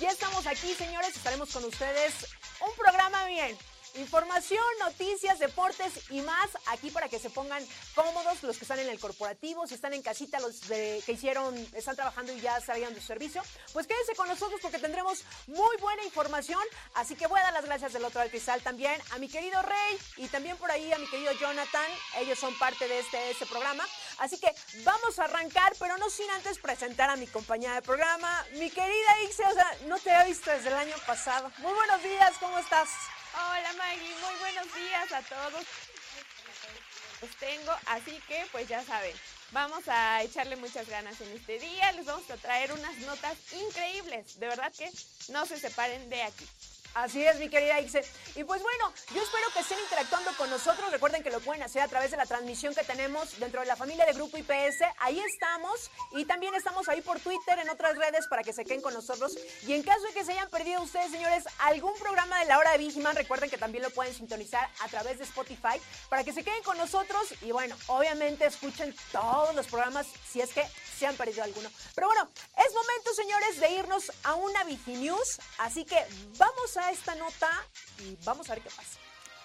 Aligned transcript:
Ya 0.00 0.08
estamos 0.08 0.46
aquí, 0.46 0.72
señores. 0.74 1.14
Estaremos 1.14 1.52
con 1.52 1.62
ustedes. 1.64 2.26
Un 2.66 2.74
programa 2.74 3.26
bien. 3.26 3.54
Información, 3.96 4.64
noticias, 4.78 5.38
deportes 5.38 6.10
y 6.10 6.22
más 6.22 6.48
aquí 6.66 6.90
para 6.90 7.08
que 7.08 7.18
se 7.18 7.30
pongan 7.30 7.66
cómodos 7.94 8.42
los 8.42 8.56
que 8.56 8.64
están 8.64 8.78
en 8.78 8.88
el 8.88 9.00
corporativo, 9.00 9.66
si 9.66 9.74
están 9.74 9.94
en 9.94 10.02
casita, 10.02 10.38
los 10.38 10.68
de, 10.68 11.02
que 11.04 11.12
hicieron, 11.12 11.54
están 11.74 11.96
trabajando 11.96 12.32
y 12.32 12.40
ya 12.40 12.60
salieron 12.60 12.94
de 12.94 13.00
su 13.00 13.08
servicio, 13.08 13.42
pues 13.72 13.86
quédense 13.86 14.14
con 14.14 14.28
nosotros 14.28 14.60
porque 14.62 14.78
tendremos 14.78 15.24
muy 15.48 15.76
buena 15.78 16.04
información. 16.04 16.62
Así 16.94 17.14
que 17.16 17.26
voy 17.26 17.40
a 17.40 17.44
dar 17.44 17.52
las 17.52 17.64
gracias 17.64 17.92
del 17.92 18.04
otro 18.04 18.20
al 18.20 18.62
también 18.62 19.00
a 19.12 19.18
mi 19.18 19.28
querido 19.28 19.60
Rey 19.62 19.98
y 20.16 20.28
también 20.28 20.56
por 20.56 20.70
ahí 20.70 20.92
a 20.92 20.98
mi 20.98 21.06
querido 21.08 21.32
Jonathan. 21.32 21.90
Ellos 22.18 22.38
son 22.38 22.56
parte 22.58 22.88
de 22.88 23.00
este, 23.00 23.30
este 23.30 23.46
programa. 23.46 23.86
Así 24.18 24.38
que 24.38 24.54
vamos 24.84 25.18
a 25.18 25.24
arrancar, 25.24 25.72
pero 25.78 25.98
no 25.98 26.08
sin 26.10 26.30
antes 26.30 26.58
presentar 26.58 27.10
a 27.10 27.16
mi 27.16 27.26
compañera 27.26 27.74
de 27.74 27.82
programa, 27.82 28.44
mi 28.52 28.70
querida 28.70 29.22
Ixe. 29.24 29.44
O 29.46 29.54
sea, 29.54 29.76
no 29.86 29.98
te 29.98 30.10
he 30.10 30.24
visto 30.26 30.50
desde 30.50 30.68
el 30.68 30.74
año 30.74 30.96
pasado. 31.06 31.50
Muy 31.58 31.72
buenos 31.72 32.02
días, 32.02 32.32
¿cómo 32.40 32.58
estás? 32.58 32.88
Hola 33.32 33.72
Maggie, 33.78 34.14
muy 34.16 34.34
buenos 34.40 34.74
días 34.74 35.12
a 35.12 35.22
todos. 35.22 35.64
Los 37.20 37.30
tengo, 37.36 37.72
así 37.86 38.20
que 38.26 38.46
pues 38.50 38.66
ya 38.66 38.82
saben, 38.82 39.14
vamos 39.52 39.86
a 39.88 40.22
echarle 40.22 40.56
muchas 40.56 40.88
ganas 40.88 41.20
en 41.20 41.30
este 41.36 41.58
día. 41.58 41.92
Les 41.92 42.06
vamos 42.06 42.28
a 42.30 42.36
traer 42.36 42.72
unas 42.72 42.96
notas 42.98 43.36
increíbles. 43.52 44.40
De 44.40 44.48
verdad 44.48 44.72
que 44.76 44.90
no 45.28 45.46
se 45.46 45.60
separen 45.60 46.10
de 46.10 46.22
aquí. 46.22 46.48
Así 46.94 47.24
es, 47.24 47.38
mi 47.38 47.48
querida 47.48 47.80
Ixe. 47.80 48.04
Y 48.34 48.44
pues 48.44 48.62
bueno, 48.62 48.92
yo 49.14 49.22
espero 49.22 49.46
que 49.52 49.60
estén 49.60 49.78
interactuando 49.78 50.30
con 50.36 50.50
nosotros. 50.50 50.90
Recuerden 50.90 51.22
que 51.22 51.30
lo 51.30 51.40
pueden 51.40 51.62
hacer 51.62 51.82
a 51.82 51.88
través 51.88 52.10
de 52.10 52.16
la 52.16 52.26
transmisión 52.26 52.74
que 52.74 52.82
tenemos 52.82 53.38
dentro 53.38 53.60
de 53.60 53.66
la 53.66 53.76
familia 53.76 54.04
de 54.06 54.12
Grupo 54.12 54.36
IPS. 54.36 54.82
Ahí 54.98 55.20
estamos. 55.20 55.90
Y 56.12 56.24
también 56.24 56.54
estamos 56.54 56.88
ahí 56.88 57.00
por 57.00 57.20
Twitter, 57.20 57.58
en 57.58 57.70
otras 57.70 57.96
redes, 57.96 58.26
para 58.26 58.42
que 58.42 58.52
se 58.52 58.64
queden 58.64 58.80
con 58.80 58.92
nosotros. 58.92 59.38
Y 59.66 59.72
en 59.72 59.82
caso 59.82 60.02
de 60.02 60.12
que 60.12 60.24
se 60.24 60.32
hayan 60.32 60.50
perdido 60.50 60.82
ustedes, 60.82 61.10
señores, 61.10 61.44
algún 61.58 61.96
programa 61.98 62.40
de 62.40 62.46
la 62.46 62.58
hora 62.58 62.72
de 62.72 62.78
Vigiman, 62.78 63.14
recuerden 63.14 63.50
que 63.50 63.58
también 63.58 63.84
lo 63.84 63.90
pueden 63.90 64.12
sintonizar 64.12 64.68
a 64.80 64.88
través 64.88 65.18
de 65.18 65.24
Spotify, 65.24 65.80
para 66.08 66.24
que 66.24 66.32
se 66.32 66.42
queden 66.42 66.62
con 66.64 66.76
nosotros. 66.76 67.34
Y 67.42 67.52
bueno, 67.52 67.76
obviamente 67.86 68.46
escuchen 68.46 68.94
todos 69.12 69.54
los 69.54 69.66
programas 69.68 70.06
si 70.28 70.40
es 70.40 70.52
que 70.52 70.64
se 71.00 71.06
han 71.06 71.16
perdido 71.16 71.42
alguno. 71.42 71.70
Pero 71.94 72.08
bueno, 72.08 72.28
es 72.58 72.74
momento, 72.74 73.14
señores, 73.14 73.58
de 73.58 73.70
irnos 73.70 74.12
a 74.22 74.34
una 74.34 74.64
Viginews. 74.64 75.40
Así 75.58 75.84
que 75.86 75.96
vamos 76.36 76.76
a 76.76 76.90
esta 76.90 77.14
nota 77.14 77.50
y 78.00 78.16
vamos 78.22 78.50
a 78.50 78.54
ver 78.54 78.62
qué 78.62 78.70
pasa. 78.70 78.98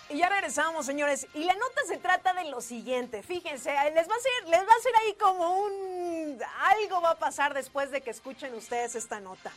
Y 0.10 0.18
ya 0.18 0.28
regresamos, 0.28 0.86
señores. 0.86 1.28
Y 1.34 1.46
la 1.46 1.54
nota 1.54 1.82
se 1.88 1.98
trata 1.98 2.34
de 2.34 2.46
lo 2.46 2.60
siguiente. 2.60 3.24
Fíjense, 3.24 3.72
les 3.72 4.10
va 4.10 4.16
a 4.16 4.20
ser, 4.20 4.50
les 4.50 4.62
va 4.62 4.74
a 4.74 4.84
ser 4.84 4.94
ahí 5.02 5.14
como 5.16 5.60
un 5.62 6.40
algo 6.60 7.00
va 7.02 7.12
a 7.12 7.20
pasar 7.20 7.54
después 7.54 7.90
de 7.90 8.02
que 8.02 8.10
escuchen 8.12 8.54
ustedes 8.54 8.96
esta 8.96 9.22
nota. 9.22 9.52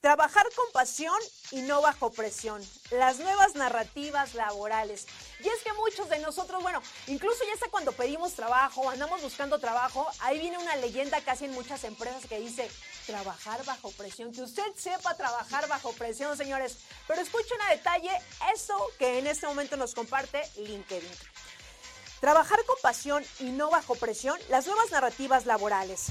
Trabajar 0.00 0.46
con 0.56 0.64
pasión 0.72 1.18
y 1.50 1.60
no 1.60 1.82
bajo 1.82 2.10
presión. 2.10 2.66
Las 2.90 3.18
nuevas 3.18 3.54
narrativas 3.54 4.34
laborales. 4.34 5.06
Y 5.40 5.48
es 5.48 5.62
que 5.62 5.74
muchos 5.74 6.08
de 6.08 6.18
nosotros, 6.20 6.62
bueno, 6.62 6.80
incluso 7.06 7.44
ya 7.46 7.52
está 7.52 7.68
cuando 7.68 7.92
pedimos 7.92 8.32
trabajo, 8.32 8.88
andamos 8.88 9.20
buscando 9.20 9.58
trabajo, 9.58 10.06
ahí 10.20 10.38
viene 10.38 10.56
una 10.56 10.76
leyenda 10.76 11.20
casi 11.20 11.44
en 11.44 11.52
muchas 11.52 11.84
empresas 11.84 12.24
que 12.26 12.40
dice 12.40 12.70
trabajar 13.06 13.62
bajo 13.66 13.90
presión. 13.90 14.32
Que 14.32 14.40
usted 14.40 14.72
sepa 14.74 15.14
trabajar 15.18 15.68
bajo 15.68 15.92
presión, 15.92 16.34
señores. 16.34 16.78
Pero 17.06 17.20
escuchen 17.20 17.60
a 17.60 17.70
detalle 17.72 18.10
eso 18.54 18.78
que 18.98 19.18
en 19.18 19.26
este 19.26 19.46
momento 19.46 19.76
nos 19.76 19.94
comparte 19.94 20.42
LinkedIn. 20.56 21.10
Trabajar 22.20 22.64
con 22.64 22.76
pasión 22.82 23.22
y 23.38 23.50
no 23.50 23.68
bajo 23.68 23.96
presión, 23.96 24.38
las 24.48 24.66
nuevas 24.66 24.90
narrativas 24.90 25.44
laborales. 25.44 26.06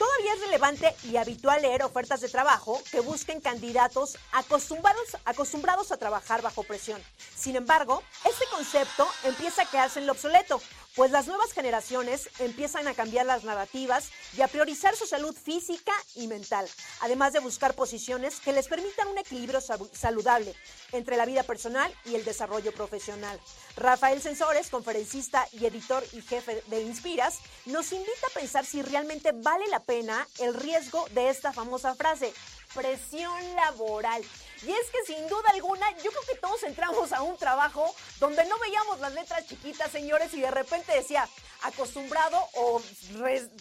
Todavía 0.00 0.32
es 0.32 0.40
relevante 0.40 0.96
y 1.04 1.18
habitual 1.18 1.60
leer 1.60 1.82
ofertas 1.82 2.22
de 2.22 2.30
trabajo 2.30 2.80
que 2.90 3.00
busquen 3.00 3.42
candidatos 3.42 4.16
acostumbrados, 4.32 5.18
acostumbrados 5.26 5.92
a 5.92 5.98
trabajar 5.98 6.40
bajo 6.40 6.62
presión. 6.62 7.02
Sin 7.36 7.54
embargo, 7.54 8.02
este 8.24 8.46
concepto 8.46 9.06
empieza 9.24 9.60
a 9.60 9.66
quedarse 9.66 9.98
en 9.98 10.06
lo 10.06 10.12
obsoleto, 10.12 10.62
pues 10.96 11.10
las 11.10 11.26
nuevas 11.26 11.52
generaciones 11.52 12.28
empiezan 12.38 12.88
a 12.88 12.94
cambiar 12.94 13.26
las 13.26 13.44
narrativas 13.44 14.10
y 14.36 14.42
a 14.42 14.48
priorizar 14.48 14.96
su 14.96 15.06
salud 15.06 15.34
física 15.34 15.92
y 16.14 16.26
mental, 16.26 16.68
además 17.00 17.32
de 17.32 17.40
buscar 17.40 17.74
posiciones 17.74 18.40
que 18.40 18.52
les 18.52 18.68
permitan 18.68 19.08
un 19.08 19.18
equilibrio 19.18 19.60
saludable 19.60 20.54
entre 20.92 21.16
la 21.16 21.26
vida 21.26 21.42
personal 21.42 21.94
y 22.04 22.14
el 22.14 22.24
desarrollo 22.24 22.72
profesional. 22.72 23.38
Rafael 23.76 24.20
Sensores, 24.20 24.68
conferencista 24.68 25.46
y 25.52 25.64
editor 25.66 26.04
y 26.12 26.22
jefe 26.22 26.62
de 26.66 26.82
Inspiras, 26.82 27.38
nos 27.66 27.92
invita 27.92 28.26
a 28.28 28.38
pensar 28.38 28.64
si 28.64 28.82
realmente 28.82 29.32
vale 29.32 29.68
la 29.68 29.80
pena 29.80 30.26
el 30.38 30.54
riesgo 30.54 31.06
de 31.12 31.28
esta 31.28 31.52
famosa 31.52 31.94
frase, 31.94 32.32
presión 32.74 33.54
laboral. 33.54 34.22
Y 34.62 34.70
es 34.70 34.90
que 34.90 35.04
sin 35.06 35.26
duda 35.28 35.50
alguna, 35.52 35.90
yo 36.02 36.10
creo 36.10 36.22
que 36.28 36.40
todos 36.40 36.62
entramos 36.64 37.12
a 37.12 37.22
un 37.22 37.36
trabajo 37.36 37.94
donde 38.18 38.44
no 38.44 38.58
veíamos 38.58 39.00
las 39.00 39.14
letras 39.14 39.46
chiquitas, 39.46 39.90
señores, 39.90 40.34
y 40.34 40.40
de 40.40 40.50
repente 40.50 40.92
decía 40.92 41.28
acostumbrado 41.62 42.38
o 42.54 42.82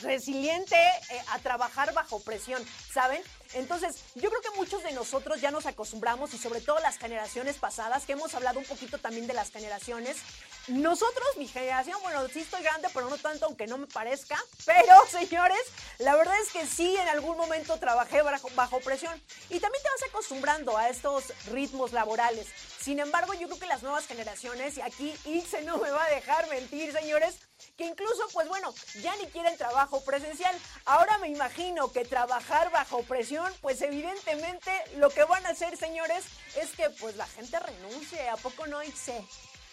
resiliente 0.01 0.75
eh, 0.75 1.21
a 1.29 1.39
trabajar 1.39 1.93
bajo 1.93 2.19
presión, 2.21 2.63
¿saben? 2.93 3.21
Entonces, 3.53 4.03
yo 4.15 4.29
creo 4.29 4.41
que 4.41 4.57
muchos 4.57 4.83
de 4.83 4.91
nosotros 4.91 5.41
ya 5.41 5.49
nos 5.49 5.65
acostumbramos 5.65 6.33
y 6.33 6.37
sobre 6.37 6.61
todo 6.61 6.79
las 6.79 6.97
generaciones 6.97 7.57
pasadas, 7.57 8.05
que 8.05 8.13
hemos 8.13 8.33
hablado 8.35 8.59
un 8.59 8.65
poquito 8.65 8.97
también 8.99 9.27
de 9.27 9.33
las 9.33 9.51
generaciones. 9.51 10.17
Nosotros, 10.67 11.25
mi 11.37 11.47
generación, 11.47 11.99
bueno, 12.03 12.27
sí 12.27 12.41
estoy 12.41 12.61
grande, 12.61 12.89
pero 12.93 13.09
no 13.09 13.17
tanto, 13.17 13.47
aunque 13.47 13.65
no 13.65 13.77
me 13.77 13.87
parezca. 13.87 14.37
Pero, 14.65 14.93
señores, 15.09 15.59
la 15.97 16.15
verdad 16.15 16.35
es 16.43 16.51
que 16.51 16.67
sí, 16.67 16.95
en 16.95 17.07
algún 17.07 17.37
momento 17.37 17.77
trabajé 17.77 18.21
bajo, 18.21 18.79
presión. 18.81 19.19
Y 19.49 19.59
también 19.59 19.83
te 19.83 19.89
vas 19.89 20.09
acostumbrando 20.09 20.77
a 20.77 20.89
estos 20.89 21.33
ritmos 21.47 21.91
laborales. 21.91 22.47
Sin 22.89 22.99
embargo, 22.99 23.35
yo 23.35 23.45
creo 23.45 23.59
que 23.59 23.67
las 23.67 23.83
nuevas 23.83 24.07
generaciones, 24.07 24.75
y 24.79 24.81
aquí 24.81 25.13
Ixe 25.23 25.61
no 25.61 25.77
me 25.77 25.91
va 25.91 26.05
a 26.05 26.09
dejar 26.09 26.49
mentir, 26.49 26.91
señores, 26.91 27.35
que 27.77 27.85
incluso, 27.85 28.27
pues 28.33 28.47
bueno, 28.47 28.73
ya 29.03 29.15
ni 29.17 29.27
quieren 29.27 29.55
trabajo 29.57 30.03
presencial. 30.03 30.57
Ahora 30.85 31.19
me 31.19 31.27
imagino 31.27 31.91
que 31.91 32.03
trabajar 32.03 32.71
bajo 32.71 33.03
presión, 33.03 33.53
pues 33.61 33.83
evidentemente 33.83 34.71
lo 34.95 35.11
que 35.11 35.23
van 35.23 35.45
a 35.45 35.49
hacer, 35.49 35.77
señores, 35.77 36.25
es 36.55 36.71
que 36.71 36.89
pues 36.89 37.15
la 37.15 37.27
gente 37.27 37.59
renuncie. 37.59 38.27
¿A 38.27 38.37
poco 38.37 38.65
no, 38.65 38.81
Ixe? 38.81 39.23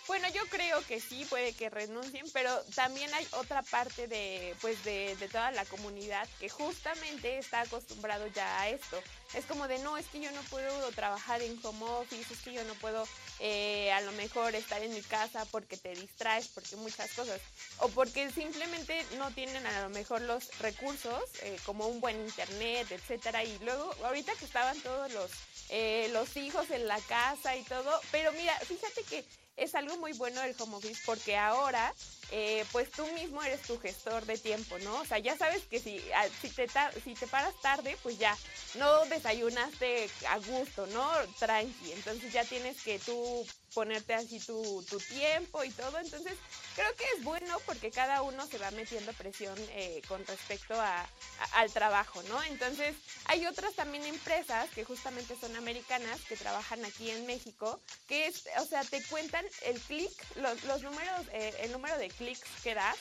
Bueno, 0.06 0.28
yo 0.32 0.42
creo 0.48 0.80
que 0.86 1.00
sí, 1.00 1.24
puede 1.28 1.52
que 1.52 1.68
renuncien, 1.68 2.26
pero 2.32 2.62
también 2.76 3.12
hay 3.12 3.26
otra 3.32 3.62
parte 3.62 4.06
de, 4.06 4.54
pues 4.60 4.82
de, 4.84 5.16
de, 5.16 5.28
toda 5.28 5.50
la 5.50 5.64
comunidad 5.64 6.28
que 6.38 6.48
justamente 6.48 7.38
está 7.38 7.62
acostumbrado 7.62 8.28
ya 8.28 8.60
a 8.60 8.68
esto. 8.68 9.00
Es 9.34 9.44
como 9.46 9.66
de, 9.66 9.80
no, 9.80 9.98
es 9.98 10.06
que 10.06 10.20
yo 10.20 10.30
no 10.30 10.40
puedo 10.42 10.90
trabajar 10.92 11.42
en 11.42 11.58
home 11.60 11.84
office, 11.84 12.32
es 12.32 12.40
que 12.40 12.52
yo 12.52 12.62
no 12.64 12.74
puedo 12.74 13.04
eh, 13.40 13.90
a 13.92 14.00
lo 14.02 14.12
mejor 14.12 14.54
estar 14.54 14.80
en 14.80 14.94
mi 14.94 15.02
casa 15.02 15.44
porque 15.46 15.76
te 15.76 15.90
distraes, 15.94 16.48
porque 16.48 16.76
muchas 16.76 17.12
cosas, 17.12 17.40
o 17.78 17.88
porque 17.88 18.30
simplemente 18.30 19.04
no 19.18 19.32
tienen 19.32 19.66
a 19.66 19.82
lo 19.82 19.88
mejor 19.88 20.22
los 20.22 20.56
recursos, 20.60 21.22
eh, 21.42 21.58
como 21.66 21.88
un 21.88 22.00
buen 22.00 22.20
internet, 22.20 22.86
etcétera, 22.92 23.42
y 23.42 23.58
luego, 23.58 23.92
ahorita 24.04 24.32
que 24.34 24.44
estaban 24.44 24.80
todos 24.82 25.12
los, 25.12 25.32
eh, 25.70 26.08
los 26.12 26.36
hijos 26.36 26.70
en 26.70 26.86
la 26.86 27.00
casa 27.00 27.56
y 27.56 27.64
todo, 27.64 28.00
pero 28.12 28.30
mira, 28.32 28.56
fíjate 28.60 29.02
que 29.02 29.24
es 29.56 29.74
algo 29.74 29.96
muy 29.98 30.12
bueno 30.12 30.42
el 30.42 30.54
home 30.58 30.76
office 30.76 31.02
porque 31.06 31.36
ahora 31.36 31.94
eh, 32.30 32.64
pues 32.72 32.90
tú 32.90 33.06
mismo 33.12 33.42
eres 33.42 33.62
tu 33.62 33.78
gestor 33.78 34.26
de 34.26 34.36
tiempo, 34.36 34.78
¿no? 34.80 35.00
O 35.00 35.04
sea, 35.04 35.18
ya 35.18 35.36
sabes 35.36 35.62
que 35.64 35.78
si, 35.78 36.00
si, 36.40 36.50
te, 36.50 36.68
si 37.04 37.14
te 37.14 37.26
paras 37.26 37.54
tarde, 37.62 37.96
pues 38.02 38.18
ya 38.18 38.36
no 38.78 39.06
desayunaste 39.06 40.10
a 40.28 40.38
gusto, 40.38 40.86
¿no? 40.88 41.08
Tranqui. 41.38 41.92
Entonces 41.92 42.32
ya 42.32 42.44
tienes 42.44 42.82
que 42.82 42.98
tú 42.98 43.46
ponerte 43.76 44.14
así 44.14 44.40
tu, 44.40 44.82
tu 44.88 44.98
tiempo 44.98 45.62
y 45.62 45.70
todo. 45.70 45.98
Entonces 45.98 46.32
creo 46.74 46.96
que 46.96 47.04
es 47.14 47.22
bueno 47.22 47.58
porque 47.66 47.90
cada 47.90 48.22
uno 48.22 48.46
se 48.46 48.56
va 48.56 48.70
metiendo 48.70 49.12
presión 49.12 49.54
eh, 49.72 50.00
con 50.08 50.24
respecto 50.24 50.72
a, 50.80 51.06
al 51.52 51.70
trabajo, 51.70 52.22
¿no? 52.22 52.42
Entonces 52.44 52.96
hay 53.26 53.44
otras 53.44 53.74
también 53.74 54.06
empresas 54.06 54.70
que 54.70 54.82
justamente 54.82 55.36
son 55.38 55.54
americanas 55.56 56.22
que 56.26 56.36
trabajan 56.36 56.82
aquí 56.86 57.10
en 57.10 57.26
México, 57.26 57.78
que 58.08 58.28
es, 58.28 58.48
o 58.62 58.64
sea, 58.64 58.82
te 58.82 59.02
cuentan 59.04 59.44
el 59.66 59.78
clic, 59.80 60.10
los, 60.36 60.64
los 60.64 60.82
números, 60.82 61.26
eh, 61.32 61.54
el 61.60 61.72
número 61.72 61.98
de 61.98 62.08
clics 62.08 62.48
que 62.62 62.74
das 62.74 62.96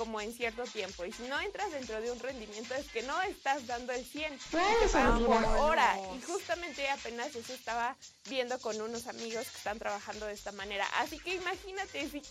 como 0.00 0.18
en 0.18 0.32
cierto 0.32 0.64
tiempo. 0.64 1.04
Y 1.04 1.12
si 1.12 1.24
no 1.24 1.38
entras 1.38 1.70
dentro 1.72 2.00
de 2.00 2.10
un 2.10 2.18
rendimiento 2.18 2.74
es 2.74 2.90
que 2.90 3.02
no 3.02 3.20
estás 3.20 3.66
dando 3.66 3.92
el 3.92 4.02
100. 4.02 4.40
Puedes 4.50 4.78
te 4.78 4.88
pagan 4.88 5.22
por 5.26 5.44
hora. 5.44 5.94
Y 6.16 6.22
justamente 6.22 6.88
apenas 6.88 7.36
eso 7.36 7.52
estaba 7.52 7.94
viendo 8.26 8.58
con 8.60 8.80
unos 8.80 9.06
amigos 9.08 9.46
que 9.46 9.58
están 9.58 9.78
trabajando 9.78 10.24
de 10.24 10.32
esta 10.32 10.52
manera. 10.52 10.86
Así 10.96 11.18
que 11.18 11.34
imagínate, 11.34 12.08
si, 12.08 12.22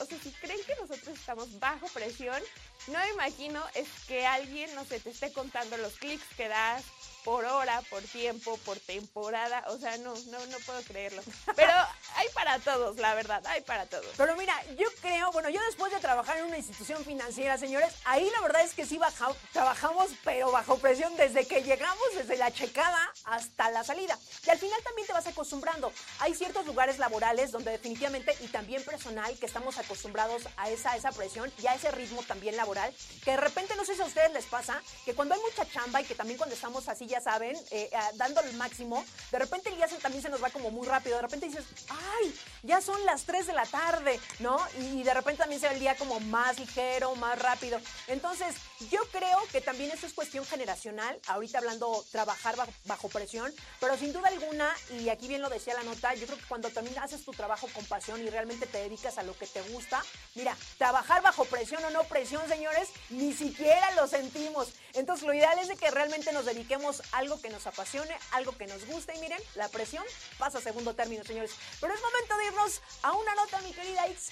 o 0.00 0.06
sea, 0.06 0.18
si 0.22 0.30
creen 0.40 0.60
que 0.66 0.74
nosotros 0.76 1.18
estamos 1.18 1.58
bajo 1.60 1.86
presión, 1.88 2.42
no 2.86 2.98
imagino 3.12 3.62
es 3.74 3.88
que 4.06 4.24
alguien, 4.24 4.74
no 4.74 4.86
sé, 4.86 4.98
te 4.98 5.10
esté 5.10 5.30
contando 5.30 5.76
los 5.76 5.98
clics 5.98 6.24
que 6.34 6.48
das 6.48 6.82
por 7.24 7.44
hora, 7.44 7.82
por 7.90 8.02
tiempo, 8.02 8.56
por 8.58 8.78
temporada. 8.80 9.64
O 9.68 9.78
sea, 9.78 9.96
no, 9.98 10.14
no, 10.26 10.46
no 10.46 10.58
puedo 10.66 10.82
creerlo. 10.82 11.22
Pero 11.56 11.72
hay 12.16 12.28
para 12.34 12.58
todos, 12.60 12.96
la 12.96 13.14
verdad, 13.14 13.44
hay 13.46 13.60
para 13.62 13.86
todos. 13.86 14.06
Pero 14.16 14.36
mira, 14.36 14.54
yo 14.76 14.88
creo, 15.00 15.30
bueno, 15.32 15.48
yo 15.50 15.60
después 15.66 15.92
de 15.92 15.98
trabajar 16.00 16.38
en 16.38 16.44
una 16.46 16.58
institución 16.58 17.04
financiera, 17.04 17.58
señores, 17.58 17.92
ahí 18.04 18.28
la 18.30 18.40
verdad 18.40 18.62
es 18.62 18.74
que 18.74 18.86
sí 18.86 18.98
baja- 18.98 19.34
trabajamos, 19.52 20.08
pero 20.24 20.50
bajo 20.52 20.78
presión 20.78 21.16
desde 21.16 21.46
que 21.46 21.62
llegamos, 21.62 21.98
desde 22.14 22.36
la 22.36 22.50
checada 22.52 23.12
hasta 23.24 23.70
la 23.70 23.84
salida. 23.84 24.18
Y 24.46 24.50
al 24.50 24.58
final 24.58 24.80
también 24.82 25.06
te 25.06 25.12
vas 25.12 25.26
acostumbrando. 25.26 25.92
Hay 26.20 26.34
ciertos 26.34 26.66
lugares 26.66 26.98
laborales 26.98 27.50
donde 27.50 27.72
definitivamente, 27.72 28.36
y 28.40 28.48
también 28.48 28.82
personal, 28.84 29.36
que 29.38 29.46
estamos 29.46 29.78
acostumbrados 29.78 30.44
a 30.56 30.70
esa, 30.70 30.92
a 30.92 30.96
esa 30.96 31.12
presión 31.12 31.52
y 31.62 31.66
a 31.66 31.74
ese 31.74 31.90
ritmo 31.90 32.22
también 32.22 32.56
laboral, 32.56 32.94
que 33.24 33.32
de 33.32 33.36
repente, 33.38 33.74
no 33.76 33.84
sé 33.84 33.94
si 33.94 34.02
a 34.02 34.06
ustedes 34.06 34.32
les 34.32 34.44
pasa, 34.46 34.80
que 35.04 35.14
cuando 35.14 35.34
hay 35.34 35.40
mucha 35.40 35.68
chamba 35.70 36.00
y 36.00 36.04
que 36.04 36.14
también 36.14 36.38
cuando 36.38 36.54
estamos 36.54 36.88
así, 36.88 37.07
ya 37.08 37.20
saben, 37.20 37.56
eh, 37.70 37.90
ah, 37.94 38.10
dando 38.14 38.40
el 38.42 38.54
máximo, 38.54 39.04
de 39.32 39.38
repente 39.38 39.70
el 39.70 39.76
día 39.76 39.86
también 40.00 40.22
se 40.22 40.28
nos 40.28 40.42
va 40.42 40.50
como 40.50 40.70
muy 40.70 40.86
rápido. 40.86 41.16
De 41.16 41.22
repente 41.22 41.46
dices, 41.46 41.64
ay, 41.88 42.34
ya 42.62 42.80
son 42.80 43.04
las 43.06 43.24
3 43.24 43.46
de 43.46 43.52
la 43.52 43.66
tarde, 43.66 44.20
¿no? 44.38 44.58
Y, 44.78 45.02
de 45.02 45.14
repente 45.14 45.40
también 45.40 45.60
se 45.60 45.68
ve 45.68 45.74
el 45.74 45.80
día 45.80 45.96
como 45.96 46.20
más 46.20 46.58
ligero, 46.58 47.14
más 47.16 47.38
rápido. 47.38 47.80
Entonces, 48.08 48.56
yo 48.90 49.00
creo 49.10 49.38
que 49.50 49.60
también 49.60 49.90
esto 49.90 50.06
es 50.06 50.12
cuestión 50.12 50.44
generacional, 50.44 51.18
ahorita 51.28 51.58
hablando 51.58 52.04
trabajar 52.12 52.56
bajo, 52.56 52.72
bajo 52.84 53.08
presión, 53.08 53.52
pero 53.80 53.96
sin 53.96 54.12
duda 54.12 54.28
alguna, 54.28 54.74
y 55.00 55.08
aquí 55.08 55.28
bien 55.28 55.40
lo 55.40 55.48
decía 55.48 55.74
la 55.74 55.82
nota, 55.82 56.14
yo 56.14 56.26
creo 56.26 56.38
que 56.38 56.46
cuando 56.46 56.68
también 56.70 56.98
haces 56.98 57.24
tu 57.24 57.32
trabajo 57.32 57.68
con 57.72 57.84
pasión 57.86 58.20
y 58.20 58.28
realmente 58.28 58.66
te 58.66 58.78
dedicas 58.78 59.18
a 59.18 59.22
lo 59.22 59.36
que 59.36 59.46
te 59.46 59.62
gusta, 59.62 60.02
mira, 60.34 60.56
trabajar 60.76 61.22
bajo 61.22 61.44
presión 61.46 61.82
o 61.84 61.90
no 61.90 62.04
presión, 62.04 62.46
señores, 62.48 62.90
ni 63.10 63.32
siquiera 63.32 63.90
lo 63.92 64.06
sentimos. 64.06 64.68
Entonces, 64.94 65.26
lo 65.26 65.34
ideal 65.34 65.58
es 65.58 65.68
de 65.68 65.76
que 65.76 65.90
realmente 65.90 66.32
nos 66.32 66.44
dediquemos 66.44 66.97
algo 67.12 67.40
que 67.40 67.50
nos 67.50 67.66
apasione, 67.66 68.16
algo 68.32 68.56
que 68.56 68.66
nos 68.66 68.84
guste, 68.86 69.14
y 69.14 69.20
miren, 69.20 69.42
la 69.54 69.68
presión 69.68 70.04
pasa 70.38 70.58
a 70.58 70.62
segundo 70.62 70.94
término, 70.94 71.24
señores. 71.24 71.52
Pero 71.80 71.94
es 71.94 72.00
momento 72.00 72.36
de 72.36 72.46
irnos 72.46 72.80
a 73.02 73.12
una 73.12 73.34
nota, 73.34 73.60
mi 73.62 73.72
querida 73.72 74.08
Ix. 74.08 74.30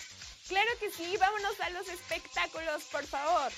Claro 0.49 0.71
que 0.79 0.91
sí, 0.91 1.17
vámonos 1.17 1.61
a 1.61 1.71
los 1.71 1.89
espectáculos, 1.89 2.85
por 2.85 3.05
favor. 3.07 3.53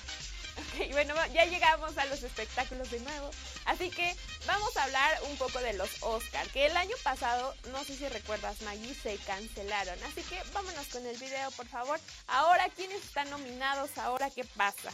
Ok, 0.59 0.91
bueno, 0.91 1.15
ya 1.27 1.45
llegamos 1.45 1.97
a 1.99 2.05
los 2.07 2.23
espectáculos 2.23 2.91
de 2.91 2.99
nuevo. 3.01 3.31
Así 3.67 3.91
que 3.91 4.17
vamos 4.47 4.77
a 4.77 4.85
hablar 4.85 5.21
un 5.25 5.37
poco 5.37 5.61
de 5.61 5.75
los 5.75 5.91
Oscar, 6.03 6.49
que 6.49 6.67
el 6.67 6.77
año 6.77 6.97
pasado, 7.05 7.55
no 7.71 7.85
sé 7.85 7.97
si 7.97 8.09
recuerdas, 8.09 8.61
Maggie, 8.63 8.95
se 8.95 9.17
cancelaron. 9.19 10.03
Así 10.05 10.23
que 10.23 10.43
vámonos 10.53 10.89
con 10.89 11.07
el 11.07 11.17
video, 11.19 11.51
por 11.53 11.69
favor. 11.69 12.01
Ahora, 12.27 12.69
¿quiénes 12.71 13.05
están 13.05 13.31
nominados? 13.31 13.97
Ahora, 13.99 14.31
¿qué 14.31 14.45
pasa? 14.45 14.91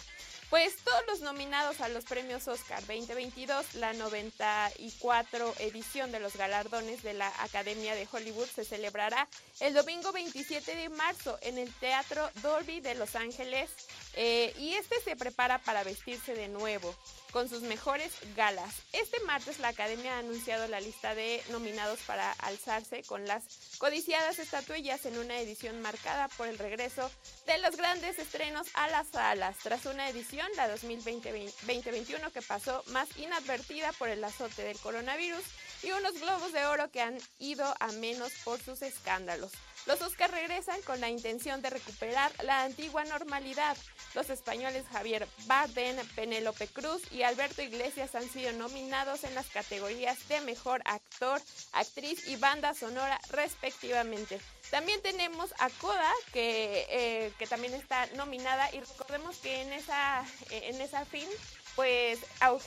Pues 0.54 0.76
todos 0.84 1.02
los 1.08 1.20
nominados 1.20 1.80
a 1.80 1.88
los 1.88 2.04
premios 2.04 2.46
Oscar 2.46 2.78
2022, 2.86 3.74
la 3.74 3.92
94 3.92 5.52
edición 5.58 6.12
de 6.12 6.20
los 6.20 6.36
galardones 6.36 7.02
de 7.02 7.12
la 7.12 7.26
Academia 7.42 7.96
de 7.96 8.06
Hollywood 8.08 8.46
se 8.46 8.64
celebrará 8.64 9.26
el 9.58 9.74
domingo 9.74 10.12
27 10.12 10.76
de 10.76 10.90
marzo 10.90 11.40
en 11.42 11.58
el 11.58 11.74
Teatro 11.80 12.30
Dolby 12.40 12.78
de 12.78 12.94
Los 12.94 13.16
Ángeles 13.16 13.68
eh, 14.14 14.54
y 14.56 14.74
este 14.74 15.00
se 15.00 15.16
prepara 15.16 15.58
para 15.58 15.82
vestirse 15.82 16.34
de 16.34 16.46
nuevo 16.46 16.94
con 17.34 17.48
sus 17.48 17.62
mejores 17.62 18.12
galas. 18.36 18.72
Este 18.92 19.18
martes 19.24 19.58
la 19.58 19.66
Academia 19.66 20.14
ha 20.14 20.18
anunciado 20.20 20.68
la 20.68 20.78
lista 20.78 21.16
de 21.16 21.42
nominados 21.50 21.98
para 22.06 22.30
alzarse 22.30 23.02
con 23.02 23.26
las 23.26 23.42
codiciadas 23.78 24.38
estatuillas 24.38 25.04
en 25.04 25.18
una 25.18 25.40
edición 25.40 25.82
marcada 25.82 26.28
por 26.28 26.46
el 26.46 26.58
regreso 26.58 27.10
de 27.48 27.58
los 27.58 27.76
grandes 27.76 28.20
estrenos 28.20 28.68
a 28.74 28.86
las 28.86 29.08
salas, 29.08 29.56
tras 29.64 29.84
una 29.86 30.08
edición, 30.08 30.46
la 30.54 30.72
2020-2021, 30.76 32.30
que 32.30 32.40
pasó 32.40 32.84
más 32.92 33.08
inadvertida 33.18 33.90
por 33.94 34.10
el 34.10 34.22
azote 34.22 34.62
del 34.62 34.78
coronavirus 34.78 35.42
y 35.82 35.90
unos 35.90 36.20
globos 36.20 36.52
de 36.52 36.64
oro 36.66 36.88
que 36.92 37.00
han 37.00 37.18
ido 37.40 37.74
a 37.80 37.88
menos 37.94 38.30
por 38.44 38.62
sus 38.62 38.80
escándalos. 38.82 39.50
Los 39.86 40.00
Oscars 40.00 40.32
regresan 40.32 40.80
con 40.82 41.00
la 41.00 41.10
intención 41.10 41.60
de 41.60 41.68
recuperar 41.68 42.32
la 42.42 42.64
antigua 42.64 43.04
normalidad. 43.04 43.76
Los 44.14 44.30
españoles 44.30 44.84
Javier 44.90 45.28
Bardem, 45.46 45.96
Penélope 46.14 46.68
Cruz 46.68 47.02
y 47.12 47.22
Alberto 47.22 47.60
Iglesias 47.60 48.14
han 48.14 48.28
sido 48.28 48.52
nominados 48.52 49.24
en 49.24 49.34
las 49.34 49.46
categorías 49.46 50.26
de 50.28 50.40
Mejor 50.40 50.80
Actor, 50.86 51.40
Actriz 51.72 52.26
y 52.28 52.36
Banda 52.36 52.72
Sonora 52.72 53.20
respectivamente. 53.30 54.40
También 54.70 55.02
tenemos 55.02 55.52
a 55.58 55.68
Coda, 55.70 56.12
que, 56.32 56.86
eh, 56.88 57.46
también 57.48 57.74
está 57.74 58.06
nominada 58.16 58.74
y 58.74 58.80
recordemos 58.80 59.36
que 59.36 59.62
en 59.62 59.72
esa, 59.72 60.24
eh, 60.50 60.70
en 60.70 60.80
esa 60.80 61.04
film, 61.04 61.30
pues 61.76 62.20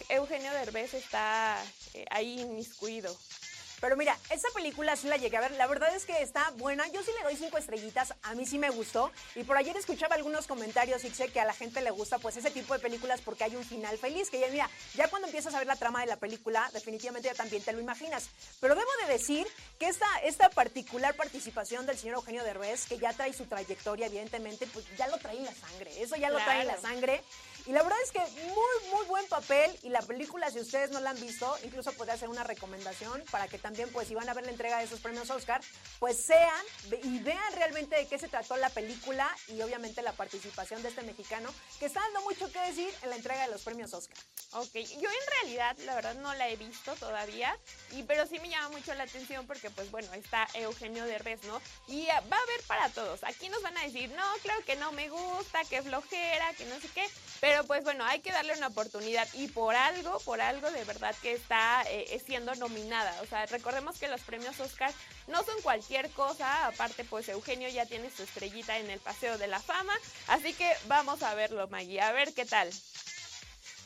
Eugenio 0.09 0.51
Derbez 0.51 0.93
está 0.93 1.63
eh, 1.93 2.05
ahí 2.11 2.41
inmiscuido. 2.41 3.17
Pero 3.79 3.95
mira, 3.95 4.17
esa 4.29 4.47
película 4.55 4.95
sí 4.95 5.07
la 5.07 5.17
llegué 5.17 5.37
a 5.37 5.41
ver. 5.41 5.51
La 5.51 5.67
verdad 5.67 5.95
es 5.95 6.05
que 6.05 6.21
está 6.21 6.49
buena. 6.57 6.87
Yo 6.87 7.03
sí 7.03 7.11
le 7.17 7.23
doy 7.23 7.35
cinco 7.35 7.57
estrellitas. 7.57 8.13
A 8.23 8.33
mí 8.33 8.45
sí 8.45 8.57
me 8.57 8.69
gustó. 8.69 9.11
Y 9.35 9.43
por 9.43 9.57
ayer 9.57 9.75
escuchaba 9.77 10.15
algunos 10.15 10.47
comentarios 10.47 11.03
y 11.03 11.09
sé 11.11 11.29
que 11.29 11.39
a 11.39 11.45
la 11.45 11.53
gente 11.53 11.81
le 11.81 11.91
gusta 11.91 12.17
pues 12.17 12.37
ese 12.37 12.49
tipo 12.51 12.73
de 12.73 12.79
películas 12.79 13.21
porque 13.21 13.43
hay 13.43 13.55
un 13.55 13.63
final 13.63 13.97
feliz. 13.97 14.29
Que 14.29 14.39
ya 14.39 14.47
mira, 14.47 14.69
ya 14.95 15.07
cuando 15.09 15.27
empiezas 15.27 15.53
a 15.53 15.59
ver 15.59 15.67
la 15.67 15.75
trama 15.75 16.01
de 16.01 16.07
la 16.07 16.17
película, 16.17 16.69
definitivamente 16.73 17.27
ya 17.27 17.35
también 17.35 17.63
te 17.63 17.73
lo 17.73 17.79
imaginas. 17.79 18.29
Pero 18.59 18.75
debo 18.75 18.89
de 19.05 19.13
decir 19.13 19.47
que 19.79 19.87
esta, 19.87 20.07
esta 20.23 20.49
particular 20.49 21.15
participación 21.15 21.85
del 21.85 21.97
señor 21.97 22.15
Eugenio 22.15 22.43
Derbez, 22.43 22.87
que 22.87 22.97
ya 22.97 23.13
trae 23.13 23.33
su 23.33 23.45
trayectoria, 23.45 24.07
evidentemente, 24.07 24.67
pues 24.67 24.85
ya 24.97 25.07
lo 25.07 25.17
trae 25.17 25.37
en 25.37 25.45
la 25.45 25.53
sangre. 25.53 26.01
Eso 26.01 26.15
ya 26.15 26.29
lo 26.29 26.37
trae 26.37 26.61
en 26.61 26.67
la 26.67 26.81
sangre. 26.81 27.23
Y 27.67 27.73
la 27.73 27.83
verdad 27.83 27.97
es 28.01 28.11
que 28.11 28.19
muy, 28.19 28.93
muy 28.93 29.05
buen 29.07 29.27
papel. 29.27 29.77
Y 29.83 29.89
la 29.89 30.01
película, 30.01 30.49
si 30.49 30.59
ustedes 30.59 30.91
no 30.91 31.01
la 31.01 31.09
han 31.09 31.19
visto, 31.19 31.53
incluso 31.63 31.91
podría 31.91 32.13
hacer 32.13 32.29
una 32.29 32.45
recomendación 32.45 33.23
para 33.29 33.47
que 33.49 33.59
también, 33.59 33.89
pues, 33.91 34.07
si 34.07 34.15
van 34.15 34.29
a 34.29 34.33
ver 34.33 34.45
la 34.45 34.51
entrega 34.51 34.77
de 34.77 34.85
esos 34.85 35.01
premios 35.01 35.29
Oscar, 35.29 35.61
pues 35.99 36.17
sean 36.17 36.65
y 37.03 37.19
vean 37.19 37.53
realmente 37.55 37.97
de 37.97 38.07
qué 38.07 38.17
se 38.17 38.29
trató 38.29 38.55
la 38.55 38.69
película 38.69 39.29
y 39.47 39.61
obviamente 39.61 40.01
la 40.01 40.13
participación 40.13 40.81
de 40.81 40.89
este 40.89 41.01
mexicano, 41.03 41.53
que 41.79 41.87
está 41.87 41.99
dando 41.99 42.21
mucho 42.21 42.51
que 42.51 42.59
decir 42.59 42.93
en 43.01 43.09
la 43.09 43.17
entrega 43.17 43.41
de 43.45 43.51
los 43.51 43.61
premios 43.63 43.93
Oscar. 43.93 44.17
Ok, 44.53 44.73
yo 44.73 45.09
en 45.09 45.27
realidad 45.41 45.77
la 45.79 45.95
verdad 45.95 46.15
no 46.15 46.33
la 46.35 46.47
he 46.47 46.55
visto 46.55 46.95
todavía, 46.95 47.57
y 47.91 48.03
pero 48.03 48.25
sí 48.27 48.39
me 48.39 48.49
llama 48.49 48.69
mucho 48.69 48.93
la 48.93 49.03
atención 49.03 49.45
porque 49.45 49.69
pues 49.69 49.91
bueno, 49.91 50.13
está 50.13 50.47
Eugenio 50.53 51.05
Derbez, 51.05 51.43
¿no? 51.43 51.61
Y 51.87 52.05
va 52.07 52.13
a 52.15 52.41
haber 52.41 52.61
para 52.65 52.89
todos. 52.89 53.23
Aquí 53.25 53.49
nos 53.49 53.61
van 53.61 53.77
a 53.77 53.83
decir, 53.83 54.09
no, 54.11 54.23
claro 54.41 54.63
que 54.65 54.77
no 54.77 54.93
me 54.93 55.09
gusta, 55.09 55.65
que 55.65 55.81
flojera, 55.81 56.53
que 56.53 56.65
no 56.65 56.79
sé 56.79 56.87
qué, 56.95 57.05
pero 57.41 57.56
pues 57.65 57.83
bueno, 57.83 58.03
hay 58.05 58.19
que 58.19 58.31
darle 58.31 58.53
una 58.57 58.67
oportunidad 58.67 59.27
y 59.33 59.47
por 59.47 59.75
algo, 59.75 60.19
por 60.19 60.41
algo 60.41 60.69
de 60.71 60.83
verdad 60.83 61.15
que 61.21 61.33
está 61.33 61.83
eh, 61.89 62.21
siendo 62.25 62.53
nominada. 62.55 63.13
O 63.21 63.25
sea, 63.25 63.45
recordemos 63.45 63.97
que 63.97 64.07
los 64.07 64.21
premios 64.21 64.59
Oscar 64.59 64.91
no 65.27 65.43
son 65.43 65.61
cualquier 65.61 66.09
cosa, 66.11 66.67
aparte 66.67 67.03
pues 67.03 67.29
Eugenio 67.29 67.69
ya 67.69 67.85
tiene 67.85 68.09
su 68.09 68.23
estrellita 68.23 68.77
en 68.77 68.89
el 68.89 68.99
Paseo 68.99 69.37
de 69.37 69.47
la 69.47 69.59
Fama, 69.59 69.93
así 70.27 70.53
que 70.53 70.71
vamos 70.87 71.23
a 71.23 71.33
verlo, 71.35 71.67
Maggie, 71.67 72.01
a 72.01 72.11
ver 72.11 72.33
qué 72.33 72.45
tal. 72.45 72.69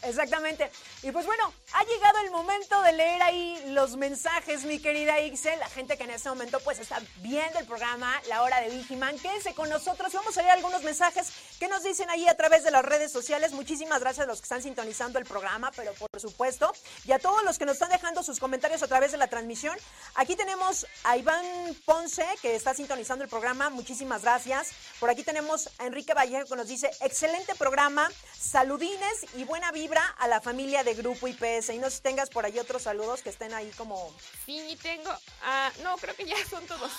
Exactamente. 0.04 0.72
Y 1.04 1.12
pues 1.12 1.26
bueno, 1.26 1.54
ha 1.74 1.84
llegado 1.84 2.20
el 2.20 2.32
momento 2.32 2.82
de 2.82 2.94
leer 2.94 3.22
ahí 3.22 3.62
los 3.68 3.98
mensajes, 3.98 4.64
mi 4.64 4.80
querida 4.80 5.20
Ixel, 5.20 5.60
la 5.60 5.70
gente 5.70 5.98
que 5.98 6.04
en 6.04 6.12
este 6.12 6.30
momento 6.30 6.60
pues 6.62 6.80
está 6.80 7.00
viendo 7.18 7.60
el 7.60 7.66
programa, 7.66 8.22
la 8.28 8.44
hora 8.44 8.62
de 8.62 8.70
Vigiman. 8.70 9.18
Quédense 9.20 9.54
con 9.54 9.70
nosotros 9.70 10.12
vamos 10.14 10.38
a 10.38 10.42
leer 10.42 10.54
algunos 10.54 10.84
mensajes 10.84 11.32
que 11.60 11.68
nos 11.68 11.84
dicen 11.84 12.10
ahí 12.10 12.28
a 12.28 12.36
través 12.36 12.64
de 12.64 12.72
las 12.72 12.84
redes 12.84 13.12
sociales. 13.12 13.52
Muchísimas 13.52 14.00
gracias 14.00 14.26
a 14.26 14.28
los 14.28 14.40
que 14.40 14.46
están 14.46 14.62
sintonizando 14.62 15.20
el 15.20 15.26
programa, 15.26 15.72
pero 15.76 15.94
por 15.94 16.20
supuesto, 16.20 16.72
y 17.06 17.12
a 17.12 17.20
todos 17.20 17.44
los 17.44 17.58
que 17.58 17.66
nos 17.66 17.74
están 17.74 17.90
dejando 17.90 18.24
sus 18.24 18.40
comentarios 18.40 18.84
a 18.84 18.88
través 18.88 19.12
de 19.12 19.18
la 19.18 19.28
transmisión. 19.28 19.78
Aquí 20.16 20.36
tenemos 20.36 20.86
a 21.04 21.18
Iván 21.18 21.46
Ponce, 21.86 22.26
que 22.42 22.56
está 22.56 22.74
sintonizando 22.74 23.24
el 23.24 23.30
programa. 23.30 23.70
Muchísimas 23.70 24.24
gracias. 24.24 24.72
Por 25.00 25.10
aquí 25.10 25.24
tenemos 25.24 25.70
a 25.78 25.86
Enrique 25.86 26.14
Vallejo 26.14 26.48
que 26.48 26.56
nos 26.56 26.68
dice, 26.68 26.90
excelente 27.02 27.56
programa, 27.56 28.10
saludines 28.38 29.26
y 29.36 29.44
buena 29.44 29.72
vibra 29.92 30.08
a 30.20 30.28
la 30.30 30.40
familia 30.40 30.84
de 30.86 30.94
Grupo 30.94 31.28
IPS. 31.28 31.70
Y 31.72 31.78
no 31.78 31.90
sé 31.90 31.98
si 31.98 32.02
tengas 32.02 32.30
por 32.30 32.46
ahí 32.46 32.58
otros 32.60 32.84
saludos 32.84 33.22
que 33.22 33.30
estén 33.30 33.54
ahí 33.54 33.70
como... 33.78 34.14
Sí, 34.46 34.78
tengo. 34.82 35.12
ah, 35.44 35.70
no, 35.84 35.98
creo 35.98 36.16
que 36.16 36.26
ya 36.26 36.38
son 36.50 36.66
todos. 36.66 36.92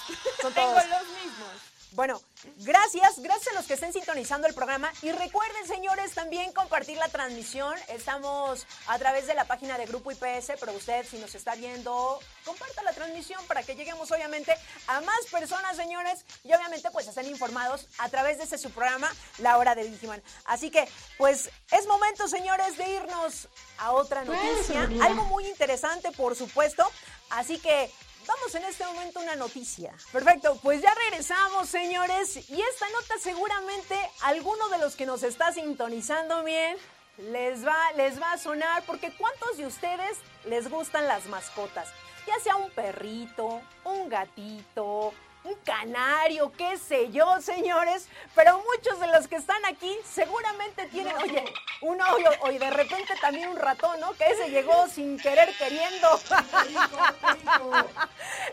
Son 0.43 0.53
tengo 0.55 0.73
todos. 0.73 0.89
los 0.89 1.09
mismos. 1.09 1.53
Bueno, 1.95 2.23
gracias, 2.59 3.19
gracias 3.19 3.49
a 3.49 3.55
los 3.55 3.67
que 3.67 3.75
estén 3.75 3.93
sintonizando 3.93 4.47
el 4.47 4.55
programa. 4.55 4.91
Y 5.03 5.13
recuerden, 5.13 5.67
señores, 5.67 6.15
también 6.15 6.51
compartir 6.53 6.97
la 6.97 7.09
transmisión. 7.09 7.75
Estamos 7.89 8.67
a 8.87 8.99
través 8.99 9.27
de 9.27 9.35
la 9.35 9.45
página 9.45 9.77
de 9.77 9.85
Grupo 9.85 10.11
IPS, 10.11 10.53
pero 10.59 10.73
usted, 10.73 11.07
si 11.07 11.19
nos 11.19 11.35
está 11.35 11.55
viendo, 11.55 12.19
comparta 12.47 12.83
la 12.83 12.95
transmisión 12.95 13.45
para 13.47 13.63
que 13.63 13.75
lleguemos, 13.75 14.11
obviamente, 14.11 14.55
a 14.87 15.03
más 15.03 15.21
personas, 15.31 15.77
señores. 15.77 16.25
Y 16.45 16.55
obviamente, 16.55 16.91
pues 16.91 17.07
estén 17.09 17.27
informados 17.27 17.87
a 17.99 18.09
través 18.09 18.39
de 18.39 18.45
ese 18.45 18.57
su 18.57 18.71
programa, 18.71 19.13
La 19.39 19.59
Hora 19.59 19.75
de 19.75 19.85
Digiman. 19.85 20.23
Así 20.47 20.71
que, 20.71 20.89
pues, 21.19 21.51
es 21.71 21.87
momento, 21.87 22.27
señores, 22.27 22.79
de 22.79 22.89
irnos 22.89 23.49
a 23.77 23.93
otra 23.93 24.25
noticia. 24.25 24.89
Algo 25.03 25.25
muy 25.25 25.47
interesante, 25.47 26.11
por 26.13 26.37
supuesto. 26.37 26.91
Así 27.29 27.59
que 27.59 27.91
Vamos 28.27 28.55
en 28.55 28.65
este 28.65 28.85
momento 28.85 29.21
una 29.21 29.37
noticia. 29.37 29.93
Perfecto, 30.13 30.59
pues 30.63 30.81
ya 30.81 30.95
regresamos, 30.95 31.69
señores. 31.69 32.37
Y 32.49 32.61
esta 32.61 32.89
nota 32.91 33.15
seguramente 33.21 33.97
alguno 34.23 34.69
de 34.69 34.79
los 34.79 34.95
que 34.97 35.07
nos 35.07 35.23
está 35.23 35.53
sintonizando 35.53 36.45
bien 36.45 36.77
les 37.19 37.67
va, 37.67 37.93
les 37.97 38.21
va 38.21 38.33
a 38.33 38.39
sonar 38.39 38.83
porque 38.87 39.13
¿cuántos 39.17 39.57
de 39.57 39.67
ustedes 39.67 40.19
les 40.45 40.71
gustan 40.71 41.07
las 41.09 41.27
mascotas? 41.27 41.89
Ya 42.27 42.39
sea 42.41 42.57
un 42.57 42.71
perrito, 42.71 43.61
un 43.85 44.09
gatito, 44.09 45.13
un 45.45 45.55
canario, 45.65 46.53
qué 46.57 46.79
sé 46.79 47.11
yo, 47.11 47.41
señores, 47.41 48.07
pero 48.35 48.63
muchos 48.75 49.01
de 49.01 49.09
los 49.09 49.27
que 49.27 49.37
están 49.37 49.65
aquí 49.67 49.97
seguramente 50.09 50.87
tienen, 50.87 51.17
oye, 51.17 51.45
un 51.81 52.01
ojo, 52.01 52.17
oye, 52.43 52.59
de 52.59 52.71
repente 52.71 53.15
también 53.21 53.49
un 53.49 53.57
ratón, 53.57 53.99
¿no? 54.01 54.13
Que 54.15 54.31
ese 54.31 54.51
llegó 54.51 54.87
sin 54.89 55.19
querer 55.19 55.53
queriendo. 55.57 56.09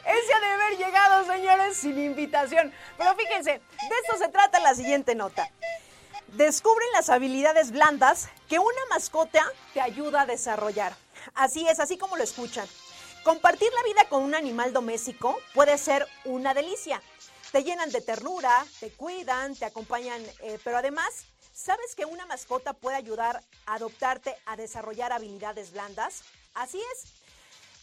ese 0.06 0.34
ha 0.34 0.40
de 0.40 0.48
haber 0.48 0.78
llegado, 0.78 1.26
señores, 1.26 1.78
sin 1.78 2.00
invitación. 2.00 2.74
Pero 2.98 3.16
fíjense, 3.16 3.52
de 3.52 3.96
esto 4.04 4.18
se 4.18 4.30
trata 4.30 4.60
la 4.60 4.74
siguiente 4.74 5.14
nota. 5.14 5.48
Descubren 6.28 6.88
las 6.94 7.10
habilidades 7.10 7.72
blandas 7.72 8.30
que 8.48 8.60
una 8.60 8.86
mascota 8.90 9.44
te 9.74 9.82
ayuda 9.82 10.22
a 10.22 10.26
desarrollar. 10.26 10.94
Así 11.36 11.68
es, 11.68 11.80
así 11.80 11.98
como 11.98 12.18
lo 12.18 12.24
escuchan. 12.24 12.68
Compartir 13.24 13.70
la 13.74 13.84
vida 13.84 14.10
con 14.10 14.24
un 14.24 14.34
animal 14.34 14.72
doméstico 14.72 15.38
puede 15.54 15.78
ser 15.78 16.08
una 16.24 16.54
delicia. 16.54 17.02
Te 17.52 17.64
llenan 17.64 17.92
de 17.92 18.02
ternura, 18.02 18.66
te 18.80 18.92
cuidan, 18.92 19.56
te 19.56 19.66
acompañan, 19.66 20.22
eh, 20.42 20.58
pero 20.64 20.78
además, 20.78 21.26
¿sabes 21.52 21.96
que 21.96 22.06
una 22.06 22.26
mascota 22.26 22.74
puede 22.74 22.96
ayudar 22.96 23.44
a 23.66 23.76
adoptarte 23.76 24.36
a 24.46 24.56
desarrollar 24.56 25.12
habilidades 25.12 25.72
blandas? 25.72 26.24
Así 26.54 26.82
es. 26.94 27.19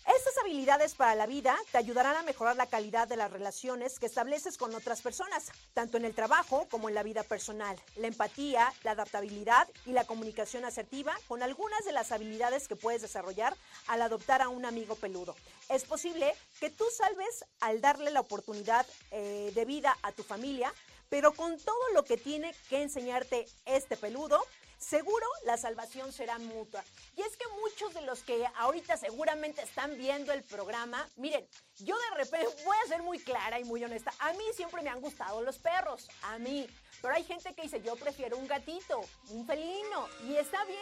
Estas 0.07 0.39
habilidades 0.39 0.95
para 0.95 1.17
la 1.17 1.27
vida 1.27 1.59
te 1.73 1.79
ayudarán 1.79 2.15
a 2.15 2.23
mejorar 2.23 2.55
la 2.55 2.67
calidad 2.67 3.09
de 3.09 3.17
las 3.17 3.29
relaciones 3.29 3.99
que 3.99 4.07
estableces 4.07 4.57
con 4.57 4.73
otras 4.73 5.03
personas, 5.03 5.51
tanto 5.75 5.97
en 5.97 6.05
el 6.05 6.15
trabajo 6.15 6.69
como 6.71 6.89
en 6.89 6.95
la 6.95 7.03
vida 7.03 7.25
personal. 7.25 7.77
La 7.97 8.07
empatía, 8.07 8.73
la 8.85 8.93
adaptabilidad 8.93 9.67
y 9.85 9.91
la 9.91 10.05
comunicación 10.05 10.65
asertiva 10.65 11.13
con 11.27 11.43
algunas 11.43 11.85
de 11.85 11.91
las 11.91 12.13
habilidades 12.13 12.69
que 12.69 12.77
puedes 12.77 13.03
desarrollar 13.03 13.57
al 13.89 14.01
adoptar 14.01 14.43
a 14.43 14.49
un 14.49 14.65
amigo 14.65 14.95
peludo. 14.95 15.35
Es 15.69 15.85
posible 15.85 16.33
que 16.61 16.71
tú 16.71 16.85
salves 16.97 17.45
al 17.59 17.81
darle 17.81 18.13
la 18.13 18.21
oportunidad 18.21 18.87
eh, 19.11 19.51
de 19.57 19.65
vida 19.65 19.97
a 20.03 20.13
tu 20.13 20.23
familia, 20.23 20.73
pero 21.09 21.33
con 21.33 21.59
todo 21.59 21.93
lo 21.95 22.05
que 22.05 22.17
tiene 22.17 22.55
que 22.69 22.81
enseñarte 22.81 23.47
este 23.65 23.97
peludo, 23.97 24.41
seguro 24.79 25.27
la 25.45 25.57
salvación 25.57 26.13
será 26.13 26.39
mutua. 26.39 26.85
Y 27.17 27.23
es 27.23 27.37
que 27.37 27.47
muchos 27.61 27.95
de 27.95 28.03
los 28.03 28.23
que 28.23 28.47
ahorita 28.57 28.97
seguramente 28.97 29.63
están 29.63 29.97
viendo 29.97 30.33
el 30.33 30.43
programa, 30.43 31.09
miren, 31.17 31.47
yo 31.79 31.97
de 31.97 32.17
repente 32.17 32.49
voy 32.65 32.77
a 32.85 32.89
ser 32.89 33.03
muy 33.03 33.19
clara 33.19 33.59
y 33.59 33.65
muy 33.65 33.85
honesta, 33.85 34.13
a 34.19 34.33
mí 34.33 34.45
siempre 34.55 34.83
me 34.83 34.91
han 34.91 35.01
gustado 35.01 35.43
los 35.43 35.59
perros, 35.59 36.09
a 36.23 36.39
mí. 36.39 36.69
Pero 37.03 37.15
hay 37.15 37.25
gente 37.25 37.55
que 37.55 37.63
dice, 37.63 37.83
yo 37.83 37.97
prefiero 37.97 38.37
un 38.37 38.47
gatito, 38.47 39.01
un 39.31 39.47
felino, 39.47 40.09
y 40.25 40.37
está 40.37 40.65
bien, 40.65 40.79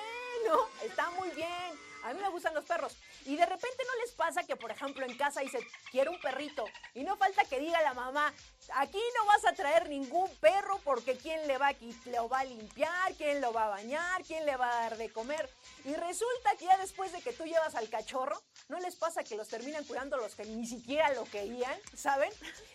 ¿no? 0.48 0.68
Está 0.82 1.10
muy 1.10 1.30
bien. 1.30 1.94
A 2.04 2.12
mí 2.12 2.20
me 2.20 2.28
gustan 2.28 2.54
los 2.54 2.64
perros. 2.64 2.96
Y 3.24 3.36
de 3.36 3.46
repente 3.46 3.82
no 3.86 4.04
les 4.04 4.12
pasa 4.12 4.42
que, 4.44 4.56
por 4.56 4.70
ejemplo, 4.70 5.04
en 5.06 5.16
casa 5.16 5.40
dice, 5.40 5.58
quiero 5.90 6.10
un 6.10 6.20
perrito. 6.20 6.64
Y 6.94 7.04
no 7.04 7.16
falta 7.16 7.44
que 7.44 7.58
diga 7.58 7.80
la 7.82 7.94
mamá, 7.94 8.32
aquí 8.74 9.00
no 9.16 9.26
vas 9.26 9.44
a 9.46 9.54
traer 9.54 9.88
ningún 9.88 10.28
perro 10.36 10.78
porque 10.84 11.16
quién 11.16 11.46
le 11.46 11.58
va, 11.58 11.68
a, 11.68 11.74
lo 12.06 12.28
va 12.28 12.40
a 12.40 12.44
limpiar, 12.44 13.14
quién 13.14 13.40
lo 13.40 13.52
va 13.52 13.66
a 13.66 13.68
bañar, 13.68 14.22
quién 14.24 14.44
le 14.44 14.56
va 14.56 14.68
a 14.68 14.80
dar 14.82 14.96
de 14.96 15.10
comer. 15.10 15.48
Y 15.84 15.94
resulta 15.94 16.56
que 16.58 16.66
ya 16.66 16.76
después 16.78 17.12
de 17.12 17.20
que 17.20 17.32
tú 17.32 17.44
llevas 17.44 17.74
al 17.74 17.88
cachorro, 17.88 18.40
no 18.68 18.78
les 18.80 18.96
pasa 18.96 19.24
que 19.24 19.36
los 19.36 19.48
terminan 19.48 19.84
cuidando 19.84 20.16
los 20.16 20.34
que 20.34 20.44
ni 20.44 20.66
siquiera 20.66 21.12
lo 21.14 21.24
querían, 21.24 21.78
¿saben? 21.94 22.30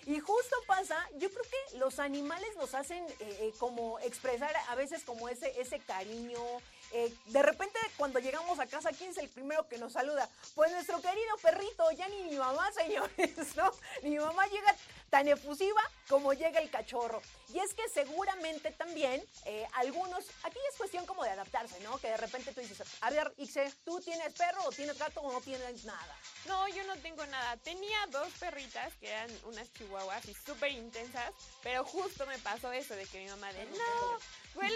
Y 0.05 0.19
justo 0.19 0.55
pasa, 0.67 0.97
yo 1.17 1.29
creo 1.29 1.43
que 1.43 1.77
los 1.77 1.99
animales 1.99 2.49
nos 2.57 2.73
hacen 2.73 3.03
eh, 3.05 3.15
eh, 3.19 3.53
como 3.59 3.99
expresar 3.99 4.55
a 4.69 4.75
veces 4.75 5.03
como 5.03 5.29
ese, 5.29 5.59
ese 5.59 5.79
cariño, 5.79 6.39
eh, 6.91 7.13
de 7.25 7.43
repente, 7.43 7.79
cuando 7.97 8.19
llegamos 8.19 8.59
a 8.59 8.65
casa, 8.65 8.91
¿quién 8.91 9.11
es 9.11 9.17
el 9.17 9.29
primero 9.29 9.67
que 9.67 9.77
nos 9.77 9.93
saluda? 9.93 10.27
Pues 10.55 10.71
nuestro 10.71 11.01
querido 11.01 11.37
perrito, 11.41 11.91
ya 11.91 12.07
ni 12.07 12.23
mi 12.23 12.35
mamá, 12.35 12.71
señores, 12.73 13.55
¿no? 13.55 13.71
Mi 14.03 14.17
mamá 14.17 14.47
llega 14.47 14.75
tan 15.09 15.27
efusiva 15.27 15.81
como 16.07 16.33
llega 16.33 16.59
el 16.59 16.69
cachorro. 16.69 17.21
Y 17.53 17.59
es 17.59 17.73
que 17.73 17.87
seguramente 17.89 18.71
también 18.71 19.23
eh, 19.45 19.65
algunos, 19.73 20.25
aquí 20.43 20.59
es 20.71 20.77
cuestión 20.77 21.05
como 21.05 21.23
de 21.23 21.31
adaptarse, 21.31 21.79
¿no? 21.81 21.97
Que 21.97 22.09
de 22.09 22.17
repente 22.17 22.53
tú 22.53 22.61
dices, 22.61 22.83
a 23.01 23.09
ver, 23.09 23.33
Ixe, 23.37 23.73
¿tú 23.83 23.99
tienes 24.01 24.33
perro 24.33 24.63
o 24.65 24.71
tienes 24.71 24.97
gato 24.97 25.21
o 25.21 25.31
no 25.31 25.41
tienes 25.41 25.83
nada? 25.85 26.17
No, 26.45 26.67
yo 26.69 26.83
no 26.85 26.95
tengo 26.97 27.25
nada. 27.25 27.57
Tenía 27.57 27.97
dos 28.11 28.29
perritas 28.39 28.93
que 28.99 29.09
eran 29.09 29.31
unas 29.45 29.71
chihuahuas 29.73 30.25
y 30.25 30.33
súper 30.33 30.71
intensas, 30.71 31.31
pero 31.63 31.83
justo 31.83 32.25
me 32.27 32.37
pasó 32.39 32.71
eso 32.71 32.95
de 32.95 33.05
que 33.05 33.19
mi 33.19 33.29
mamá 33.29 33.51
de, 33.53 33.65
no, 33.65 34.19
que 34.59 34.68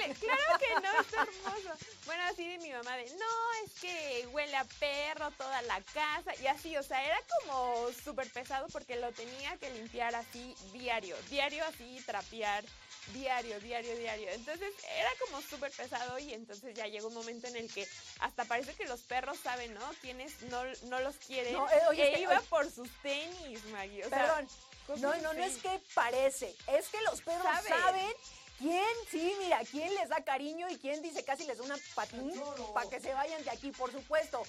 no, 0.81 1.01
es 1.01 1.13
hermoso. 1.13 1.85
Bueno, 2.05 2.23
así 2.23 2.47
de 2.47 2.57
mi 2.59 2.71
mamá 2.71 2.97
de, 2.97 3.05
no, 3.11 3.65
es 3.65 3.79
que 3.79 4.27
huele 4.31 4.55
a 4.55 4.65
perro 4.65 5.31
toda 5.31 5.61
la 5.63 5.81
casa 5.93 6.33
y 6.41 6.47
así, 6.47 6.75
o 6.77 6.83
sea, 6.83 7.03
era 7.05 7.17
como 7.39 7.89
súper 8.03 8.29
pesado 8.31 8.67
porque 8.71 8.95
lo 8.95 9.11
tenía 9.11 9.57
que 9.57 9.69
limpiar 9.71 10.15
así 10.15 10.55
diario, 10.71 11.15
diario 11.29 11.63
así, 11.65 12.01
trapear 12.05 12.63
diario, 13.11 13.59
diario, 13.59 13.97
diario. 13.97 14.29
Entonces 14.29 14.73
era 14.97 15.09
como 15.25 15.41
súper 15.41 15.71
pesado 15.71 16.17
y 16.19 16.33
entonces 16.33 16.73
ya 16.73 16.87
llegó 16.87 17.07
un 17.07 17.15
momento 17.15 17.47
en 17.47 17.55
el 17.57 17.73
que 17.73 17.87
hasta 18.19 18.45
parece 18.45 18.73
que 18.73 18.85
los 18.85 19.01
perros 19.01 19.37
saben, 19.39 19.73
¿no? 19.73 19.81
Quienes 20.01 20.41
no, 20.43 20.63
no 20.83 20.99
los 20.99 21.17
quieren. 21.17 21.53
No, 21.53 21.67
eh, 21.69 22.19
iba 22.19 22.39
por 22.41 22.69
sus 22.71 22.89
tenis, 23.01 23.63
Maggie. 23.65 24.03
Perdón. 24.09 24.47
no, 24.87 25.15
no, 25.17 25.33
no 25.33 25.43
es 25.43 25.57
que 25.57 25.81
parece, 25.93 26.55
es 26.67 26.87
que 26.89 27.01
los 27.01 27.21
perros 27.21 27.47
saben 27.67 28.13
¿Quién? 28.63 28.95
Sí, 29.11 29.35
mira, 29.39 29.59
¿quién 29.69 29.93
les 29.93 30.07
da 30.07 30.23
cariño 30.23 30.69
y 30.69 30.77
quién 30.77 31.01
dice 31.01 31.25
casi 31.25 31.43
les 31.43 31.57
da 31.57 31.65
una 31.65 31.75
patín 31.95 32.31
para 32.73 32.89
que 32.89 33.01
se 33.01 33.13
vayan 33.13 33.43
de 33.43 33.49
aquí? 33.49 33.71
Por 33.71 33.91
supuesto. 33.91 34.41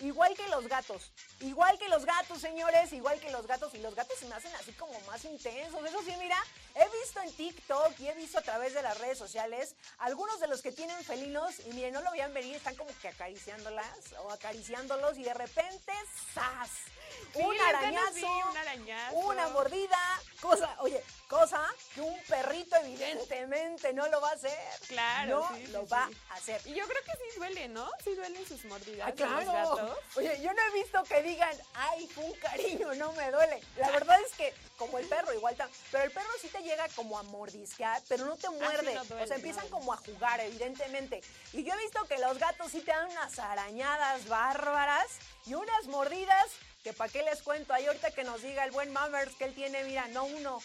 Igual 0.00 0.34
que 0.34 0.46
los 0.48 0.68
gatos. 0.68 1.10
Igual 1.40 1.78
que 1.78 1.88
los 1.88 2.04
gatos, 2.04 2.38
señores. 2.38 2.92
Igual 2.92 3.18
que 3.18 3.30
los 3.30 3.46
gatos. 3.46 3.72
Y 3.72 3.78
los 3.78 3.94
gatos 3.94 4.18
se 4.18 4.26
me 4.26 4.34
hacen 4.34 4.54
así 4.56 4.72
como 4.72 5.00
más 5.06 5.24
intensos. 5.24 5.82
Eso 5.86 6.02
sí, 6.02 6.12
mira, 6.18 6.36
he 6.74 7.00
visto 7.00 7.22
en 7.22 7.32
TikTok 7.32 7.98
y 7.98 8.08
he 8.08 8.14
visto 8.14 8.40
a 8.40 8.42
través 8.42 8.74
de 8.74 8.82
las 8.82 8.98
redes 8.98 9.16
sociales 9.16 9.74
algunos 9.96 10.38
de 10.38 10.48
los 10.48 10.60
que 10.60 10.72
tienen 10.72 11.02
felinos. 11.02 11.58
Y 11.60 11.72
miren, 11.72 11.94
no 11.94 12.02
lo 12.02 12.10
vean 12.10 12.34
venir, 12.34 12.56
están 12.56 12.76
como 12.76 12.90
que 13.00 13.08
acariciándolas 13.08 14.12
o 14.22 14.30
acariciándolos. 14.32 15.16
Y 15.16 15.24
de 15.24 15.32
repente, 15.32 15.92
¡zas! 16.34 16.92
un, 17.34 17.60
arañazo, 17.60 18.26
un 18.50 18.56
arañazo, 18.56 19.16
una 19.16 19.48
mordida, 19.48 19.98
cosa, 20.40 20.76
oye, 20.80 21.02
cosa 21.32 21.66
que 21.94 22.02
un 22.02 22.18
perrito 22.24 22.76
evidentemente 22.76 23.94
no 23.94 24.06
lo 24.08 24.20
va 24.20 24.30
a 24.30 24.34
hacer. 24.34 24.58
Claro, 24.86 25.48
no 25.50 25.68
lo 25.68 25.88
va 25.88 26.10
a 26.28 26.34
hacer. 26.34 26.60
Y 26.66 26.74
yo 26.74 26.86
creo 26.86 27.02
que 27.04 27.12
sí 27.12 27.38
duele, 27.38 27.68
¿no? 27.68 27.88
Sí 28.04 28.14
duelen 28.14 28.46
sus 28.46 28.62
mordidas. 28.66 29.08
Ah, 29.08 29.12
claro. 29.12 29.40
Los 29.40 29.54
gatos. 29.54 29.98
Oye, 30.16 30.40
yo 30.42 30.52
no 30.52 30.62
he 30.62 30.82
visto 30.82 31.02
que 31.04 31.22
digan, 31.22 31.56
ay, 31.72 32.06
fue 32.08 32.24
un 32.24 32.34
cariño, 32.34 32.94
no 32.96 33.14
me 33.14 33.30
duele. 33.30 33.62
La 33.78 33.90
verdad 33.90 34.18
es 34.20 34.32
que, 34.34 34.52
como 34.76 34.98
el 34.98 35.06
perro, 35.06 35.32
igual 35.32 35.56
tan, 35.56 35.70
pero 35.90 36.04
el 36.04 36.10
perro 36.10 36.30
sí 36.38 36.48
te 36.48 36.62
llega 36.62 36.86
como 36.94 37.18
a 37.18 37.22
mordisquear, 37.22 38.02
pero 38.08 38.26
no 38.26 38.36
te 38.36 38.48
ah, 38.48 38.50
muerde. 38.50 38.98
o 38.98 39.26
sea, 39.26 39.36
empiezan 39.36 39.66
como 39.68 39.94
a 39.94 39.96
jugar, 39.96 40.38
evidentemente. 40.40 41.22
Y 41.54 41.64
yo 41.64 41.72
he 41.72 41.78
visto 41.78 42.04
que 42.08 42.18
los 42.18 42.38
gatos 42.38 42.70
sí 42.72 42.82
te 42.82 42.90
dan 42.90 43.10
unas 43.10 43.38
arañadas 43.38 44.28
bárbaras 44.28 45.06
y 45.46 45.54
unas 45.54 45.86
mordidas 45.86 46.46
que 46.82 46.92
para 46.92 47.12
qué 47.12 47.22
les 47.22 47.42
cuento, 47.42 47.72
ahí 47.72 47.86
ahorita 47.86 48.10
que 48.10 48.24
nos 48.24 48.42
diga 48.42 48.64
el 48.64 48.72
buen 48.72 48.92
Mammers 48.92 49.34
que 49.36 49.44
él 49.44 49.54
tiene, 49.54 49.84
mira, 49.84 50.08
no 50.08 50.24
uno, 50.24 50.60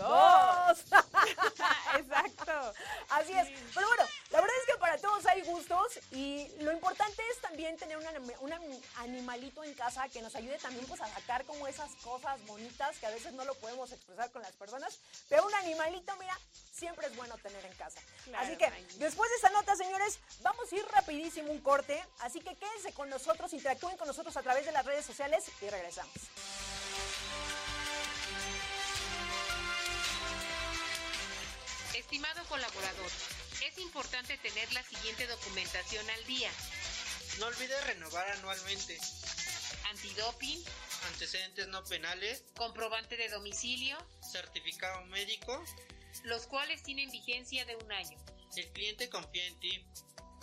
dos. 0.00 0.78
Exacto. 1.98 2.74
Así 3.10 3.32
es. 3.32 3.48
Pero 3.74 3.86
bueno, 3.86 4.04
la 4.30 4.40
verdad 4.40 4.56
es 4.60 4.72
que 4.72 4.78
para 4.78 4.98
todos 4.98 5.26
hay 5.26 5.42
gustos 5.42 5.98
y 6.12 6.48
lo 6.60 6.72
importante 6.72 7.22
es 7.30 7.40
también 7.40 7.76
tener 7.76 7.96
un, 7.96 8.52
animalito 8.98 9.64
en 9.64 9.74
casa 9.74 10.08
que 10.08 10.22
nos 10.22 10.34
ayude 10.34 10.58
también 10.58 10.86
pues 10.86 11.00
a 11.00 11.08
sacar 11.08 11.44
como 11.44 11.66
esas 11.66 11.90
cosas 11.96 12.44
bonitas 12.46 12.98
que 12.98 13.06
a 13.06 13.10
veces 13.10 13.32
no 13.32 13.44
lo 13.44 13.54
podemos 13.54 13.90
expresar 13.92 14.30
con 14.30 14.42
las 14.42 14.52
personas, 14.52 14.98
pero 15.28 15.46
un 15.46 15.54
animalito, 15.54 16.14
mira, 16.16 16.38
siempre 16.72 17.06
es 17.06 17.16
bueno 17.16 17.36
tener 17.38 17.64
en 17.64 17.74
casa. 17.74 18.00
así 18.36 18.56
que 18.56 18.70
después 18.98 19.30
de 19.30 19.36
esta 19.36 19.50
nota, 19.50 19.76
señores, 19.76 20.18
vamos 20.42 20.72
a 20.72 20.76
ir 20.76 20.86
rapidísimo 20.88 21.50
un 21.50 21.60
corte, 21.60 22.02
así 22.20 22.40
que 22.40 22.56
quédense 22.56 22.92
con 22.92 23.08
nosotros, 23.08 23.52
interactúen 23.52 23.96
con 23.96 24.06
nosotros 24.06 24.36
a 24.36 24.42
través 24.42 24.64
de 24.64 24.72
las 24.72 24.84
redes 24.84 25.04
sociales 25.04 25.44
y 25.60 25.68
regresamos. 25.68 26.79
Estimado 32.10 32.44
colaborador, 32.48 33.08
es 33.64 33.78
importante 33.78 34.36
tener 34.38 34.72
la 34.72 34.82
siguiente 34.82 35.28
documentación 35.28 36.10
al 36.10 36.24
día. 36.24 36.50
No 37.38 37.46
olvides 37.46 37.86
renovar 37.86 38.28
anualmente. 38.30 38.98
Antidoping, 39.90 40.60
Antecedentes 41.12 41.68
no 41.68 41.84
penales, 41.84 42.42
comprobante 42.56 43.16
de 43.16 43.28
domicilio, 43.28 43.96
certificado 44.28 45.04
médico. 45.04 45.64
los 46.24 46.48
cuales 46.48 46.82
tienen 46.82 47.12
vigencia 47.12 47.64
de 47.64 47.76
un 47.76 47.92
año. 47.92 48.18
El 48.56 48.66
cliente 48.72 49.08
confía 49.08 49.46
en 49.46 49.60
ti. 49.60 49.86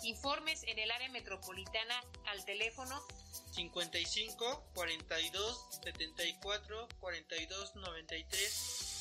Informes 0.04 0.62
en 0.62 0.78
el 0.78 0.90
área 0.90 1.10
metropolitana 1.10 2.02
al 2.28 2.46
teléfono 2.46 3.06
55 3.52 4.70
42 4.72 5.66
74 5.82 6.88
42 6.98 7.74
93 7.74 8.97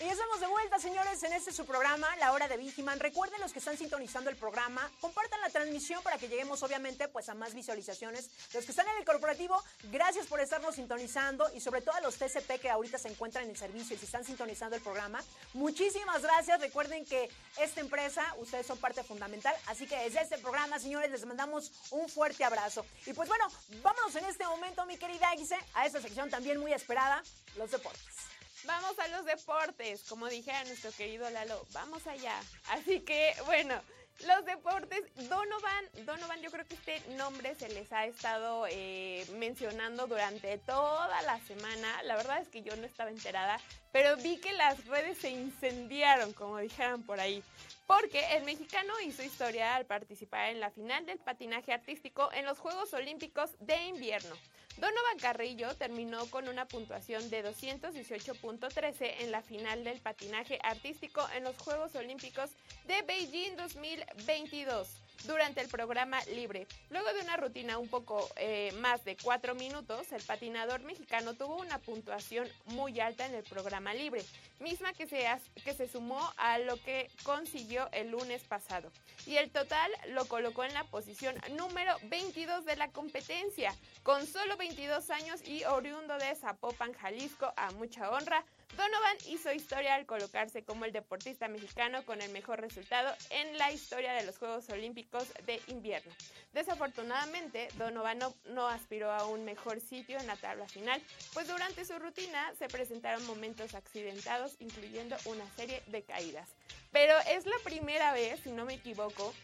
Y 0.00 0.06
ya 0.06 0.12
estamos 0.12 0.40
de 0.40 0.48
vuelta, 0.48 0.80
señores, 0.80 1.22
en 1.22 1.32
este 1.34 1.52
su 1.52 1.64
programa, 1.64 2.08
La 2.16 2.32
Hora 2.32 2.48
de 2.48 2.56
Vigiman. 2.56 2.98
Recuerden 2.98 3.40
los 3.40 3.52
que 3.52 3.60
están 3.60 3.78
sintonizando 3.78 4.28
el 4.28 4.34
programa, 4.34 4.90
compartan 5.00 5.40
la 5.40 5.50
transmisión 5.50 6.02
para 6.02 6.18
que 6.18 6.26
lleguemos, 6.26 6.64
obviamente, 6.64 7.06
pues 7.06 7.28
a 7.28 7.34
más 7.34 7.54
visualizaciones. 7.54 8.28
Los 8.52 8.64
que 8.64 8.72
están 8.72 8.88
en 8.88 8.96
el 8.98 9.04
corporativo, 9.04 9.62
gracias 9.92 10.26
por 10.26 10.40
estarnos 10.40 10.74
sintonizando 10.74 11.48
y 11.54 11.60
sobre 11.60 11.80
todo 11.80 11.94
a 11.94 12.00
los 12.00 12.16
TCP 12.16 12.60
que 12.60 12.70
ahorita 12.70 12.98
se 12.98 13.06
encuentran 13.06 13.48
en 13.48 13.54
servicio 13.54 13.94
y 13.94 13.98
si 14.00 14.06
están 14.06 14.24
sintonizando 14.24 14.74
el 14.74 14.82
programa. 14.82 15.22
Muchísimas 15.52 16.22
gracias. 16.22 16.60
Recuerden 16.60 17.06
que 17.06 17.30
esta 17.60 17.80
empresa, 17.80 18.34
ustedes 18.38 18.66
son 18.66 18.78
parte 18.78 19.04
fundamental. 19.04 19.54
Así 19.66 19.86
que 19.86 19.96
desde 19.96 20.22
este 20.22 20.38
programa, 20.38 20.80
señores, 20.80 21.08
les 21.12 21.24
mandamos 21.24 21.70
un 21.92 22.08
fuerte 22.08 22.42
abrazo. 22.42 22.84
Y 23.06 23.12
pues 23.12 23.28
bueno, 23.28 23.46
vámonos 23.80 24.16
en 24.16 24.24
este 24.24 24.44
momento, 24.44 24.84
mi 24.86 24.98
querida 24.98 25.32
Ixe, 25.36 25.56
a 25.74 25.86
esta 25.86 26.00
sección 26.00 26.30
también 26.30 26.58
muy 26.58 26.72
esperada, 26.72 27.22
los 27.54 27.70
deportes. 27.70 28.33
Vamos 28.66 28.98
a 28.98 29.08
los 29.08 29.24
deportes, 29.26 30.02
como 30.08 30.28
dijera 30.28 30.64
nuestro 30.64 30.90
querido 30.92 31.28
Lalo, 31.30 31.66
vamos 31.72 32.06
allá. 32.06 32.40
Así 32.70 33.00
que, 33.00 33.34
bueno, 33.44 33.74
los 34.20 34.44
deportes, 34.46 35.02
Donovan, 35.28 35.84
Donovan, 36.06 36.40
yo 36.40 36.50
creo 36.50 36.64
que 36.64 36.74
este 36.74 37.00
nombre 37.16 37.54
se 37.56 37.68
les 37.68 37.92
ha 37.92 38.06
estado 38.06 38.66
eh, 38.70 39.26
mencionando 39.38 40.06
durante 40.06 40.56
toda 40.58 41.20
la 41.22 41.38
semana. 41.40 42.02
La 42.04 42.16
verdad 42.16 42.40
es 42.40 42.48
que 42.48 42.62
yo 42.62 42.74
no 42.76 42.86
estaba 42.86 43.10
enterada, 43.10 43.60
pero 43.92 44.16
vi 44.16 44.38
que 44.38 44.52
las 44.52 44.86
redes 44.86 45.18
se 45.18 45.30
incendiaron, 45.30 46.32
como 46.32 46.58
dijeran 46.58 47.02
por 47.02 47.20
ahí. 47.20 47.42
Porque 47.86 48.36
el 48.36 48.44
mexicano 48.44 48.94
hizo 49.00 49.22
historia 49.22 49.74
al 49.74 49.84
participar 49.84 50.48
en 50.48 50.60
la 50.60 50.70
final 50.70 51.04
del 51.04 51.18
patinaje 51.18 51.72
artístico 51.72 52.30
en 52.32 52.46
los 52.46 52.58
Juegos 52.58 52.94
Olímpicos 52.94 53.50
de 53.60 53.76
Invierno. 53.84 54.34
Donovan 54.76 55.18
Carrillo 55.20 55.74
terminó 55.76 56.26
con 56.26 56.48
una 56.48 56.66
puntuación 56.66 57.30
de 57.30 57.44
218.13 57.44 59.14
en 59.20 59.30
la 59.30 59.42
final 59.42 59.84
del 59.84 60.00
patinaje 60.00 60.58
artístico 60.62 61.26
en 61.36 61.44
los 61.44 61.56
Juegos 61.58 61.94
Olímpicos 61.94 62.50
de 62.86 63.02
Beijing 63.02 63.56
2022 63.56 65.03
durante 65.26 65.60
el 65.60 65.68
programa 65.68 66.22
libre. 66.26 66.66
Luego 66.90 67.12
de 67.12 67.20
una 67.20 67.36
rutina 67.36 67.78
un 67.78 67.88
poco 67.88 68.28
eh, 68.36 68.72
más 68.80 69.04
de 69.04 69.16
cuatro 69.16 69.54
minutos, 69.54 70.12
el 70.12 70.22
patinador 70.22 70.82
mexicano 70.82 71.34
tuvo 71.34 71.56
una 71.56 71.78
puntuación 71.78 72.48
muy 72.66 73.00
alta 73.00 73.26
en 73.26 73.34
el 73.34 73.44
programa 73.44 73.94
libre, 73.94 74.22
misma 74.60 74.92
que 74.92 75.06
se, 75.06 75.26
que 75.64 75.74
se 75.74 75.88
sumó 75.88 76.20
a 76.36 76.58
lo 76.58 76.76
que 76.82 77.10
consiguió 77.22 77.88
el 77.92 78.10
lunes 78.10 78.42
pasado. 78.42 78.90
Y 79.26 79.36
el 79.36 79.50
total 79.50 79.90
lo 80.08 80.26
colocó 80.26 80.64
en 80.64 80.74
la 80.74 80.84
posición 80.84 81.34
número 81.56 81.96
22 82.04 82.64
de 82.64 82.76
la 82.76 82.88
competencia, 82.88 83.74
con 84.02 84.26
solo 84.26 84.56
22 84.56 85.10
años 85.10 85.46
y 85.46 85.64
oriundo 85.64 86.18
de 86.18 86.34
Zapopan, 86.34 86.92
Jalisco, 86.92 87.52
a 87.56 87.70
mucha 87.72 88.10
honra. 88.10 88.44
Donovan 88.76 89.16
hizo 89.28 89.52
historia 89.52 89.94
al 89.94 90.04
colocarse 90.04 90.64
como 90.64 90.84
el 90.84 90.92
deportista 90.92 91.46
mexicano 91.48 92.04
con 92.04 92.20
el 92.20 92.30
mejor 92.32 92.60
resultado 92.60 93.14
en 93.30 93.56
la 93.56 93.70
historia 93.70 94.12
de 94.14 94.24
los 94.24 94.38
Juegos 94.38 94.68
Olímpicos 94.68 95.32
de 95.46 95.60
invierno. 95.68 96.12
Desafortunadamente, 96.52 97.68
Donovan 97.76 98.18
no, 98.46 98.68
aspiró 98.68 99.12
a 99.12 99.26
un 99.26 99.44
mejor 99.44 99.80
sitio 99.80 100.18
en 100.18 100.26
la 100.26 100.36
tabla 100.36 100.66
final, 100.66 101.00
pues 101.32 101.46
durante 101.46 101.84
su 101.84 101.98
rutina 101.98 102.52
se 102.58 102.68
presentaron 102.68 103.24
momentos 103.26 103.74
accidentados, 103.74 104.56
incluyendo 104.58 105.16
una 105.26 105.48
serie 105.54 105.82
de 105.86 106.02
caídas. 106.02 106.48
Pero 106.90 107.14
es 107.30 107.46
la 107.46 107.58
primera 107.64 108.12
vez, 108.12 108.40
si 108.40 108.50
no 108.50 108.64
me 108.64 108.74
equivoco, 108.74 109.34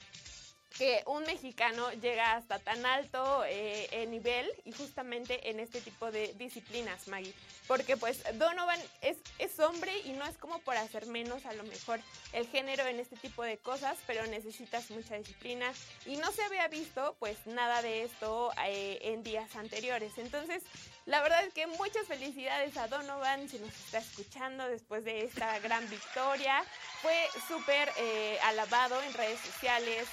que 0.77 1.03
un 1.07 1.25
mexicano 1.25 1.91
llega 1.93 2.35
hasta 2.35 2.59
tan 2.59 2.87
alto 2.87 3.45
eh, 3.45 3.89
eh, 3.91 4.07
nivel 4.07 4.51
y 4.65 4.73
justamente 4.73 5.51
en 5.51 5.61
este 5.61 5.81
tipo 5.81 6.11
de 6.11 6.33
disciplinas, 6.35 7.09
Maggie. 7.09 7.35
Porque 7.67 7.97
pues 7.97 8.23
Donovan 8.35 8.81
es, 9.03 9.17
es 9.39 9.59
hombre 9.61 9.93
y 10.05 10.13
no 10.13 10.25
es 10.25 10.37
como 10.37 10.59
por 10.61 10.77
hacer 10.77 11.07
menos 11.07 11.45
a 11.47 11.53
lo 11.53 11.63
mejor 11.65 12.01
el 12.33 12.47
género 12.49 12.87
en 12.87 12.99
este 12.99 13.17
tipo 13.17 13.43
de 13.43 13.59
cosas, 13.59 13.97
pero 14.07 14.27
necesitas 14.27 14.91
mucha 14.91 15.17
disciplina 15.17 15.73
y 16.07 16.17
no 16.17 16.33
se 16.33 16.43
había 16.43 16.67
visto 16.69 17.17
pues 17.19 17.37
nada 17.47 17.83
de 17.83 18.05
esto 18.05 18.51
eh, 18.67 18.99
en 19.03 19.23
días 19.23 19.55
anteriores. 19.57 20.19
Entonces, 20.19 20.63
la 21.07 21.23
verdad 21.23 21.45
es 21.45 21.53
que 21.55 21.67
muchas 21.67 22.07
felicidades 22.07 22.77
a 22.77 22.89
Donovan 22.89 23.49
si 23.49 23.59
nos 23.59 23.75
está 23.75 23.99
escuchando 23.99 24.69
después 24.69 25.05
de 25.05 25.25
esta 25.25 25.59
gran 25.61 25.89
victoria. 25.89 26.63
Fue 27.03 27.17
súper 27.49 27.91
eh, 27.97 28.39
alabado 28.45 29.01
en 29.03 29.15
redes 29.15 29.41
sociales, 29.41 30.07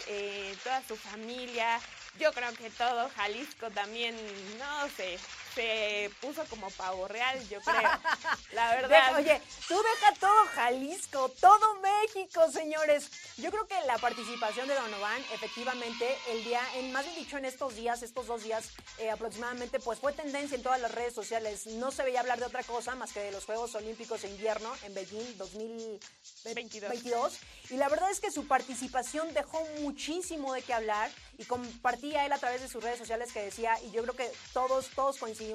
toda 0.56 0.82
su 0.88 0.96
familia. 0.96 1.80
Yo 2.20 2.32
creo 2.34 2.52
que 2.54 2.70
todo 2.72 3.10
Jalisco 3.16 3.70
también, 3.72 4.16
no 4.58 4.90
sé, 4.96 5.20
se 5.58 6.12
puso 6.22 6.46
como 6.46 6.70
pavo 6.70 7.08
real, 7.08 7.40
yo 7.50 7.60
creo. 7.62 7.82
La 8.54 8.76
verdad. 8.76 9.16
Oye, 9.18 9.42
tú 9.68 9.74
deja 9.74 10.14
todo 10.20 10.46
Jalisco, 10.54 11.30
todo 11.42 11.80
México, 11.82 12.52
señores. 12.52 13.10
Yo 13.38 13.50
creo 13.50 13.68
que 13.68 13.82
la 13.88 13.98
participación 13.98 14.68
de 14.68 14.76
Donovan, 14.76 15.20
efectivamente, 15.34 16.16
el 16.30 16.44
día, 16.44 16.62
en 16.76 16.92
más 16.92 17.06
bien 17.06 17.16
dicho, 17.16 17.40
en 17.40 17.46
estos 17.46 17.76
días, 17.76 18.04
estos 18.04 18.28
dos 18.28 18.44
días 18.44 18.70
eh, 19.00 19.10
aproximadamente, 19.10 19.80
pues 19.80 19.98
fue 20.00 20.14
tendencia 20.14 20.56
en 20.56 20.62
todas 20.62 20.80
las 20.80 20.92
redes 20.92 21.16
sociales. 21.16 21.66
No 21.66 21.90
se 21.90 22.04
veía 22.04 22.20
hablar 22.20 22.38
de 22.38 22.46
otra 22.46 22.62
cosa 22.62 22.94
más 22.94 23.12
que 23.12 23.20
de 23.20 23.32
los 23.32 23.46
Juegos 23.46 23.74
Olímpicos 23.74 24.22
de 24.22 24.30
Invierno 24.30 24.72
en 24.84 24.94
Beijing 24.94 25.38
2022. 25.38 26.90
22. 26.90 27.40
Y 27.72 27.78
la 27.78 27.90
verdad 27.90 28.12
es 28.12 28.20
que 28.20 28.30
su 28.30 28.48
participación 28.48 29.34
dejó 29.34 29.60
muchísimo 29.82 30.54
de 30.54 30.62
qué 30.62 30.74
hablar 30.74 31.10
y 31.38 31.46
compartía 31.46 32.26
él 32.26 32.32
a 32.32 32.38
través 32.38 32.62
de 32.62 32.68
sus 32.68 32.84
redes 32.84 33.00
sociales 33.00 33.32
que 33.32 33.42
decía, 33.42 33.74
y 33.84 33.92
yo 33.92 34.04
creo 34.04 34.16
que 34.16 34.32
todos, 34.54 34.90
todos 34.96 35.18
coincidimos, 35.18 35.47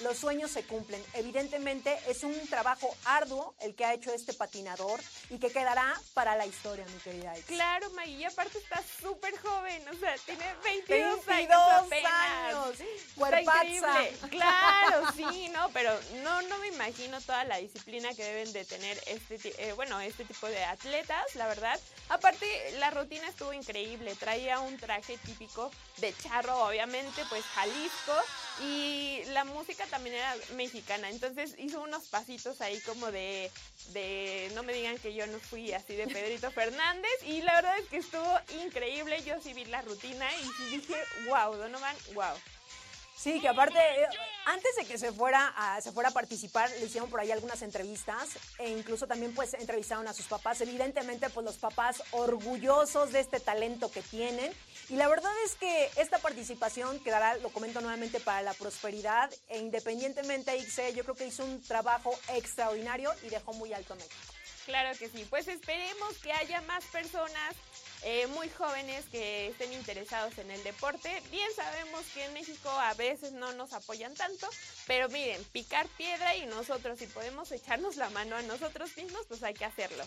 los 0.00 0.18
sueños 0.18 0.50
se 0.50 0.62
cumplen. 0.64 1.02
Evidentemente 1.14 1.96
es 2.08 2.22
un 2.22 2.34
trabajo 2.48 2.94
arduo 3.04 3.54
el 3.60 3.74
que 3.74 3.84
ha 3.84 3.94
hecho 3.94 4.12
este 4.12 4.34
patinador 4.34 5.00
y 5.30 5.38
que 5.38 5.50
quedará 5.50 5.94
para 6.14 6.36
la 6.36 6.46
historia, 6.46 6.84
mi 6.86 6.98
querida 7.00 7.36
Ix. 7.36 7.46
Claro, 7.46 7.90
Maggie, 7.90 8.26
aparte 8.26 8.58
está 8.58 8.82
súper 9.00 9.36
joven, 9.38 9.88
o 9.88 9.94
sea, 9.98 10.14
tiene 10.26 10.44
22, 10.64 11.24
22 11.26 11.28
años 11.28 11.86
apenas. 11.86 12.12
años, 12.12 12.76
cuerpaza. 13.16 13.98
Claro, 14.30 15.12
sí, 15.16 15.48
no, 15.48 15.70
pero 15.70 15.98
no, 16.22 16.42
no 16.42 16.58
me 16.58 16.68
imagino 16.68 17.20
toda 17.22 17.44
la 17.44 17.56
disciplina 17.56 18.12
que 18.14 18.24
deben 18.24 18.52
de 18.52 18.64
tener 18.64 19.02
este, 19.06 19.68
eh, 19.68 19.72
bueno, 19.72 20.00
este 20.00 20.24
tipo 20.24 20.46
de 20.46 20.62
atletas, 20.64 21.34
la 21.34 21.46
verdad. 21.48 21.78
Aparte, 22.08 22.46
la 22.78 22.90
rutina 22.90 23.28
estuvo 23.28 23.52
increíble, 23.52 24.14
traía 24.16 24.60
un 24.60 24.76
traje 24.76 25.16
típico 25.18 25.70
de 25.98 26.14
charro, 26.18 26.66
obviamente, 26.66 27.22
pues 27.30 27.44
Jalisco, 27.44 28.14
y 28.60 29.22
la 29.32 29.44
música 29.44 29.84
también 29.86 30.16
era 30.16 30.34
mexicana, 30.54 31.10
entonces 31.10 31.54
hizo 31.58 31.80
unos 31.80 32.04
pasitos 32.08 32.60
ahí 32.60 32.80
como 32.80 33.10
de, 33.10 33.50
de, 33.92 34.50
no 34.54 34.62
me 34.62 34.72
digan 34.72 34.98
que 34.98 35.14
yo 35.14 35.26
no 35.26 35.38
fui 35.38 35.72
así 35.72 35.94
de 35.94 36.06
Pedrito 36.06 36.50
Fernández, 36.50 37.12
y 37.26 37.42
la 37.42 37.54
verdad 37.54 37.78
es 37.78 37.88
que 37.88 37.98
estuvo 37.98 38.40
increíble, 38.64 39.22
yo 39.24 39.34
sí 39.42 39.52
vi 39.52 39.64
la 39.66 39.82
rutina 39.82 40.26
y 40.36 40.76
dije, 40.76 40.94
wow, 41.28 41.54
Donovan, 41.54 41.96
wow. 42.14 42.36
Sí, 43.16 43.40
que 43.40 43.48
aparte, 43.48 43.78
eh, 43.78 44.06
antes 44.44 44.76
de 44.76 44.84
que 44.84 44.98
se 44.98 45.10
fuera, 45.10 45.52
a, 45.56 45.80
se 45.80 45.90
fuera 45.90 46.10
a 46.10 46.12
participar, 46.12 46.70
le 46.78 46.84
hicieron 46.84 47.08
por 47.08 47.18
ahí 47.18 47.32
algunas 47.32 47.62
entrevistas 47.62 48.28
e 48.58 48.68
incluso 48.68 49.06
también 49.06 49.34
pues 49.34 49.54
entrevistaron 49.54 50.06
a 50.06 50.12
sus 50.12 50.26
papás. 50.26 50.60
Evidentemente 50.60 51.30
pues 51.30 51.44
los 51.44 51.56
papás 51.56 52.02
orgullosos 52.10 53.12
de 53.12 53.20
este 53.20 53.40
talento 53.40 53.90
que 53.90 54.02
tienen. 54.02 54.52
Y 54.88 54.94
la 54.94 55.08
verdad 55.08 55.32
es 55.44 55.56
que 55.56 55.90
esta 55.96 56.18
participación 56.18 57.00
quedará, 57.00 57.36
lo 57.38 57.48
comento 57.48 57.80
nuevamente, 57.80 58.20
para 58.20 58.42
la 58.42 58.54
prosperidad 58.54 59.32
e 59.48 59.58
independientemente 59.58 60.56
Ixe, 60.56 60.94
yo 60.94 61.02
creo 61.02 61.16
que 61.16 61.26
hizo 61.26 61.44
un 61.44 61.60
trabajo 61.62 62.16
extraordinario 62.34 63.12
y 63.24 63.28
dejó 63.28 63.52
muy 63.52 63.72
alto 63.72 63.94
a 63.94 63.96
México. 63.96 64.14
Claro 64.64 64.96
que 64.98 65.08
sí, 65.08 65.26
pues 65.28 65.48
esperemos 65.48 66.18
que 66.18 66.32
haya 66.32 66.60
más 66.62 66.84
personas 66.86 67.54
eh, 68.02 68.26
muy 68.28 68.48
jóvenes 68.48 69.04
que 69.06 69.48
estén 69.48 69.72
interesados 69.72 70.38
en 70.38 70.50
el 70.50 70.62
deporte. 70.62 71.22
Bien 71.30 71.48
sabemos 71.54 72.04
que 72.14 72.24
en 72.24 72.34
México 72.34 72.68
a 72.68 72.94
veces 72.94 73.32
no 73.32 73.52
nos 73.54 73.72
apoyan 73.72 74.14
tanto, 74.14 74.48
pero 74.86 75.08
miren, 75.08 75.42
picar 75.46 75.86
piedra 75.96 76.36
y 76.36 76.46
nosotros 76.46 76.98
si 76.98 77.06
podemos 77.06 77.50
echarnos 77.52 77.96
la 77.96 78.10
mano 78.10 78.36
a 78.36 78.42
nosotros 78.42 78.96
mismos, 78.96 79.22
pues 79.28 79.42
hay 79.42 79.54
que 79.54 79.64
hacerlo. 79.64 80.04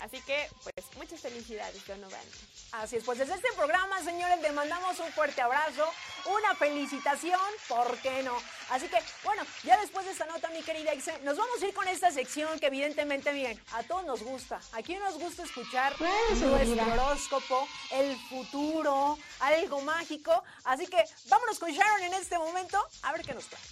Así 0.00 0.20
que, 0.22 0.48
pues, 0.62 0.86
muchas 0.96 1.20
felicidades, 1.20 1.86
Donovan. 1.86 2.24
Así 2.72 2.96
es, 2.96 3.04
pues 3.04 3.18
desde 3.18 3.34
este 3.34 3.48
programa, 3.56 4.02
señores, 4.02 4.40
le 4.42 4.52
mandamos 4.52 4.98
un 5.00 5.10
fuerte 5.12 5.40
abrazo, 5.40 5.90
una 6.26 6.54
felicitación, 6.54 7.40
¿por 7.66 7.96
qué 7.98 8.22
no? 8.22 8.36
Así 8.68 8.88
que, 8.88 8.98
bueno, 9.24 9.42
ya 9.62 9.80
después 9.80 10.04
de 10.04 10.12
esta 10.12 10.26
nota, 10.26 10.50
mi 10.50 10.62
querida 10.62 10.92
Ixe, 10.94 11.18
nos 11.20 11.38
vamos 11.38 11.62
a 11.62 11.66
ir 11.66 11.72
con 11.72 11.88
esta 11.88 12.10
sección 12.10 12.60
que 12.60 12.66
evidentemente, 12.66 13.32
bien, 13.32 13.58
a 13.72 13.82
todos 13.84 14.04
nos 14.04 14.22
gusta. 14.22 14.60
Aquí 14.72 14.94
nos 14.96 15.18
gusta 15.18 15.44
escuchar 15.44 15.94
nuestro 15.98 16.92
horóscopo, 16.92 17.66
el 17.92 18.14
futuro, 18.28 19.18
algo 19.40 19.80
mágico. 19.80 20.44
Así 20.64 20.86
que 20.86 21.02
vámonos 21.30 21.58
con 21.58 21.70
Sharon 21.72 22.02
en 22.02 22.14
este 22.14 22.36
momento 22.36 22.86
a 23.02 23.12
ver 23.12 23.22
qué 23.22 23.32
nos 23.32 23.46
trae. 23.46 23.62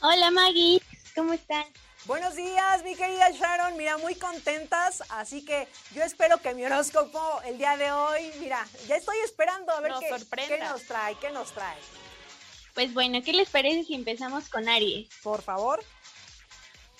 Hola 0.00 0.30
Maggie, 0.30 0.82
¿cómo 1.14 1.34
están? 1.34 1.64
Buenos 2.04 2.34
días, 2.34 2.82
mi 2.82 2.96
querida 2.96 3.30
Sharon. 3.30 3.76
Mira, 3.76 3.96
muy 3.96 4.16
contentas. 4.16 5.04
Así 5.08 5.44
que 5.44 5.68
yo 5.94 6.02
espero 6.02 6.38
que 6.38 6.52
mi 6.52 6.64
horóscopo 6.64 7.40
el 7.44 7.58
día 7.58 7.76
de 7.76 7.92
hoy, 7.92 8.32
mira, 8.40 8.66
ya 8.88 8.96
estoy 8.96 9.16
esperando 9.24 9.70
a 9.70 9.80
ver 9.80 9.92
qué, 10.00 10.08
qué, 10.48 10.58
nos 10.58 10.82
trae, 10.82 11.14
qué 11.20 11.30
nos 11.30 11.52
trae. 11.52 11.78
Pues 12.74 12.92
bueno, 12.92 13.22
¿qué 13.22 13.32
les 13.32 13.48
parece 13.50 13.84
si 13.84 13.94
empezamos 13.94 14.48
con 14.48 14.68
Aries? 14.68 15.08
Por 15.22 15.42
favor. 15.42 15.84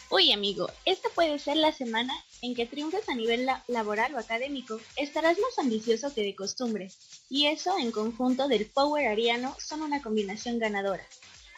Uy, 0.08 0.30
amigo, 0.30 0.70
esta 0.84 1.08
puede 1.08 1.36
ser 1.40 1.56
la 1.56 1.72
semana 1.72 2.14
en 2.40 2.54
que 2.54 2.66
triunfes 2.66 3.08
a 3.08 3.16
nivel 3.16 3.48
laboral 3.66 4.14
o 4.14 4.18
académico. 4.18 4.78
Estarás 4.94 5.36
más 5.36 5.58
ambicioso 5.58 6.14
que 6.14 6.22
de 6.22 6.36
costumbre. 6.36 6.92
Y 7.28 7.46
eso, 7.46 7.76
en 7.76 7.90
conjunto 7.90 8.46
del 8.46 8.66
power 8.66 9.08
ariano, 9.08 9.56
son 9.58 9.82
una 9.82 10.00
combinación 10.00 10.60
ganadora. 10.60 11.04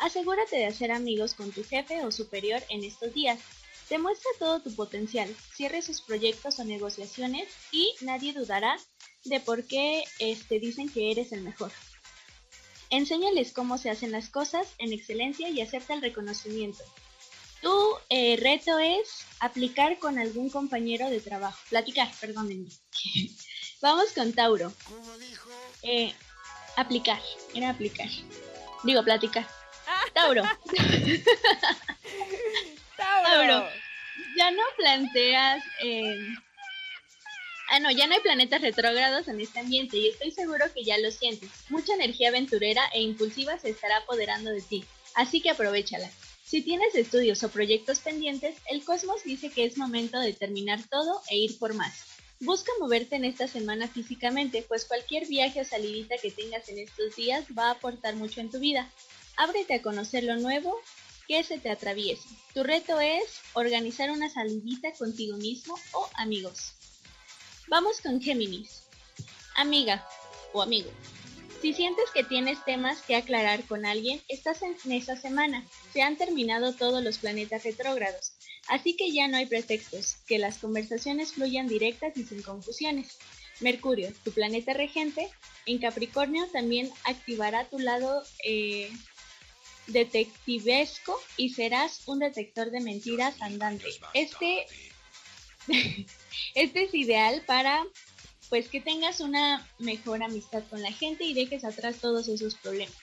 Asegúrate 0.05 0.57
de 0.57 0.67
hacer 0.67 0.93
amigos 0.93 1.33
con 1.33 1.51
tu 1.51 1.65
jefe 1.65 2.05
o 2.05 2.13
superior 2.13 2.63
en 2.69 2.85
estos 2.85 3.15
días. 3.15 3.39
Demuestra 3.89 4.31
todo 4.39 4.61
tu 4.61 4.75
potencial, 4.75 5.35
cierre 5.55 5.81
sus 5.81 6.03
proyectos 6.03 6.59
o 6.59 6.65
negociaciones 6.65 7.49
y 7.73 7.91
nadie 8.03 8.35
dudará 8.35 8.77
de 9.25 9.41
por 9.41 9.67
qué 9.67 10.05
este, 10.19 10.61
dicen 10.61 10.91
que 10.91 11.11
eres 11.11 11.33
el 11.33 11.41
mejor. 11.41 11.73
Enséñales 12.91 13.55
cómo 13.55 13.79
se 13.79 13.89
hacen 13.89 14.13
las 14.13 14.29
cosas 14.29 14.67
en 14.77 14.93
excelencia 14.93 15.49
y 15.49 15.63
acepta 15.63 15.95
el 15.95 16.03
reconocimiento. 16.03 16.85
Tu 17.63 17.73
eh, 18.11 18.37
reto 18.37 18.79
es 18.79 19.25
aplicar 19.41 19.99
con 19.99 20.19
algún 20.19 20.51
compañero 20.51 21.09
de 21.09 21.21
trabajo. 21.21 21.59
Platicar, 21.71 22.13
perdónenme. 22.21 22.69
Vamos 23.81 24.13
con 24.15 24.35
Tauro. 24.35 24.71
Eh, 25.83 26.13
aplicar, 26.77 27.23
era 27.55 27.71
aplicar. 27.71 28.11
Digo, 28.83 29.03
platicar. 29.03 29.64
Tauro. 30.15 30.43
Tauro. 32.97 33.69
Ya 34.37 34.51
no 34.51 34.63
planteas. 34.77 35.63
Eh... 35.83 36.35
Ah, 37.71 37.81
no, 37.81 37.91
ya 37.91 38.07
no 38.07 38.15
hay 38.15 38.21
planetas 38.21 38.61
retrógrados 38.61 39.27
en 39.27 39.41
este 39.41 39.59
ambiente 39.59 39.97
y 39.97 40.09
estoy 40.09 40.31
seguro 40.31 40.67
que 40.75 40.85
ya 40.85 40.99
lo 40.99 41.11
sientes. 41.11 41.51
Mucha 41.71 41.95
energía 41.95 42.29
aventurera 42.29 42.85
e 42.93 43.01
impulsiva 43.01 43.59
se 43.59 43.71
estará 43.71 43.99
apoderando 43.99 44.51
de 44.51 44.61
ti, 44.61 44.85
así 45.15 45.41
que 45.41 45.51
aprovechala. 45.51 46.11
Si 46.45 46.61
tienes 46.61 46.95
estudios 46.95 47.43
o 47.43 47.49
proyectos 47.49 48.01
pendientes, 48.01 48.57
el 48.71 48.85
cosmos 48.85 49.25
dice 49.25 49.51
que 49.51 49.65
es 49.65 49.79
momento 49.79 50.21
de 50.21 50.35
terminar 50.35 50.81
todo 50.91 51.23
e 51.31 51.39
ir 51.39 51.59
por 51.59 51.73
más. 51.73 52.05
Busca 52.41 52.71
moverte 52.79 53.17
en 53.17 53.25
esta 53.25 53.49
semana 53.49 53.89
físicamente, 53.89 54.63
pues 54.69 54.85
cualquier 54.85 55.27
viaje 55.27 55.63
o 55.63 55.65
salidita 55.65 56.19
que 56.19 56.31
tengas 56.31 56.69
en 56.69 56.79
estos 56.79 57.17
días 57.17 57.47
va 57.59 57.69
a 57.69 57.71
aportar 57.73 58.15
mucho 58.17 58.41
en 58.41 58.51
tu 58.51 58.59
vida. 58.59 58.91
Ábrete 59.37 59.75
a 59.75 59.83
conocer 59.83 60.25
lo 60.25 60.37
nuevo 60.37 60.81
que 61.27 61.43
se 61.43 61.59
te 61.59 61.71
atraviese. 61.71 62.29
Tu 62.53 62.63
reto 62.63 63.01
es 63.01 63.41
organizar 63.55 64.11
una 64.11 64.31
salidita 64.31 64.93
contigo 64.93 65.37
mismo 65.37 65.75
o 65.93 66.09
amigos. 66.15 66.75
Vamos 67.69 68.01
con 68.01 68.21
Géminis. 68.21 68.83
Amiga 69.57 70.07
o 70.53 70.63
amigo. 70.63 70.91
Si 71.65 71.73
sientes 71.73 72.11
que 72.13 72.25
tienes 72.25 72.63
temas 72.67 73.01
que 73.01 73.17
aclarar 73.17 73.65
con 73.65 73.87
alguien, 73.87 74.21
estás 74.29 74.61
en 74.63 74.77
esa 74.93 75.17
semana. 75.17 75.65
Se 75.95 76.03
han 76.03 76.17
terminado 76.17 76.75
todos 76.75 77.03
los 77.03 77.17
planetas 77.17 77.65
retrógrados, 77.65 78.33
así 78.69 78.97
que 78.97 79.13
ya 79.13 79.29
no 79.29 79.39
hay 79.39 79.47
pretextos, 79.47 80.17
que 80.27 80.39
las 80.39 80.59
conversaciones 80.59 81.33
fluyan 81.33 81.67
directas 81.67 82.19
y 82.19 82.25
sin 82.25 82.43
confusiones. 82.43 83.17
Mercurio, 83.61 84.13
tu 84.25 84.33
planeta 84.33 84.75
regente, 84.75 85.31
en 85.65 85.79
Capricornio 85.79 86.47
también 86.53 86.91
activará 87.05 87.65
tu 87.71 87.79
lado 87.79 88.23
eh, 88.45 88.91
detectivesco 89.87 91.21
y 91.37 91.51
serás 91.51 92.03
un 92.07 92.21
detector 92.21 92.71
de 92.71 92.81
mentiras 92.81 93.41
andante. 93.41 93.87
Este, 94.15 94.67
este 96.55 96.85
es 96.85 96.95
ideal 96.95 97.43
para 97.47 97.85
pues 98.49 98.69
que 98.69 98.81
tengas 98.81 99.21
una 99.21 99.67
mejor 99.79 100.23
amistad 100.23 100.63
con 100.71 100.83
la 100.83 100.93
gente 100.93 101.25
y 101.25 101.35
dejes 101.35 101.65
atrás 101.65 101.97
todos 102.01 102.29
esos 102.29 102.55
problemas. 102.57 102.97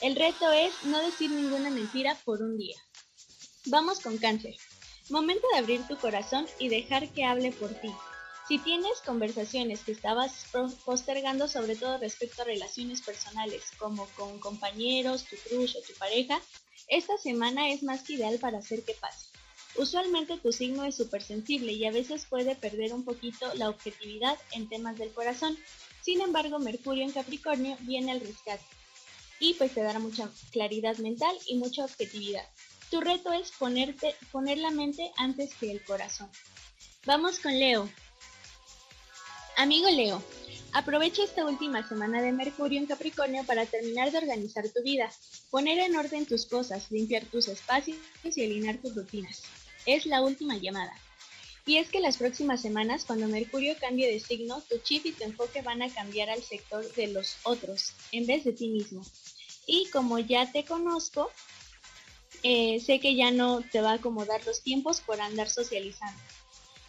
El 0.00 0.14
reto 0.14 0.50
es 0.52 0.72
no 0.84 1.00
decir 1.00 1.30
ninguna 1.30 1.70
mentira 1.70 2.16
por 2.24 2.42
un 2.42 2.56
día. 2.56 2.76
Vamos 3.66 4.00
con 4.00 4.18
cáncer. 4.18 4.54
Momento 5.08 5.46
de 5.52 5.58
abrir 5.58 5.86
tu 5.86 5.96
corazón 5.96 6.46
y 6.58 6.68
dejar 6.68 7.08
que 7.08 7.24
hable 7.24 7.52
por 7.52 7.74
ti. 7.74 7.90
Si 8.48 8.58
tienes 8.58 9.00
conversaciones 9.04 9.80
que 9.80 9.90
estabas 9.90 10.46
postergando, 10.84 11.48
sobre 11.48 11.74
todo 11.74 11.98
respecto 11.98 12.42
a 12.42 12.44
relaciones 12.44 13.02
personales, 13.02 13.64
como 13.76 14.06
con 14.16 14.38
compañeros, 14.38 15.24
tu 15.24 15.36
crush 15.36 15.76
o 15.76 15.82
tu 15.82 15.92
pareja, 15.98 16.40
esta 16.86 17.18
semana 17.18 17.70
es 17.70 17.82
más 17.82 18.04
que 18.04 18.12
ideal 18.12 18.38
para 18.38 18.58
hacer 18.58 18.84
que 18.84 18.94
pase. 18.94 19.26
Usualmente 19.74 20.38
tu 20.38 20.52
signo 20.52 20.84
es 20.84 20.94
súper 20.94 21.22
sensible 21.22 21.72
y 21.72 21.84
a 21.86 21.90
veces 21.90 22.26
puede 22.26 22.54
perder 22.54 22.94
un 22.94 23.04
poquito 23.04 23.52
la 23.54 23.68
objetividad 23.68 24.38
en 24.52 24.68
temas 24.68 24.96
del 24.96 25.12
corazón. 25.12 25.58
Sin 26.00 26.20
embargo, 26.20 26.60
Mercurio 26.60 27.02
en 27.02 27.10
Capricornio 27.10 27.76
viene 27.80 28.12
al 28.12 28.20
rescate 28.20 28.64
y 29.40 29.54
pues 29.54 29.74
te 29.74 29.82
dará 29.82 29.98
mucha 29.98 30.30
claridad 30.52 30.96
mental 30.98 31.36
y 31.48 31.56
mucha 31.56 31.84
objetividad. 31.84 32.46
Tu 32.90 33.00
reto 33.00 33.32
es 33.32 33.50
ponerte, 33.50 34.14
poner 34.30 34.58
la 34.58 34.70
mente 34.70 35.10
antes 35.16 35.52
que 35.56 35.72
el 35.72 35.84
corazón. 35.84 36.30
Vamos 37.04 37.40
con 37.40 37.58
Leo. 37.58 37.88
Amigo 39.58 39.88
Leo, 39.88 40.22
aprovecha 40.74 41.24
esta 41.24 41.46
última 41.46 41.88
semana 41.88 42.20
de 42.20 42.30
Mercurio 42.30 42.78
en 42.78 42.84
Capricornio 42.84 43.42
para 43.44 43.64
terminar 43.64 44.12
de 44.12 44.18
organizar 44.18 44.68
tu 44.68 44.82
vida, 44.82 45.10
poner 45.50 45.78
en 45.78 45.96
orden 45.96 46.26
tus 46.26 46.44
cosas, 46.44 46.90
limpiar 46.90 47.24
tus 47.24 47.48
espacios 47.48 47.96
y 48.22 48.44
alinear 48.44 48.76
tus 48.76 48.94
rutinas. 48.94 49.44
Es 49.86 50.04
la 50.04 50.20
última 50.20 50.58
llamada. 50.58 50.92
Y 51.64 51.78
es 51.78 51.88
que 51.88 52.00
las 52.00 52.18
próximas 52.18 52.60
semanas, 52.60 53.06
cuando 53.06 53.28
Mercurio 53.28 53.74
cambie 53.80 54.12
de 54.12 54.20
signo, 54.20 54.60
tu 54.68 54.76
chip 54.80 55.06
y 55.06 55.12
tu 55.12 55.24
enfoque 55.24 55.62
van 55.62 55.80
a 55.80 55.88
cambiar 55.88 56.28
al 56.28 56.42
sector 56.42 56.86
de 56.92 57.06
los 57.08 57.36
otros, 57.44 57.94
en 58.12 58.26
vez 58.26 58.44
de 58.44 58.52
ti 58.52 58.68
mismo. 58.68 59.02
Y 59.66 59.88
como 59.88 60.18
ya 60.18 60.52
te 60.52 60.66
conozco, 60.66 61.30
eh, 62.42 62.78
sé 62.80 63.00
que 63.00 63.16
ya 63.16 63.30
no 63.30 63.62
te 63.62 63.80
va 63.80 63.92
a 63.92 63.94
acomodar 63.94 64.44
los 64.44 64.62
tiempos 64.62 65.00
por 65.00 65.18
andar 65.18 65.48
socializando. 65.48 66.20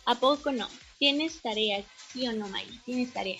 ¿A 0.03 0.15
poco 0.15 0.51
no? 0.51 0.67
Tienes 1.00 1.42
tarea, 1.42 1.84
sí 2.12 2.28
o 2.28 2.34
no, 2.34 2.48
Maggie, 2.48 2.80
tienes 2.86 3.14
tarea. 3.14 3.40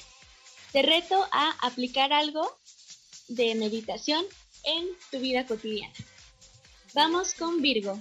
Te 0.72 0.82
reto 0.82 1.28
a 1.32 1.52
aplicar 1.65 2.13
algo 2.13 2.58
de 3.28 3.56
meditación 3.56 4.26
en 4.63 4.88
tu 5.12 5.20
vida 5.20 5.46
cotidiana. 5.46 5.93
Vamos 6.93 7.34
con 7.34 7.62
Virgo. 7.62 8.00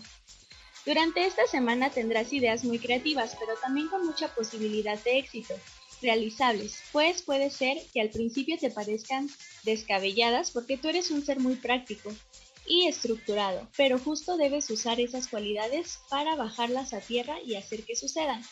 Durante 0.85 1.27
esta 1.27 1.47
semana 1.47 1.90
tendrás 1.90 2.33
ideas 2.33 2.64
muy 2.64 2.79
creativas, 2.79 3.37
pero 3.38 3.55
también 3.61 3.88
con 3.88 4.07
mucha 4.07 4.33
posibilidad 4.35 4.99
de 5.03 5.19
éxito, 5.19 5.55
realizables, 6.03 6.83
pues 6.92 7.23
puede 7.23 7.51
ser 7.51 7.79
que 7.92 8.01
al 8.01 8.11
principio 8.11 8.57
te 8.59 8.71
parezcan 8.71 9.29
descabelladas 9.64 10.51
porque 10.51 10.77
tú 10.77 10.88
eres 10.88 11.11
un 11.11 11.25
ser 11.25 11.40
muy 11.40 11.57
práctico 11.57 12.14
y 12.66 12.87
estructurado, 12.87 13.69
pero 13.77 13.99
justo 13.99 14.37
debes 14.37 14.71
usar 14.71 15.01
esas 15.01 15.29
cualidades 15.29 15.99
para 16.09 16.37
bajarlas 16.37 16.92
a 16.92 17.01
tierra 17.01 17.40
y 17.45 17.55
hacer 17.55 17.85
que 17.85 17.97
sucedan. 17.97 18.42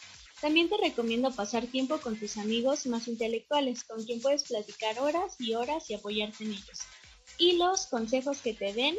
También 0.45 0.69
te 0.69 0.77
recomiendo 0.77 1.31
pasar 1.31 1.67
tiempo 1.69 1.99
con 2.03 2.19
tus 2.19 2.37
amigos 2.37 2.85
más 2.85 3.09
intelectuales, 3.09 3.83
con 3.83 4.05
quien 4.05 4.21
puedes 4.21 4.45
platicar 4.45 4.99
horas 4.99 5.37
y 5.39 5.55
horas 5.55 5.89
y 5.89 5.95
apoyarte 5.95 6.45
en 6.45 6.51
ellos. 6.51 6.81
Y 7.39 7.57
los 7.57 7.87
consejos 7.87 8.43
que 8.43 8.53
te 8.53 8.75
den, 8.75 8.95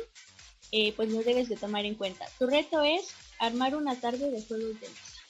eh, 0.71 0.93
pues 0.93 1.09
no 1.09 1.21
debes 1.21 1.47
de 1.47 1.55
tomar 1.55 1.85
en 1.85 1.93
cuenta. 1.93 2.25
Tu 2.39 2.47
reto 2.47 2.81
es 2.81 3.13
armar 3.37 3.75
una 3.75 3.93
tarde 4.01 4.31
de 4.31 4.41
juegos 4.41 4.81
de 4.81 4.89
mesa. 4.89 5.21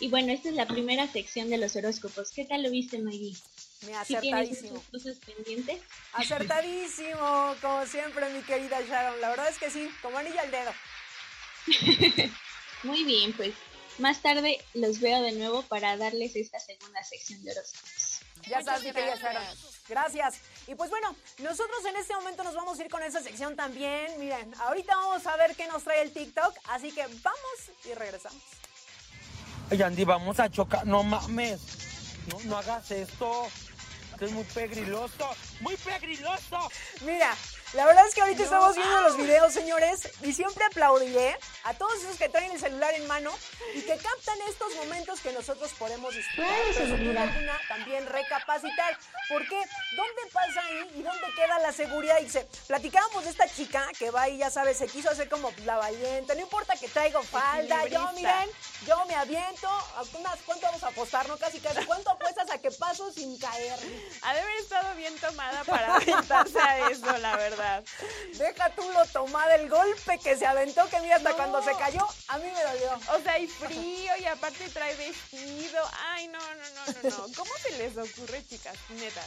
Y 0.00 0.08
bueno, 0.10 0.32
esta 0.32 0.50
es 0.50 0.54
la 0.54 0.66
primera 0.66 1.10
sección 1.10 1.48
de 1.48 1.56
los 1.56 1.74
horóscopos. 1.76 2.30
¿Qué 2.32 2.44
tal 2.44 2.62
lo 2.62 2.70
viste, 2.70 2.98
Maggie? 2.98 3.34
Me 3.86 3.94
acertadísimo. 3.94 4.76
¿Sí 4.76 4.90
cosas 4.92 5.16
pendientes? 5.24 5.80
Acertadísimo, 6.12 7.54
como 7.62 7.86
siempre, 7.86 8.28
mi 8.34 8.42
querida 8.42 8.82
Sharon. 8.82 9.18
La 9.22 9.30
verdad 9.30 9.48
es 9.48 9.56
que 9.56 9.70
sí, 9.70 9.88
como 10.02 10.18
anilla 10.18 10.42
al 10.42 10.50
dedo. 10.50 10.72
Muy 12.82 13.02
bien, 13.04 13.32
pues 13.32 13.54
más 13.98 14.20
tarde 14.20 14.58
los 14.74 15.00
veo 15.00 15.22
de 15.22 15.32
nuevo 15.32 15.62
para 15.62 15.96
darles 15.96 16.36
esta 16.36 16.58
segunda 16.58 17.02
sección 17.04 17.42
de 17.44 17.52
horóscopos. 17.52 18.20
Ya 18.46 18.58
Muchas 18.58 18.64
sabes, 18.64 18.84
mi 18.84 18.92
querida 18.92 19.16
gracias. 19.16 19.32
Sharon. 19.32 19.74
Gracias. 19.88 20.34
Y 20.66 20.74
pues 20.74 20.90
bueno, 20.90 21.14
nosotros 21.38 21.84
en 21.88 21.96
este 21.96 22.14
momento 22.14 22.44
nos 22.44 22.54
vamos 22.54 22.78
a 22.78 22.84
ir 22.84 22.90
con 22.90 23.02
esa 23.02 23.22
sección 23.22 23.56
también. 23.56 24.18
Miren, 24.18 24.54
ahorita 24.60 24.94
vamos 24.96 25.26
a 25.26 25.36
ver 25.36 25.54
qué 25.56 25.66
nos 25.66 25.84
trae 25.84 26.02
el 26.02 26.12
TikTok, 26.12 26.54
así 26.68 26.92
que 26.92 27.02
vamos 27.02 27.70
y 27.84 27.94
regresamos. 27.94 28.42
Ay, 29.70 29.82
Andy, 29.82 30.04
vamos 30.04 30.38
a 30.40 30.50
chocar. 30.50 30.86
No 30.86 31.02
mames. 31.02 31.60
No, 32.28 32.38
no 32.44 32.58
hagas 32.58 32.90
esto. 32.90 33.48
Esto 34.12 34.26
es 34.26 34.32
muy 34.32 34.44
pegriloso. 34.44 35.28
¡Muy 35.60 35.76
pegriloso! 35.76 36.70
Mira, 37.04 37.34
la 37.74 37.86
verdad 37.86 38.06
es 38.06 38.14
que 38.14 38.20
ahorita 38.20 38.42
estamos 38.44 38.76
viendo 38.76 39.00
los 39.02 39.16
videos, 39.16 39.52
señores, 39.52 40.08
y 40.22 40.32
siempre 40.32 40.64
aplaudiré 40.64 41.36
a 41.64 41.74
todos 41.74 41.94
esos 41.96 42.16
que 42.16 42.28
traen 42.28 42.52
el 42.52 42.60
celular 42.60 42.94
en 42.94 43.06
mano 43.08 43.32
y 43.74 43.80
que 43.80 43.96
captan 43.96 44.38
estos 44.48 44.74
momentos 44.76 45.20
que 45.20 45.32
nosotros 45.32 45.72
podemos 45.78 46.14
disfrutar. 46.14 46.52
Alguna, 46.78 47.60
también 47.68 48.06
recapacitar. 48.06 48.96
¿Por 49.28 49.46
qué? 49.48 49.60
¿Dónde 49.96 50.22
pasa 50.32 50.60
ahí 50.60 50.90
y 50.96 51.02
dónde 51.02 51.26
queda 51.34 51.58
la 51.58 51.72
seguridad? 51.72 52.20
Y 52.20 52.28
se, 52.28 52.46
platicábamos 52.66 53.24
de 53.24 53.30
esta 53.30 53.48
chica 53.48 53.88
que 53.98 54.10
va 54.10 54.28
y 54.28 54.38
ya 54.38 54.50
sabes, 54.50 54.78
se 54.78 54.86
quiso 54.86 55.10
hacer 55.10 55.28
como 55.28 55.52
la 55.64 55.76
valiente. 55.76 56.34
No 56.36 56.42
importa 56.42 56.76
que 56.76 56.88
traigo 56.88 57.22
falda, 57.22 57.86
yo 57.86 58.12
miren, 58.12 58.48
yo 58.86 59.04
me 59.06 59.14
aviento. 59.16 59.68
Unas, 60.18 60.38
¿Cuánto 60.46 60.66
vamos 60.66 60.82
a 60.84 60.88
apostar? 60.88 61.26
No, 61.28 61.36
casi, 61.38 61.58
casi. 61.58 61.84
¿Cuánto 61.86 62.10
apuestas 62.10 62.50
a 62.50 62.58
que 62.58 62.70
paso 62.70 63.10
sin 63.10 63.36
caer? 63.38 63.78
Ha 64.22 64.34
de 64.34 64.40
haber 64.40 64.56
estado 64.58 64.94
bien 64.94 65.18
tomada 65.18 65.64
para 65.64 65.96
aventarse 65.96 66.58
a 66.60 66.90
eso, 66.90 67.18
la 67.18 67.36
verdad. 67.36 67.63
Deja 68.34 68.70
tú 68.70 68.82
lo 68.92 69.04
tomada, 69.06 69.54
el 69.56 69.68
golpe 69.68 70.18
que 70.18 70.36
se 70.36 70.46
aventó, 70.46 70.88
que 70.88 71.00
mira, 71.00 71.16
hasta 71.16 71.30
No. 71.30 71.36
cuando 71.36 71.62
se 71.62 71.72
cayó, 71.76 72.06
a 72.28 72.38
mí 72.38 72.50
me 72.50 72.62
dolió. 72.62 73.00
O 73.16 73.20
sea, 73.22 73.38
y 73.38 73.46
frío, 73.46 74.12
y 74.18 74.24
aparte 74.26 74.68
trae 74.70 74.94
vestido. 74.96 75.82
Ay, 76.08 76.28
no, 76.28 76.38
no, 76.38 76.46
no, 76.54 77.10
no, 77.10 77.10
no. 77.28 77.34
¿Cómo 77.36 77.50
se 77.62 77.70
les 77.78 77.96
ocurre, 77.96 78.44
chicas? 78.46 78.76
Neta. 78.90 79.22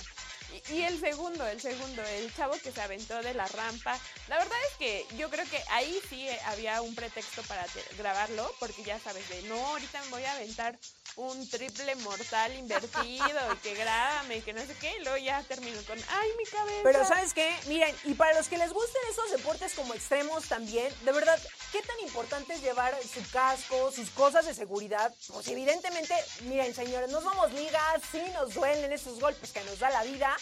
Y, 0.70 0.82
el 0.82 1.00
segundo, 1.00 1.46
el 1.46 1.62
segundo, 1.62 2.02
el 2.04 2.34
chavo 2.34 2.54
que 2.64 2.72
se 2.72 2.82
aventó 2.82 3.22
de 3.22 3.34
la 3.34 3.48
rampa. 3.48 4.00
La 4.28 4.38
verdad 4.38 4.58
es 4.72 4.78
que 4.78 5.06
yo 5.18 5.30
creo 5.30 5.46
que 5.50 5.62
ahí 5.72 6.00
sí 6.10 6.28
había 6.46 6.82
un 6.82 6.96
pretexto 6.96 7.42
para 7.44 7.66
grabarlo, 7.98 8.54
porque 8.60 8.84
ya 8.84 9.00
sabes, 9.00 9.28
de 9.30 9.42
no, 9.44 9.56
ahorita 9.56 10.02
me 10.04 10.10
voy 10.10 10.24
a 10.24 10.34
aventar 10.34 10.78
un 11.16 11.50
triple 11.50 11.96
mortal 11.96 12.56
invertido 12.56 13.54
y 13.54 13.58
que 13.58 13.74
grábame 13.74 14.42
que 14.42 14.54
no 14.54 14.62
sé 14.66 14.76
qué. 14.80 14.96
Y 14.98 15.04
luego 15.04 15.18
ya 15.18 15.42
termino 15.44 15.82
con, 15.84 15.98
ay, 15.98 16.30
mi 16.38 16.46
cabeza. 16.46 16.82
Pero 16.84 17.08
¿sabes 17.08 17.34
qué? 17.34 17.54
Miren, 17.68 17.94
y 18.06 18.14
para 18.14 18.34
los 18.36 18.48
que 18.48 18.58
les 18.58 18.72
gusten 18.72 19.02
esos 19.12 19.32
deportes 19.32 19.74
como 19.74 19.94
extremos 19.94 20.46
también, 20.46 20.94
de 21.04 21.12
verdad, 21.12 21.40
¿qué 21.72 21.82
tan 21.82 22.00
importante 22.02 22.54
es 22.54 22.62
llevar 22.62 22.96
su 23.02 23.28
casco, 23.32 23.92
sus 23.92 24.10
cosas 24.12 24.46
de 24.46 24.54
seguridad? 24.54 25.14
Pues 25.34 25.48
evidentemente, 25.48 26.14
miren, 26.42 26.74
señores, 26.74 27.10
no 27.10 27.22
somos 27.22 27.52
ligas, 27.54 28.02
sí 28.12 28.22
nos 28.34 28.54
duelen 28.54 28.92
esos 28.92 29.20
golpes 29.20 29.52
que 29.52 29.64
nos 29.64 29.80
da 29.80 29.90
la 29.90 30.04
vida, 30.04 30.37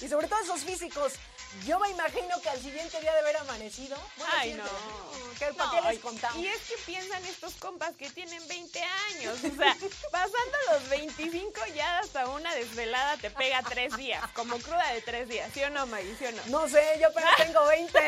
y 0.00 0.08
sobre 0.08 0.28
todo 0.28 0.40
esos 0.40 0.60
físicos. 0.60 1.14
Yo 1.66 1.78
me 1.78 1.90
imagino 1.90 2.40
que 2.40 2.48
al 2.48 2.60
siguiente 2.60 3.00
día 3.00 3.12
de 3.12 3.18
haber 3.18 3.36
amanecido, 3.38 3.96
bueno, 4.16 4.32
Ay, 4.36 4.54
no. 4.54 4.64
¿qué, 5.38 5.46
¿para 5.54 5.72
No, 5.72 5.82
qué 5.82 5.88
les 5.92 5.98
contamos? 5.98 6.38
Y 6.38 6.46
es 6.46 6.60
que 6.62 6.76
piensan 6.86 7.24
estos 7.24 7.54
compas 7.54 7.94
que 7.96 8.08
tienen 8.10 8.46
20 8.46 8.82
años. 8.82 9.38
O 9.38 9.56
sea, 9.56 9.76
pasando 10.12 10.58
los 10.72 10.88
25 10.88 11.60
ya 11.74 11.98
hasta 11.98 12.28
una 12.28 12.54
desvelada 12.54 13.16
te 13.16 13.30
pega 13.30 13.62
tres 13.62 13.96
días, 13.96 14.22
como 14.32 14.58
cruda 14.58 14.92
de 14.92 15.02
tres 15.02 15.28
días, 15.28 15.50
¿sí 15.52 15.62
o 15.64 15.70
no, 15.70 15.86
Maggie? 15.86 16.16
¿Sí 16.18 16.26
o 16.26 16.32
no? 16.32 16.42
No 16.46 16.68
sé, 16.68 16.98
yo 17.00 17.08
apenas 17.08 17.36
tengo 17.36 17.66
20. 17.66 17.98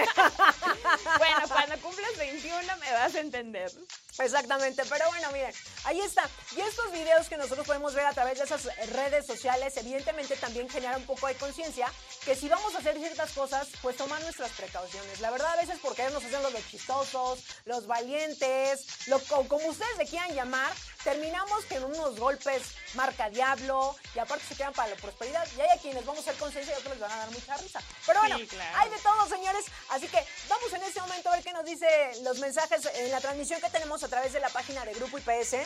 Bueno, 1.18 1.48
cuando 1.48 1.78
cumplas 1.80 2.16
21 2.16 2.76
me 2.76 2.92
vas 2.92 3.14
a 3.14 3.20
entender. 3.20 3.72
Exactamente, 4.18 4.82
pero 4.88 5.06
bueno, 5.08 5.32
miren, 5.32 5.52
ahí 5.84 6.00
está. 6.00 6.28
Y 6.54 6.60
estos 6.60 6.92
videos 6.92 7.28
que 7.28 7.36
nosotros 7.38 7.66
podemos 7.66 7.94
ver 7.94 8.04
a 8.04 8.12
través 8.12 8.38
de 8.38 8.44
esas 8.44 8.64
redes 8.90 9.26
sociales, 9.26 9.76
evidentemente 9.78 10.36
también 10.36 10.68
generan 10.68 11.00
un 11.00 11.06
poco 11.06 11.28
de 11.28 11.34
conciencia 11.34 11.90
que 12.24 12.36
si 12.36 12.48
vamos 12.48 12.74
a 12.74 12.78
hacer 12.78 12.98
ciertas 12.98 13.31
cosas, 13.32 13.68
pues 13.82 13.96
tomar 13.96 14.20
nuestras 14.22 14.50
precauciones. 14.52 15.20
La 15.20 15.30
verdad, 15.30 15.52
a 15.52 15.56
veces 15.56 15.78
por 15.80 15.94
querernos 15.94 16.24
hacer 16.24 16.40
los 16.40 16.52
chistosos, 16.70 17.40
los 17.64 17.86
valientes, 17.86 18.86
lo, 19.08 19.18
co- 19.20 19.46
como 19.48 19.66
ustedes 19.68 19.96
le 19.98 20.06
quieran 20.06 20.34
llamar, 20.34 20.72
terminamos 21.04 21.64
con 21.66 21.84
unos 21.84 22.18
golpes 22.18 22.62
marca 22.94 23.28
diablo 23.30 23.96
y 24.14 24.18
aparte 24.18 24.44
se 24.48 24.54
quedan 24.56 24.72
para 24.72 24.90
la 24.90 24.96
prosperidad. 24.96 25.46
Y 25.56 25.60
hay 25.60 25.68
a 25.76 25.80
quienes 25.80 26.04
vamos 26.04 26.26
a 26.26 26.30
hacer 26.30 26.40
conciencia 26.40 26.74
y 26.74 26.78
otros 26.78 26.92
les 26.94 27.00
van 27.00 27.10
a 27.12 27.16
dar 27.18 27.30
mucha 27.30 27.56
risa. 27.56 27.80
Pero 28.06 28.20
bueno, 28.20 28.38
Sí, 28.38 28.46
claro. 28.46 28.78
hay 28.78 28.90
de 28.90 28.98
todo, 28.98 29.28
señores. 29.28 29.64
Así 29.90 30.08
que 30.08 30.24
vamos 30.48 30.72
en 30.72 30.82
este 30.82 31.00
momento 31.00 31.28
a 31.28 31.32
ver 31.36 31.44
qué 31.44 31.52
nos 31.52 31.64
dice 31.64 31.86
los 32.22 32.38
mensajes 32.38 32.84
en 32.94 33.10
la 33.10 33.20
transmisión 33.20 33.60
que 33.60 33.70
tenemos 33.70 34.02
a 34.02 34.08
través 34.08 34.32
de 34.32 34.40
la 34.40 34.48
página 34.50 34.84
de 34.84 34.94
Grupo 34.94 35.18
IPS. 35.18 35.56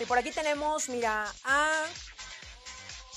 Y 0.00 0.04
por 0.06 0.18
aquí 0.18 0.32
tenemos, 0.32 0.88
mira, 0.88 1.32
a 1.44 1.84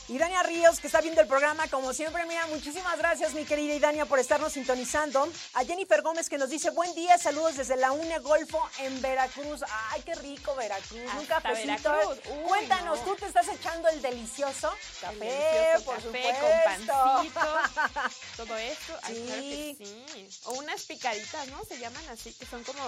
Idania 0.07 0.43
Ríos, 0.43 0.79
que 0.79 0.85
está 0.85 1.01
viendo 1.01 1.19
el 1.19 1.27
programa, 1.27 1.67
como 1.67 1.91
siempre, 1.91 2.23
mira, 2.27 2.45
muchísimas 2.45 2.95
gracias, 2.99 3.33
mi 3.33 3.43
querida 3.43 3.73
Idania, 3.73 4.05
por 4.05 4.19
estarnos 4.19 4.53
sintonizando. 4.53 5.27
A 5.55 5.65
Jennifer 5.65 6.03
Gómez, 6.03 6.29
que 6.29 6.37
nos 6.37 6.49
dice, 6.51 6.69
buen 6.69 6.93
día, 6.93 7.17
saludos 7.17 7.55
desde 7.55 7.75
la 7.75 7.91
UNE 7.91 8.19
Golfo 8.19 8.61
en 8.77 9.01
Veracruz. 9.01 9.61
Ay, 9.89 10.03
qué 10.03 10.13
rico 10.13 10.53
Veracruz, 10.55 10.99
un 11.17 11.25
cafecito. 11.25 11.91
Veracruz. 11.91 12.19
Uy, 12.29 12.43
Cuéntanos, 12.47 12.99
no. 12.99 13.03
¿tú 13.05 13.15
te 13.15 13.25
estás 13.25 13.47
echando 13.47 13.87
el 13.89 13.99
delicioso 14.03 14.71
café, 15.01 15.13
El 15.13 15.83
delicioso 15.83 15.85
por 15.85 15.95
café 15.95 16.05
supuesto? 16.05 16.45
con 16.45 17.31
pancito, 17.31 18.05
todo 18.37 18.57
esto. 18.57 18.99
Ay, 19.01 19.23
claro 19.25 19.41
Sí. 19.41 19.75
que 19.79 19.85
sí. 19.85 20.39
O 20.43 20.51
unas 20.53 20.83
picaditas, 20.83 21.47
¿no? 21.47 21.65
Se 21.65 21.79
llaman 21.79 22.07
así, 22.09 22.31
que 22.31 22.45
son 22.45 22.63
como 22.63 22.79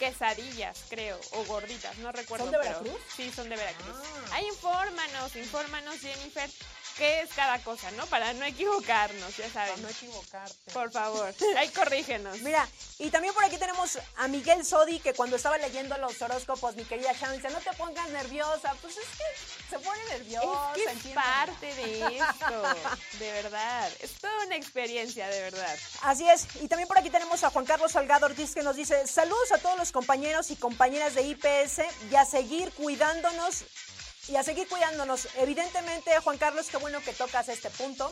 quesadillas, 0.00 0.76
creo, 0.88 1.20
o 1.34 1.44
gorditas, 1.44 1.96
no 1.98 2.10
recuerdo. 2.10 2.46
¿Son 2.46 2.52
de 2.52 2.58
pero- 2.58 2.80
Veracruz? 2.82 3.00
Sí, 3.16 3.30
son 3.32 3.48
de 3.48 3.54
Veracruz. 3.56 3.94
Ah. 3.96 4.28
Ay, 4.32 4.46
infórmanos, 4.48 5.36
infórmanos, 5.36 6.00
Jennifer, 6.00 6.50
qué 6.96 7.20
es 7.22 7.30
cada 7.34 7.58
cosa, 7.60 7.90
¿no? 7.92 8.06
Para 8.06 8.32
no 8.34 8.44
equivocarnos, 8.44 9.36
ya 9.36 9.46
Para 9.48 9.66
saben. 9.68 9.82
no 9.82 9.88
equivocarte. 9.88 10.72
Por 10.72 10.90
favor, 10.90 11.34
ahí 11.58 11.68
corrígenos. 11.70 12.38
Mira, 12.40 12.68
y 12.98 13.10
también 13.10 13.34
por 13.34 13.44
aquí 13.44 13.56
tenemos 13.58 13.98
a 14.16 14.28
Miguel 14.28 14.64
Sodi, 14.64 15.00
que 15.00 15.14
cuando 15.14 15.36
estaba 15.36 15.58
leyendo 15.58 15.96
los 15.98 16.20
horóscopos, 16.22 16.76
mi 16.76 16.84
querida 16.84 17.12
Sharon, 17.12 17.36
dice, 17.36 17.50
no 17.50 17.58
te 17.60 17.72
pongas 17.76 18.08
nerviosa. 18.10 18.74
Pues 18.80 18.96
es 18.96 19.04
que 19.06 19.70
se 19.70 19.78
pone 19.78 20.04
nerviosa. 20.10 20.72
Es 20.72 20.74
que 20.76 20.82
es 20.84 20.90
entiéndela. 20.92 21.22
parte 21.22 21.74
de 21.74 22.18
esto, 22.18 22.62
de 23.18 23.32
verdad. 23.32 23.90
Es 24.00 24.12
toda 24.20 24.46
una 24.46 24.56
experiencia, 24.56 25.28
de 25.28 25.40
verdad. 25.40 25.78
Así 26.02 26.28
es. 26.28 26.46
Y 26.60 26.68
también 26.68 26.86
por 26.88 26.98
aquí 26.98 27.10
tenemos 27.10 27.42
a 27.44 27.50
Juan 27.50 27.64
Carlos 27.64 27.92
Salgado 27.92 28.26
Ortiz, 28.26 28.54
que 28.54 28.62
nos 28.62 28.76
dice, 28.76 29.06
saludos 29.06 29.52
a 29.52 29.58
todos 29.58 29.76
los 29.78 29.92
compañeros 29.92 30.50
y 30.50 30.56
compañeras 30.56 31.14
de 31.14 31.22
IPS 31.22 31.80
y 32.10 32.14
a 32.16 32.24
seguir 32.24 32.72
cuidándonos. 32.72 33.64
Y 34.28 34.36
a 34.36 34.42
seguir 34.42 34.66
cuidándonos. 34.68 35.28
Evidentemente, 35.36 36.18
Juan 36.20 36.38
Carlos, 36.38 36.68
qué 36.70 36.78
bueno 36.78 37.00
que 37.02 37.12
tocas 37.12 37.48
este 37.48 37.70
punto. 37.70 38.10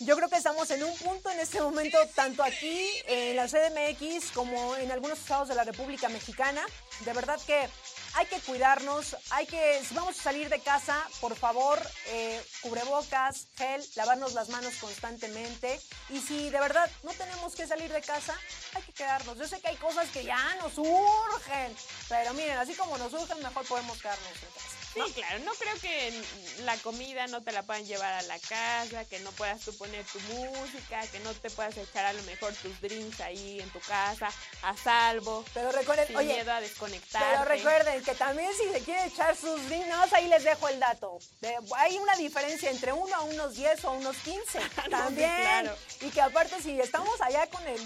Yo 0.00 0.16
creo 0.16 0.28
que 0.28 0.36
estamos 0.36 0.70
en 0.70 0.82
un 0.82 0.96
punto 0.98 1.30
en 1.30 1.38
este 1.38 1.60
momento, 1.60 1.98
tanto 2.16 2.42
aquí 2.42 2.90
en 3.06 3.36
la 3.36 3.46
CDMX 3.46 4.32
como 4.32 4.74
en 4.76 4.90
algunos 4.90 5.20
estados 5.20 5.48
de 5.48 5.54
la 5.54 5.62
República 5.62 6.08
Mexicana. 6.08 6.64
De 7.04 7.12
verdad 7.12 7.40
que 7.46 7.68
hay 8.14 8.26
que 8.26 8.40
cuidarnos, 8.40 9.16
hay 9.30 9.46
que, 9.46 9.80
si 9.84 9.94
vamos 9.94 10.18
a 10.18 10.22
salir 10.22 10.48
de 10.48 10.60
casa, 10.60 11.00
por 11.20 11.36
favor, 11.36 11.80
eh, 12.08 12.42
cubrebocas, 12.60 13.46
gel, 13.56 13.84
lavarnos 13.94 14.34
las 14.34 14.48
manos 14.48 14.74
constantemente. 14.80 15.80
Y 16.10 16.18
si 16.20 16.50
de 16.50 16.58
verdad 16.60 16.90
no 17.04 17.12
tenemos 17.12 17.54
que 17.54 17.66
salir 17.66 17.92
de 17.92 18.02
casa, 18.02 18.36
hay 18.74 18.82
que 18.82 18.92
quedarnos. 18.92 19.38
Yo 19.38 19.46
sé 19.46 19.60
que 19.60 19.68
hay 19.68 19.76
cosas 19.76 20.08
que 20.10 20.24
ya 20.24 20.56
nos 20.56 20.76
urgen, 20.76 21.76
pero 22.08 22.34
miren, 22.34 22.58
así 22.58 22.74
como 22.74 22.98
nos 22.98 23.12
urgen, 23.12 23.40
mejor 23.42 23.64
podemos 23.66 24.00
quedarnos 24.00 24.28
en. 24.28 24.73
Sí, 24.94 25.12
claro, 25.12 25.38
no 25.40 25.52
creo 25.54 25.74
que 25.80 26.22
la 26.64 26.76
comida 26.78 27.26
no 27.26 27.42
te 27.42 27.50
la 27.52 27.62
puedan 27.64 27.84
llevar 27.84 28.12
a 28.12 28.22
la 28.22 28.38
casa, 28.38 29.04
que 29.06 29.18
no 29.20 29.30
puedas 29.32 29.60
tú 29.62 29.76
poner 29.76 30.04
tu 30.06 30.20
música, 30.20 31.04
que 31.08 31.18
no 31.20 31.34
te 31.34 31.50
puedas 31.50 31.76
echar 31.76 32.06
a 32.06 32.12
lo 32.12 32.22
mejor 32.22 32.52
tus 32.54 32.80
drinks 32.80 33.20
ahí 33.20 33.60
en 33.60 33.68
tu 33.70 33.80
casa, 33.80 34.28
a 34.62 34.76
salvo, 34.76 35.44
Pero 35.52 35.72
recuerden, 35.72 36.06
sin 36.06 36.16
oye, 36.16 36.34
miedo 36.34 36.52
a 36.52 36.60
desconectarte. 36.60 37.28
Pero 37.28 37.44
recuerden 37.44 38.02
que 38.04 38.14
también 38.14 38.50
si 38.56 38.72
se 38.72 38.80
quiere 38.84 39.06
echar 39.06 39.36
sus 39.36 39.64
drinks, 39.68 40.12
ahí 40.12 40.28
les 40.28 40.44
dejo 40.44 40.68
el 40.68 40.78
dato. 40.78 41.18
De- 41.40 41.56
hay 41.76 41.98
una 41.98 42.14
diferencia 42.16 42.70
entre 42.70 42.92
uno 42.92 43.14
a 43.14 43.22
unos 43.22 43.54
10 43.56 43.84
o 43.86 43.92
unos 43.92 44.16
15. 44.18 44.60
también. 44.90 45.30
claro. 45.40 45.76
Y 46.00 46.10
que 46.10 46.20
aparte 46.20 46.62
si 46.62 46.80
estamos 46.80 47.20
allá 47.20 47.46
con 47.48 47.66
el, 47.66 47.80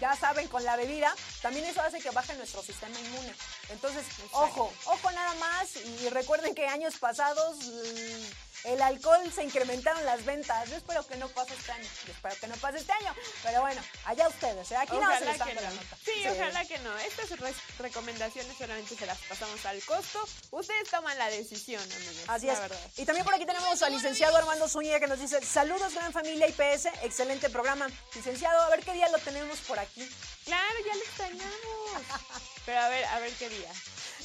ya 0.00 0.14
saben, 0.16 0.48
con 0.48 0.64
la 0.64 0.76
bebida, 0.76 1.14
también 1.42 1.64
eso 1.64 1.80
hace 1.80 2.00
que 2.00 2.10
baje 2.10 2.34
nuestro 2.34 2.62
sistema 2.62 2.98
inmune. 2.98 3.34
Entonces, 3.70 4.04
ojo, 4.32 4.72
ojo 4.86 5.10
nada 5.12 5.34
más. 5.34 5.76
Y 5.76 6.08
recuerden 6.10 6.54
que 6.54 6.66
años 6.66 6.98
pasados 6.98 7.56
el 8.66 8.82
alcohol 8.82 9.32
se 9.32 9.44
incrementaron 9.44 10.04
las 10.04 10.24
ventas. 10.24 10.68
Yo 10.68 10.76
espero 10.76 11.06
que 11.06 11.16
no 11.16 11.28
pase 11.28 11.54
este 11.54 11.72
año. 11.72 11.88
Yo 12.06 12.12
espero 12.12 12.34
que 12.40 12.46
no 12.48 12.56
pase 12.56 12.78
este 12.78 12.92
año. 12.92 13.14
Pero 13.42 13.60
bueno, 13.60 13.80
allá 14.04 14.28
ustedes. 14.28 14.70
¿eh? 14.72 14.76
Aquí 14.76 14.96
más 14.96 15.18
se 15.18 15.24
les 15.24 15.40
que 15.42 15.54
no. 15.54 15.60
la 15.60 15.70
nota. 15.70 15.96
Sí, 16.04 16.26
ojalá 16.28 16.64
que 16.64 16.78
no. 16.78 16.98
Estas 16.98 17.30
re- 17.38 17.54
recomendaciones 17.78 18.56
solamente 18.58 18.96
se 18.96 19.06
las 19.06 19.18
pasamos 19.22 19.64
al 19.66 19.82
costo. 19.84 20.26
Ustedes 20.50 20.90
toman 20.90 21.16
la 21.18 21.28
decisión, 21.30 21.82
amigos. 21.82 22.24
Así 22.28 22.46
la 22.46 22.52
es. 22.54 22.60
verdad. 22.60 22.80
Y 22.96 23.04
también 23.04 23.24
por 23.24 23.34
aquí 23.34 23.46
tenemos 23.46 23.80
al 23.82 23.92
licenciado 23.92 24.36
Armando 24.36 24.68
Zúñiga 24.68 24.98
que 25.00 25.06
nos 25.06 25.18
dice, 25.20 25.40
saludos 25.44 25.94
gran 25.94 26.12
familia 26.12 26.48
IPS, 26.48 26.86
excelente 27.02 27.48
programa. 27.50 27.88
Licenciado, 28.14 28.60
a 28.62 28.68
ver 28.70 28.80
qué 28.84 28.92
día 28.92 29.08
lo 29.10 29.18
tenemos 29.18 29.58
por 29.60 29.78
aquí. 29.78 30.08
Claro, 30.44 30.74
ya 30.86 30.94
lo 30.94 31.02
extrañamos. 31.02 32.02
Pero 32.66 32.80
a 32.80 32.88
ver, 32.88 33.04
a 33.04 33.18
ver 33.20 33.32
qué 33.34 33.48
día. 33.48 33.70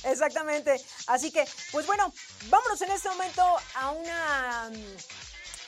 Exactamente. 0.03 0.81
Así 1.07 1.31
que, 1.31 1.45
pues 1.71 1.85
bueno, 1.85 2.13
vámonos 2.49 2.81
en 2.81 2.91
este 2.91 3.09
momento 3.09 3.43
a 3.75 3.91
una... 3.91 4.69
mm, 4.71 4.97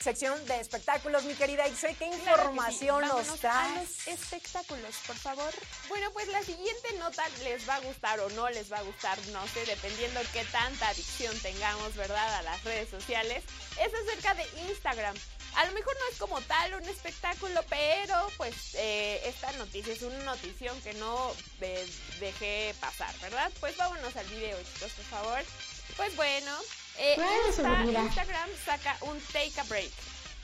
sección 0.04 0.46
de 0.48 0.60
espectáculos, 0.60 1.24
mi 1.24 1.34
querida 1.34 1.66
Ixe. 1.66 1.96
¿Qué 1.96 2.10
Claro 2.10 2.12
que 2.12 2.20
sí. 2.20 2.28
información 2.28 3.02
nos 3.08 3.30
a 3.30 3.36
traes? 3.38 3.76
los 3.80 4.08
espectáculos, 4.20 4.96
por 5.08 5.16
favor. 5.16 5.50
Bueno, 5.88 6.12
pues 6.12 6.28
la 6.28 6.44
siguiente 6.44 6.92
nota 7.00 7.24
les 7.44 7.68
va 7.70 7.76
a 7.76 7.80
gustar 7.80 8.20
o 8.20 8.30
no 8.32 8.50
les 8.50 8.70
va 8.70 8.80
a 8.80 8.82
gustar, 8.82 9.18
no 9.28 9.48
sé, 9.48 9.66
dependiendo 9.66 10.20
qué 10.34 10.44
tanta 10.52 10.90
adicción 10.90 11.34
tengamos, 11.40 11.96
¿verdad? 11.96 12.36
A 12.36 12.42
las 12.42 12.62
redes 12.66 12.90
sociales. 12.90 13.46
Es 13.80 13.94
acerca 13.94 14.34
de 14.34 14.46
Instagram. 14.68 15.16
A 15.56 15.66
lo 15.66 15.72
mejor 15.74 15.94
no 16.00 16.08
es 16.12 16.18
como 16.18 16.42
tal 16.42 16.74
un 16.74 16.84
espectáculo, 16.90 17.64
pero 17.70 18.28
pues 18.38 18.56
eh, 18.76 19.22
esta 19.26 19.52
noticia 19.54 19.94
es 19.94 20.02
una 20.02 20.18
notición 20.24 20.80
que 20.82 20.94
no 20.96 21.34
eh, 21.62 21.88
dejé 22.20 22.74
pasar, 22.80 23.14
¿verdad? 23.20 23.52
Pues 23.60 23.78
vámonos 23.78 24.16
al 24.16 24.26
video, 24.28 24.58
chicos, 24.74 24.92
por 24.94 25.06
favor. 25.06 25.40
Pues 25.96 26.16
bueno, 26.16 26.58
eh, 26.98 27.16
Insta- 27.48 27.54
seguridad. 27.56 28.04
Instagram 28.04 28.50
saca 28.66 28.98
un 29.02 29.20
Take 29.32 29.54
a 29.60 29.64
Break. 29.64 29.92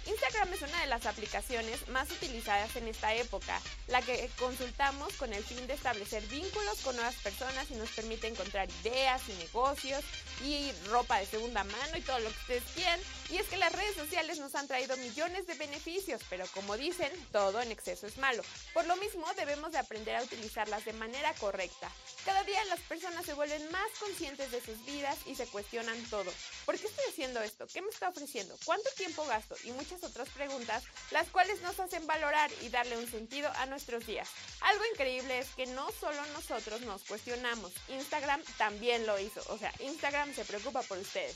Instagram 0.06 0.54
es 0.54 0.62
una 0.62 0.80
de 0.82 0.88
las 0.88 1.06
aplicaciones 1.06 1.88
más 1.90 2.10
utilizadas 2.10 2.76
en 2.78 2.88
esta 2.88 3.14
época, 3.14 3.62
la 3.88 4.02
que 4.02 4.30
consultamos 4.40 5.14
con 5.14 5.34
el 5.34 5.44
fin 5.44 5.68
de 5.68 5.74
establecer 5.74 6.24
vínculos 6.28 6.80
con 6.84 6.96
nuevas 6.96 7.16
personas 7.16 7.70
y 7.70 7.76
nos 7.76 7.90
permite 7.90 8.28
encontrar 8.28 8.68
ideas 8.82 9.22
y 9.28 9.34
negocios 9.34 10.04
y 10.44 10.72
ropa 10.88 11.20
de 11.20 11.26
segunda 11.28 11.64
mano 11.64 11.98
y 11.98 12.02
todo 12.02 12.18
lo 12.20 12.30
que 12.30 12.38
ustedes 12.40 12.64
quieran. 12.74 13.00
Y 13.32 13.38
es 13.38 13.48
que 13.48 13.58
las 13.58 13.72
redes 13.72 13.96
sociales 13.96 14.40
nos 14.40 14.56
han 14.56 14.68
traído 14.68 14.98
millones 14.98 15.46
de 15.46 15.54
beneficios, 15.54 16.22
pero 16.30 16.46
como 16.48 16.78
dicen, 16.78 17.12
todo 17.32 17.62
en 17.62 17.72
exceso 17.72 18.08
es 18.08 18.18
malo. 18.18 18.42
Por 18.74 18.88
lo 18.88 18.96
mismo, 18.96 19.26
debemos 19.36 19.72
de 19.72 19.78
aprender 19.78 20.16
a 20.16 20.24
utilizarlas 20.24 20.84
de 20.86 20.94
manera 20.94 21.34
correcta. 21.36 21.92
Cada 22.26 22.44
día 22.44 22.64
las 22.66 22.80
personas 22.82 23.26
se 23.26 23.36
vuelven 23.36 23.72
más 23.72 23.90
conscientes 24.00 24.52
de 24.52 24.62
sus 24.62 24.84
vidas 24.84 25.18
y 25.28 25.36
se 25.36 25.46
cuestionan 25.48 26.02
todo. 26.10 26.32
¿Por 26.66 26.78
qué 26.80 26.88
estoy 26.88 27.06
haciendo 27.10 27.40
esto? 27.42 27.68
¿Qué 27.68 27.84
me 27.84 27.90
está 27.90 28.10
ofreciendo? 28.10 28.58
¿Cuánto 28.66 28.90
tiempo 28.98 29.24
gasto? 29.26 29.56
Y 29.64 29.72
muchas 29.74 30.04
otras 30.04 30.30
preguntas, 30.30 30.84
las 31.12 31.28
cuales 31.30 31.62
nos 31.62 31.80
hacen 31.80 32.08
valorar 32.08 32.50
y 32.62 32.70
darle 32.70 32.98
un 32.98 33.10
sentido 33.10 33.52
a 33.56 33.68
nuestros 33.68 34.08
días. 34.08 34.28
Algo 34.62 34.84
increíble 34.92 35.38
es 35.38 35.50
que 35.50 35.68
no 35.68 35.92
solo 36.00 36.26
nosotros 36.34 36.82
nos 36.82 37.04
cuestionamos, 37.04 37.74
Instagram 37.90 38.42
también 38.58 39.06
lo 39.06 39.20
hizo. 39.20 39.42
O 39.50 39.58
sea, 39.58 39.72
Instagram 39.80 40.34
se 40.34 40.46
preocupa 40.46 40.82
por 40.82 40.98
ustedes. 40.98 41.36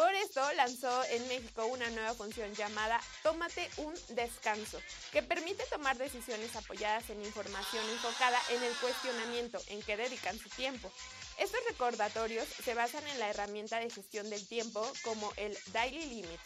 Por 0.00 0.14
esto 0.14 0.40
lanzó 0.54 1.04
en 1.10 1.28
México 1.28 1.66
una 1.66 1.90
nueva 1.90 2.14
función 2.14 2.54
llamada 2.54 2.98
Tómate 3.22 3.68
un 3.76 3.92
descanso, 4.08 4.80
que 5.12 5.22
permite 5.22 5.62
tomar 5.66 5.98
decisiones 5.98 6.56
apoyadas 6.56 7.10
en 7.10 7.22
información 7.22 7.84
enfocada 7.90 8.40
en 8.48 8.62
el 8.62 8.72
cuestionamiento 8.76 9.60
en 9.66 9.82
que 9.82 9.98
dedican 9.98 10.38
su 10.38 10.48
tiempo. 10.48 10.90
Estos 11.36 11.60
recordatorios 11.68 12.48
se 12.48 12.72
basan 12.72 13.06
en 13.08 13.18
la 13.18 13.28
herramienta 13.28 13.78
de 13.78 13.90
gestión 13.90 14.30
del 14.30 14.48
tiempo 14.48 14.90
como 15.04 15.34
el 15.36 15.54
Daily 15.74 16.06
Limit, 16.06 16.40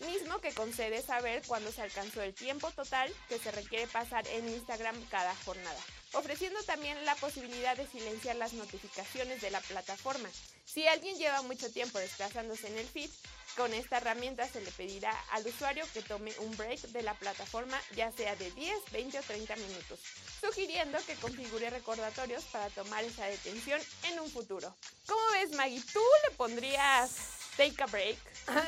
mismo 0.00 0.38
que 0.42 0.52
concede 0.52 1.00
saber 1.00 1.40
cuándo 1.46 1.72
se 1.72 1.80
alcanzó 1.80 2.20
el 2.20 2.34
tiempo 2.34 2.70
total 2.72 3.10
que 3.30 3.38
se 3.38 3.50
requiere 3.52 3.86
pasar 3.86 4.26
en 4.28 4.50
Instagram 4.50 5.02
cada 5.08 5.34
jornada, 5.46 5.80
ofreciendo 6.14 6.62
también 6.64 7.04
la 7.04 7.14
posibilidad 7.16 7.76
de 7.76 7.86
silenciar 7.86 8.36
las 8.36 8.52
notificaciones 8.52 9.40
de 9.40 9.50
la 9.50 9.60
plataforma. 9.60 10.28
Si 10.64 10.86
alguien 10.86 11.16
lleva 11.16 11.42
mucho 11.42 11.70
tiempo 11.72 11.98
desplazándose 11.98 12.68
en 12.68 12.78
el 12.78 12.86
feed, 12.86 13.10
con 13.56 13.74
esta 13.74 13.96
herramienta 13.96 14.46
se 14.46 14.60
le 14.60 14.70
pedirá 14.70 15.10
al 15.30 15.46
usuario 15.46 15.84
que 15.92 16.02
tome 16.02 16.32
un 16.40 16.56
break 16.56 16.80
de 16.88 17.02
la 17.02 17.14
plataforma, 17.14 17.80
ya 17.96 18.12
sea 18.12 18.36
de 18.36 18.50
10, 18.52 18.92
20 18.92 19.18
o 19.18 19.22
30 19.22 19.56
minutos, 19.56 19.98
sugiriendo 20.40 20.98
que 21.06 21.14
configure 21.16 21.70
recordatorios 21.70 22.44
para 22.44 22.68
tomar 22.70 23.02
esa 23.04 23.26
detención 23.26 23.80
en 24.04 24.20
un 24.20 24.30
futuro. 24.30 24.74
¿Cómo 25.06 25.20
ves, 25.32 25.50
Maggie? 25.52 25.82
¿Tú 25.92 26.00
le 26.28 26.36
pondrías 26.36 27.37
take 27.58 27.82
a 27.82 27.86
break? 27.86 28.16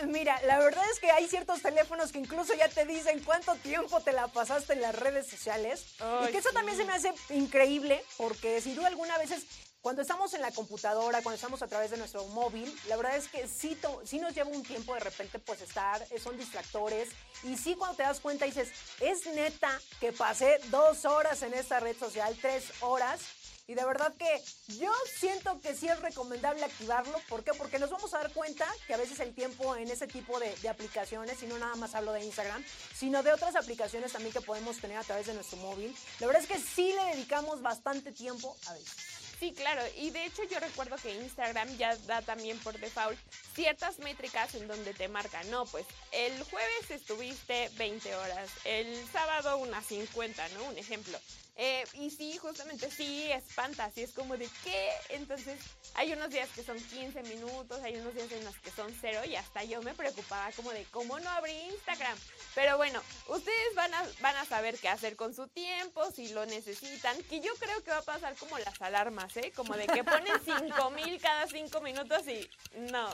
Mira, 0.07 0.39
la 0.43 0.59
verdad 0.59 0.85
es 0.93 0.99
que 1.01 1.11
hay 1.11 1.27
ciertos 1.29 1.63
teléfonos 1.63 2.13
que 2.13 2.19
incluso 2.19 2.53
ya 2.55 2.69
te 2.69 2.85
dicen 2.85 3.23
cuánto 3.25 3.55
tiempo 3.55 4.01
te 4.03 4.13
la 4.13 4.29
pasaste 4.29 4.75
en 4.75 4.83
las 4.83 4.95
redes 4.95 5.27
sociales. 5.27 5.87
y 6.29 6.31
que 6.33 6.39
eso 6.39 6.51
sí. 6.51 6.55
también 6.55 6.77
se 6.77 6.85
me 6.85 6.93
hace 6.93 7.15
increíble 7.31 8.05
porque 8.19 8.61
sin 8.61 8.75
duda 8.75 8.89
alguna 8.89 9.15
a 9.15 9.19
veces 9.19 9.45
cuando 9.81 10.03
estamos 10.03 10.35
en 10.35 10.43
la 10.43 10.51
computadora, 10.51 11.23
cuando 11.23 11.37
estamos 11.37 11.63
a 11.63 11.67
través 11.67 11.91
de 11.91 11.97
nuestro 11.97 12.27
móvil, 12.27 12.71
la 12.89 12.97
verdad 12.97 13.17
es 13.17 13.29
que 13.29 13.49
sí, 13.49 13.75
to- 13.77 14.03
sí 14.05 14.19
nos 14.19 14.35
lleva 14.35 14.51
un 14.51 14.63
tiempo 14.63 14.93
de 14.93 15.01
repente 15.01 15.39
pues 15.39 15.63
estar, 15.63 16.07
eh, 16.11 16.19
son 16.21 16.37
distractores. 16.37 17.09
Y 17.45 17.57
sí 17.57 17.75
cuando 17.77 17.97
te 17.97 18.03
das 18.03 18.21
cuenta 18.21 18.45
dices, 18.45 18.69
es 19.01 19.25
neta 19.25 19.81
que 19.99 20.13
pasé 20.13 20.61
dos 20.67 21.07
horas 21.07 21.41
en 21.43 21.55
esta 21.55 21.81
red 21.81 21.97
social, 21.97 22.37
tres 22.43 22.65
horas. 22.81 23.21
Y 23.67 23.75
de 23.75 23.85
verdad 23.85 24.13
que 24.17 24.43
yo 24.79 24.93
siento 25.19 25.61
que 25.61 25.75
sí 25.75 25.89
es 25.89 26.01
recomendable 26.01 26.65
activarlo. 26.65 27.21
¿Por 27.29 27.45
qué? 27.45 27.53
Porque 27.55 27.79
nos 27.79 27.91
vamos 27.91 28.13
a 28.15 28.19
dar 28.19 28.33
cuenta 28.33 28.67
que 28.87 28.95
a 28.95 28.97
veces 28.97 29.21
el 29.21 29.35
tiempo 29.35 29.77
en 29.77 29.91
ese 29.91 30.07
tipo 30.07 30.39
de, 30.41 30.55
aplicaciones, 30.69 31.43
y 31.43 31.47
no 31.47 31.59
nada 31.59 31.77
más 31.77 31.95
hablo 31.95 32.13
de 32.13 32.25
Instagram, 32.25 32.65
sino 32.95 33.23
de 33.23 33.33
otras 33.33 33.57
aplicaciones 33.57 34.13
también 34.13 34.33
que 34.33 34.41
podemos 34.41 34.79
tener 34.79 34.97
a 34.97 35.05
través 35.05 35.27
de 35.27 35.35
nuestro 35.35 35.59
móvil, 35.59 35.95
la 36.19 36.27
verdad 36.27 36.43
es 36.43 36.49
que 36.49 36.59
sí 36.59 36.93
le 36.93 37.17
dedicamos 37.17 37.63
bastante 37.63 38.13
tiempo 38.13 38.57
a 38.67 38.73
veces. 38.73 39.21
Sí, 39.41 39.53
claro. 39.53 39.81
Y 39.97 40.11
de 40.11 40.27
hecho 40.27 40.43
yo 40.45 40.61
recuerdo 40.61 40.97
que 40.97 41.15
Instagram 41.15 41.75
ya 41.79 41.97
da 42.07 42.21
también 42.21 42.59
por 42.59 42.79
default 42.79 43.19
ciertas 43.55 43.99
métricas 43.99 44.55
en 44.55 44.69
donde 44.69 44.93
te 44.93 45.09
marca, 45.09 45.43
no, 45.45 45.65
pues 45.65 45.87
el 46.13 46.43
jueves 46.45 46.91
estuviste 46.91 47.71
20 47.79 48.15
horas, 48.17 48.51
el 48.65 48.87
sábado 49.11 49.57
unas 49.57 49.87
50, 49.87 50.47
¿no? 50.51 50.65
Un 50.65 50.77
ejemplo. 50.77 51.19
Eh, 51.63 51.85
y 51.93 52.09
sí, 52.09 52.39
justamente 52.39 52.91
sí, 52.91 53.31
espanta, 53.31 53.85
así 53.85 54.01
es 54.01 54.13
como 54.13 54.35
de 54.39 54.49
qué. 54.65 54.89
Entonces, 55.11 55.61
hay 55.93 56.11
unos 56.11 56.31
días 56.31 56.49
que 56.55 56.63
son 56.63 56.79
15 56.79 57.23
minutos, 57.25 57.83
hay 57.83 57.97
unos 57.97 58.15
días 58.15 58.33
en 58.33 58.43
los 58.47 58.57
que 58.61 58.71
son 58.71 58.91
cero 58.99 59.21
y 59.29 59.37
hasta 59.37 59.63
yo 59.65 59.83
me 59.83 59.93
preocupaba 59.93 60.51
como 60.53 60.71
de 60.71 60.87
cómo 60.91 61.21
no 61.21 61.29
abrí 61.29 61.53
Instagram. 61.53 62.17
Pero 62.55 62.77
bueno, 62.77 63.01
ustedes 63.29 63.75
van 63.75 63.93
a, 63.95 64.03
van 64.21 64.37
a 64.37 64.45
saber 64.45 64.79
qué 64.79 64.89
hacer 64.89 65.17
con 65.17 65.35
su 65.35 65.47
tiempo, 65.49 66.11
si 66.11 66.29
lo 66.29 66.47
necesitan, 66.47 67.17
que 67.25 67.41
yo 67.41 67.55
creo 67.59 67.83
que 67.85 67.91
va 67.91 67.99
a 67.99 68.03
pasar 68.03 68.35
como 68.37 68.59
las 68.59 68.81
alarmas, 68.83 69.37
¿eh? 69.37 69.53
Como 69.55 69.75
de 69.77 69.87
que 69.87 70.03
ponen 70.03 70.35
5 70.45 70.91
mil 70.91 71.21
cada 71.21 71.47
5 71.47 71.81
minutos 71.81 72.27
y 72.27 72.49
no, 72.91 73.09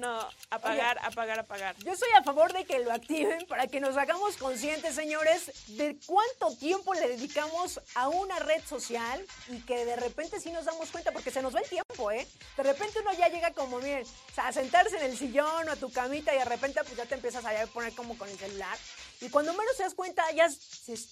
no, 0.00 0.28
apagar, 0.50 0.98
apagar, 1.02 1.38
apagar. 1.38 1.76
Yo 1.78 1.92
estoy 1.92 2.10
a 2.18 2.22
favor 2.22 2.52
de 2.52 2.64
que 2.64 2.80
lo 2.80 2.92
activen 2.92 3.46
para 3.46 3.66
que 3.68 3.80
nos 3.80 3.96
hagamos 3.96 4.36
conscientes, 4.36 4.94
señores, 4.94 5.52
de 5.76 5.96
cuánto 6.06 6.56
tiempo 6.56 6.94
le 6.94 7.08
dedicamos 7.08 7.80
a 7.94 8.08
una 8.08 8.38
red 8.40 8.62
social 8.64 9.24
y 9.48 9.60
que 9.60 9.84
de 9.84 9.96
repente 9.96 10.40
sí 10.40 10.50
nos 10.50 10.64
damos 10.64 10.90
cuenta, 10.90 11.12
porque 11.12 11.30
se 11.30 11.42
nos 11.42 11.54
va 11.54 11.60
el 11.60 11.68
tiempo, 11.68 12.10
¿eh? 12.10 12.26
De 12.56 12.62
repente 12.62 13.00
uno 13.00 13.12
ya 13.12 13.28
llega 13.28 13.52
como, 13.52 13.78
miren, 13.78 14.04
o 14.04 14.34
sea, 14.34 14.48
a 14.48 14.52
sentarse 14.52 14.96
en 14.96 15.04
el 15.04 15.16
sillón 15.16 15.68
o 15.68 15.72
a 15.72 15.76
tu 15.76 15.92
camita 15.92 16.34
y 16.34 16.38
de 16.38 16.44
repente 16.44 16.80
pues 16.82 16.96
ya 16.96 17.06
te 17.06 17.14
empiezas 17.14 17.44
a 17.44 17.50
poner 17.68 17.94
como 17.94 18.16
con 18.18 18.28
el 18.28 18.38
celular. 18.38 18.79
Y 19.22 19.28
cuando 19.28 19.52
menos 19.52 19.76
te 19.76 19.82
das 19.82 19.92
cuenta, 19.94 20.30
ya, 20.32 20.48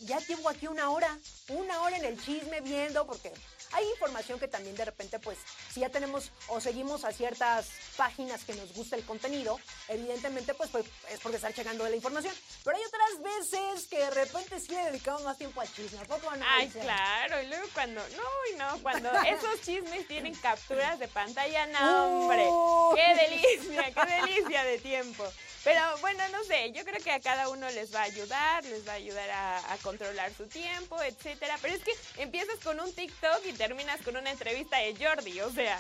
ya 0.01 0.19
llevo 0.21 0.49
aquí 0.49 0.67
una 0.67 0.91
hora, 0.91 1.19
una 1.49 1.83
hora 1.83 1.99
en 1.99 2.07
el 2.07 2.19
chisme 2.19 2.63
viendo, 2.63 3.07
porque 3.07 3.31
hay 3.73 3.87
información 3.91 4.39
que 4.39 4.49
también 4.49 4.75
de 4.77 4.87
repente, 4.87 5.19
pues, 5.19 5.37
si 5.71 5.81
ya 5.81 5.91
tenemos 5.91 6.31
o 6.47 6.59
seguimos 6.59 7.05
a 7.05 7.13
ciertas 7.13 7.67
páginas 7.99 8.45
que 8.45 8.55
nos 8.55 8.73
gusta 8.73 8.97
el 8.97 9.05
contenido, 9.05 9.61
evidentemente, 9.89 10.55
pues, 10.55 10.71
pues, 10.71 10.87
es 11.11 11.21
porque 11.21 11.37
estar 11.37 11.53
checando 11.53 11.85
de 11.85 11.91
la 11.91 11.97
información. 11.97 12.35
Pero 12.65 12.79
hay 12.79 12.83
otras 12.85 13.23
veces 13.23 13.89
que 13.89 13.99
de 13.99 14.11
repente 14.11 14.59
sí 14.59 14.73
le 14.73 14.85
dedicamos 14.87 15.23
más 15.25 15.37
tiempo 15.37 15.61
al 15.61 15.71
chisme. 15.71 15.99
¿A 15.99 16.05
poco 16.07 16.35
no? 16.35 16.47
Ay, 16.49 16.63
Alicia? 16.63 16.81
claro, 16.81 17.43
y 17.43 17.47
luego 17.49 17.67
cuando, 17.75 18.01
no, 18.01 18.23
y 18.55 18.57
no, 18.57 18.83
cuando 18.83 19.11
esos 19.27 19.61
chismes 19.61 20.09
tienen 20.09 20.35
capturas 20.37 20.99
de 20.99 21.09
pantalla, 21.09 21.67
no, 21.67 22.23
hombre, 22.23 22.47
Uh. 22.49 22.95
qué 22.95 23.15
delicia, 23.29 23.93
qué 23.93 24.23
delicia 24.23 24.65
de 24.65 24.79
tiempo. 24.79 25.31
Pero 25.69 25.83
bueno, 26.01 26.27
no 26.33 26.43
sé, 26.45 26.73
yo 26.73 26.83
creo 26.83 26.99
que 27.05 27.11
a 27.11 27.21
cada 27.21 27.51
uno 27.51 27.69
les 27.69 27.95
va 27.95 28.01
a 28.01 28.05
ayudar, 28.05 28.65
les 28.65 28.89
va 28.89 28.93
a 28.93 28.95
ayudar 28.95 29.29
a, 29.29 29.75
a 29.75 29.77
controlar 29.77 30.33
su 30.33 30.47
tiempo, 30.47 30.97
etcétera. 31.03 31.59
Pero 31.61 31.75
es 31.75 31.83
que 31.83 31.93
empiezas 32.23 32.59
con 32.61 32.81
un 32.81 32.91
TikTok 32.91 33.45
y 33.45 33.53
terminas 33.53 34.01
con 34.01 34.17
una 34.17 34.31
entrevista 34.31 34.79
de 34.79 34.97
Jordi, 34.97 35.43
o 35.43 35.53
sea, 35.53 35.79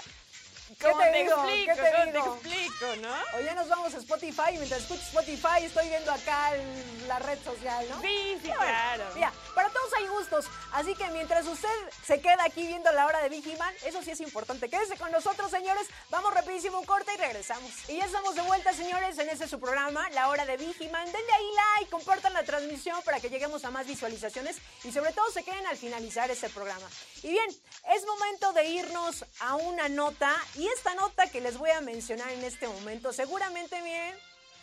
¿cómo 0.81 0.99
te 0.99 1.11
te, 1.11 1.19
digo? 1.23 1.35
explico? 1.35 1.73
¿Qué 1.75 1.83
te 1.83 1.91
¿Cómo 1.91 2.13
digo? 2.13 2.39
te 2.43 2.49
explico, 2.49 2.97
no? 3.03 3.39
O 3.39 3.41
ya 3.41 3.55
nos 3.55 3.69
vamos 3.69 3.95
a 3.95 3.99
Spotify 3.99 4.53
mientras 4.53 4.81
escucho 4.83 5.03
Spotify 5.03 5.65
estoy 5.65 5.89
viendo 5.89 6.13
acá 6.13 6.55
el- 6.55 7.09
la 7.09 7.19
red 7.21 7.39
social, 7.43 7.87
¿no? 7.89 8.01
Sí, 8.03 8.39
sí, 8.43 8.49
Bueno, 8.49 8.57
claro. 8.61 9.05
Mira, 9.15 9.33
para 9.55 9.71
todos 9.71 9.93
hay 9.95 10.07
gustos, 10.09 10.45
así 10.73 10.95
que 10.95 11.07
mientras 11.09 11.47
usted 11.47 11.69
se 12.07 12.21
queda 12.21 12.45
aquí 12.45 12.67
viendo 12.67 12.91
la 12.93 13.07
hora 13.07 13.21
de 13.23 13.29
Vigiman, 13.31 13.75
eso 13.85 14.03
sí 14.03 14.11
es 14.11 14.21
importante. 14.21 14.69
Quédese 14.69 14.97
con 14.99 15.11
nosotros, 15.11 15.51
señores. 15.51 15.87
Vamos 16.11 16.35
rapidísimo 16.35 16.79
un 16.79 16.85
corte 16.87 17.13
y 17.15 17.17
regresamos. 17.17 17.71
Y 17.89 17.97
ya 17.97 18.05
estamos 18.05 18.35
de 18.35 18.43
vuelta, 18.43 18.73
señores, 18.73 19.19
en 19.19 19.29
este 19.31 19.49
su 19.49 19.59
programa, 19.59 20.09
la 20.11 20.29
hora 20.29 20.45
de 20.45 20.57
Vigiman. 20.59 21.05
Denle 21.07 21.33
ahí 21.33 21.51
like, 21.79 21.91
compartan 21.91 22.33
la 22.35 22.43
transmisión 22.45 23.01
para 23.03 23.21
que 23.21 23.31
lleguemos 23.31 23.65
a 23.65 23.71
más 23.71 23.87
visualizaciones 23.87 24.57
y 24.85 24.93
sobre 24.93 25.13
todo 25.13 25.31
se 25.31 25.43
queden 25.45 25.67
al 25.67 25.77
finalizar 25.77 26.31
este 26.31 26.49
programa. 26.51 26.87
Y 27.23 27.31
bien, 27.31 27.49
es 27.95 28.07
momento 28.07 28.53
de 28.53 28.67
irnos 28.67 29.25
a 29.41 29.57
una 29.57 29.89
nota 29.89 30.35
y 30.55 30.67
esta 30.69 30.95
nota 30.95 31.29
que 31.29 31.41
les 31.41 31.59
voy 31.59 31.71
a 31.71 31.81
mencionar 31.81 32.31
en 32.31 32.45
este 32.45 32.69
momento, 32.69 33.13
seguramente 33.13 33.83
bien, 33.83 34.15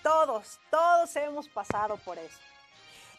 todos, 0.04 0.60
todos 0.70 1.16
hemos 1.16 1.50
pasado 1.50 1.98
por 1.98 2.18
eso. 2.18 2.38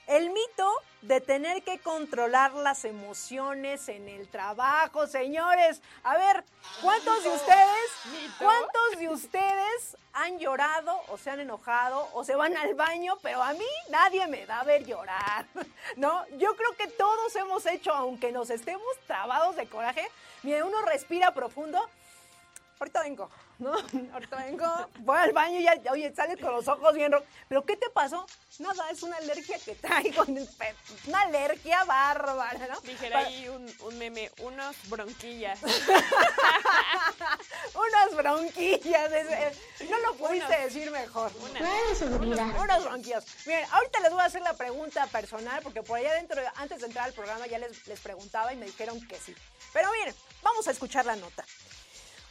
El 0.07 0.31
mito 0.31 0.73
de 1.03 1.21
tener 1.21 1.63
que 1.63 1.79
controlar 1.81 2.53
las 2.55 2.85
emociones 2.85 3.89
en 3.89 4.09
el 4.09 4.29
trabajo, 4.29 5.07
señores. 5.07 5.83
A 6.05 6.17
ver, 6.17 6.45
¿cuántos 6.81 7.25
de 7.25 7.31
ustedes, 7.31 8.37
cuántos 8.39 8.99
de 8.99 9.09
ustedes 9.09 9.97
han 10.13 10.39
llorado 10.39 11.01
o 11.09 11.19
se 11.19 11.31
han 11.31 11.41
enojado 11.41 12.09
o 12.13 12.25
se 12.25 12.35
van 12.37 12.57
al 12.57 12.75
baño, 12.75 13.19
pero 13.23 13.43
a 13.43 13.53
mí 13.53 13.67
nadie 13.91 14.27
me 14.29 14.47
da 14.47 14.61
a 14.61 14.65
ver 14.65 14.85
llorar, 14.87 15.47
¿no? 15.97 16.27
Yo 16.39 16.57
creo 16.57 16.73
que 16.77 16.87
todos 16.87 17.37
hemos 17.37 17.67
hecho, 17.67 17.93
aunque 17.93 18.33
nos 18.33 18.51
estemos 18.51 18.87
trabados 19.07 19.57
de 19.57 19.69
coraje, 19.69 20.09
mire, 20.43 20.63
uno 20.63 20.83
respira 20.83 21.35
profundo. 21.35 21.79
Ahorita 22.79 23.03
vengo, 23.03 23.31
¿no? 23.59 23.73
Ahorita 24.13 24.37
vengo, 24.37 24.67
voy 25.01 25.19
al 25.19 25.33
baño 25.33 25.59
y 25.59 25.63
ya, 25.65 25.75
oye, 25.91 26.13
sales 26.15 26.39
con 26.41 26.53
los 26.53 26.69
ojos 26.69 26.95
bien 26.95 27.11
rojos. 27.11 27.27
¿Pero 27.49 27.65
qué 27.65 27.77
te 27.77 27.89
pasó? 27.91 28.27
Nada, 28.59 28.91
es 28.91 29.03
una 29.03 29.17
alergia 29.17 29.59
que 29.59 29.75
traigo, 29.75 30.25
en 30.25 30.37
el 30.39 30.47
pe- 30.49 30.75
una 31.07 31.23
alergia 31.23 31.85
bárbara, 31.85 32.67
¿no? 32.69 32.81
Dijera 32.83 33.21
ahí 33.21 33.49
un, 33.49 33.71
un 33.81 33.99
meme, 33.99 34.31
unos 34.41 34.77
bronquillas. 34.89 35.59
Unas 37.75 38.15
bronquillas. 38.17 39.13
es- 39.13 39.89
no 39.89 39.99
lo 40.01 40.15
pudiste 40.17 40.59
decir 40.59 40.91
mejor. 40.91 41.31
Una. 41.41 41.61
Unas 42.63 42.85
bronquillas. 42.85 43.25
Miren, 43.47 43.67
ahorita 43.71 44.01
les 44.01 44.11
voy 44.13 44.21
a 44.21 44.25
hacer 44.25 44.43
la 44.43 44.55
pregunta 44.55 45.07
personal, 45.07 45.63
porque 45.63 45.83
por 45.83 45.99
allá 45.99 46.15
dentro, 46.15 46.41
antes 46.57 46.81
de 46.81 46.87
entrar 46.87 47.07
al 47.07 47.13
programa, 47.13 47.47
ya 47.47 47.59
les, 47.59 47.87
les 47.87 48.01
preguntaba 48.01 48.53
y 48.53 48.57
me 48.57 48.67
dijeron 48.67 49.01
que 49.07 49.19
sí. 49.19 49.35
Pero 49.73 49.91
miren, 49.93 50.15
vamos 50.43 50.67
a 50.69 50.71
escuchar 50.71 51.05
la 51.07 51.17
nota. 51.17 51.45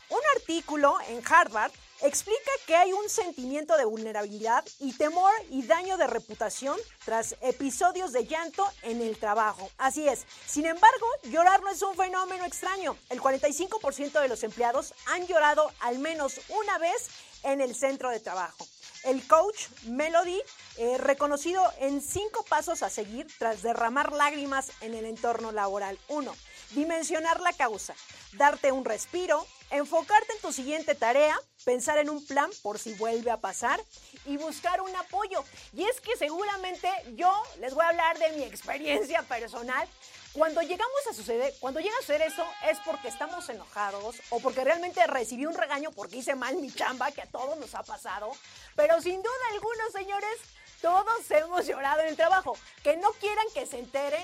Un 0.09 0.19
artículo 0.35 0.97
en 1.09 1.21
Harvard 1.27 1.71
explica 2.01 2.51
que 2.67 2.75
hay 2.75 2.93
un 2.93 3.09
sentimiento 3.09 3.77
de 3.77 3.85
vulnerabilidad 3.85 4.63
y 4.79 4.93
temor 4.93 5.31
y 5.49 5.63
daño 5.63 5.97
de 5.97 6.07
reputación 6.07 6.77
tras 7.03 7.35
episodios 7.41 8.11
de 8.11 8.25
llanto 8.25 8.67
en 8.83 9.01
el 9.01 9.17
trabajo. 9.17 9.69
Así 9.77 10.07
es. 10.07 10.25
Sin 10.45 10.65
embargo, 10.65 11.07
llorar 11.23 11.61
no 11.61 11.69
es 11.69 11.81
un 11.81 11.95
fenómeno 11.95 12.45
extraño. 12.45 12.97
El 13.09 13.21
45% 13.21 14.21
de 14.21 14.27
los 14.27 14.43
empleados 14.43 14.93
han 15.07 15.25
llorado 15.25 15.71
al 15.79 15.99
menos 15.99 16.39
una 16.49 16.77
vez 16.77 17.09
en 17.43 17.61
el 17.61 17.75
centro 17.75 18.09
de 18.09 18.19
trabajo. 18.19 18.67
El 19.03 19.25
coach 19.27 19.67
Melody, 19.83 20.41
eh, 20.77 20.97
reconocido 20.97 21.63
en 21.79 22.01
cinco 22.01 22.43
pasos 22.43 22.81
a 22.81 22.89
seguir 22.89 23.27
tras 23.37 23.61
derramar 23.61 24.11
lágrimas 24.11 24.71
en 24.81 24.95
el 24.95 25.05
entorno 25.05 25.51
laboral. 25.51 25.99
Uno, 26.07 26.35
dimensionar 26.71 27.39
la 27.39 27.53
causa, 27.53 27.95
darte 28.33 28.71
un 28.71 28.83
respiro, 28.83 29.45
enfocarte 29.71 30.33
en 30.33 30.41
tu 30.41 30.51
siguiente 30.51 30.95
tarea, 30.95 31.37
pensar 31.63 31.97
en 31.97 32.09
un 32.09 32.25
plan 32.25 32.49
por 32.61 32.79
si 32.79 32.93
vuelve 32.93 33.31
a 33.31 33.37
pasar 33.37 33.81
y 34.25 34.37
buscar 34.37 34.81
un 34.81 34.95
apoyo. 34.95 35.43
Y 35.73 35.83
es 35.83 35.99
que 36.01 36.15
seguramente 36.17 36.89
yo 37.15 37.31
les 37.59 37.73
voy 37.73 37.83
a 37.83 37.89
hablar 37.89 38.17
de 38.19 38.29
mi 38.33 38.43
experiencia 38.43 39.23
personal. 39.23 39.87
Cuando 40.33 40.61
llegamos 40.61 41.07
a 41.09 41.13
suceder, 41.13 41.53
cuando 41.61 41.79
llega 41.79 41.95
a 41.95 42.01
suceder 42.01 42.23
eso 42.23 42.43
es 42.69 42.77
porque 42.85 43.07
estamos 43.07 43.47
enojados 43.47 44.17
o 44.29 44.39
porque 44.41 44.65
realmente 44.65 45.05
recibí 45.07 45.45
un 45.45 45.53
regaño 45.53 45.91
porque 45.91 46.17
hice 46.17 46.35
mal 46.35 46.57
mi 46.57 46.71
chamba, 46.71 47.11
que 47.11 47.21
a 47.21 47.25
todos 47.25 47.57
nos 47.57 47.73
ha 47.73 47.83
pasado. 47.83 48.31
Pero 48.75 49.01
sin 49.01 49.21
duda 49.21 49.33
algunos, 49.53 49.91
señores, 49.93 50.37
todos 50.85 51.31
hemos 51.31 51.65
llorado 51.65 52.01
en 52.01 52.09
el 52.09 52.15
trabajo. 52.15 52.55
Que 52.83 52.95
no 52.95 53.11
quieran 53.13 53.47
que 53.55 53.65
se 53.65 53.79
enteren, 53.79 54.23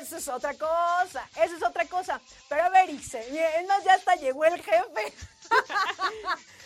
eso 0.00 0.18
es 0.18 0.28
otra 0.28 0.54
cosa. 0.54 1.28
Eso 1.34 1.56
es 1.56 1.62
otra 1.64 1.84
cosa. 1.86 2.20
Pero 2.48 2.62
a 2.62 2.68
ver, 2.68 2.90
Ixe, 2.90 3.26
miren, 3.32 3.50
es 3.60 3.66
más, 3.66 3.82
ya 3.82 3.94
hasta 3.94 4.14
llegó 4.14 4.44
el 4.44 4.62
jefe. 4.62 5.12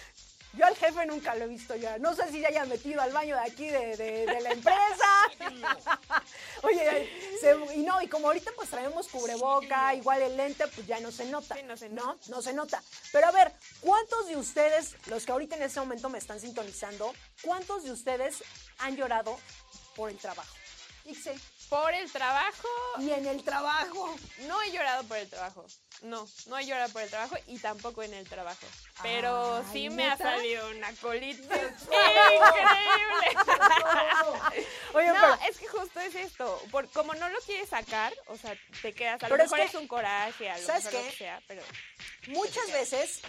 Yo 0.57 0.65
al 0.67 0.77
jefe 0.77 1.05
nunca 1.07 1.35
lo 1.35 1.45
he 1.45 1.49
visto 1.49 1.75
ya. 1.77 1.99
No 1.99 2.15
sé 2.15 2.31
si 2.31 2.41
se 2.41 2.47
haya 2.47 2.65
metido 2.65 3.01
al 3.01 3.13
baño 3.13 3.35
de 3.37 3.43
aquí 3.43 3.69
de, 3.69 3.97
de- 3.97 4.27
de 4.27 4.41
la 4.41 4.51
empresa. 4.51 5.09
Oye, 6.63 7.11
se- 7.41 7.75
y 7.75 7.83
no, 7.83 8.01
y 8.01 8.09
como 8.09 8.29
ahorita 8.29 8.51
pues 8.57 8.71
traemos 8.71 9.09
cubreboca, 9.09 9.95
igual 9.95 10.23
el 10.23 10.37
lente, 10.37 10.67
pues 10.69 10.87
ya 10.87 11.01
no 11.01 11.11
se 11.11 11.25
nota. 11.27 11.55
Sí, 11.57 11.63
no 11.65 11.77
se 11.77 11.89
¿no? 11.89 12.19
No 12.29 12.41
se 12.43 12.53
nota. 12.53 12.83
Pero 13.13 13.27
a 13.29 13.31
ver, 13.33 13.53
¿cuántos 13.81 14.27
de 14.29 14.37
ustedes, 14.37 14.95
los 15.07 15.25
que 15.27 15.33
ahorita 15.33 15.57
en 15.57 15.63
este 15.65 15.81
momento 15.81 16.09
me 16.09 16.19
están 16.19 16.41
sintonizando, 16.41 17.13
cuántos 17.43 17.85
de 17.85 17.93
ustedes 17.93 18.43
han 18.79 18.97
llorado 18.97 19.39
por 19.97 20.11
el 20.11 20.19
trabajo? 20.19 20.55
Ixe, 21.07 21.39
Por 21.69 21.93
el 21.93 22.11
trabajo, 22.11 22.69
y 22.99 23.11
en 23.11 23.27
el 23.27 23.43
trabajo. 23.45 24.17
no 24.47 24.63
he 24.63 24.71
llorado 24.73 25.05
por 25.05 25.19
el 25.19 25.29
trabajo. 25.29 25.67
No, 26.05 26.29
no 26.49 26.59
he 26.59 26.67
llorado 26.67 26.93
por 26.93 27.01
el 27.01 27.09
trabajo 27.09 27.35
y 27.47 27.59
tampoco 27.59 28.03
en 28.03 28.13
el 28.13 28.29
trabajo. 28.29 28.67
Pero 29.03 29.57
Ay, 29.57 29.65
sí 29.73 29.89
me 29.91 30.05
ha 30.05 30.11
¿neta? 30.17 30.37
salido 30.37 30.69
una 30.71 30.93
colitis 30.97 31.41
increíble. 31.45 31.65
Oye, 34.93 35.09
no, 35.09 35.15
pero, 35.15 35.39
es 35.49 35.57
que 35.59 35.67
justo 35.67 36.01
es 36.01 36.15
esto. 36.15 36.61
Por, 36.71 36.89
como 36.91 37.15
no 37.15 37.27
lo 37.31 37.39
quieres 37.41 37.71
sacar, 37.71 38.13
o 38.27 38.37
sea, 38.37 38.55
te 38.83 38.93
quedas. 38.93 39.15
A 39.15 39.19
Pero 39.29 39.39
lo 39.39 39.45
es 39.45 39.51
mejor 39.51 39.67
que, 39.67 39.77
es, 39.77 39.81
un 39.83 39.89
coraje, 39.89 40.51
a 40.51 40.59
lo 40.59 40.67
¿sabes 40.67 40.85
mejor 40.85 41.01
qué? 41.01 41.07
lo 41.07 41.11
que 41.11 41.17
sea, 41.17 41.43
pero. 41.49 41.63
Muchas 42.27 42.71
veces, 42.71 43.21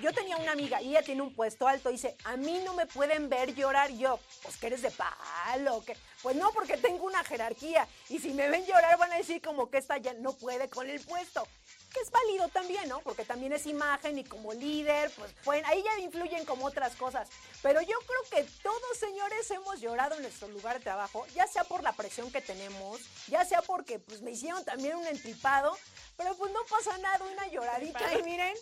yo 0.00 0.12
tenía 0.12 0.36
una 0.36 0.52
amiga 0.52 0.80
y 0.82 0.90
ella 0.90 1.02
tiene 1.02 1.22
un 1.22 1.34
puesto 1.34 1.66
alto 1.66 1.88
y 1.90 1.94
dice, 1.94 2.16
a 2.24 2.36
mí 2.36 2.60
no 2.64 2.74
me 2.74 2.86
pueden 2.86 3.28
ver 3.28 3.54
llorar 3.54 3.90
yo. 3.90 4.20
Pues 4.42 4.56
que 4.56 4.68
eres 4.68 4.82
de 4.82 4.90
palo, 4.92 5.76
¿o 5.76 5.84
qué? 5.84 5.96
Pues 6.22 6.36
no, 6.36 6.52
porque 6.52 6.76
tengo 6.76 7.04
una 7.04 7.24
jerarquía. 7.24 7.86
Y 8.08 8.18
si 8.20 8.30
me 8.32 8.48
ven 8.48 8.64
llorar 8.66 8.98
van 8.98 9.12
a 9.12 9.16
decir 9.16 9.42
como 9.42 9.68
que 9.68 9.78
esta 9.78 9.98
ya 9.98 10.14
no 10.14 10.32
puede 10.32 10.68
con 10.68 10.88
el 10.88 11.00
puesto. 11.00 11.46
Que 11.92 12.00
es 12.00 12.10
válido 12.10 12.48
también, 12.48 12.88
¿no? 12.88 13.00
Porque 13.00 13.24
también 13.24 13.52
es 13.52 13.66
imagen 13.66 14.18
y 14.18 14.24
como 14.24 14.52
líder, 14.52 15.10
pues 15.16 15.32
pueden, 15.44 15.64
ahí 15.66 15.82
ya 15.82 15.98
influyen 15.98 16.44
como 16.44 16.66
otras 16.66 16.94
cosas. 16.94 17.28
Pero 17.62 17.80
yo 17.82 17.96
creo 18.06 18.22
que 18.44 18.50
todos, 18.62 18.96
señores, 18.98 19.50
hemos 19.50 19.80
llorado 19.80 20.14
en 20.16 20.22
nuestro 20.22 20.48
lugar 20.48 20.78
de 20.78 20.84
trabajo, 20.84 21.26
ya 21.34 21.46
sea 21.48 21.64
por 21.64 21.82
la 21.82 21.92
presión 21.92 22.30
que 22.30 22.40
tenemos, 22.40 23.00
ya 23.26 23.44
sea 23.44 23.60
porque 23.62 23.98
pues 23.98 24.22
me 24.22 24.30
hicieron 24.30 24.64
también 24.64 24.96
un 24.96 25.06
entripado, 25.06 25.76
pero 26.16 26.34
pues 26.36 26.52
no 26.52 26.60
pasa 26.64 26.96
nada, 26.98 27.24
una 27.24 27.46
lloradita 27.48 28.14
y 28.18 28.22
miren 28.22 28.54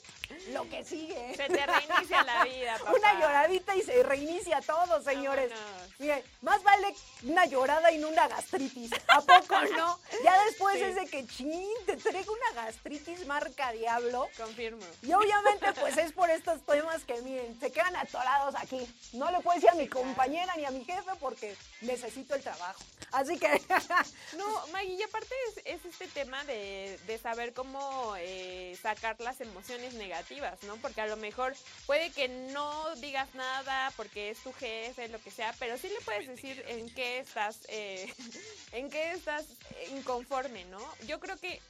lo 0.52 0.68
que 0.68 0.84
sigue. 0.84 1.34
Se 1.36 1.48
te 1.48 1.66
reinicia 1.66 2.22
la 2.24 2.44
vida, 2.44 2.78
papá. 2.84 2.92
Una 2.92 3.20
lloradita 3.20 3.76
y 3.76 3.82
se 3.82 4.02
reinicia 4.04 4.60
todo, 4.62 5.02
señores. 5.02 5.50
Vámonos. 5.50 5.98
Miren, 5.98 6.24
más 6.42 6.62
vale 6.62 6.94
una 7.24 7.44
llorada 7.46 7.92
y 7.92 7.98
no 7.98 8.08
una 8.08 8.26
gastritis. 8.28 8.90
¿A 9.08 9.20
poco 9.20 9.60
no? 9.76 9.98
Ya 10.24 10.44
después 10.44 10.76
Sí. 10.78 10.82
es 10.84 10.94
de 10.96 11.06
que, 11.06 11.26
chin, 11.26 11.68
te 11.86 11.96
traigo 11.96 12.32
una 12.32 12.62
gastritis 12.62 13.17
marca 13.26 13.72
diablo. 13.72 14.28
Confirmo. 14.36 14.84
Y 15.02 15.12
obviamente, 15.12 15.72
pues 15.80 15.96
es 15.96 16.12
por 16.12 16.30
estos 16.30 16.64
temas 16.64 17.04
que, 17.04 17.20
miren, 17.22 17.58
se 17.60 17.70
quedan 17.70 17.96
atorados 17.96 18.54
aquí. 18.56 18.86
No 19.12 19.30
le 19.30 19.40
puedo 19.40 19.54
decir 19.54 19.70
a 19.70 19.74
mi 19.74 19.88
compañera 19.88 20.54
ni 20.56 20.64
a 20.64 20.70
mi 20.70 20.84
jefe 20.84 21.10
porque 21.20 21.56
necesito 21.80 22.34
el 22.34 22.42
trabajo. 22.42 22.82
Así 23.12 23.38
que, 23.38 23.48
No, 24.36 24.66
Maggie, 24.68 24.94
y 24.94 25.02
aparte 25.02 25.34
es, 25.48 25.62
es 25.64 25.84
este 25.84 26.08
tema 26.08 26.44
de, 26.44 26.98
de 27.06 27.18
saber 27.18 27.52
cómo 27.52 28.14
eh, 28.18 28.76
sacar 28.80 29.18
las 29.20 29.40
emociones 29.40 29.94
negativas, 29.94 30.62
¿no? 30.64 30.76
Porque 30.76 31.00
a 31.00 31.06
lo 31.06 31.16
mejor 31.16 31.54
puede 31.86 32.10
que 32.10 32.28
no 32.28 32.94
digas 32.96 33.34
nada 33.34 33.92
porque 33.96 34.30
es 34.30 34.38
tu 34.42 34.52
jefe, 34.52 35.08
lo 35.08 35.20
que 35.20 35.30
sea, 35.30 35.54
pero 35.58 35.78
sí 35.78 35.88
le 35.88 36.00
puedes 36.02 36.26
decir 36.26 36.62
en 36.68 36.92
qué 36.94 37.20
estás, 37.20 37.60
eh, 37.68 38.12
en 38.72 38.90
qué 38.90 39.12
estás 39.12 39.46
inconforme, 39.90 40.64
¿no? 40.66 40.80
Yo 41.06 41.18
creo 41.20 41.36
que 41.38 41.60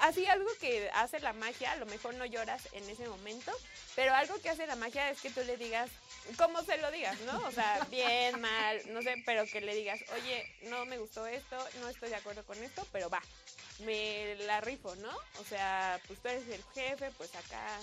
así 0.00 0.26
algo 0.26 0.48
que 0.60 0.90
hace 0.94 1.20
la 1.20 1.32
magia, 1.32 1.72
a 1.72 1.76
lo 1.76 1.86
mejor 1.86 2.14
no 2.14 2.26
lloras 2.26 2.68
en 2.72 2.88
ese 2.88 3.08
momento, 3.08 3.52
pero 3.94 4.14
algo 4.14 4.40
que 4.40 4.50
hace 4.50 4.66
la 4.66 4.76
magia 4.76 5.10
es 5.10 5.20
que 5.20 5.30
tú 5.30 5.40
le 5.44 5.56
digas, 5.56 5.90
como 6.36 6.62
se 6.62 6.78
lo 6.78 6.90
digas, 6.90 7.18
¿no? 7.20 7.38
O 7.46 7.50
sea, 7.50 7.86
bien, 7.90 8.40
mal, 8.40 8.80
no 8.92 9.02
sé, 9.02 9.22
pero 9.24 9.44
que 9.46 9.60
le 9.60 9.74
digas, 9.74 10.00
oye, 10.14 10.44
no 10.64 10.84
me 10.86 10.98
gustó 10.98 11.26
esto, 11.26 11.56
no 11.80 11.88
estoy 11.88 12.10
de 12.10 12.16
acuerdo 12.16 12.44
con 12.44 12.62
esto, 12.62 12.86
pero 12.92 13.08
va, 13.08 13.22
me 13.80 14.36
la 14.46 14.60
rifo, 14.60 14.94
¿no? 14.96 15.14
O 15.38 15.44
sea, 15.44 16.00
pues 16.06 16.20
tú 16.20 16.28
eres 16.28 16.48
el 16.48 16.64
jefe, 16.74 17.10
pues 17.16 17.34
acá 17.34 17.78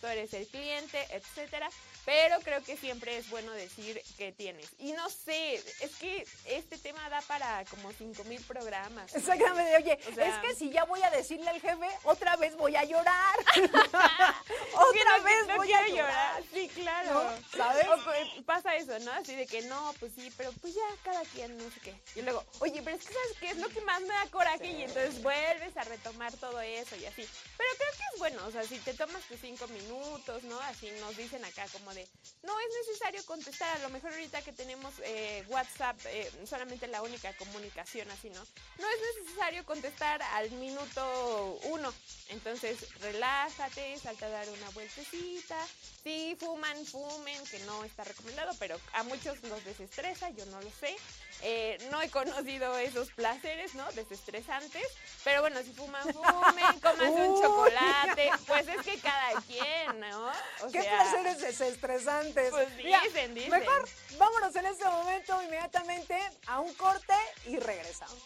tú 0.00 0.06
eres 0.06 0.32
el 0.34 0.46
cliente, 0.46 1.06
etcétera. 1.10 1.68
Pero 2.08 2.40
creo 2.40 2.62
que 2.64 2.74
siempre 2.78 3.18
es 3.18 3.28
bueno 3.28 3.52
decir 3.52 4.02
que 4.16 4.32
tienes. 4.32 4.66
Y 4.78 4.92
no 4.92 5.10
sé, 5.10 5.56
es 5.56 5.94
que 6.00 6.26
este 6.46 6.78
tema 6.78 7.06
da 7.10 7.20
para 7.20 7.62
como 7.66 7.92
cinco 7.92 8.24
mil 8.24 8.42
programas. 8.44 9.12
¿no? 9.12 9.18
exactamente, 9.18 9.76
oye, 9.76 9.98
O 10.10 10.14
sea- 10.14 10.26
es 10.26 10.36
que 10.48 10.54
si 10.54 10.70
ya 10.70 10.84
voy 10.84 11.02
a 11.02 11.10
decirle 11.10 11.50
al 11.50 11.60
jefe, 11.60 11.86
otra 12.04 12.36
vez 12.36 12.56
voy 12.56 12.76
a 12.76 12.84
llorar. 12.84 13.36
Otra 14.74 15.18
no- 15.18 15.24
vez 15.24 15.46
no 15.48 15.56
voy 15.56 15.70
a 15.72 15.86
llorar. 15.88 16.42
Sí, 16.50 16.68
claro. 16.74 17.30
¿Sabes? 17.54 17.86
O 17.86 18.42
pasa 18.44 18.74
eso, 18.76 18.98
¿no? 19.00 19.12
Así 19.12 19.34
de 19.34 19.46
que 19.46 19.60
no, 19.62 19.94
pues 20.00 20.12
sí, 20.14 20.32
pero 20.36 20.50
pues 20.62 20.74
ya 20.74 20.80
cada 21.04 21.20
quien 21.34 21.58
no 21.58 21.70
sé 21.70 21.80
qué. 21.80 21.94
Y 22.14 22.22
luego, 22.22 22.42
oye, 22.60 22.80
pero 22.82 22.96
es 22.96 23.04
que 23.04 23.12
¿sabes 23.12 23.36
qué 23.38 23.50
es 23.50 23.56
lo 23.58 23.68
que 23.68 23.82
más 23.82 24.00
me 24.00 24.08
da 24.08 24.26
coraje? 24.30 24.66
Y 24.66 24.82
entonces 24.84 25.22
vuelves 25.22 25.76
a 25.76 25.84
retomar 25.84 26.32
todo 26.34 26.58
eso 26.62 26.96
y 26.96 27.04
así. 27.04 27.28
Pero 27.58 27.70
creo 27.76 27.90
que 27.92 28.04
es 28.14 28.18
bueno, 28.18 28.46
o 28.46 28.50
sea, 28.50 28.62
si 28.64 28.78
te 28.78 28.94
tomas 28.94 29.22
tus 29.24 29.40
cinco 29.40 29.66
minutos, 29.68 30.42
¿no? 30.44 30.58
Así 30.60 30.90
nos 31.00 31.14
dicen 31.16 31.44
acá 31.44 31.66
como 31.72 31.92
de, 31.92 31.97
no 32.42 32.58
es 32.60 32.86
necesario 32.86 33.24
contestar, 33.26 33.76
a 33.76 33.80
lo 33.80 33.88
mejor 33.90 34.12
ahorita 34.12 34.42
que 34.42 34.52
tenemos 34.52 34.94
eh, 35.02 35.44
WhatsApp, 35.48 35.98
eh, 36.06 36.30
solamente 36.46 36.86
la 36.86 37.02
única 37.02 37.32
comunicación 37.34 38.10
así, 38.10 38.30
¿no? 38.30 38.40
No 38.78 38.88
es 38.88 39.24
necesario 39.24 39.64
contestar 39.64 40.22
al 40.22 40.50
minuto 40.52 41.58
uno. 41.64 41.92
Entonces, 42.28 42.78
relájate, 43.00 43.98
salta 43.98 44.26
a 44.26 44.30
dar 44.30 44.48
una 44.48 44.70
vueltecita. 44.70 45.56
Si 46.02 46.36
fuman, 46.38 46.84
fumen, 46.86 47.44
que 47.46 47.58
no 47.60 47.84
está 47.84 48.04
recomendado, 48.04 48.54
pero 48.58 48.78
a 48.94 49.02
muchos 49.02 49.42
los 49.42 49.64
desestresa, 49.64 50.30
yo 50.30 50.46
no 50.46 50.60
lo 50.60 50.70
sé. 50.70 50.96
Eh, 51.42 51.78
no 51.90 52.02
he 52.02 52.10
conocido 52.10 52.76
esos 52.78 53.10
placeres, 53.12 53.74
¿no? 53.74 53.84
Desestresantes. 53.92 54.86
Pero 55.24 55.40
bueno, 55.40 55.60
si 55.62 55.72
fuman, 55.72 56.02
fumen, 56.12 56.80
coman 56.82 57.12
un 57.12 57.42
chocolate. 57.42 58.30
Pues 58.46 58.68
es 58.68 58.82
que 58.82 58.98
cada 58.98 59.40
quien, 59.42 60.00
¿no? 60.00 60.28
O 60.62 60.70
¿Qué 60.72 60.82
sea, 60.82 61.02
placeres 61.02 61.40
desestresantes? 61.40 62.50
Pues 62.50 62.68
Mira, 62.76 63.00
dicen, 63.02 63.34
dicen. 63.34 63.50
Mejor 63.50 63.88
vámonos 64.18 64.54
en 64.56 64.66
este 64.66 64.84
momento 64.84 65.42
inmediatamente 65.42 66.18
a 66.46 66.60
un 66.60 66.74
corte 66.74 67.14
y 67.46 67.58
regresamos. 67.58 68.18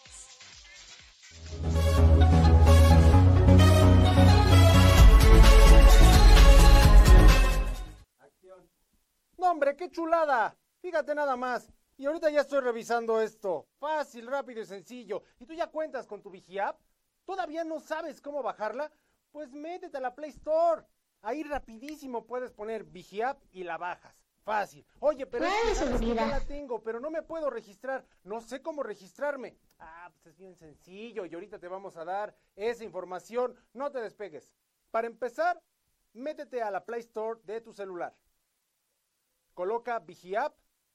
No, 9.37 9.51
hombre, 9.51 9.75
qué 9.75 9.89
chulada. 9.89 10.55
Fíjate 10.81 11.13
nada 11.13 11.35
más. 11.35 11.69
Y 11.97 12.05
ahorita 12.05 12.29
ya 12.29 12.41
estoy 12.41 12.61
revisando 12.61 13.21
esto. 13.21 13.67
Fácil, 13.77 14.27
rápido 14.27 14.61
y 14.61 14.65
sencillo. 14.65 15.23
¿Y 15.39 15.45
tú 15.45 15.53
ya 15.53 15.67
cuentas 15.67 16.07
con 16.07 16.21
tu 16.21 16.29
Vigiapp? 16.29 16.79
¿Todavía 17.25 17.63
no 17.63 17.79
sabes 17.79 18.19
cómo 18.19 18.41
bajarla? 18.41 18.91
Pues 19.31 19.53
métete 19.53 19.97
a 19.97 20.01
la 20.01 20.15
Play 20.15 20.31
Store. 20.31 20.83
Ahí 21.21 21.43
rapidísimo 21.43 22.25
puedes 22.25 22.51
poner 22.51 22.83
Vigiapp 22.83 23.41
y 23.51 23.63
la 23.63 23.77
bajas. 23.77 24.15
Fácil. 24.43 24.85
Oye, 24.99 25.25
pero 25.25 25.45
es 25.45 25.99
que 25.99 26.13
ya 26.13 26.27
la 26.27 26.41
tengo, 26.41 26.83
pero 26.83 26.99
no 26.99 27.09
me 27.09 27.21
puedo 27.21 27.49
registrar. 27.49 28.05
No 28.23 28.41
sé 28.41 28.61
cómo 28.61 28.83
registrarme. 28.83 29.55
Ah, 29.79 30.11
pues 30.11 30.25
es 30.27 30.37
bien 30.37 30.55
sencillo 30.55 31.25
y 31.25 31.33
ahorita 31.33 31.59
te 31.59 31.69
vamos 31.69 31.95
a 31.95 32.03
dar 32.03 32.35
esa 32.55 32.83
información. 32.83 33.55
No 33.71 33.91
te 33.91 34.01
despegues. 34.01 34.53
Para 34.91 35.07
empezar, 35.07 35.61
métete 36.11 36.61
a 36.61 36.71
la 36.71 36.83
Play 36.83 36.99
Store 36.99 37.39
de 37.43 37.61
tu 37.61 37.71
celular. 37.71 38.13
Coloca 39.53 39.99
Vigiapp 39.99 40.53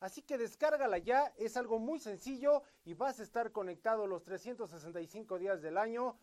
Así 0.00 0.22
que 0.22 0.38
descárgala 0.38 0.96
ya, 0.96 1.32
es 1.36 1.58
algo 1.58 1.78
muy 1.78 2.00
sencillo 2.00 2.62
y 2.84 2.94
vas 2.94 3.20
a 3.20 3.22
estar 3.22 3.52
conectado 3.52 4.06
los 4.06 4.24
365 4.24 5.38
días 5.38 5.60
del 5.60 5.76
año, 5.76 6.18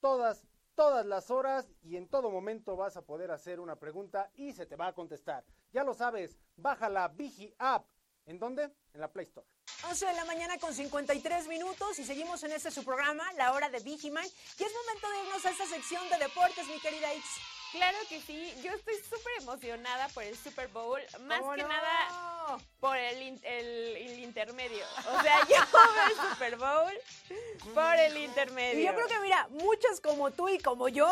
todas, 0.00 0.44
todas 0.74 1.06
las 1.06 1.30
horas 1.30 1.72
y 1.82 1.96
en 1.96 2.08
todo 2.08 2.30
momento 2.30 2.76
vas 2.76 2.96
a 2.96 3.02
poder 3.02 3.30
hacer 3.30 3.60
una 3.60 3.76
pregunta 3.76 4.30
y 4.34 4.52
se 4.52 4.66
te 4.66 4.74
va 4.74 4.88
a 4.88 4.94
contestar. 4.94 5.44
Ya 5.72 5.84
lo 5.84 5.94
sabes, 5.94 6.36
bájala 6.56 7.06
Vigi 7.08 7.54
App. 7.58 7.86
¿En 8.26 8.38
dónde? 8.38 8.64
En 8.92 9.00
la 9.00 9.12
Play 9.12 9.26
Store. 9.26 9.46
11 9.88 10.06
de 10.06 10.12
la 10.14 10.24
mañana 10.24 10.58
con 10.58 10.74
53 10.74 11.46
minutos 11.46 11.98
y 11.98 12.04
seguimos 12.04 12.42
en 12.42 12.52
este 12.52 12.70
su 12.70 12.84
programa, 12.84 13.32
La 13.34 13.52
Hora 13.52 13.68
de 13.68 13.80
Vigiman. 13.80 14.24
Y 14.24 14.62
es 14.62 14.72
momento 14.72 15.10
de 15.10 15.26
irnos 15.26 15.44
a 15.44 15.50
esta 15.50 15.66
sección 15.66 16.02
de 16.08 16.18
deportes, 16.18 16.66
mi 16.66 16.80
querida 16.80 17.14
Ix. 17.14 17.53
Claro 17.74 17.98
que 18.08 18.20
sí, 18.20 18.54
yo 18.62 18.70
estoy 18.72 18.94
súper 19.02 19.32
emocionada 19.40 20.08
por 20.08 20.22
el 20.22 20.36
Super 20.38 20.68
Bowl, 20.68 21.00
más 21.22 21.40
¿Cómo 21.40 21.54
que 21.54 21.62
no? 21.62 21.68
nada 21.68 22.58
por 22.78 22.96
el, 22.96 23.20
in- 23.20 23.40
el- 23.42 23.96
el 23.96 24.18
intermedio. 24.20 24.84
O 25.12 25.22
sea, 25.22 25.40
yo 25.48 25.56
veo 25.72 26.06
el 26.08 26.30
Super 26.30 26.56
Bowl 26.56 26.92
por 27.74 27.96
el 27.96 28.16
intermedio. 28.16 28.80
Y 28.80 28.84
yo 28.86 28.94
creo 28.94 29.08
que, 29.08 29.18
mira, 29.20 29.48
muchas 29.50 30.00
como 30.00 30.30
tú 30.30 30.48
y 30.48 30.58
como 30.58 30.88
yo, 30.88 31.08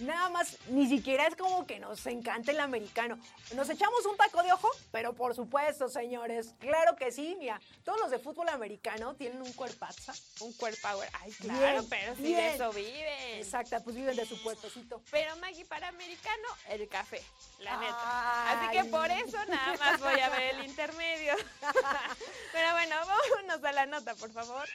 nada 0.00 0.28
más, 0.30 0.58
ni 0.68 0.86
siquiera 0.88 1.26
es 1.26 1.36
como 1.36 1.66
que 1.66 1.78
nos 1.78 2.04
encanta 2.06 2.50
el 2.52 2.60
americano. 2.60 3.18
Nos 3.54 3.68
echamos 3.70 4.04
un 4.06 4.16
taco 4.16 4.42
de 4.42 4.52
ojo, 4.52 4.68
pero 4.90 5.14
por 5.14 5.34
supuesto, 5.34 5.88
señores, 5.88 6.54
claro 6.58 6.96
que 6.96 7.12
sí, 7.12 7.36
mira, 7.38 7.60
todos 7.84 8.00
los 8.00 8.10
de 8.10 8.18
fútbol 8.18 8.48
americano 8.48 9.14
tienen 9.14 9.40
un 9.40 9.52
cuerpazo. 9.52 10.12
Un 10.40 10.52
cuerpo 10.54 10.82
power. 10.82 11.08
Ay, 11.20 11.30
claro, 11.32 11.60
Bien, 11.60 11.88
pero 11.88 12.16
sí 12.16 12.22
bien. 12.22 12.36
de 12.36 12.54
eso 12.54 12.72
viven. 12.72 13.38
Exacto, 13.38 13.76
pues 13.84 13.96
viven 13.96 14.16
de 14.16 14.26
su 14.26 14.42
cuerpecito. 14.42 15.00
Pero 15.10 15.36
Maggie, 15.36 15.64
para 15.64 15.88
americano, 15.88 16.48
el 16.68 16.88
café, 16.88 17.22
la 17.60 17.76
neta. 17.78 17.96
Ay. 18.00 18.56
Así 18.68 18.76
que 18.78 18.84
por 18.90 19.10
eso 19.10 19.38
nada 19.46 19.76
más 19.78 20.00
voy 20.00 20.20
a 20.20 20.28
ver 20.30 20.56
el 20.56 20.64
intermedio. 20.64 21.34
Pero 22.52 22.72
bueno, 22.72 22.96
vámonos 23.06 23.64
a 23.64 23.72
la 23.72 23.86
nota, 23.86 24.14
por 24.14 24.32
favor. 24.32 24.68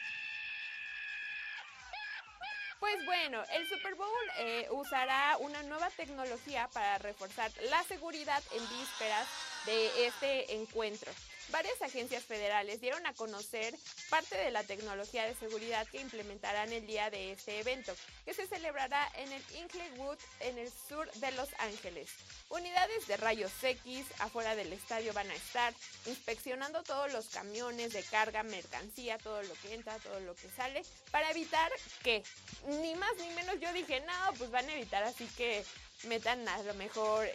Pues 2.80 3.04
bueno, 3.04 3.42
el 3.54 3.68
Super 3.68 3.94
Bowl 3.96 4.08
eh, 4.38 4.68
usará 4.70 5.36
una 5.40 5.62
nueva 5.64 5.90
tecnología 5.90 6.68
para 6.72 6.98
reforzar 6.98 7.50
la 7.70 7.82
seguridad 7.84 8.42
en 8.52 8.62
vísperas 8.68 9.26
de 9.66 10.06
este 10.06 10.54
encuentro. 10.54 11.10
Varias 11.50 11.80
agencias 11.82 12.24
federales 12.24 12.80
dieron 12.80 13.06
a 13.06 13.14
conocer 13.14 13.74
parte 14.10 14.36
de 14.36 14.50
la 14.50 14.62
tecnología 14.64 15.24
de 15.24 15.34
seguridad 15.34 15.86
que 15.88 16.00
implementarán 16.00 16.72
el 16.72 16.86
día 16.86 17.10
de 17.10 17.32
este 17.32 17.60
evento, 17.60 17.94
que 18.24 18.34
se 18.34 18.46
celebrará 18.46 19.10
en 19.16 19.32
el 19.32 19.42
Inglewood, 19.56 20.18
en 20.40 20.58
el 20.58 20.70
sur 20.88 21.10
de 21.12 21.32
Los 21.32 21.48
Ángeles. 21.58 22.10
Unidades 22.48 23.06
de 23.06 23.16
rayos 23.16 23.52
X 23.62 24.06
afuera 24.18 24.54
del 24.56 24.72
estadio 24.72 25.12
van 25.12 25.30
a 25.30 25.34
estar 25.34 25.74
inspeccionando 26.06 26.82
todos 26.82 27.12
los 27.12 27.26
camiones 27.26 27.92
de 27.92 28.02
carga, 28.02 28.42
mercancía, 28.42 29.18
todo 29.18 29.42
lo 29.42 29.54
que 29.62 29.74
entra, 29.74 29.98
todo 29.98 30.20
lo 30.20 30.34
que 30.34 30.48
sale, 30.50 30.82
para 31.10 31.30
evitar 31.30 31.70
que, 32.02 32.22
ni 32.66 32.94
más 32.94 33.14
ni 33.18 33.28
menos, 33.30 33.60
yo 33.60 33.72
dije, 33.72 34.00
no, 34.00 34.34
pues 34.38 34.50
van 34.50 34.68
a 34.68 34.74
evitar 34.74 35.02
así 35.04 35.26
que 35.36 35.64
metan 36.04 36.48
a 36.48 36.62
lo 36.62 36.74
mejor 36.74 37.28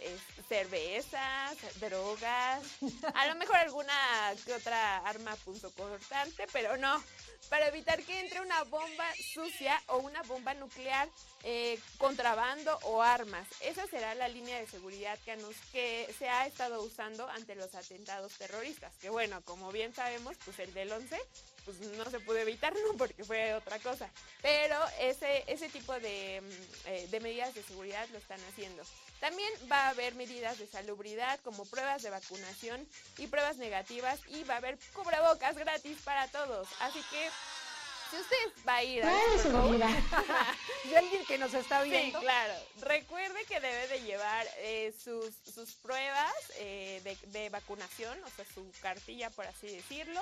cervezas, 0.48 1.56
drogas, 1.80 2.62
a 3.14 3.26
lo 3.26 3.34
mejor 3.34 3.56
alguna 3.56 3.94
que 4.44 4.54
otra 4.54 4.98
arma 4.98 5.36
punzocortante, 5.36 6.46
pero 6.52 6.76
no, 6.76 7.02
para 7.48 7.68
evitar 7.68 8.02
que 8.02 8.20
entre 8.20 8.40
una 8.40 8.62
bomba 8.64 9.06
sucia 9.32 9.80
o 9.88 9.98
una 9.98 10.22
bomba 10.22 10.54
nuclear, 10.54 11.08
eh, 11.42 11.78
contrabando 11.98 12.78
o 12.82 13.02
armas. 13.02 13.46
Esa 13.60 13.86
será 13.86 14.14
la 14.14 14.28
línea 14.28 14.58
de 14.58 14.66
seguridad 14.66 15.18
que, 15.24 15.36
nos, 15.36 15.54
que 15.72 16.12
se 16.18 16.28
ha 16.28 16.46
estado 16.46 16.82
usando 16.82 17.28
ante 17.28 17.54
los 17.54 17.74
atentados 17.74 18.32
terroristas. 18.38 18.94
Que 19.00 19.10
bueno, 19.10 19.42
como 19.42 19.70
bien 19.72 19.94
sabemos, 19.94 20.36
pues 20.44 20.58
el 20.58 20.72
del 20.72 20.92
11 20.92 21.20
pues 21.64 21.78
no 21.80 22.10
se 22.10 22.20
pudo 22.20 22.38
evitar, 22.38 22.74
¿no? 22.74 22.92
Porque 22.98 23.24
fue 23.24 23.54
otra 23.54 23.78
cosa. 23.78 24.08
Pero 24.42 24.76
ese, 25.00 25.44
ese 25.46 25.68
tipo 25.68 25.92
de, 25.94 26.40
mm, 26.40 26.88
eh, 26.88 27.08
de 27.10 27.20
medidas 27.20 27.54
de 27.54 27.62
seguridad 27.62 28.08
lo 28.10 28.18
están 28.18 28.40
haciendo. 28.50 28.82
También 29.20 29.50
va 29.70 29.86
a 29.86 29.88
haber 29.90 30.14
medidas 30.14 30.58
de 30.58 30.66
salubridad 30.66 31.40
como 31.40 31.64
pruebas 31.64 32.02
de 32.02 32.10
vacunación 32.10 32.86
y 33.16 33.26
pruebas 33.26 33.56
negativas 33.56 34.20
y 34.28 34.44
va 34.44 34.54
a 34.54 34.58
haber 34.58 34.78
cubrebocas 34.92 35.56
gratis 35.56 35.98
para 36.04 36.28
todos. 36.28 36.68
Así 36.80 37.00
que 37.10 37.30
si 38.10 38.16
usted 38.16 38.66
va 38.66 38.76
a 38.76 38.84
ir 38.84 39.04
a 39.04 39.12
y 40.84 40.94
alguien 40.94 41.24
que 41.26 41.38
nos 41.38 41.54
está 41.54 41.82
viendo. 41.82 42.18
Sí, 42.18 42.24
claro. 42.24 42.54
Recuerde 42.80 43.44
que 43.46 43.60
debe 43.60 43.88
de 43.88 44.02
llevar 44.02 44.46
eh, 44.58 44.94
sus, 45.02 45.34
sus 45.52 45.72
pruebas 45.74 46.34
eh, 46.56 47.00
de, 47.04 47.16
de 47.38 47.48
vacunación, 47.50 48.16
o 48.24 48.30
sea, 48.30 48.44
su 48.54 48.70
cartilla, 48.80 49.30
por 49.30 49.46
así 49.46 49.66
decirlo, 49.68 50.20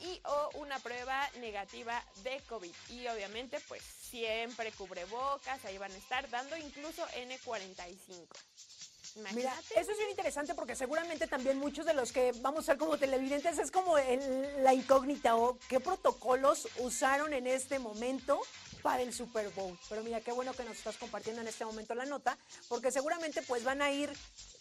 y 0.00 0.20
o 0.24 0.50
una 0.54 0.78
prueba 0.78 1.28
negativa 1.40 2.02
de 2.22 2.40
COVID. 2.48 2.74
Y 2.90 3.06
obviamente, 3.08 3.60
pues 3.68 3.82
siempre 3.82 4.72
cubrebocas, 4.72 5.64
ahí 5.64 5.78
van 5.78 5.92
a 5.92 5.96
estar 5.96 6.28
dando 6.30 6.56
incluso 6.56 7.06
N45. 7.08 8.26
Mira, 9.32 9.54
eso 9.76 9.92
es 9.92 9.98
bien 9.98 10.10
interesante 10.10 10.56
porque 10.56 10.74
seguramente 10.74 11.28
también 11.28 11.56
muchos 11.56 11.86
de 11.86 11.94
los 11.94 12.10
que 12.10 12.32
vamos 12.40 12.64
a 12.64 12.72
ser 12.72 12.78
como 12.78 12.98
televidentes 12.98 13.58
es 13.58 13.70
como 13.70 13.96
la 13.96 14.74
incógnita 14.74 15.36
o 15.36 15.56
qué 15.68 15.78
protocolos 15.78 16.66
usaron 16.80 17.32
en 17.32 17.46
este 17.46 17.78
momento 17.78 18.40
para 18.84 19.02
el 19.02 19.14
Super 19.14 19.48
Bowl. 19.48 19.76
Pero 19.88 20.02
mira, 20.02 20.20
qué 20.20 20.30
bueno 20.30 20.52
que 20.52 20.62
nos 20.62 20.76
estás 20.76 20.98
compartiendo 20.98 21.40
en 21.40 21.48
este 21.48 21.64
momento 21.64 21.94
la 21.94 22.04
nota, 22.04 22.36
porque 22.68 22.92
seguramente 22.92 23.40
pues 23.40 23.64
van 23.64 23.80
a 23.80 23.90
ir, 23.90 24.12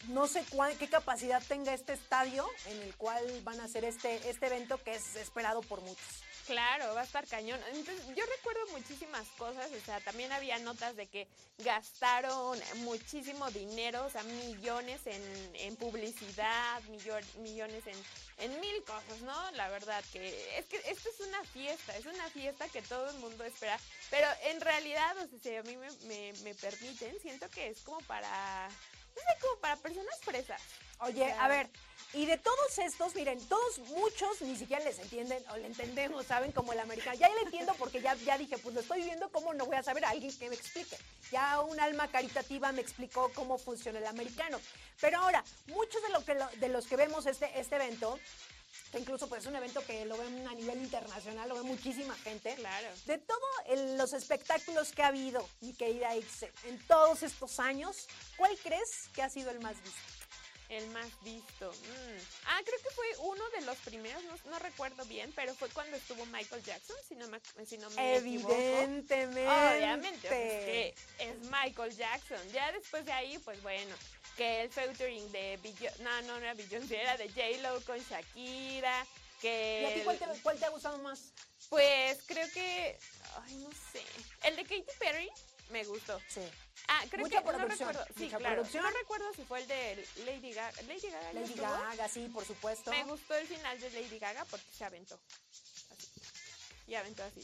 no 0.07 0.27
sé 0.27 0.45
cuál, 0.49 0.77
qué 0.77 0.87
capacidad 0.87 1.43
tenga 1.45 1.73
este 1.73 1.91
estadio 1.91 2.47
en 2.67 2.81
el 2.83 2.95
cual 2.95 3.21
van 3.43 3.59
a 3.59 3.65
hacer 3.65 3.83
este, 3.83 4.29
este 4.29 4.45
evento 4.45 4.81
que 4.81 4.95
es 4.95 5.17
esperado 5.17 5.61
por 5.61 5.81
muchos. 5.81 6.23
Claro, 6.45 6.93
va 6.93 7.01
a 7.01 7.03
estar 7.05 7.25
cañón. 7.27 7.59
Entonces, 7.73 8.05
yo 8.15 8.23
recuerdo 8.25 8.67
muchísimas 8.71 9.27
cosas, 9.37 9.69
o 9.71 9.85
sea, 9.85 9.99
también 10.01 10.31
había 10.31 10.57
notas 10.59 10.95
de 10.95 11.07
que 11.07 11.27
gastaron 11.59 12.59
muchísimo 12.77 13.49
dinero, 13.51 14.05
o 14.05 14.09
sea, 14.09 14.23
millones 14.23 15.01
en, 15.05 15.21
en 15.55 15.75
publicidad, 15.77 16.81
millones 17.37 17.83
en, 17.87 17.95
en 18.39 18.59
mil 18.59 18.83
cosas, 18.83 19.21
¿no? 19.21 19.51
La 19.51 19.69
verdad 19.69 20.03
que 20.11 20.57
es 20.57 20.65
que 20.65 20.77
esto 20.89 21.09
es 21.09 21.19
una 21.27 21.43
fiesta, 21.45 21.95
es 21.95 22.05
una 22.05 22.29
fiesta 22.29 22.67
que 22.67 22.81
todo 22.81 23.09
el 23.09 23.17
mundo 23.17 23.45
espera, 23.45 23.79
pero 24.13 24.27
en 24.43 24.61
realidad, 24.61 25.17
o 25.17 25.27
sea, 25.27 25.39
si 25.41 25.55
a 25.55 25.63
mí 25.63 25.75
me, 25.75 25.89
me, 26.05 26.33
me 26.43 26.53
permiten, 26.53 27.19
siento 27.19 27.49
que 27.49 27.69
es 27.69 27.81
como 27.81 27.99
para, 28.01 28.67
no 28.69 29.21
sé, 29.21 29.41
como 29.41 29.59
para 29.59 29.75
personas 29.77 30.19
fresas. 30.21 30.61
Oye, 30.99 31.31
a 31.31 31.47
ver, 31.47 31.67
y 32.13 32.27
de 32.27 32.37
todos 32.37 32.77
estos, 32.77 33.15
miren, 33.15 33.39
todos, 33.47 33.79
muchos 33.79 34.39
ni 34.43 34.55
siquiera 34.55 34.83
les 34.83 34.99
entienden 34.99 35.43
o 35.49 35.57
le 35.57 35.65
entendemos, 35.65 36.27
¿saben? 36.27 36.51
Como 36.51 36.73
el 36.73 36.79
americano. 36.79 37.17
Ya 37.17 37.27
le 37.27 37.41
entiendo 37.41 37.73
porque 37.79 38.01
ya, 38.01 38.13
ya 38.13 38.37
dije, 38.37 38.55
pues 38.59 38.75
lo 38.75 38.81
estoy 38.81 39.01
viendo, 39.01 39.31
¿cómo 39.31 39.51
no 39.55 39.65
voy 39.65 39.77
a 39.77 39.81
saber 39.81 40.05
a 40.05 40.11
alguien 40.11 40.37
que 40.37 40.47
me 40.47 40.53
explique? 40.53 40.95
Ya 41.31 41.61
un 41.61 41.79
alma 41.79 42.07
caritativa 42.07 42.71
me 42.71 42.81
explicó 42.81 43.31
cómo 43.33 43.57
funciona 43.57 43.97
el 43.97 44.05
americano. 44.05 44.61
Pero 45.01 45.17
ahora, 45.21 45.43
muchos 45.65 46.03
de, 46.03 46.09
lo 46.09 46.23
que, 46.23 46.35
de 46.59 46.69
los 46.69 46.85
que 46.85 46.97
vemos 46.97 47.25
este, 47.25 47.49
este 47.59 47.77
evento 47.77 48.19
incluso 48.99 49.27
pues 49.27 49.43
es 49.43 49.47
un 49.47 49.55
evento 49.55 49.83
que 49.85 50.05
lo 50.05 50.17
ven 50.17 50.47
a 50.47 50.53
nivel 50.53 50.81
internacional, 50.81 51.49
lo 51.49 51.55
ve 51.55 51.63
muchísima 51.63 52.15
gente. 52.15 52.55
Claro. 52.55 52.87
De 53.05 53.17
todos 53.17 53.41
los 53.97 54.13
espectáculos 54.13 54.91
que 54.91 55.03
ha 55.03 55.07
habido, 55.07 55.47
mi 55.61 55.73
querida 55.73 56.15
Ixe, 56.15 56.51
en 56.65 56.79
todos 56.87 57.23
estos 57.23 57.59
años, 57.59 58.07
¿cuál 58.37 58.57
crees 58.63 59.09
que 59.13 59.21
ha 59.21 59.29
sido 59.29 59.51
el 59.51 59.59
más 59.59 59.81
visto? 59.81 60.12
El 60.73 60.87
más 60.89 61.07
visto. 61.21 61.71
Mm. 61.71 62.17
Ah, 62.47 62.59
creo 62.65 62.79
que 62.79 62.89
fue 62.89 63.05
uno 63.19 63.47
de 63.51 63.61
los 63.61 63.77
primeros, 63.79 64.23
no, 64.45 64.57
recuerdo 64.57 65.05
bien, 65.05 65.31
pero 65.35 65.53
fue 65.53 65.69
cuando 65.69 65.95
estuvo 65.95 66.25
Michael 66.25 66.63
Jackson, 66.63 66.95
si 67.07 67.13
no 67.13 67.27
me, 67.27 67.39
si 67.63 67.77
no 67.77 67.91
me 67.91 68.15
Evidentemente. 68.15 69.47
Obviamente. 69.47 70.95
es 71.19 71.37
Michael 71.51 71.95
Jackson. 71.95 72.39
Ya 72.51 72.71
después 72.71 73.05
de 73.05 73.11
ahí, 73.11 73.37
pues 73.39 73.61
bueno, 73.61 73.95
que 74.35 74.63
el 74.63 74.69
featuring 74.71 75.31
de 75.31 75.59
Beyoncé, 75.61 76.01
no, 76.01 76.21
no, 76.23 76.27
no 76.27 76.37
era 76.37 76.55
Beyoncé, 76.55 77.01
era 77.01 77.17
de 77.17 77.29
J-Lo 77.29 77.79
con 77.81 77.99
Shakira. 77.99 79.05
Que 79.41 79.81
¿Y 79.81 79.85
a 79.85 79.93
ti 79.93 80.01
cuál 80.03 80.17
te, 80.17 80.25
cuál 80.41 80.57
te 80.57 80.65
ha 80.65 80.69
gustado 80.69 80.97
más? 80.99 81.33
Pues 81.69 82.19
creo 82.25 82.49
que, 82.51 82.97
ay, 83.43 83.55
no 83.57 83.69
sé. 83.91 84.01
El 84.43 84.55
de 84.55 84.63
Katy 84.63 84.97
Perry 84.97 85.29
me 85.73 85.83
gustó. 85.83 86.21
Sí. 86.29 86.41
Ah, 86.87 87.03
creo 87.09 87.27
que 87.27 87.41
no 87.41 87.67
recuerdo. 87.67 88.05
Sí, 88.15 88.29
claro. 88.29 88.63
No 88.73 88.91
recuerdo 88.91 89.33
si 89.33 89.43
fue 89.43 89.59
el 89.61 89.67
de 89.67 90.07
Lady 90.25 90.53
Gaga. 90.53 90.81
Lady 90.83 91.09
Gaga. 91.09 91.33
Lady 91.33 91.53
Gaga, 91.55 92.07
sí, 92.07 92.29
por 92.33 92.45
supuesto. 92.45 92.91
Me 92.91 93.03
gustó 93.03 93.33
el 93.35 93.47
final 93.47 93.79
de 93.79 93.89
Lady 93.89 94.19
Gaga 94.19 94.45
porque 94.45 94.71
se 94.71 94.85
aventó. 94.85 95.19
Así. 95.91 96.07
Y 96.87 96.95
aventó 96.95 97.23
así. 97.23 97.41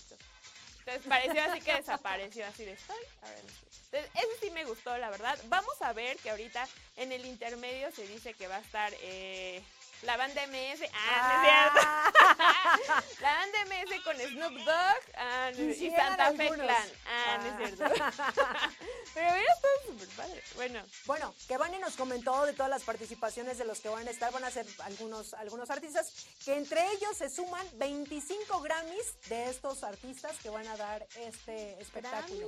Entonces 0.79 1.07
pareció 1.07 1.43
así 1.43 1.61
que 1.61 1.73
desapareció 1.75 2.45
así 2.45 2.65
de 2.65 2.73
estoy. 2.73 3.03
A 3.21 3.29
ver, 3.29 3.43
Entonces, 3.91 4.11
eso 4.15 4.31
sí 4.41 4.51
me 4.51 4.65
gustó, 4.65 4.97
la 4.97 5.09
verdad. 5.09 5.37
Vamos 5.45 5.81
a 5.81 5.93
ver 5.93 6.17
que 6.17 6.29
ahorita 6.29 6.67
en 6.95 7.11
el 7.11 7.25
intermedio 7.25 7.91
se 7.91 8.07
dice 8.07 8.33
que 8.33 8.47
va 8.47 8.57
a 8.57 8.61
estar 8.61 8.93
eh, 9.01 9.63
la 10.03 10.17
banda 10.17 10.47
MS. 10.47 10.81
Ah, 10.93 11.07
ah. 11.11 11.33
es 11.35 12.93
cierto. 12.93 13.21
la 13.21 13.33
banda 13.35 13.65
MS 13.65 14.03
con 14.03 14.17
Snoop 14.17 14.65
Dogg 14.65 15.01
ah, 15.15 15.51
y 15.51 15.91
Santa 15.91 16.33
Fe 16.33 16.49
Clan. 16.49 16.89
Ah, 17.07 17.37
no 17.37 17.65
es 17.65 17.75
cierto. 17.75 17.95
Pero 19.13 19.29
está 19.35 19.67
súper 19.85 20.07
padre. 20.09 20.43
Bueno. 20.55 20.83
Bueno, 21.05 21.33
que 21.47 21.57
Vane 21.57 21.79
nos 21.79 21.95
comentó 21.95 22.45
de 22.45 22.53
todas 22.53 22.69
las 22.69 22.83
participaciones 22.83 23.57
de 23.57 23.65
los 23.65 23.79
que 23.79 23.89
van 23.89 24.07
a 24.07 24.11
estar. 24.11 24.31
Van 24.31 24.43
a 24.43 24.51
ser 24.51 24.65
algunos, 24.79 25.33
algunos 25.33 25.69
artistas, 25.69 26.13
que 26.45 26.55
entre 26.55 26.85
ellos 26.93 27.17
se 27.17 27.29
suman 27.29 27.65
25 27.73 28.61
Grammys 28.61 29.15
de 29.27 29.49
estos 29.49 29.83
artistas 29.83 30.37
que 30.41 30.49
van 30.49 30.67
a 30.67 30.77
dar 30.77 31.05
este 31.17 31.79
espectáculo. 31.81 32.47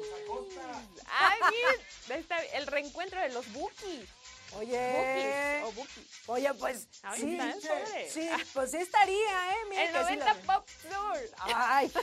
Ay, 1.08 1.39
mira, 1.52 2.41
el 2.54 2.68
reencuentro 2.68 3.20
de 3.20 3.30
los 3.30 3.52
Bookies. 3.52 4.08
Oye. 4.58 5.62
o 5.64 5.72
Buki. 5.72 6.08
Oye, 6.28 6.54
pues. 6.56 6.88
sí, 7.16 7.39
sí, 8.10 8.30
pues 8.54 8.72
sí 8.72 8.78
estaría, 8.78 9.54
¿eh? 9.54 9.58
Mira 9.70 9.84
el 9.86 9.93
90 9.93 10.34
Pop 10.45 10.68
Tour. 10.84 11.20
Ay, 11.38 11.91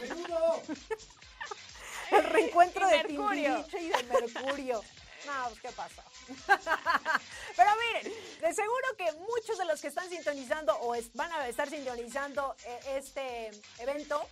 El 2.11 2.25
reencuentro 2.25 2.89
de 2.89 3.05
Timbiriche 3.05 3.81
y 3.81 3.89
de 3.89 4.03
Mercurio. 4.05 4.83
No, 5.27 5.49
pues, 5.49 5.61
¿qué 5.61 5.73
pasa? 5.73 6.03
Pero 7.57 7.71
miren, 7.77 8.13
de 8.41 8.55
seguro 8.55 8.97
que 8.97 9.13
muchos 9.13 9.59
de 9.59 9.65
los 9.67 9.81
que 9.81 9.89
están 9.89 10.09
sintonizando 10.09 10.79
o 10.81 10.95
van 11.15 11.33
a 11.33 11.49
estar 11.49 11.69
sintonizando 11.69 12.57
eh, 12.65 12.81
este 12.97 13.51
evento 13.79 14.27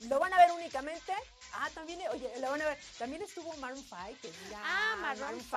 lo 0.00 0.18
van 0.18 0.32
a 0.32 0.38
ver 0.38 0.52
únicamente. 0.52 1.12
Ah, 1.52 1.70
también, 1.74 2.00
oye, 2.10 2.30
lo 2.40 2.50
van 2.50 2.62
a 2.62 2.66
ver. 2.66 2.78
También 2.98 3.22
estuvo 3.22 3.52
Maroon 3.56 3.82
5, 3.82 3.98
que 4.20 4.30
mira. 4.44 4.60
Ah, 4.62 4.96
Maroon 5.00 5.40
5, 5.40 5.50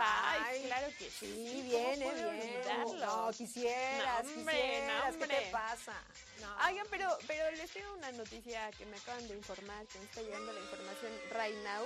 claro 0.65 0.87
que 0.97 1.09
sí. 1.09 1.27
Sí, 1.27 1.61
viene, 1.63 2.13
viene. 2.13 2.63
No, 2.99 3.31
quisieras, 3.31 4.25
no, 4.25 4.31
hombre, 4.33 4.55
quisieras. 4.55 5.13
No. 5.13 5.19
¿Qué 5.19 5.27
te 5.27 5.51
pasa? 5.51 5.93
No. 6.39 6.67
Oigan, 6.67 6.87
pero, 6.89 7.17
pero 7.27 7.51
les 7.51 7.69
tengo 7.71 7.93
una 7.93 8.11
noticia 8.13 8.71
que 8.71 8.85
me 8.85 8.97
acaban 8.97 9.27
de 9.27 9.35
informar, 9.35 9.85
que 9.87 9.99
me 9.99 10.05
está 10.05 10.21
llegando 10.21 10.53
la 10.53 10.59
información 10.59 11.11
right 11.31 11.57
now. 11.63 11.85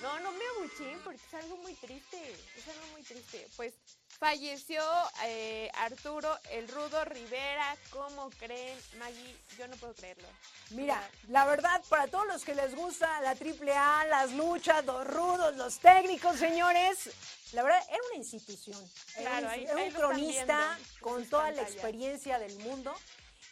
No, 0.00 0.18
no 0.18 0.32
me 0.32 0.44
abuché 0.56 0.98
porque 1.04 1.20
es 1.24 1.34
algo 1.34 1.56
muy 1.58 1.74
triste. 1.74 2.32
Es 2.56 2.66
algo 2.68 2.86
muy 2.88 3.02
triste. 3.02 3.46
Pues 3.56 3.74
falleció 4.22 4.80
eh, 5.24 5.68
Arturo 5.74 6.38
el 6.52 6.68
Rudo 6.68 7.04
Rivera. 7.04 7.76
¿Cómo 7.90 8.30
creen, 8.38 8.78
Maggie? 8.96 9.36
Yo 9.58 9.66
no 9.66 9.74
puedo 9.74 9.94
creerlo. 9.94 10.28
Mira, 10.70 11.02
la 11.28 11.44
verdad, 11.44 11.82
para 11.88 12.06
todos 12.06 12.28
los 12.28 12.44
que 12.44 12.54
les 12.54 12.72
gusta 12.76 13.20
la 13.22 13.34
triple 13.34 13.72
A, 13.74 14.06
las 14.06 14.30
luchas, 14.30 14.84
los 14.84 15.04
rudos, 15.08 15.56
los 15.56 15.80
técnicos, 15.80 16.36
señores, 16.36 17.10
la 17.52 17.64
verdad, 17.64 17.82
era 17.88 17.98
una 18.10 18.18
institución. 18.18 18.78
Claro, 19.16 19.50
era 19.50 19.74
un, 19.74 19.90
cronista 19.90 20.78
con 21.00 21.26
toda 21.26 21.50
la 21.50 21.62
experiencia 21.62 22.38
del 22.38 22.56
mundo. 22.60 22.94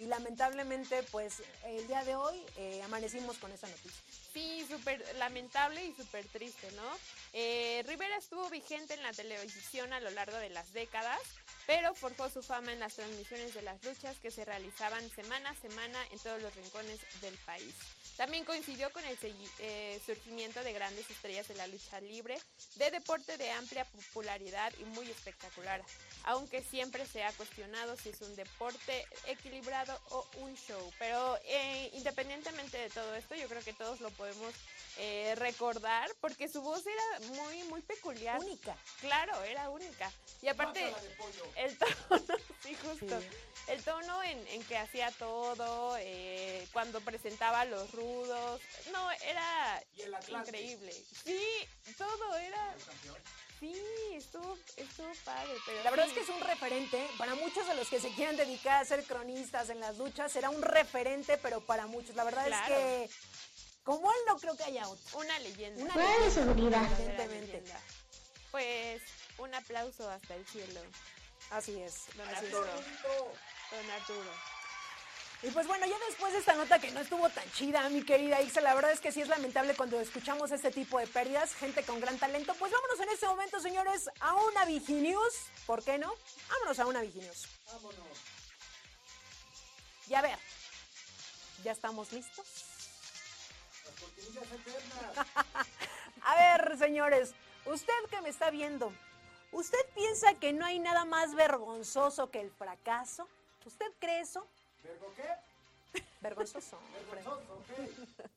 Y 0.01 0.07
lamentablemente 0.07 1.03
pues 1.13 1.43
el 1.65 1.87
día 1.87 2.03
de 2.05 2.17
hoy 2.17 2.43
eh, 2.57 2.83
amanecimos 2.83 3.39
con 3.39 3.53
esa 3.53 3.69
noticia. 3.69 4.03
Sí, 4.33 4.67
súper 4.69 5.05
lamentable 5.19 5.85
y 5.85 5.93
súper 5.93 6.25
triste, 6.27 6.71
¿no? 6.73 6.91
Eh, 7.35 7.85
Rivera 7.87 8.17
estuvo 8.17 8.49
vigente 8.49 8.95
en 8.95 9.03
la 9.03 9.13
televisión 9.13 9.93
a 9.93 10.01
lo 10.01 10.11
largo 10.11 10.37
de 10.39 10.49
las 10.49 10.73
décadas, 10.73 11.21
pero 11.67 11.95
forjó 11.95 12.31
su 12.31 12.43
fama 12.43 12.73
en 12.73 12.81
las 12.81 12.95
transmisiones 12.95 13.55
de 13.55 13.63
las 13.63 13.85
luchas 13.85 14.17
que 14.19 14.31
se 14.31 14.45
realizaban 14.45 15.09
semana 15.11 15.51
a 15.51 15.55
semana 15.55 15.99
en 16.11 16.19
todos 16.19 16.41
los 16.41 16.55
rincones 16.57 16.99
del 17.21 17.35
país. 17.45 17.75
También 18.21 18.45
coincidió 18.45 18.93
con 18.93 19.03
el 19.03 19.17
eh, 19.61 19.99
surgimiento 20.05 20.63
de 20.63 20.75
grandes 20.75 21.09
estrellas 21.09 21.49
de 21.49 21.55
la 21.55 21.67
lucha 21.69 22.03
libre, 22.03 22.39
de 22.75 22.91
deporte 22.91 23.39
de 23.39 23.51
amplia 23.51 23.87
popularidad 23.87 24.75
y 24.79 24.85
muy 24.85 25.11
espectacular, 25.11 25.83
aunque 26.25 26.63
siempre 26.63 27.07
se 27.07 27.25
ha 27.25 27.33
cuestionado 27.33 27.97
si 27.97 28.11
es 28.11 28.21
un 28.21 28.37
deporte 28.37 29.07
equilibrado 29.27 29.99
o 30.11 30.27
un 30.41 30.55
show. 30.55 30.93
Pero 30.99 31.39
eh, 31.47 31.89
independientemente 31.95 32.77
de 32.77 32.91
todo 32.91 33.15
esto, 33.15 33.37
yo 33.37 33.49
creo 33.49 33.63
que 33.63 33.73
todos 33.73 34.03
lo 34.03 34.11
podemos 34.11 34.53
eh, 34.99 35.35
recordar 35.37 36.11
porque 36.21 36.49
su 36.49 36.63
voz 36.63 36.85
era 36.87 37.21
muy, 37.35 37.63
muy 37.65 37.83
peculiar. 37.83 38.41
Única. 38.41 38.77
Claro, 39.01 39.43
era 39.45 39.69
única. 39.71 40.11
Y 40.43 40.49
aparte, 40.49 40.93
el 41.57 41.77
tono, 41.79 41.93
sí, 42.63 42.77
justo. 42.83 43.21
El 43.69 43.83
tono 43.83 44.23
en, 44.23 44.63
que 44.65 44.77
hacía 44.77 45.11
todo, 45.13 45.97
eh, 45.99 46.67
cuando 46.73 47.01
presentaba 47.01 47.65
los 47.65 47.91
rudos. 47.93 48.61
No, 48.93 49.11
era 49.13 49.83
increíble. 50.29 50.93
Sí, 51.25 51.43
todo 51.97 52.37
era. 52.37 52.75
Sí, 53.61 53.75
estuvo, 54.15 54.57
estuvo 54.75 55.13
padre. 55.23 55.53
Pero 55.67 55.85
la 55.85 55.91
verdad 55.91 56.07
es 56.07 56.15
que 56.15 56.21
es 56.21 56.29
un 56.31 56.41
referente. 56.41 57.07
Para 57.19 57.35
muchos 57.35 57.67
de 57.67 57.75
los 57.75 57.89
que 57.89 58.01
se 58.01 58.11
quieran 58.13 58.37
dedicar 58.37 58.81
a 58.81 58.85
ser 58.87 59.05
cronistas 59.05 59.69
en 59.69 59.81
las 59.81 59.99
luchas, 59.99 60.33
será 60.33 60.49
un 60.49 60.63
referente, 60.63 61.37
pero 61.37 61.61
para 61.61 61.87
muchos. 61.87 62.17
La 62.17 62.25
verdad 62.25 62.49
es 62.49 62.57
que 62.67 63.11
como 63.85 64.11
él 64.13 64.19
no 64.27 64.39
creo 64.39 64.57
que 64.57 64.65
haya 64.65 64.89
otro. 64.89 65.19
Una 65.19 65.39
leyenda. 65.39 65.83
Una 65.83 66.19
leyenda, 66.19 66.89
evidentemente. 66.99 67.65
Pues 68.51 69.03
un 69.39 69.55
aplauso 69.55 70.09
hasta 70.11 70.35
el 70.35 70.47
cielo. 70.47 70.81
Así 71.51 71.81
es. 71.81 72.07
Don 72.17 72.29
Arturo. 72.29 72.67
Don 73.71 73.91
Arturo. 73.91 74.31
Y 75.43 75.51
pues 75.53 75.67
bueno, 75.67 75.87
ya 75.87 75.97
después 76.07 76.35
de 76.35 76.41
esta 76.41 76.53
nota 76.55 76.79
que 76.79 76.91
no 76.91 77.01
estuvo 77.01 77.27
tan 77.31 77.51
chida, 77.53 77.89
mi 77.89 78.05
querida 78.05 78.43
Ixa, 78.43 78.61
la 78.61 78.75
verdad 78.75 78.93
es 78.93 79.01
que 79.01 79.11
sí 79.11 79.23
es 79.23 79.29
lamentable 79.29 79.75
cuando 79.75 79.99
escuchamos 79.99 80.51
este 80.51 80.71
tipo 80.71 80.99
de 80.99 81.07
pérdidas, 81.07 81.55
gente 81.55 81.83
con 81.83 81.99
gran 81.99 82.19
talento. 82.19 82.55
Pues 82.59 82.71
vámonos 82.71 83.01
en 83.01 83.09
este 83.09 83.27
momento, 83.27 83.59
señores, 83.59 84.11
a 84.21 84.35
una 84.35 84.67
Viginews. 84.67 85.35
¿Por 85.67 85.83
qué 85.83 85.97
no? 85.97 86.13
Vámonos 86.51 86.79
a 86.79 86.87
una 86.87 87.01
Viginews. 87.01 87.47
Vámonos. 87.73 88.19
Y 90.09 90.15
a 90.15 90.21
ver, 90.21 90.39
¿ya 91.65 91.73
estamos 91.73 92.13
listos? 92.13 92.47
A 96.23 96.35
ver, 96.37 96.79
señores, 96.79 97.35
usted 97.67 97.93
que 98.11 98.21
me 98.21 98.29
está 98.29 98.51
viendo, 98.51 98.93
¿usted 99.53 99.79
piensa 99.95 100.35
que 100.35 100.53
no 100.53 100.65
hay 100.65 100.79
nada 100.79 101.05
más 101.05 101.35
vergonzoso 101.35 102.31
que 102.31 102.41
el 102.41 102.51
fracaso? 102.51 103.29
¿Usted 103.65 103.87
cree 103.99 104.21
eso? 104.21 104.47
¿Vergo 104.83 105.13
qué? 105.17 106.03
Vergonzoso. 106.21 106.79
Vergonzoso, 107.11 107.65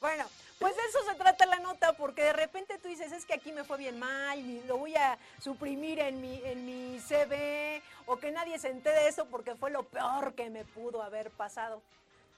Bueno, 0.00 0.24
pues 0.58 0.74
de 0.76 0.82
eso 0.82 0.98
se 1.04 1.14
trata 1.14 1.46
la 1.46 1.60
nota, 1.60 1.94
porque 1.94 2.22
de 2.22 2.32
repente 2.32 2.78
tú 2.78 2.88
dices, 2.88 3.12
es 3.12 3.24
que 3.24 3.34
aquí 3.34 3.52
me 3.52 3.64
fue 3.64 3.78
bien 3.78 3.98
mal 3.98 4.38
y 4.38 4.62
lo 4.64 4.78
voy 4.78 4.94
a 4.96 5.18
suprimir 5.40 5.98
en 5.98 6.20
mi, 6.20 6.42
en 6.44 6.66
mi 6.66 7.00
CV, 7.00 7.82
o 8.06 8.16
que 8.16 8.30
nadie 8.30 8.58
se 8.58 8.70
entere 8.70 9.00
de 9.00 9.08
eso 9.08 9.26
porque 9.26 9.54
fue 9.54 9.70
lo 9.70 9.84
peor 9.84 10.34
que 10.34 10.50
me 10.50 10.64
pudo 10.64 11.02
haber 11.02 11.30
pasado. 11.30 11.82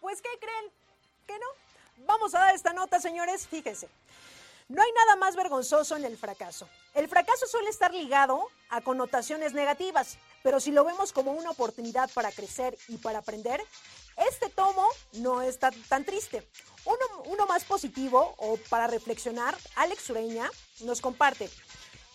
Pues, 0.01 0.23
¿qué 0.23 0.29
creen? 0.39 0.71
¿Que 1.27 1.39
no? 1.39 1.47
Vamos 1.99 2.35
a 2.35 2.41
dar 2.41 2.55
esta 2.55 2.73
nota, 2.73 3.01
señores. 3.01 3.47
Fíjense. 3.47 3.89
No 4.69 4.83
hay 4.83 4.91
nada 4.93 5.15
más 5.15 5.37
vergonzoso 5.37 5.97
en 5.97 6.05
el 6.05 6.17
fracaso. 6.17 6.69
El 6.93 7.09
fracaso 7.09 7.47
suele 7.47 7.71
estar 7.71 7.95
ligado 7.95 8.49
a 8.69 8.81
connotaciones 8.81 9.53
negativas, 9.53 10.19
pero 10.43 10.59
si 10.59 10.73
lo 10.73 10.85
vemos 10.85 11.13
como 11.13 11.31
una 11.33 11.51
oportunidad 11.51 12.11
para 12.13 12.33
crecer 12.33 12.77
y 12.89 12.97
para 12.97 13.21
aprender, 13.21 13.61
este 14.17 14.49
tomo 14.49 14.89
no 15.13 15.41
está 15.43 15.71
tan 15.89 16.05
triste. 16.05 16.49
Uno, 16.85 17.47
más 17.47 17.65
positivo 17.65 18.35
o 18.39 18.57
para 18.69 18.89
reflexionar, 18.89 19.57
Alex 19.77 20.11
Ureña 20.11 20.51
nos 20.81 21.01
comparte. 21.01 21.49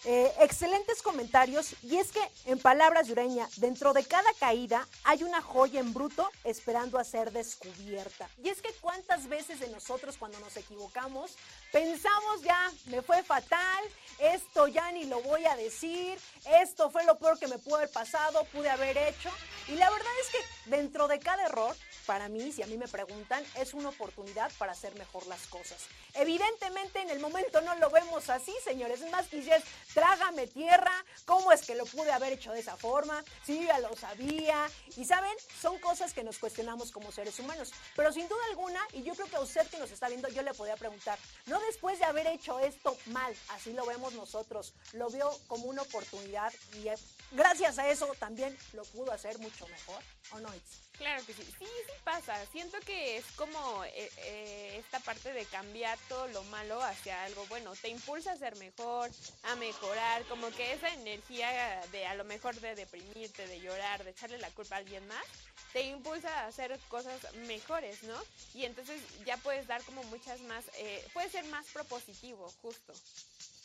Eh, 0.03 0.33
excelentes 0.39 1.03
comentarios 1.03 1.75
y 1.83 1.97
es 1.97 2.11
que 2.11 2.21
en 2.45 2.57
palabras 2.57 3.05
de 3.05 3.13
Ureña, 3.13 3.47
dentro 3.57 3.93
de 3.93 4.03
cada 4.03 4.33
caída 4.39 4.87
hay 5.03 5.21
una 5.21 5.43
joya 5.43 5.79
en 5.79 5.93
bruto 5.93 6.27
esperando 6.43 6.97
a 6.97 7.03
ser 7.03 7.31
descubierta. 7.31 8.27
Y 8.43 8.49
es 8.49 8.63
que 8.63 8.73
cuántas 8.81 9.27
veces 9.27 9.59
de 9.59 9.67
nosotros 9.67 10.17
cuando 10.17 10.39
nos 10.39 10.57
equivocamos 10.57 11.37
pensamos 11.71 12.41
ya, 12.41 12.71
me 12.87 13.03
fue 13.03 13.21
fatal, 13.21 13.83
esto 14.17 14.67
ya 14.67 14.91
ni 14.91 15.05
lo 15.05 15.21
voy 15.21 15.45
a 15.45 15.55
decir, 15.55 16.17
esto 16.61 16.89
fue 16.89 17.05
lo 17.05 17.19
peor 17.19 17.37
que 17.37 17.47
me 17.47 17.59
pudo 17.59 17.75
haber 17.75 17.91
pasado, 17.91 18.43
pude 18.45 18.71
haber 18.71 18.97
hecho. 18.97 19.29
Y 19.67 19.73
la 19.75 19.89
verdad 19.91 20.11
es 20.21 20.31
que 20.31 20.69
dentro 20.71 21.07
de 21.07 21.19
cada 21.19 21.45
error, 21.45 21.75
para 22.11 22.27
mí, 22.27 22.51
si 22.51 22.61
a 22.61 22.67
mí 22.67 22.77
me 22.77 22.89
preguntan, 22.89 23.41
es 23.55 23.73
una 23.73 23.87
oportunidad 23.87 24.51
para 24.57 24.73
hacer 24.73 24.93
mejor 24.95 25.25
las 25.27 25.47
cosas. 25.47 25.77
Evidentemente 26.13 26.99
en 26.99 27.09
el 27.09 27.21
momento 27.21 27.61
no 27.61 27.73
lo 27.75 27.89
vemos 27.89 28.29
así, 28.29 28.53
señores. 28.65 28.99
Es 28.99 29.09
más, 29.09 29.27
quizás 29.27 29.63
trágame 29.93 30.45
tierra, 30.47 30.91
¿cómo 31.23 31.53
es 31.53 31.61
que 31.61 31.73
lo 31.73 31.85
pude 31.85 32.11
haber 32.11 32.33
hecho 32.33 32.51
de 32.51 32.59
esa 32.59 32.75
forma? 32.75 33.23
Sí, 33.45 33.63
ya 33.65 33.79
lo 33.79 33.95
sabía. 33.95 34.69
Y 34.97 35.05
saben, 35.05 35.33
son 35.61 35.79
cosas 35.79 36.13
que 36.13 36.21
nos 36.21 36.37
cuestionamos 36.37 36.91
como 36.91 37.13
seres 37.13 37.39
humanos. 37.39 37.71
Pero 37.95 38.11
sin 38.11 38.27
duda 38.27 38.41
alguna, 38.49 38.81
y 38.91 39.03
yo 39.03 39.13
creo 39.13 39.27
que 39.27 39.37
a 39.37 39.39
usted 39.39 39.65
que 39.69 39.79
nos 39.79 39.91
está 39.91 40.09
viendo, 40.09 40.27
yo 40.27 40.41
le 40.41 40.53
podría 40.53 40.75
preguntar, 40.75 41.17
no 41.45 41.61
después 41.61 41.97
de 41.97 42.03
haber 42.03 42.27
hecho 42.27 42.59
esto 42.59 42.97
mal, 43.05 43.33
así 43.51 43.71
lo 43.71 43.85
vemos 43.85 44.11
nosotros, 44.15 44.73
lo 44.91 45.09
vio 45.09 45.31
como 45.47 45.67
una 45.67 45.83
oportunidad 45.83 46.51
y 46.73 46.89
gracias 47.31 47.79
a 47.79 47.89
eso 47.89 48.13
también 48.19 48.57
lo 48.73 48.83
pudo 48.83 49.13
hacer 49.13 49.39
mucho 49.39 49.65
mejor, 49.69 50.03
¿o 50.31 50.39
no? 50.41 50.51
Claro 50.97 51.25
que 51.25 51.33
sí, 51.33 51.43
sí, 51.43 51.65
sí 51.65 51.91
pasa. 52.03 52.45
Siento 52.51 52.79
que 52.81 53.17
es 53.17 53.25
como 53.35 53.83
eh, 53.85 54.11
eh, 54.17 54.75
esta 54.77 54.99
parte 54.99 55.33
de 55.33 55.45
cambiar 55.45 55.97
todo 56.07 56.27
lo 56.27 56.43
malo 56.45 56.81
hacia 56.81 57.23
algo 57.23 57.45
bueno. 57.47 57.73
Te 57.75 57.89
impulsa 57.89 58.33
a 58.33 58.37
ser 58.37 58.55
mejor, 58.57 59.09
a 59.43 59.55
mejorar, 59.55 60.23
como 60.25 60.49
que 60.51 60.73
esa 60.73 60.93
energía 60.93 61.81
de 61.91 62.05
a 62.05 62.15
lo 62.15 62.23
mejor 62.23 62.59
de 62.59 62.75
deprimirte, 62.75 63.47
de 63.47 63.59
llorar, 63.59 64.03
de 64.03 64.11
echarle 64.11 64.37
la 64.37 64.51
culpa 64.51 64.75
a 64.75 64.79
alguien 64.79 65.05
más, 65.07 65.25
te 65.73 65.81
impulsa 65.81 66.41
a 66.41 66.47
hacer 66.47 66.77
cosas 66.89 67.19
mejores, 67.47 68.03
¿no? 68.03 68.19
Y 68.53 68.65
entonces 68.65 69.01
ya 69.25 69.37
puedes 69.37 69.67
dar 69.67 69.81
como 69.83 70.03
muchas 70.03 70.39
más, 70.41 70.65
eh, 70.77 71.05
puedes 71.13 71.31
ser 71.31 71.45
más 71.45 71.65
propositivo, 71.67 72.51
justo. 72.61 72.93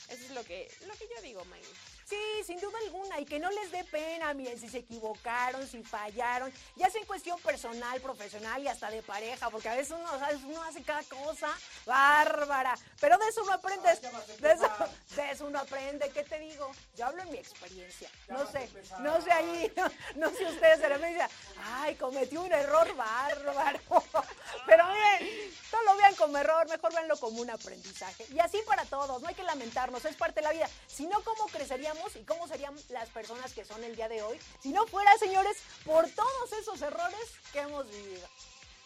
Eso 0.09 0.25
es 0.25 0.31
lo 0.31 0.45
que, 0.45 0.71
lo 0.87 0.95
que 0.95 1.09
yo 1.15 1.21
digo, 1.23 1.45
Maggie. 1.47 1.67
Sí, 2.09 2.45
sin 2.47 2.61
duda 2.61 2.79
alguna, 2.85 3.19
y 3.19 3.25
que 3.25 3.41
no 3.41 3.51
les 3.51 3.73
dé 3.73 3.83
pena, 3.83 4.33
miren, 4.33 4.57
si 4.61 4.69
se 4.69 4.79
equivocaron, 4.79 5.67
si 5.67 5.83
fallaron, 5.83 6.53
ya 6.77 6.89
sea 6.89 7.01
en 7.01 7.07
cuestión 7.07 7.37
personal, 7.41 8.01
profesional 8.01 8.63
y 8.63 8.69
hasta 8.69 8.89
de 8.91 9.03
pareja, 9.03 9.51
porque 9.51 9.69
a 9.69 9.75
veces 9.75 9.97
uno, 9.99 10.09
uno 10.45 10.63
hace 10.63 10.85
cada 10.85 11.03
cosa 11.03 11.49
bárbara, 11.85 12.79
pero 13.01 13.19
de 13.19 13.27
eso 13.27 13.43
uno 13.43 13.55
aprende, 13.55 13.89
de 13.89 14.53
eso, 14.53 14.71
de 15.17 15.31
eso 15.33 15.47
uno 15.47 15.59
aprende, 15.59 16.09
¿qué 16.11 16.23
te 16.23 16.39
digo? 16.39 16.71
Yo 16.95 17.07
hablo 17.07 17.23
en 17.25 17.31
mi 17.33 17.39
experiencia, 17.39 18.09
no 18.29 18.49
sé, 18.53 18.71
no 19.01 19.21
sé 19.21 19.33
ahí, 19.33 19.73
no, 20.15 20.31
sé 20.31 20.45
ustedes, 20.45 20.79
pero 20.81 21.01
me 21.01 21.09
dicen, 21.09 21.27
ay, 21.61 21.97
cometió 21.97 22.43
un 22.43 22.53
error 22.53 22.95
bárbaro, 22.95 23.81
pero 24.67 24.85
miren, 24.93 25.53
no 25.73 25.83
lo 25.83 25.97
vean 25.97 26.15
como 26.15 26.39
error, 26.39 26.69
mejor 26.69 26.93
véanlo 26.93 27.19
como 27.19 27.43
un 27.43 27.51
aprendizaje, 27.51 28.27
y 28.33 28.39
así 28.39 28.63
para 28.65 28.85
todos, 28.85 29.21
no 29.21 29.27
hay 29.27 29.35
que 29.35 29.43
lamentarnos, 29.43 30.05
es 30.05 30.15
parte 30.15 30.37
de 30.37 30.43
la 30.43 30.53
vida, 30.53 30.71
si 30.87 31.09
no, 31.09 31.21
¿cómo 31.25 31.47
creceríamos? 31.47 31.96
Y 32.15 32.25
cómo 32.25 32.47
serían 32.47 32.75
las 32.91 33.09
personas 33.11 33.53
que 33.53 33.65
son 33.65 33.83
el 33.85 33.97
día 33.97 34.09
de 34.09 34.23
hoy 34.23 34.39
si 34.61 34.71
no 34.71 34.87
fuera, 34.87 35.17
señores, 35.19 35.57
por 35.85 36.09
todos 36.11 36.53
esos 36.61 36.81
errores 36.83 37.33
que 37.53 37.61
hemos 37.61 37.89
vivido. 37.91 38.29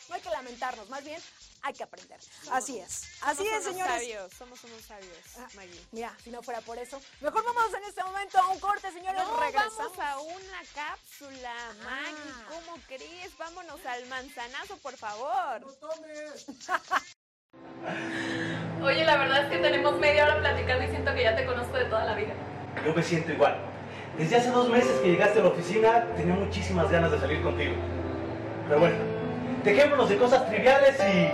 No 0.08 0.14
hay 0.16 0.22
que 0.22 0.30
lamentarnos, 0.30 0.88
más 0.88 1.04
bien 1.04 1.22
hay 1.62 1.72
que 1.72 1.84
aprender. 1.84 2.18
Así 2.50 2.78
es. 2.78 3.02
Así 3.22 3.46
es, 3.46 3.62
señores. 3.62 3.94
Sabios, 3.94 4.32
somos 4.32 4.64
unos 4.64 4.82
sabios, 4.82 5.16
ah, 5.38 5.46
Mira, 5.92 6.16
si 6.24 6.30
no 6.30 6.42
fuera 6.42 6.60
por 6.62 6.78
eso. 6.78 7.00
Mejor 7.20 7.44
vamos 7.44 7.72
en 7.74 7.84
este 7.84 8.02
momento 8.02 8.38
a 8.38 8.48
un 8.48 8.58
corte, 8.58 8.90
señores. 8.90 9.22
No, 9.22 9.38
Regresamos. 9.38 9.76
Vamos 9.76 9.98
a 9.98 10.18
una 10.18 10.62
cápsula, 10.74 11.54
ah. 11.86 12.46
¿Cómo 12.48 12.76
crees? 12.88 13.36
Vámonos 13.38 13.84
al 13.86 14.04
manzanazo, 14.06 14.78
por 14.78 14.96
favor. 14.96 15.60
¡No 15.60 15.72
tomes! 15.74 16.46
Oye, 18.82 19.04
la 19.04 19.16
verdad 19.16 19.44
es 19.44 19.50
que 19.50 19.58
tenemos 19.58 19.96
media 19.98 20.24
hora 20.24 20.40
platicando 20.40 20.84
y 20.84 20.88
siento 20.88 21.14
que 21.14 21.22
ya 21.22 21.36
te 21.36 21.46
conozco 21.46 21.76
de 21.76 21.84
toda 21.84 22.04
la 22.04 22.14
vida. 22.14 22.34
Yo 22.84 22.94
me 22.94 23.02
siento 23.02 23.32
igual. 23.32 23.56
Desde 24.16 24.36
hace 24.36 24.50
dos 24.50 24.68
meses 24.68 25.00
que 25.00 25.10
llegaste 25.10 25.40
a 25.40 25.42
la 25.42 25.48
oficina, 25.48 26.04
tenía 26.16 26.34
muchísimas 26.34 26.90
ganas 26.90 27.10
de 27.10 27.18
salir 27.18 27.42
contigo. 27.42 27.74
Pero 28.68 28.80
bueno, 28.80 28.96
dejémonos 29.64 30.08
de 30.08 30.16
cosas 30.16 30.48
triviales 30.48 30.98
y 31.00 31.30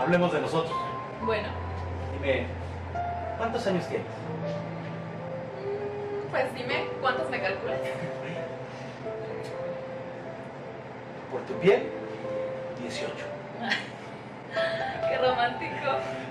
hablemos 0.00 0.32
de 0.32 0.40
nosotros. 0.40 0.76
Bueno. 1.24 1.48
Dime, 2.12 2.46
¿cuántos 3.36 3.66
años 3.66 3.86
tienes? 3.86 4.06
Pues 6.30 6.54
dime, 6.54 6.86
¿cuántos 7.00 7.30
me 7.30 7.40
calculas? 7.40 7.78
Por 11.30 11.40
tu 11.42 11.54
piel, 11.54 11.90
18. 12.82 13.12
Qué 15.08 15.18
romántico. 15.18 15.74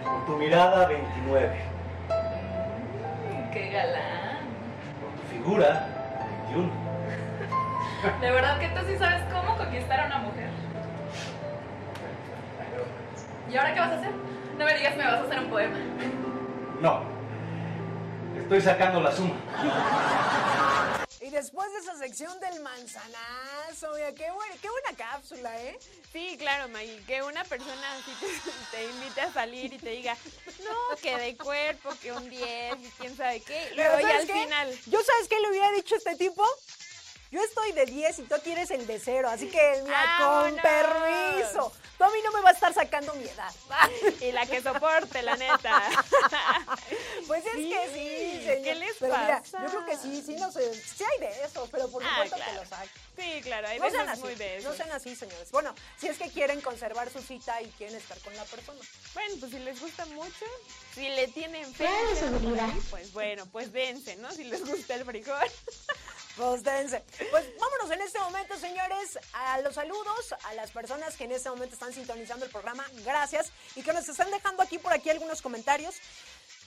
Por 0.03 0.25
tu 0.25 0.37
mirada, 0.37 0.87
29. 0.87 1.66
Qué 3.57 3.69
galán. 3.69 4.37
Por 5.01 5.09
tu 5.19 5.27
figura, 5.33 5.87
21. 6.45 6.69
De 8.21 8.31
verdad 8.31 8.59
que 8.59 8.67
tú 8.67 8.85
sí 8.87 8.95
sabes 8.99 9.23
cómo 9.33 9.57
conquistar 9.57 9.99
a 9.99 10.05
una 10.05 10.19
mujer. 10.19 10.49
¿Y 13.49 13.57
ahora 13.57 13.73
qué 13.73 13.79
vas 13.79 13.91
a 13.93 13.95
hacer? 13.95 14.11
No 14.59 14.65
me 14.65 14.77
digas 14.77 14.95
me 14.95 15.03
vas 15.05 15.13
a 15.13 15.23
hacer 15.23 15.39
un 15.39 15.49
poema. 15.49 15.77
No. 16.81 17.01
Estoy 18.37 18.61
sacando 18.61 19.01
la 19.01 19.11
suma. 19.11 19.33
Y 21.27 21.29
después 21.29 21.69
de 21.73 21.79
esa 21.79 21.97
sección 21.97 22.39
del 22.39 22.61
manzanazo, 22.61 23.91
mira, 23.95 24.13
qué 24.13 24.31
buena, 24.31 24.55
qué 24.61 24.69
buena 24.69 24.93
cápsula, 24.95 25.61
¿eh? 25.61 25.77
Sí, 26.13 26.37
claro, 26.39 26.69
Maggie, 26.69 27.03
que 27.05 27.21
una 27.21 27.43
persona 27.43 27.95
así 27.95 28.11
te, 28.71 28.77
te 28.77 28.85
invite 28.85 29.19
a 29.19 29.33
salir 29.33 29.73
y 29.73 29.77
te 29.77 29.89
diga, 29.89 30.15
no, 30.63 30.95
que 30.95 31.17
de 31.17 31.35
cuerpo, 31.35 31.89
que 32.01 32.13
un 32.13 32.29
10 32.29 32.77
y 32.79 32.89
quién 32.97 33.17
sabe 33.17 33.41
qué. 33.41 33.61
Y 33.73 33.75
Pero 33.75 33.89
luego 33.89 33.99
ya 33.99 34.07
¿sabes 34.07 34.21
al 34.21 34.27
qué? 34.27 34.41
final, 34.41 34.79
¿Yo 34.85 35.03
sabes 35.03 35.27
qué 35.27 35.37
le 35.41 35.49
hubiera 35.49 35.69
dicho 35.73 35.95
a 35.95 35.97
este 35.97 36.15
tipo? 36.15 36.47
Yo 37.29 37.43
estoy 37.43 37.73
de 37.73 37.85
10 37.87 38.19
y 38.19 38.23
tú 38.23 38.35
tienes 38.41 38.71
el 38.71 38.87
de 38.87 38.97
cero, 38.97 39.27
así 39.29 39.49
que 39.49 39.81
mira, 39.83 40.19
con 40.21 40.55
permiso. 40.55 41.73
Tú 41.97 42.03
a 42.03 42.09
mí 42.09 42.19
no 42.23 42.31
me 42.31 42.41
vas 42.41 42.51
a 42.53 42.55
estar 42.55 42.73
sacando 42.73 43.13
mi 43.15 43.23
edad. 43.25 43.51
y 44.21 44.31
la 44.31 44.45
que 44.45 44.61
soporte, 44.61 45.21
la 45.23 45.35
neta. 45.35 45.81
Pues 47.27 47.45
es 47.45 47.53
Sí, 47.53 47.69
que 47.69 47.87
sí, 47.93 48.45
señor. 48.45 48.63
¿qué 48.63 48.75
les 48.75 48.95
pero 48.99 49.17
mira, 49.17 49.41
pasa? 49.41 49.61
yo 49.63 49.67
creo 49.67 49.85
que 49.85 49.97
sí, 49.97 50.23
sí, 50.25 50.35
no 50.35 50.49
sé, 50.51 50.73
sí 50.73 51.03
hay 51.03 51.19
de 51.19 51.43
eso, 51.43 51.67
pero 51.71 51.89
por 51.89 52.01
Ah, 52.03 52.09
supuesto 52.09 52.35
claro. 52.37 52.51
que 52.51 52.57
lo 52.57 52.65
sacan. 52.65 52.89
Sí, 53.17 53.41
claro, 53.41 53.67
hay 53.67 53.79
No 53.79 53.85
veces 53.85 53.99
así, 54.07 54.21
muy 54.21 54.35
de 54.35 54.57
eso. 54.57 54.69
no 54.69 54.75
sean 54.75 54.91
así, 54.91 55.15
señores. 55.15 55.51
Bueno, 55.51 55.75
si 55.99 56.07
es 56.07 56.17
que 56.17 56.29
quieren 56.31 56.61
conservar 56.61 57.09
su 57.11 57.21
cita 57.21 57.61
y 57.61 57.67
quieren 57.71 57.95
estar 57.97 58.17
con 58.19 58.35
la 58.37 58.45
persona. 58.45 58.79
Bueno, 59.13 59.35
pues 59.39 59.51
si 59.51 59.59
les 59.59 59.79
gusta 59.81 60.05
mucho, 60.05 60.45
si 60.93 61.09
le 61.09 61.27
tienen 61.29 61.65
fe, 61.73 61.85
Claro, 62.53 62.73
pues 62.89 63.11
bueno, 63.11 63.45
pues 63.47 63.73
dense, 63.73 64.15
¿no? 64.17 64.31
Si 64.31 64.43
les 64.45 64.65
gusta 64.65 64.95
el 64.95 65.03
frijol. 65.05 65.35
Pues 67.31 67.45
vámonos 67.59 67.91
en 67.91 68.01
este 68.01 68.19
momento, 68.19 68.57
señores, 68.57 69.17
a 69.33 69.59
los 69.61 69.73
saludos 69.75 70.33
a 70.43 70.53
las 70.53 70.71
personas 70.71 71.15
que 71.15 71.23
en 71.25 71.31
este 71.31 71.49
momento 71.49 71.73
están 71.73 71.93
sintonizando 71.93 72.45
el 72.45 72.51
programa. 72.51 72.85
Gracias. 73.03 73.51
Y 73.75 73.81
que 73.83 73.91
nos 73.93 74.07
están 74.07 74.29
dejando 74.31 74.61
aquí 74.63 74.77
por 74.77 74.93
aquí 74.93 75.09
algunos 75.09 75.41
comentarios. 75.41 75.95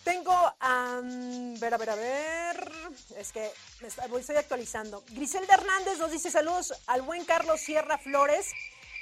Tengo, 0.04 0.32
a 0.60 1.00
ver, 1.02 1.74
a 1.74 1.76
ver, 1.76 1.90
a 1.90 1.94
ver. 1.94 2.72
Es 3.16 3.32
que 3.32 3.50
me 3.80 3.88
está- 3.88 4.06
voy- 4.06 4.20
estoy 4.22 4.36
actualizando. 4.36 5.04
Griselda 5.08 5.54
Hernández 5.54 5.98
nos 5.98 6.10
dice 6.10 6.30
saludos 6.30 6.72
al 6.86 7.02
buen 7.02 7.24
Carlos 7.24 7.60
Sierra 7.60 7.98
Flores 7.98 8.46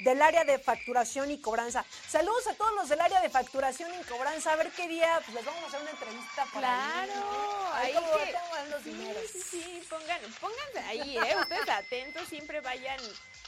del 0.00 0.22
área 0.22 0.44
de 0.44 0.58
facturación 0.58 1.30
y 1.30 1.40
cobranza. 1.40 1.84
Saludos 2.08 2.46
a 2.46 2.54
todos 2.54 2.72
los 2.74 2.88
del 2.88 3.00
área 3.00 3.20
de 3.20 3.30
facturación 3.30 3.90
y 4.00 4.04
cobranza. 4.04 4.52
A 4.52 4.56
ver 4.56 4.70
qué 4.72 4.86
día 4.88 5.20
pues, 5.24 5.34
les 5.34 5.44
vamos 5.44 5.62
a 5.64 5.66
hacer 5.66 5.80
una 5.80 5.90
entrevista. 5.90 6.44
por 6.52 6.64
ahí, 6.64 7.04
Claro, 7.06 7.14
¿no? 7.16 7.72
ahí 7.74 7.92
como 7.94 8.12
que- 8.16 8.38
los 8.70 8.82
Sí, 8.82 8.90
dineros. 8.90 9.30
sí, 9.32 9.42
sí, 9.42 9.86
pongan, 9.88 10.20
pónganse 10.40 10.78
ahí, 10.88 11.16
¿eh? 11.16 11.36
Ustedes 11.40 11.68
atentos, 11.68 12.28
siempre 12.28 12.60
vayan 12.60 13.00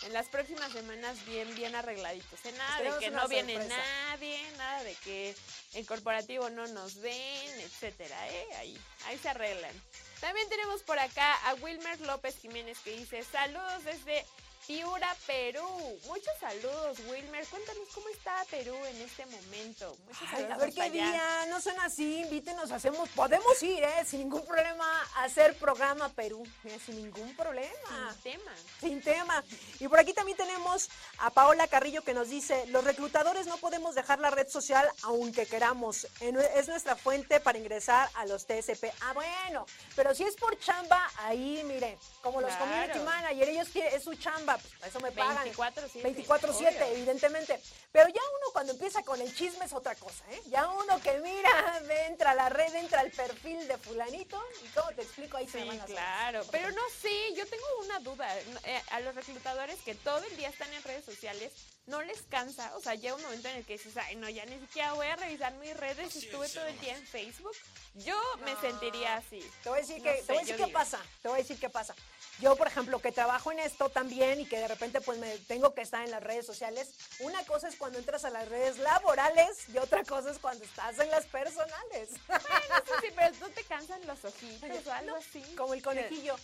en 0.03 0.13
las 0.13 0.27
próximas 0.29 0.73
semanas 0.73 1.25
bien, 1.27 1.55
bien 1.55 1.75
arregladitos. 1.75 2.45
¿eh? 2.47 2.53
Nada 2.53 2.81
de 2.81 2.99
que 2.99 3.11
no 3.11 3.29
viene 3.29 3.59
nadie, 3.59 4.41
nada 4.57 4.83
de 4.83 4.95
que 4.97 5.37
en 5.75 5.85
corporativo 5.85 6.49
no 6.51 6.67
nos 6.69 7.01
ven, 7.01 7.61
etcétera, 7.61 8.29
¿eh? 8.29 8.47
Ahí, 8.59 8.79
ahí 9.07 9.19
se 9.19 9.29
arreglan. 9.29 9.73
También 10.21 10.49
tenemos 10.49 10.83
por 10.83 10.99
acá 10.99 11.35
a 11.49 11.55
Wilmer 11.55 12.01
López 12.03 12.37
Jiménez 12.39 12.79
que 12.83 12.91
dice, 12.97 13.23
saludos 13.25 13.85
desde 13.85 14.25
Piura, 14.67 15.17
Perú. 15.27 15.67
Muchos 16.07 16.33
saludos, 16.39 16.99
Wilmer. 17.09 17.45
Cuéntanos 17.47 17.89
cómo 17.93 18.09
está 18.11 18.45
Perú 18.51 18.75
en 18.87 19.01
este 19.03 19.27
momento. 19.27 19.97
Muchos 20.07 20.23
Ay, 20.23 20.43
saludos 20.43 20.53
a 20.53 20.59
ver 20.59 20.75
qué 20.75 20.83
allá. 20.83 20.93
día, 20.93 21.47
no 21.49 21.61
son 21.61 21.81
así, 21.81 22.21
invítenos, 22.21 22.71
hacemos, 22.71 23.09
podemos 23.11 23.61
ir, 23.63 23.83
¿eh? 23.83 24.05
Sin 24.07 24.21
ningún 24.21 24.45
problema 24.47 24.87
a 25.17 25.25
hacer 25.25 25.57
programa 25.57 26.09
Perú, 26.11 26.47
mira, 26.63 26.79
sin 26.85 26.97
ningún 27.03 27.35
problema, 27.35 28.15
Sin 28.23 28.33
tema. 28.33 28.53
sin 28.81 29.03
tema. 29.03 29.45
Y 29.81 29.89
por 29.89 29.99
aquí 29.99 30.13
también 30.13 30.37
tenemos 30.37 30.89
a 31.19 31.31
Paola 31.31 31.67
Carrillo 31.67 32.03
que 32.03 32.15
nos 32.15 32.29
dice, 32.29 32.67
los 32.67 32.85
reclutadores 32.85 33.47
no 33.47 33.57
podemos 33.57 33.95
dejar 33.97 34.21
la 34.21 34.31
red 34.31 34.49
social 34.49 34.89
aunque 35.03 35.47
queramos, 35.47 36.07
es 36.21 36.69
nuestra 36.69 36.95
fuente 36.97 37.41
para 37.41 37.59
ingresar 37.59 38.09
a 38.15 38.27
los 38.27 38.47
TSP. 38.47 38.85
Ah, 39.01 39.13
bueno, 39.15 39.67
pero 39.97 40.15
si 40.15 40.23
es 40.25 40.37
por 40.37 40.57
chamba, 40.61 41.11
ahí, 41.19 41.63
mire, 41.65 41.99
como 42.23 42.41
los 42.41 42.51
Claro. 42.55 42.67
community 42.67 42.99
manager, 43.01 43.49
ellos 43.49 43.69
quieren, 43.69 43.95
es 43.95 44.05
su 44.05 44.15
chamba, 44.15 44.50
pues, 44.59 44.75
para 44.75 44.87
eso 44.89 45.01
me 45.01 45.13
pagan. 45.13 45.47
24/7, 45.49 46.03
24/7, 46.03 46.77
obvio. 46.77 46.87
evidentemente. 46.97 47.61
Pero 47.93 48.09
ya 48.09 48.21
uno 48.21 48.53
cuando 48.53 48.73
empieza 48.73 49.03
con 49.03 49.21
el 49.21 49.35
chisme 49.35 49.65
es 49.65 49.73
otra 49.73 49.95
cosa, 49.95 50.25
¿eh? 50.31 50.41
Ya 50.47 50.69
uno 50.69 51.01
que 51.01 51.19
mira, 51.19 51.83
entra 52.07 52.31
a 52.31 52.35
la 52.35 52.49
red, 52.49 52.75
entra 52.77 53.01
al 53.01 53.11
perfil 53.11 53.67
de 53.69 53.77
fulanito 53.79 54.43
y 54.65 54.69
cómo 54.69 54.91
te 54.93 55.03
explico, 55.03 55.37
ahí 55.37 55.49
se 55.49 55.61
Sí, 55.63 55.69
van 55.69 55.79
las 55.79 55.87
claro. 55.87 56.39
horas. 56.41 56.51
Pero 56.53 56.71
no 56.71 56.83
sé, 57.01 57.35
yo 57.35 57.47
tengo 57.47 57.65
una 57.81 57.99
duda. 58.01 58.29
Eh, 58.65 58.83
a 58.91 59.01
los 59.01 59.15
reclutadores 59.15 59.79
que 59.81 59.95
todo 59.95 60.19
el 60.25 60.37
día 60.37 60.49
están 60.49 60.73
en 60.73 60.83
redes 60.83 61.05
sociales, 61.05 61.53
¿no 61.87 62.03
les 62.03 62.23
cansa? 62.23 62.75
O 62.77 62.81
sea, 62.81 62.95
llega 62.95 63.15
un 63.17 63.23
momento 63.23 63.49
en 63.49 63.57
el 63.57 63.65
que 63.67 63.73
dices, 63.75 63.97
ay, 63.97 64.17
no, 64.17 64.29
ya 64.29 64.45
ni 64.47 64.59
siquiera 64.61 64.93
voy 64.93 65.07
a 65.09 65.17
revisar 65.17 65.53
mis 65.55 65.77
redes, 65.77 66.15
estuve 66.17 66.49
todo 66.49 66.67
el 66.67 66.79
día 66.81 66.97
en 66.97 67.07
Facebook. 67.07 67.57
Yo 67.95 68.21
me 68.45 68.55
sentiría 68.61 69.17
así. 69.17 69.41
Te 69.63 69.69
voy 69.69 69.79
a 69.79 69.81
decir, 69.83 69.99
No 69.99 70.05
que, 70.05 70.17
sé, 70.19 70.23
te 70.23 70.27
voy 70.33 70.37
a 70.37 70.41
decir 70.41 70.55
yo 70.57 70.57
qué 70.59 70.67
digo. 70.67 70.79
pasa, 70.79 71.03
te 71.23 71.29
voy 71.29 71.39
a 71.39 71.43
decir 71.43 71.59
qué 71.59 71.69
pasa. 71.69 71.95
Yo, 72.41 72.57
por 72.57 72.67
ejemplo, 72.67 73.01
que 73.01 73.13
trabajo 73.13 73.53
en 73.53 73.59
esto 73.59 73.91
también 73.91 74.41
y 74.41 74.47
que 74.47 74.59
de 74.59 74.69
repente 74.69 75.01
pues 75.01 75.19
me 75.19 75.37
tengo 75.41 75.75
que 75.75 75.83
estar 75.83 76.03
en 76.03 76.11
las 76.11 76.23
redes 76.23 76.47
sociales, 76.47 76.91
una 77.21 77.45
cosa 77.45 77.69
es 77.69 77.77
cuando 77.77 77.99
entras 77.99 78.25
a 78.25 78.31
las 78.31 78.49
redes 78.49 78.79
laborales 78.79 79.69
y 79.69 79.79
otra 79.79 80.05
cosa 80.05 80.31
es 80.31 80.39
cuando 80.39 80.65
estás 80.65 80.99
en 80.99 81.11
las 81.11 81.27
personales. 81.27 82.09
Bueno, 82.27 82.85
sí, 82.87 82.93
sí, 83.03 83.13
pero 83.15 83.37
¿no 83.41 83.49
te 83.51 83.65
cansan 83.65 84.07
los 84.07 84.25
ojitos 84.25 84.87
o 84.87 84.93
algo 84.93 85.17
así? 85.17 85.43
Como 85.57 85.75
el 85.75 85.83
conejillo. 85.83 86.37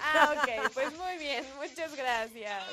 Ah, 0.00 0.34
ok, 0.36 0.72
pues 0.72 0.92
muy 0.94 1.16
bien, 1.18 1.44
muchas 1.56 1.94
gracias. 1.94 2.64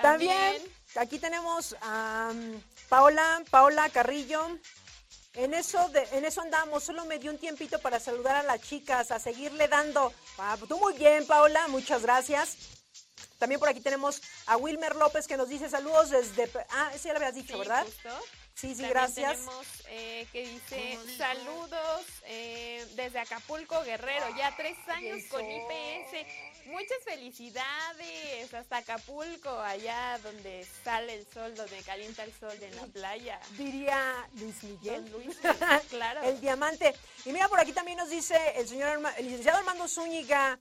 También, 0.00 0.62
aquí 0.94 1.18
tenemos 1.18 1.74
a 1.80 2.30
um, 2.30 2.60
Paola, 2.88 3.42
Paola 3.50 3.88
Carrillo. 3.90 4.58
En 5.36 5.52
eso, 5.54 5.88
de, 5.90 6.02
en 6.12 6.24
eso 6.24 6.40
andamos, 6.40 6.82
solo 6.84 7.04
me 7.04 7.18
dio 7.18 7.30
un 7.30 7.38
tiempito 7.38 7.78
para 7.78 8.00
saludar 8.00 8.36
a 8.36 8.42
las 8.42 8.60
chicas, 8.62 9.10
a 9.10 9.18
seguirle 9.18 9.68
dando. 9.68 10.12
Ah, 10.38 10.56
tú 10.66 10.78
muy 10.78 10.94
bien, 10.94 11.26
Paola, 11.26 11.68
muchas 11.68 12.02
gracias. 12.02 12.56
También 13.38 13.58
por 13.60 13.68
aquí 13.68 13.80
tenemos 13.80 14.22
a 14.46 14.56
Wilmer 14.56 14.96
López 14.96 15.26
que 15.26 15.36
nos 15.36 15.48
dice 15.50 15.68
saludos 15.68 16.08
desde... 16.10 16.50
Ah, 16.70 16.90
ese 16.94 17.08
ya 17.08 17.12
lo 17.12 17.18
habías 17.18 17.34
dicho, 17.34 17.52
Sí, 17.52 17.58
¿verdad? 17.58 17.84
justo. 17.84 18.08
Sí, 18.56 18.68
sí, 18.68 18.80
También 18.82 18.90
gracias. 18.90 19.32
tenemos 19.34 19.66
eh, 19.88 20.26
que 20.32 20.48
dice 20.48 20.98
saludos 21.18 22.06
eh, 22.24 22.86
desde 22.94 23.18
Acapulco, 23.18 23.82
Guerrero, 23.82 24.24
ya 24.34 24.56
tres 24.56 24.78
años 24.88 25.22
con 25.28 25.42
IPS. 25.44 26.26
Muchas 26.64 26.96
felicidades 27.04 28.54
hasta 28.54 28.78
Acapulco, 28.78 29.50
allá 29.60 30.18
donde 30.22 30.66
sale 30.82 31.16
el 31.16 31.26
sol, 31.34 31.54
donde 31.54 31.82
calienta 31.82 32.24
el 32.24 32.32
sol 32.32 32.56
en 32.58 32.74
la 32.76 32.86
playa. 32.86 33.38
Diría 33.58 34.26
Luis 34.36 34.62
Miguel. 34.64 35.10
Don 35.10 35.22
Luis, 35.22 35.36
claro. 35.90 36.22
El 36.22 36.40
diamante. 36.40 36.94
Y 37.26 37.32
mira, 37.32 37.48
por 37.48 37.60
aquí 37.60 37.72
también 37.74 37.98
nos 37.98 38.08
dice 38.08 38.38
el 38.56 38.66
señor, 38.66 39.02
el 39.18 39.26
licenciado 39.26 39.58
Armando 39.58 39.86
Zúñiga. 39.86 40.58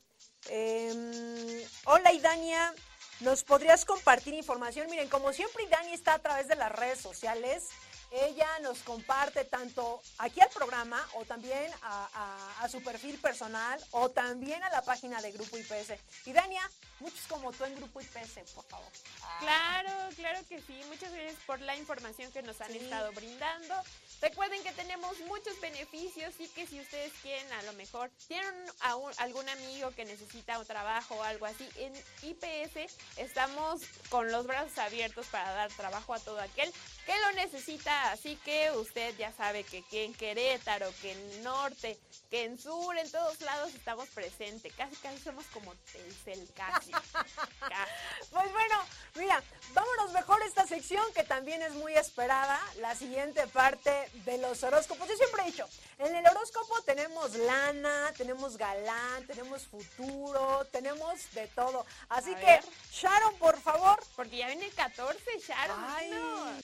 eh, 0.50 1.66
hola, 1.86 2.12
Idania. 2.12 2.74
¿Nos 3.22 3.46
podrías 3.46 3.86
compartir 3.86 4.34
información? 4.34 4.90
Miren, 4.90 5.08
como 5.08 5.32
siempre, 5.32 5.64
Idania 5.64 5.94
está 5.96 6.16
a 6.16 6.20
través 6.20 6.50
de 6.50 6.56
las 6.56 6.70
redes 6.74 7.00
sociales. 7.00 7.70
Ella 8.12 8.48
nos 8.62 8.80
comparte 8.80 9.46
tanto 9.46 10.02
aquí 10.20 10.40
al 10.42 10.50
programa 10.50 11.06
o 11.16 11.26
también 11.26 11.72
a, 11.82 12.68
su 12.70 12.82
perfil 12.82 13.18
personal 13.20 13.80
o 13.92 14.10
también 14.10 14.64
a 14.64 14.70
la 14.70 14.82
página 14.82 15.22
de 15.22 15.32
Grupo 15.32 15.58
IPS. 15.58 15.94
Idania, 16.26 16.70
muchos 17.00 17.22
como 17.28 17.52
tú 17.52 17.64
en 17.66 17.76
Grupo 17.76 18.02
IPS, 18.02 18.52
por 18.54 18.66
favor. 18.66 18.92
Claro, 19.40 20.10
claro 20.16 20.40
que 20.48 20.62
sí. 20.62 20.82
Muchas 20.88 21.12
gracias 21.12 21.40
por 21.46 21.60
la 21.62 21.76
información 21.76 22.32
que 22.32 22.42
nos 22.42 22.60
han 22.62 22.72
Sí. 22.72 22.78
estado 22.78 23.12
brindando. 23.12 23.76
Recuerden 24.22 24.64
que 24.64 24.72
tenemos 24.72 25.20
muchos 25.22 25.60
beneficios 25.60 26.34
y 26.40 26.48
que 26.48 26.66
si 26.66 26.80
ustedes 26.80 27.12
quieren, 27.22 27.52
a 27.54 27.64
lo 27.64 27.74
mejor 27.74 28.10
tienen 28.28 28.54
a 28.80 28.96
un- 28.96 29.14
algún 29.18 29.48
amigo 29.50 29.92
que 29.92 30.06
necesita 30.06 30.58
un 30.58 30.66
trabajo 30.66 31.16
o 31.16 31.24
algo 31.24 31.46
así, 31.46 31.68
en 31.76 31.94
IPS 32.24 32.88
estamos 33.18 33.82
con 34.10 34.32
los 34.32 34.48
brazos 34.48 34.78
abiertos 34.78 35.28
para 35.28 35.52
dar 35.52 35.72
trabajo 35.74 36.14
a 36.14 36.20
todo 36.20 36.40
aquel 36.40 36.72
que 37.06 37.20
lo 37.20 37.32
necesita. 37.34 38.12
Así 38.12 38.38
que 38.38 38.72
usted 38.72 39.16
ya 39.18 39.32
sabe 39.34 39.64
que 39.64 39.84
en 40.06 40.14
Querétaro, 40.14 40.92
que 41.02 41.12
en 41.12 41.44
norte, 41.44 42.00
que 42.30 42.46
en 42.46 42.58
sur, 42.58 42.98
en 42.98 43.12
todos 43.12 43.42
lados 43.42 43.74
estamos 43.76 44.08
presentes. 44.10 44.74
Casi, 44.76 44.96
casi 44.98 45.20
somos 45.22 45.46
como 45.48 45.74
Telcel, 45.92 46.48
casi. 46.56 46.85
Pues 48.32 48.52
bueno, 48.52 48.76
mira, 49.16 49.42
vámonos 49.74 50.12
mejor 50.12 50.42
a 50.42 50.46
esta 50.46 50.68
sección 50.68 51.04
que 51.14 51.24
también 51.24 51.62
es 51.62 51.74
muy 51.74 51.94
esperada, 51.94 52.60
la 52.82 52.96
siguiente 52.96 53.48
parte 53.48 54.10
de 54.26 54.38
los 54.40 54.62
horóscopos. 54.64 55.08
Yo 55.08 55.16
siempre 55.16 55.44
he 55.44 55.46
dicho, 55.46 55.66
en 56.00 56.14
el 56.14 56.26
horóscopo 56.28 56.82
tenemos 56.82 57.34
lana, 57.36 58.12
tenemos 58.18 58.58
galán, 58.58 59.26
tenemos 59.26 59.64
futuro, 59.64 60.68
tenemos 60.72 61.32
de 61.34 61.48
todo. 61.48 61.86
Así 62.10 62.36
que, 62.36 62.60
Sharon, 62.92 63.36
por 63.36 63.60
favor. 63.62 64.04
Porque 64.16 64.38
ya 64.38 64.48
viene 64.48 64.66
el 64.66 64.74
14, 64.74 65.18
Sharon. 65.48 65.86
Ay. 65.88 66.12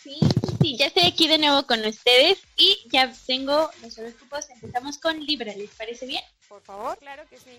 Sí, 0.01 0.19
sí, 0.61 0.77
ya 0.77 0.87
estoy 0.87 1.03
aquí 1.07 1.27
de 1.27 1.37
nuevo 1.37 1.65
con 1.65 1.85
ustedes 1.85 2.39
y 2.57 2.85
ya 2.91 3.13
tengo 3.25 3.69
los 3.81 3.97
horóscopos. 3.97 4.49
Empezamos 4.49 4.97
con 4.97 5.19
Libra, 5.19 5.53
¿les 5.55 5.71
parece 5.71 6.05
bien? 6.05 6.23
Por 6.49 6.61
favor. 6.61 6.97
Claro 6.97 7.23
que 7.29 7.37
sí. 7.37 7.57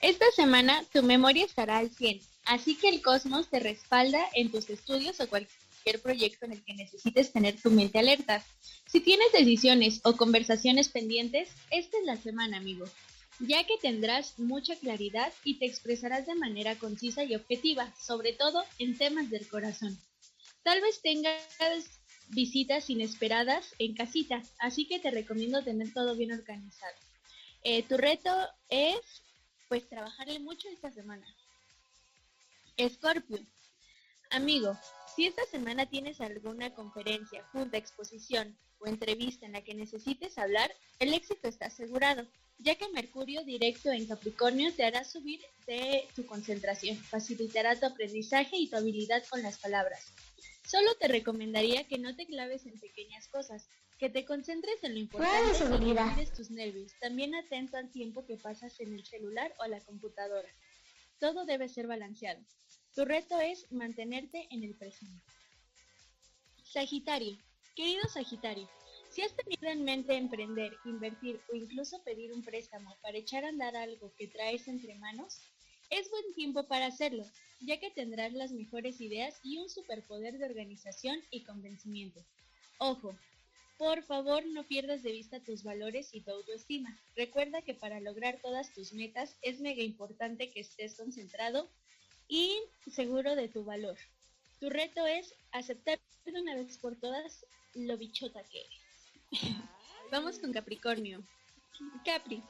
Esta 0.00 0.30
semana 0.30 0.84
tu 0.92 1.02
memoria 1.02 1.44
estará 1.44 1.78
al 1.78 1.90
100, 1.90 2.20
así 2.44 2.76
que 2.76 2.88
el 2.88 3.02
cosmos 3.02 3.48
te 3.48 3.58
respalda 3.58 4.24
en 4.34 4.50
tus 4.52 4.70
estudios 4.70 5.18
o 5.20 5.28
cualquier 5.28 6.00
proyecto 6.00 6.46
en 6.46 6.52
el 6.52 6.64
que 6.64 6.74
necesites 6.74 7.32
tener 7.32 7.60
tu 7.60 7.72
mente 7.72 7.98
alerta. 7.98 8.44
Si 8.86 9.00
tienes 9.00 9.32
decisiones 9.32 10.00
o 10.04 10.16
conversaciones 10.16 10.88
pendientes, 10.88 11.48
esta 11.70 11.98
es 11.98 12.04
la 12.04 12.16
semana, 12.16 12.58
amigo, 12.58 12.84
ya 13.40 13.64
que 13.64 13.76
tendrás 13.82 14.38
mucha 14.38 14.76
claridad 14.76 15.32
y 15.42 15.58
te 15.58 15.66
expresarás 15.66 16.26
de 16.26 16.36
manera 16.36 16.78
concisa 16.78 17.24
y 17.24 17.34
objetiva, 17.34 17.92
sobre 18.00 18.32
todo 18.32 18.62
en 18.78 18.96
temas 18.96 19.30
del 19.30 19.48
corazón. 19.48 19.98
Tal 20.62 20.80
vez 20.80 21.00
tengas 21.02 22.00
visitas 22.28 22.88
inesperadas 22.88 23.74
en 23.80 23.94
casita, 23.94 24.42
así 24.60 24.86
que 24.86 25.00
te 25.00 25.10
recomiendo 25.10 25.64
tener 25.64 25.92
todo 25.92 26.14
bien 26.14 26.30
organizado. 26.32 26.94
Eh, 27.64 27.82
tu 27.82 27.96
reto 27.96 28.30
es 28.68 29.00
pues 29.68 29.88
trabajarle 29.88 30.40
mucho 30.40 30.68
esta 30.68 30.90
semana. 30.90 31.26
Escorpio. 32.76 33.38
Amigo, 34.30 34.76
si 35.14 35.26
esta 35.26 35.44
semana 35.46 35.86
tienes 35.86 36.20
alguna 36.20 36.74
conferencia, 36.74 37.44
junta, 37.52 37.78
exposición 37.78 38.58
o 38.78 38.86
entrevista 38.86 39.46
en 39.46 39.52
la 39.52 39.64
que 39.64 39.74
necesites 39.74 40.38
hablar, 40.38 40.70
el 40.98 41.14
éxito 41.14 41.48
está 41.48 41.66
asegurado, 41.66 42.26
ya 42.58 42.74
que 42.74 42.88
Mercurio 42.90 43.44
directo 43.44 43.90
en 43.90 44.06
Capricornio 44.06 44.72
te 44.74 44.84
hará 44.84 45.04
subir 45.04 45.40
de 45.66 46.06
tu 46.14 46.26
concentración, 46.26 46.96
facilitará 46.96 47.78
tu 47.78 47.86
aprendizaje 47.86 48.56
y 48.56 48.68
tu 48.68 48.76
habilidad 48.76 49.24
con 49.30 49.42
las 49.42 49.58
palabras. 49.58 50.12
Solo 50.66 50.94
te 50.96 51.08
recomendaría 51.08 51.84
que 51.84 51.98
no 51.98 52.14
te 52.14 52.26
claves 52.26 52.66
en 52.66 52.78
pequeñas 52.78 53.28
cosas, 53.28 53.66
que 53.98 54.08
te 54.08 54.24
concentres 54.24 54.82
en 54.84 54.94
lo 54.94 55.00
importante 55.00 55.50
y 55.84 56.24
que 56.24 56.30
tus 56.32 56.50
nervios. 56.50 56.92
También 57.00 57.34
atento 57.34 57.76
al 57.76 57.90
tiempo 57.90 58.24
que 58.24 58.36
pasas 58.36 58.78
en 58.80 58.94
el 58.94 59.04
celular 59.04 59.52
o 59.58 59.66
la 59.66 59.80
computadora. 59.80 60.48
Todo 61.18 61.44
debe 61.44 61.68
ser 61.68 61.86
balanceado. 61.86 62.40
Tu 62.94 63.04
reto 63.04 63.40
es 63.40 63.70
mantenerte 63.72 64.46
en 64.50 64.62
el 64.62 64.74
presente. 64.76 65.22
Sagitario. 66.62 67.36
Querido 67.74 68.08
Sagitario, 68.08 68.68
si 69.10 69.22
has 69.22 69.34
tenido 69.34 69.68
en 69.68 69.84
mente 69.84 70.14
emprender, 70.16 70.76
invertir 70.84 71.40
o 71.50 71.56
incluso 71.56 72.02
pedir 72.02 72.32
un 72.32 72.42
préstamo 72.42 72.96
para 73.02 73.18
echar 73.18 73.44
a 73.44 73.48
andar 73.48 73.76
algo 73.76 74.12
que 74.16 74.28
traes 74.28 74.68
entre 74.68 74.96
manos, 74.96 75.40
es 75.90 76.10
buen 76.10 76.34
tiempo 76.34 76.66
para 76.66 76.86
hacerlo, 76.86 77.24
ya 77.60 77.78
que 77.80 77.90
tendrás 77.90 78.32
las 78.32 78.52
mejores 78.52 79.00
ideas 79.00 79.40
y 79.42 79.58
un 79.58 79.70
superpoder 79.70 80.38
de 80.38 80.44
organización 80.44 81.20
y 81.30 81.44
convencimiento. 81.44 82.20
Ojo, 82.78 83.16
por 83.78 84.02
favor, 84.02 84.44
no 84.46 84.66
pierdas 84.66 85.04
de 85.04 85.12
vista 85.12 85.40
tus 85.40 85.62
valores 85.62 86.12
y 86.12 86.20
tu 86.20 86.32
autoestima. 86.32 87.00
Recuerda 87.14 87.62
que 87.62 87.74
para 87.74 88.00
lograr 88.00 88.40
todas 88.42 88.74
tus 88.74 88.92
metas 88.92 89.38
es 89.40 89.60
mega 89.60 89.82
importante 89.82 90.50
que 90.50 90.60
estés 90.60 90.96
concentrado 90.96 91.70
y 92.26 92.58
seguro 92.90 93.36
de 93.36 93.48
tu 93.48 93.64
valor. 93.64 93.96
Tu 94.58 94.68
reto 94.68 95.06
es 95.06 95.32
aceptar 95.52 96.00
de 96.24 96.40
una 96.40 96.56
vez 96.56 96.76
por 96.78 96.96
todas 96.96 97.46
lo 97.74 97.96
bichota 97.96 98.42
que 98.42 98.62
eres. 98.62 99.42
Vamos 100.10 100.40
con 100.40 100.52
Capricornio. 100.52 101.24
Capri, 102.04 102.42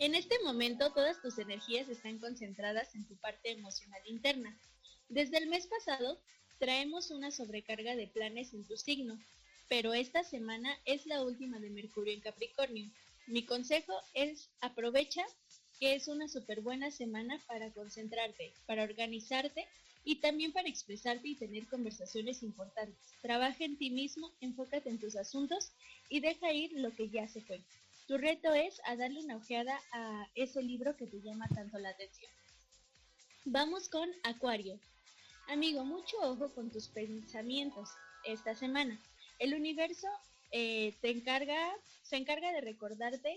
en 0.00 0.16
este 0.16 0.36
momento 0.40 0.92
todas 0.92 1.22
tus 1.22 1.38
energías 1.38 1.88
están 1.88 2.18
concentradas 2.18 2.96
en 2.96 3.06
tu 3.06 3.16
parte 3.18 3.52
emocional 3.52 4.02
interna. 4.06 4.58
Desde 5.08 5.38
el 5.38 5.46
mes 5.46 5.68
pasado 5.68 6.20
traemos 6.58 7.12
una 7.12 7.30
sobrecarga 7.30 7.94
de 7.94 8.08
planes 8.08 8.52
en 8.52 8.66
tu 8.66 8.76
signo, 8.76 9.16
pero 9.70 9.94
esta 9.94 10.24
semana 10.24 10.76
es 10.84 11.06
la 11.06 11.22
última 11.22 11.60
de 11.60 11.70
Mercurio 11.70 12.12
en 12.12 12.20
Capricornio. 12.20 12.90
Mi 13.28 13.46
consejo 13.46 13.92
es 14.14 14.50
aprovecha 14.60 15.24
que 15.78 15.94
es 15.94 16.08
una 16.08 16.26
súper 16.26 16.60
buena 16.60 16.90
semana 16.90 17.40
para 17.46 17.72
concentrarte, 17.72 18.52
para 18.66 18.82
organizarte 18.82 19.68
y 20.04 20.16
también 20.16 20.52
para 20.52 20.68
expresarte 20.68 21.28
y 21.28 21.36
tener 21.36 21.68
conversaciones 21.68 22.42
importantes. 22.42 22.98
Trabaja 23.22 23.64
en 23.64 23.78
ti 23.78 23.90
mismo, 23.90 24.32
enfócate 24.40 24.90
en 24.90 24.98
tus 24.98 25.14
asuntos 25.14 25.70
y 26.08 26.18
deja 26.18 26.52
ir 26.52 26.72
lo 26.72 26.92
que 26.96 27.08
ya 27.08 27.28
se 27.28 27.40
fue. 27.40 27.60
Tu 28.08 28.18
reto 28.18 28.52
es 28.52 28.80
a 28.86 28.96
darle 28.96 29.20
una 29.20 29.36
ojeada 29.36 29.80
a 29.92 30.28
ese 30.34 30.62
libro 30.64 30.96
que 30.96 31.06
te 31.06 31.20
llama 31.20 31.46
tanto 31.54 31.78
la 31.78 31.90
atención. 31.90 32.32
Vamos 33.44 33.88
con 33.88 34.10
Acuario. 34.24 34.80
Amigo, 35.46 35.84
mucho 35.84 36.16
ojo 36.22 36.52
con 36.52 36.72
tus 36.72 36.88
pensamientos 36.88 37.88
esta 38.24 38.56
semana. 38.56 39.00
El 39.40 39.54
universo 39.54 40.06
eh, 40.52 40.94
te 41.00 41.10
encarga, 41.10 41.58
se 42.02 42.16
encarga 42.16 42.52
de 42.52 42.60
recordarte 42.60 43.36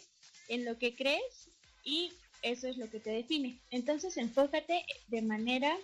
en 0.49 0.65
lo 0.65 0.77
que 0.77 0.95
crees 0.95 1.49
y 1.83 2.11
eso 2.41 2.67
es 2.67 2.77
lo 2.77 2.89
que 2.89 2.99
te 2.99 3.09
define. 3.09 3.57
Entonces 3.71 4.17
enfócate 4.17 4.85
de 5.07 5.21
manera 5.21 5.75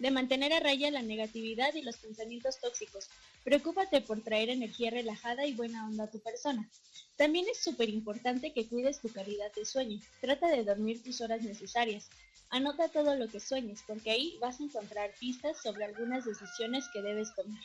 de 0.00 0.10
mantener 0.10 0.52
a 0.52 0.60
raya 0.60 0.90
la 0.90 1.02
negatividad 1.02 1.74
y 1.74 1.82
los 1.82 1.98
pensamientos 1.98 2.58
tóxicos. 2.58 3.08
Preocúpate 3.44 4.00
por 4.00 4.20
traer 4.22 4.48
energía 4.48 4.90
relajada 4.90 5.46
y 5.46 5.52
buena 5.52 5.86
onda 5.86 6.04
a 6.04 6.10
tu 6.10 6.18
persona. 6.20 6.68
También 7.16 7.46
es 7.50 7.62
súper 7.62 7.88
importante 7.88 8.52
que 8.52 8.66
cuides 8.66 9.00
tu 9.00 9.12
calidad 9.12 9.52
de 9.54 9.64
sueño. 9.64 10.00
Trata 10.20 10.48
de 10.48 10.64
dormir 10.64 11.02
tus 11.02 11.20
horas 11.20 11.42
necesarias. 11.42 12.08
Anota 12.48 12.88
todo 12.88 13.14
lo 13.14 13.28
que 13.28 13.38
sueñes, 13.38 13.84
porque 13.86 14.10
ahí 14.10 14.38
vas 14.40 14.58
a 14.58 14.64
encontrar 14.64 15.12
pistas 15.20 15.62
sobre 15.62 15.84
algunas 15.84 16.24
decisiones 16.24 16.88
que 16.92 17.02
debes 17.02 17.32
tomar. 17.36 17.62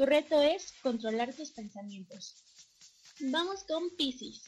Tu 0.00 0.06
reto 0.06 0.40
es 0.40 0.72
controlar 0.82 1.34
tus 1.34 1.50
pensamientos. 1.50 2.34
Vamos 3.18 3.64
con 3.64 3.94
Pisces. 3.98 4.44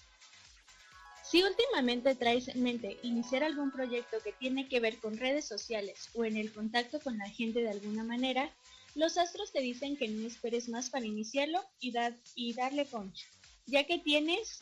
Si 1.31 1.43
últimamente 1.43 2.15
traes 2.15 2.49
en 2.49 2.63
mente 2.63 2.97
iniciar 3.03 3.45
algún 3.45 3.71
proyecto 3.71 4.17
que 4.25 4.33
tiene 4.33 4.67
que 4.67 4.81
ver 4.81 4.97
con 4.97 5.19
redes 5.19 5.45
sociales 5.45 6.09
o 6.15 6.25
en 6.25 6.39
el 6.39 6.55
contacto 6.55 7.01
con 7.01 7.19
la 7.19 7.29
gente 7.29 7.61
de 7.61 7.69
alguna 7.69 8.03
manera, 8.03 8.51
los 8.95 9.19
astros 9.19 9.53
te 9.53 9.61
dicen 9.61 9.99
que 9.99 10.09
no 10.09 10.27
esperes 10.27 10.71
más 10.71 10.89
para 10.89 11.05
iniciarlo 11.05 11.63
y, 11.81 11.93
y 12.35 12.55
darle 12.55 12.87
punch, 12.87 13.27
ya 13.67 13.85
que 13.85 13.99
tienes 13.99 14.61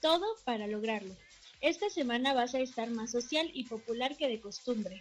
todo 0.00 0.26
para 0.44 0.66
lograrlo. 0.66 1.16
Esta 1.60 1.88
semana 1.90 2.34
vas 2.34 2.56
a 2.56 2.60
estar 2.60 2.90
más 2.90 3.12
social 3.12 3.48
y 3.54 3.66
popular 3.66 4.16
que 4.16 4.26
de 4.26 4.40
costumbre. 4.40 5.00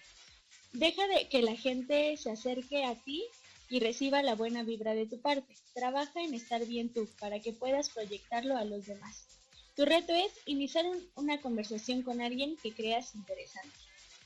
Deja 0.74 1.08
de 1.08 1.28
que 1.28 1.42
la 1.42 1.56
gente 1.56 2.18
se 2.18 2.30
acerque 2.30 2.86
a 2.86 2.94
ti 3.04 3.24
y 3.74 3.80
reciba 3.80 4.22
la 4.22 4.36
buena 4.36 4.62
vibra 4.62 4.94
de 4.94 5.08
tu 5.08 5.20
parte. 5.20 5.56
Trabaja 5.74 6.22
en 6.22 6.36
estar 6.36 6.64
bien 6.64 6.94
tú 6.94 7.10
para 7.20 7.40
que 7.40 7.54
puedas 7.54 7.90
proyectarlo 7.90 8.56
a 8.56 8.66
los 8.66 8.86
demás. 8.86 9.26
Tu 9.76 9.84
reto 9.84 10.14
es 10.14 10.32
iniciar 10.46 10.86
una 11.16 11.42
conversación 11.42 12.04
con 12.04 12.22
alguien 12.22 12.56
que 12.58 12.72
creas 12.72 13.16
interesante. 13.16 13.76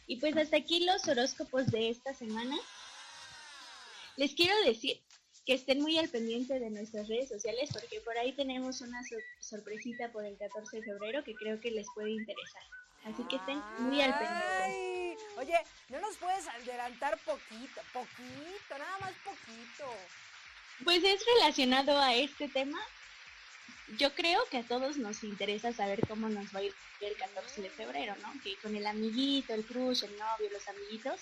Y 0.05 0.17
pues 0.17 0.35
hasta 0.35 0.57
aquí 0.57 0.83
los 0.83 1.07
horóscopos 1.07 1.67
de 1.67 1.87
esta 1.87 2.13
semana. 2.13 2.57
Les 4.17 4.33
quiero 4.33 4.53
decir 4.65 4.99
que 5.45 5.53
estén 5.53 5.79
muy 5.79 5.97
al 5.97 6.09
pendiente 6.09 6.59
de 6.59 6.69
nuestras 6.69 7.07
redes 7.07 7.29
sociales 7.29 7.69
porque 7.71 8.01
por 8.01 8.17
ahí 8.17 8.33
tenemos 8.33 8.81
una 8.81 9.01
sorpresita 9.39 10.11
por 10.11 10.25
el 10.25 10.37
14 10.37 10.75
de 10.75 10.83
febrero 10.83 11.23
que 11.23 11.35
creo 11.35 11.61
que 11.61 11.71
les 11.71 11.87
puede 11.95 12.11
interesar. 12.11 12.63
Así 13.07 13.23
que 13.23 13.37
estén 13.37 13.61
muy 13.79 14.01
al 14.01 14.17
pendiente. 14.17 15.17
Oye, 15.37 15.59
¿no 15.89 15.99
nos 16.01 16.17
puedes 16.17 16.47
adelantar 16.47 17.17
poquito, 17.19 17.81
poquito, 17.93 18.77
nada 18.77 18.97
más 18.99 19.13
poquito? 19.23 19.85
Pues 20.83 21.03
es 21.03 21.23
relacionado 21.35 21.97
a 21.99 22.13
este 22.15 22.49
tema. 22.49 22.79
Yo 23.97 24.13
creo 24.13 24.43
que 24.51 24.57
a 24.57 24.63
todos 24.63 24.97
nos 24.97 25.23
interesa 25.23 25.71
saber 25.71 26.05
cómo 26.05 26.27
nos 26.27 26.53
va 26.53 26.59
a 26.59 26.63
ir 26.63 26.75
el 26.99 27.15
14 27.15 27.61
de 27.61 27.69
febrero, 27.69 28.15
¿no? 28.21 28.33
Que 28.43 28.57
con 28.57 28.75
el 28.75 28.85
amiguito, 28.85 29.53
el 29.53 29.65
crush, 29.65 30.03
el 30.03 30.17
novio, 30.17 30.49
los 30.51 30.67
amiguitos. 30.67 31.21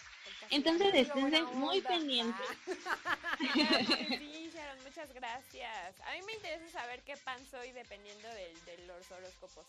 Entonces 0.49 0.91
estén 0.95 1.45
muy 1.53 1.81
pendientes. 1.81 2.47
sí, 3.37 4.49
Sharon, 4.51 4.83
muchas 4.83 5.13
gracias. 5.13 6.01
A 6.07 6.13
mí 6.13 6.21
me 6.25 6.33
interesa 6.33 6.67
saber 6.79 7.03
qué 7.03 7.15
pan 7.17 7.39
soy 7.51 7.71
dependiendo 7.73 8.27
de 8.29 8.77
los 8.87 9.11
horóscopos. 9.11 9.65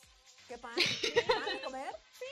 ¿Qué 0.48 0.58
pan? 0.58 0.74
¿Qué 1.00 1.22
pan 1.22 1.58
comer? 1.64 1.92
Sí. 2.18 2.24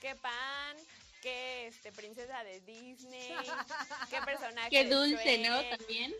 ¿Qué 0.00 0.14
pan? 0.16 0.76
¿Qué 1.20 1.68
este, 1.68 1.92
princesa 1.92 2.42
de 2.42 2.60
Disney? 2.60 3.32
¿Qué 4.10 4.20
personaje? 4.22 4.70
Qué 4.70 4.84
dulce, 4.86 5.38
¿no? 5.38 5.62
También. 5.76 6.12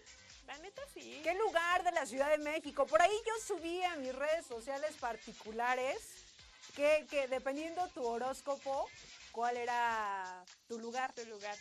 La 0.47 0.57
neta 0.59 0.83
sí. 0.95 1.21
¿Qué 1.25 1.35
lugar 1.35 1.83
de 1.83 1.93
la 1.93 2.07
Ciudad 2.07 2.31
de 2.31 2.39
México? 2.39 2.87
Por 2.87 3.03
ahí 3.03 3.15
yo 3.27 3.33
subí 3.45 3.83
a 3.83 3.97
mis 3.97 4.15
redes 4.15 4.47
sociales 4.47 4.95
particulares 5.01 5.99
que, 6.77 7.07
que 7.11 7.27
dependiendo 7.27 7.87
tu 7.89 8.05
horóscopo, 8.05 8.89
cuál 9.33 9.57
era 9.57 10.45
tu 10.69 10.79
lugar. 10.79 11.13
Tu 11.15 11.25
lugar. 11.27 11.57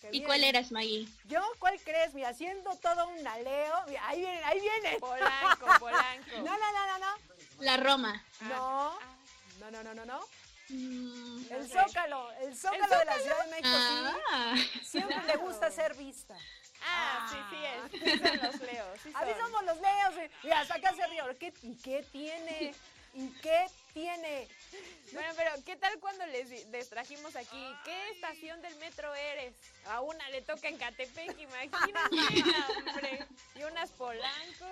Qué 0.00 0.08
¿Y 0.08 0.10
bien. 0.12 0.24
cuál 0.24 0.44
eras, 0.44 0.72
Maggie? 0.72 1.06
¿Yo 1.24 1.42
cuál 1.58 1.78
crees? 1.80 2.14
Mira, 2.14 2.30
haciendo 2.30 2.74
todo 2.76 3.08
un 3.08 3.26
aleo. 3.26 3.74
Mira, 3.88 4.08
ahí 4.08 4.20
viene, 4.20 4.42
ahí 4.44 4.60
viene. 4.60 4.98
Polanco, 4.98 5.66
Polanco. 5.78 6.30
No, 6.38 6.58
no, 6.58 6.72
no, 6.72 6.86
no, 6.86 6.98
no. 6.98 7.39
La 7.60 7.76
Roma. 7.76 8.22
No. 8.40 8.98
Ah. 8.98 8.98
No, 9.60 9.70
no, 9.70 9.82
no, 9.82 9.94
no, 9.94 10.04
no. 10.04 10.20
Mm, 10.70 11.44
El. 11.52 11.68
Zócalo, 11.68 12.30
el 12.42 12.56
Zócalo 12.56 12.98
de 12.98 13.04
la 13.04 13.18
Ciudad 13.18 13.44
de 13.44 13.50
México, 13.50 13.68
ah. 14.32 14.54
sí. 14.56 14.84
Siempre 14.84 15.22
le 15.26 15.36
gusta 15.36 15.70
ser 15.70 15.94
vista. 15.96 16.36
Ah, 16.82 17.28
sí, 17.30 17.36
sí 17.50 17.56
es. 17.64 18.12
Sí 18.12 18.18
son 18.18 18.36
los 18.42 18.60
leos. 18.62 19.00
Sí 19.02 19.12
Así 19.14 19.30
somos 19.38 19.64
los 19.64 19.76
leos. 19.80 20.30
Mira, 20.42 20.64
saca 20.64 20.90
ese 20.90 21.06
río. 21.08 21.24
¿Qué, 21.38 21.52
¿Y 21.62 21.76
qué 21.76 22.02
tiene? 22.10 22.74
¿Y 23.12 23.28
qué 23.42 23.66
tiene? 23.92 24.48
Bueno, 25.12 25.32
pero 25.36 25.50
¿qué 25.66 25.74
tal 25.76 25.98
cuando 25.98 26.24
les, 26.26 26.48
di- 26.48 26.64
les 26.70 26.88
trajimos 26.88 27.34
aquí? 27.36 27.74
¿Qué 27.84 28.10
estación 28.10 28.62
del 28.62 28.74
metro 28.76 29.12
eres? 29.14 29.52
A 29.86 30.00
una 30.00 30.26
le 30.30 30.40
toca 30.42 30.68
en 30.68 30.78
Catepec, 30.78 31.36
imagínate, 31.38 32.44
hombre. 32.86 33.26
Y 33.56 33.62
unas 33.64 33.90
Polanco. 33.90 34.66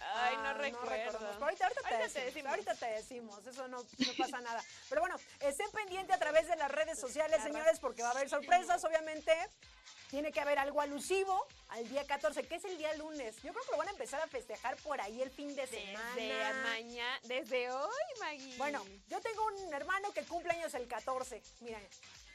Ay, 0.00 0.36
no 0.36 0.42
Ah, 0.48 0.52
recuerdo. 0.54 0.88
recordamos. 0.88 1.30
Pero 1.34 1.44
ahorita, 1.44 1.64
ahorita 1.66 1.82
te, 1.82 1.94
Ahorita 1.94 2.08
te 2.08 2.20
decimos, 2.20 2.24
decimos. 2.24 2.50
ahorita 2.50 2.74
te 2.74 2.86
decimos, 2.86 3.46
eso 3.46 3.68
no, 3.68 3.78
no 3.82 4.12
pasa 4.18 4.40
nada. 4.40 4.64
Pero 4.88 5.00
bueno, 5.02 5.16
estén 5.40 5.70
pendientes 5.72 6.16
a 6.16 6.18
través 6.18 6.48
de 6.48 6.56
las 6.56 6.70
redes 6.70 6.98
sociales, 6.98 7.42
señores, 7.42 7.78
porque 7.80 8.02
va 8.02 8.08
a 8.08 8.12
haber 8.12 8.28
sorpresas, 8.28 8.82
obviamente. 8.84 9.32
Tiene 10.08 10.32
que 10.32 10.40
haber 10.40 10.58
algo 10.58 10.80
alusivo 10.80 11.46
al 11.68 11.88
día 11.88 12.04
14, 12.04 12.42
que 12.42 12.56
es 12.56 12.64
el 12.64 12.76
día 12.78 12.92
lunes. 12.94 13.36
Yo 13.42 13.52
creo 13.52 13.64
que 13.64 13.70
lo 13.70 13.76
van 13.78 13.86
a 13.86 13.92
empezar 13.92 14.20
a 14.20 14.26
festejar 14.26 14.74
por 14.78 15.00
ahí 15.00 15.22
el 15.22 15.30
fin 15.30 15.54
de 15.54 15.68
semana. 15.68 16.14
Desde 16.16 16.52
mañana, 16.64 17.20
desde 17.22 17.70
hoy, 17.70 18.04
Maggie. 18.18 18.56
Bueno, 18.56 18.84
yo 19.08 19.20
tengo 19.20 19.44
un 19.46 19.72
hermano 19.72 20.10
que 20.12 20.24
cumple 20.24 20.50
años 20.52 20.74
el 20.74 20.88
14. 20.88 21.40
Miren, 21.60 21.86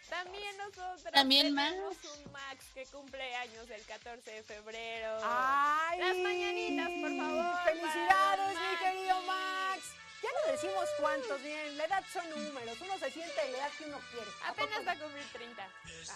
también 0.09 0.57
nosotros 0.57 1.03
También 1.13 1.55
tenemos 1.55 1.95
un 2.03 2.31
Max 2.31 2.65
que 2.73 2.85
cumple 2.87 3.35
años 3.35 3.69
el 3.69 3.81
14 3.83 4.31
de 4.31 4.43
febrero. 4.43 5.17
¡Ay! 5.23 5.99
Las 5.99 6.17
mañanitas, 6.17 6.89
por 7.01 7.17
favor. 7.17 7.63
¡Felicidades, 7.65 8.57
mi 8.59 8.77
querido 8.85 9.21
Max! 9.23 9.83
Ya 10.23 10.29
no 10.31 10.51
decimos 10.53 10.85
cuántos, 10.99 11.43
bien, 11.43 11.77
la 11.77 11.85
edad 11.85 12.03
son 12.11 12.27
números, 12.31 12.77
uno 12.81 12.97
se 12.97 13.11
siente 13.11 13.45
en 13.45 13.51
la 13.51 13.57
edad 13.59 13.71
que 13.77 13.83
uno 13.83 13.99
quiere. 14.11 14.31
¿A 14.43 14.49
Apenas 14.49 14.87
va 14.87 14.91
a 14.93 14.97
cumplir 14.99 15.23
30. 15.33 15.69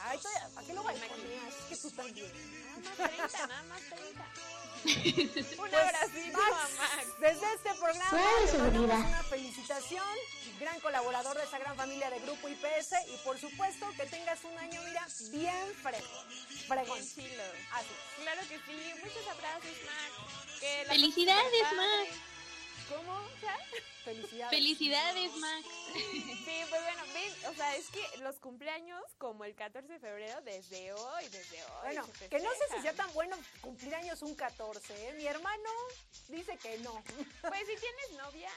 Ay, 0.04 0.18
todavía, 0.18 0.50
¿para 0.56 0.66
qué 0.68 0.74
lo 0.74 0.84
balconeas? 0.84 1.56
Es 1.56 1.66
que 1.70 1.76
tú 1.78 1.92
también. 1.96 2.32
Nada 2.98 3.12
más 3.18 3.30
30, 3.30 3.48
nada 3.48 3.64
más 3.64 3.82
30. 3.82 4.26
Un 5.62 5.70
Pues, 5.70 5.74
abracito 5.74 6.38
Max, 6.40 6.52
a 6.80 6.96
Max. 6.96 7.08
Desde 7.20 7.54
este 7.54 7.74
programa 7.76 8.10
de 8.10 8.26
mandamos 8.26 8.50
seguridad. 8.50 9.00
una 9.00 9.24
felicitación, 9.24 10.18
gran 10.60 10.80
colaborador 10.82 11.38
de 11.38 11.44
esa 11.44 11.58
gran 11.58 11.76
familia 11.76 12.10
de 12.10 12.20
Grupo 12.20 12.48
IPS 12.48 12.94
y 13.08 13.18
por 13.24 13.40
supuesto 13.40 13.88
que 13.98 14.06
tengas 14.06 14.44
un 14.44 14.58
año, 14.58 14.82
mira, 14.84 15.08
bien 15.32 15.74
fregón. 15.82 16.28
Fregón. 16.68 17.00
Así. 17.00 17.26
Claro 18.22 18.42
que 18.48 18.58
sí. 18.60 18.94
Muchos 19.02 19.28
abrazos, 19.28 19.72
Max. 19.86 20.60
Que 20.60 20.84
la 20.86 20.94
Felicidades. 20.94 21.74
Max. 21.76 22.10
¿Cómo? 22.90 23.20
Sea, 23.40 23.58
Felicidades. 24.04 24.58
Felicidades, 24.58 25.36
Max. 25.36 25.68
Sí, 25.94 26.62
pues 26.70 26.82
bueno, 26.82 27.04
ven, 27.14 27.46
o 27.52 27.54
sea, 27.54 27.76
es 27.76 27.88
que 27.90 28.18
los 28.18 28.38
cumpleaños, 28.38 29.04
como 29.20 29.46
el 29.46 29.54
14 29.54 29.88
de 29.88 30.00
febrero, 30.00 30.42
desde 30.42 30.94
hoy, 30.94 31.28
desde 31.30 31.64
hoy. 31.64 31.82
Bueno, 31.84 32.10
que 32.30 32.40
no 32.40 32.50
sé 32.52 32.76
si 32.76 32.82
sea 32.82 32.94
tan 32.94 33.14
bueno 33.14 33.38
cumplir 33.62 33.94
años 33.94 34.22
un 34.24 34.34
14, 34.34 35.10
¿eh? 35.10 35.14
Mi 35.14 35.28
hermano 35.28 35.70
dice 36.30 36.58
que 36.58 36.80
no. 36.80 37.04
Pues 37.42 37.60
si 37.60 37.76
tienes 37.76 38.12
novia, 38.18 38.50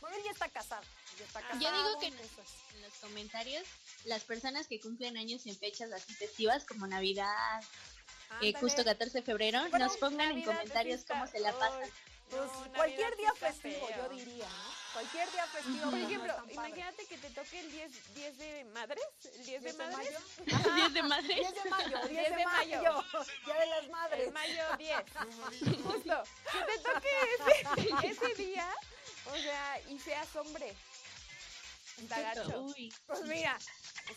Bueno, 0.00 0.16
él 0.16 0.22
ya 0.24 0.30
está 0.30 0.48
casado. 0.48 0.82
Ya 1.18 1.24
está 1.24 1.40
Yo 1.40 1.46
casado. 1.48 1.60
Yo 1.60 1.72
digo 1.72 2.00
que 2.00 2.12
pues, 2.34 2.48
en 2.74 2.82
los 2.82 2.92
comentarios, 2.94 3.64
las 4.04 4.24
personas 4.24 4.66
que 4.66 4.80
cumplen 4.80 5.16
años 5.16 5.46
en 5.46 5.56
fechas 5.56 5.92
así 5.92 6.14
festivas 6.14 6.64
como 6.64 6.86
Navidad, 6.86 7.62
eh, 8.42 8.52
justo 8.54 8.84
14 8.84 9.18
de 9.18 9.22
febrero, 9.22 9.60
Bueno, 9.70 9.86
nos 9.86 9.96
pongan 9.96 10.32
en 10.32 10.42
comentarios 10.44 11.04
cómo 11.06 11.26
se 11.26 11.40
la 11.40 11.52
pasan. 11.52 11.90
Pues 12.30 12.42
no, 12.42 12.72
cualquier 12.74 13.16
día 13.16 13.34
festivo, 13.34 13.88
feo. 13.88 13.96
yo 13.96 14.08
diría, 14.14 14.46
¿no? 14.48 14.70
Cualquier 14.92 15.32
día 15.32 15.46
festivo. 15.48 15.82
Por 15.90 15.98
no 15.98 16.06
ejemplo, 16.06 16.36
padre. 16.36 16.52
imagínate 16.54 17.06
que 17.06 17.18
te 17.18 17.30
toque 17.30 17.58
el 17.58 17.72
10, 17.72 18.14
10 18.14 18.38
de 18.38 18.64
madres, 18.72 19.04
el 19.24 19.46
10 19.46 19.62
de 19.62 19.72
10 19.72 19.76
de 19.78 19.84
madres. 19.84 19.96
mayo. 19.98 20.20
10 20.76 20.94
de 20.94 21.02
madres. 21.02 21.36
10 21.36 21.54
de 21.64 21.70
mayo, 21.70 21.98
10 21.98 22.08
10 22.10 22.30
de 22.30 22.36
de 22.36 22.44
mayo. 22.44 22.82
mayo. 22.82 23.04
Día 23.44 23.54
de 23.58 23.66
las 23.66 23.88
madres. 23.88 24.26
El 24.28 24.32
mayo 24.32 24.62
10. 24.78 24.96
Justo. 25.82 26.22
Que 26.52 26.58
te 26.60 26.78
toque 26.78 27.08
ese, 27.34 28.06
ese 28.12 28.34
día, 28.36 28.72
o 29.32 29.36
sea, 29.36 29.80
y 29.88 29.98
seas 29.98 30.34
hombre. 30.36 30.74
Está 31.98 32.20
gacho. 32.20 32.66
Pues 33.06 33.22
mira, 33.22 33.58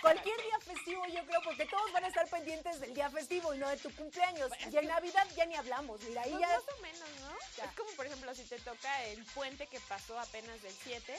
cualquier 0.02 0.38
día 0.38 0.60
festivo 0.62 1.06
yo 1.08 1.26
creo, 1.26 1.42
porque 1.44 1.66
todos 1.66 1.92
van 1.92 2.06
a 2.06 2.08
estar 2.08 2.28
pendientes 2.30 2.80
del 2.80 2.94
día 2.94 3.10
festivo 3.10 3.54
y 3.54 3.58
no 3.58 3.68
de 3.68 3.78
tu 3.78 3.94
cumpleaños. 3.96 4.52
Y 4.72 4.78
en 4.78 4.88
Navidad 4.88 5.28
ya 5.36 5.46
ni 5.46 5.56
hablamos, 5.56 6.02
mira, 6.04 6.22
ahí 6.22 6.32
Pues 6.32 6.42
ya... 6.42 6.48
más 6.48 6.64
o 6.78 6.82
menos, 6.82 7.10
¿no? 7.22 7.36
Ya. 7.58 7.66
Es 7.66 7.72
como, 7.74 7.92
por 7.92 8.06
ejemplo, 8.06 8.34
si 8.36 8.44
te 8.44 8.60
toca 8.60 9.04
el 9.06 9.24
puente 9.26 9.68
que 9.68 9.80
pasó 9.82 10.18
apenas 10.20 10.62
del 10.62 10.74
7, 10.84 11.16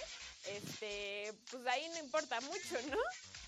este, 0.46 1.34
pues 1.50 1.66
ahí 1.66 1.88
no 1.90 1.98
importa 1.98 2.40
mucho, 2.40 2.80
¿no? 2.88 2.98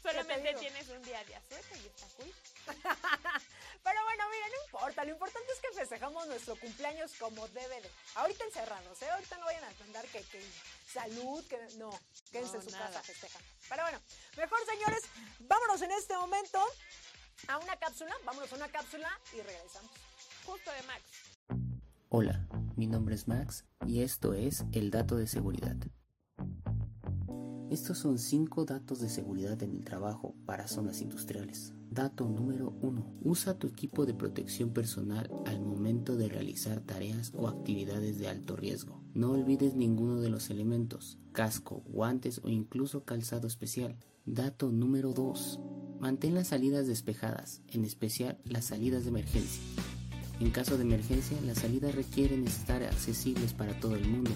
Solamente 0.03 0.55
tienes 0.55 0.89
un 0.89 1.03
día 1.03 1.25
de 1.25 1.37
asueto 1.37 1.77
y 1.77 1.87
está 1.87 2.07
cool. 2.17 2.35
Pero 3.83 4.03
bueno, 4.05 4.25
mira, 4.31 4.47
no 4.49 4.65
importa. 4.67 5.05
Lo 5.05 5.11
importante 5.13 5.53
es 5.53 5.61
que 5.61 5.79
festejamos 5.79 6.27
nuestro 6.27 6.57
cumpleaños 6.57 7.13
como 7.19 7.47
debe 7.49 7.81
de. 7.81 7.91
Ahorita 8.17 8.45
encerrados, 8.45 9.01
¿eh? 9.03 9.11
Ahorita 9.11 9.39
no 9.39 9.47
vayan 9.47 9.65
a 9.65 9.85
andar 9.85 10.05
que, 10.07 10.23
que 10.25 10.43
salud, 10.93 11.45
que 11.47 11.59
no. 11.79 11.91
Quédense 12.33 12.55
No, 12.59 12.63
en 12.63 12.65
su 12.69 12.71
nada. 12.73 12.87
casa, 12.89 13.03
festejan. 13.03 13.43
Pero 13.69 13.83
bueno, 13.83 14.01
mejor 14.37 14.59
señores, 14.67 15.03
vámonos 15.41 15.83
en 15.83 15.93
este 15.93 16.17
momento 16.17 16.59
a 17.49 17.59
una 17.59 17.77
cápsula. 17.77 18.15
Vámonos 18.25 18.53
a 18.53 18.57
una 18.57 18.69
cápsula 18.69 19.11
y 19.33 19.41
regresamos. 19.41 19.91
Justo 20.45 20.71
de 20.73 20.83
Max. 20.83 21.03
Hola, 22.09 22.47
mi 22.77 22.87
nombre 22.87 23.15
es 23.15 23.27
Max 23.29 23.65
y 23.85 24.03
esto 24.03 24.33
es 24.35 24.65
el 24.73 24.91
dato 24.91 25.17
de 25.17 25.27
seguridad. 25.27 25.77
Estos 27.71 27.99
son 27.99 28.19
5 28.19 28.65
datos 28.65 29.01
de 29.01 29.09
seguridad 29.09 29.61
en 29.63 29.73
el 29.73 29.85
trabajo 29.85 30.35
para 30.47 30.69
zonas 30.69 31.01
industriales. 31.01 31.73
Dato 31.91 32.29
número 32.29 32.75
1. 32.83 33.21
Usa 33.23 33.59
tu 33.59 33.67
equipo 33.67 34.07
de 34.07 34.15
protección 34.15 34.71
personal 34.71 35.31
al 35.47 35.61
momento 35.61 36.17
de 36.17 36.29
realizar 36.29 36.81
tareas 36.81 37.33
o 37.35 37.49
actividades 37.49 38.19
de 38.19 38.29
alto 38.29 38.57
riesgo. 38.57 39.03
No 39.15 39.31
olvides 39.31 39.75
ninguno 39.75 40.21
de 40.21 40.29
los 40.29 40.51
elementos, 40.51 41.19
casco, 41.33 41.83
guantes 41.87 42.41
o 42.45 42.49
incluso 42.49 43.05
calzado 43.05 43.47
especial. 43.47 43.97
Dato 44.25 44.73
número 44.73 45.13
2. 45.13 45.61
Mantén 46.01 46.35
las 46.35 46.49
salidas 46.49 46.87
despejadas, 46.87 47.63
en 47.69 47.85
especial 47.85 48.39
las 48.45 48.67
salidas 48.67 49.05
de 49.05 49.11
emergencia. 49.11 49.63
En 50.41 50.51
caso 50.51 50.77
de 50.77 50.83
emergencia, 50.83 51.41
las 51.47 51.59
salidas 51.59 51.95
requieren 51.95 52.47
estar 52.47 52.83
accesibles 52.83 53.55
para 53.55 53.79
todo 53.81 53.95
el 53.97 54.07
mundo. 54.07 54.31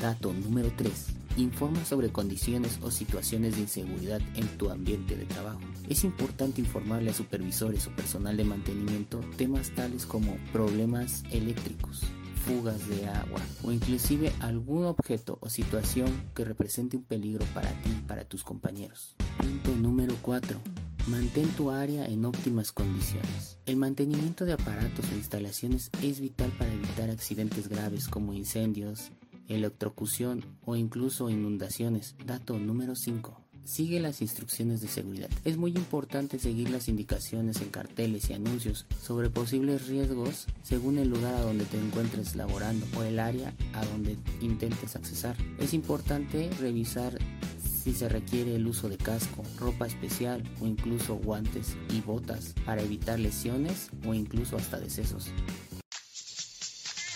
Dato 0.00 0.32
número 0.32 0.72
3. 0.76 1.17
Informa 1.38 1.84
sobre 1.84 2.10
condiciones 2.10 2.80
o 2.82 2.90
situaciones 2.90 3.54
de 3.54 3.60
inseguridad 3.60 4.20
en 4.34 4.48
tu 4.58 4.70
ambiente 4.70 5.14
de 5.14 5.24
trabajo. 5.24 5.60
Es 5.88 6.02
importante 6.02 6.60
informarle 6.60 7.10
a 7.10 7.14
supervisores 7.14 7.86
o 7.86 7.94
personal 7.94 8.36
de 8.36 8.42
mantenimiento 8.42 9.20
temas 9.36 9.70
tales 9.70 10.04
como 10.04 10.36
problemas 10.52 11.22
eléctricos, 11.30 12.02
fugas 12.44 12.88
de 12.88 13.06
agua 13.06 13.40
o 13.62 13.70
inclusive 13.70 14.32
algún 14.40 14.86
objeto 14.86 15.38
o 15.40 15.48
situación 15.48 16.10
que 16.34 16.44
represente 16.44 16.96
un 16.96 17.04
peligro 17.04 17.46
para 17.54 17.70
ti 17.82 17.90
y 17.96 18.08
para 18.08 18.24
tus 18.24 18.42
compañeros. 18.42 19.14
Punto 19.38 19.76
número 19.76 20.16
4. 20.22 20.58
Mantén 21.06 21.48
tu 21.50 21.70
área 21.70 22.04
en 22.06 22.24
óptimas 22.24 22.72
condiciones. 22.72 23.58
El 23.64 23.76
mantenimiento 23.76 24.44
de 24.44 24.54
aparatos 24.54 25.06
e 25.12 25.14
instalaciones 25.14 25.90
es 26.02 26.18
vital 26.18 26.50
para 26.58 26.72
evitar 26.72 27.10
accidentes 27.10 27.68
graves 27.68 28.08
como 28.08 28.34
incendios, 28.34 29.12
electrocución 29.48 30.44
o 30.64 30.76
incluso 30.76 31.30
inundaciones. 31.30 32.14
Dato 32.24 32.58
número 32.58 32.94
5. 32.94 33.40
Sigue 33.64 34.00
las 34.00 34.22
instrucciones 34.22 34.80
de 34.80 34.88
seguridad. 34.88 35.28
Es 35.44 35.58
muy 35.58 35.72
importante 35.72 36.38
seguir 36.38 36.70
las 36.70 36.88
indicaciones 36.88 37.60
en 37.60 37.68
carteles 37.68 38.30
y 38.30 38.32
anuncios 38.32 38.86
sobre 39.02 39.28
posibles 39.28 39.88
riesgos 39.88 40.46
según 40.62 40.98
el 40.98 41.08
lugar 41.08 41.34
a 41.34 41.42
donde 41.42 41.66
te 41.66 41.78
encuentres 41.78 42.34
laborando 42.34 42.86
o 42.96 43.02
el 43.02 43.18
área 43.18 43.52
a 43.74 43.84
donde 43.84 44.16
intentes 44.40 44.96
accesar. 44.96 45.36
Es 45.58 45.74
importante 45.74 46.48
revisar 46.58 47.18
si 47.60 47.92
se 47.92 48.08
requiere 48.08 48.54
el 48.54 48.66
uso 48.66 48.88
de 48.88 48.96
casco, 48.96 49.42
ropa 49.58 49.86
especial 49.86 50.42
o 50.60 50.66
incluso 50.66 51.16
guantes 51.16 51.76
y 51.90 52.00
botas 52.00 52.54
para 52.64 52.82
evitar 52.82 53.18
lesiones 53.18 53.90
o 54.06 54.14
incluso 54.14 54.56
hasta 54.56 54.78
decesos. 54.78 55.30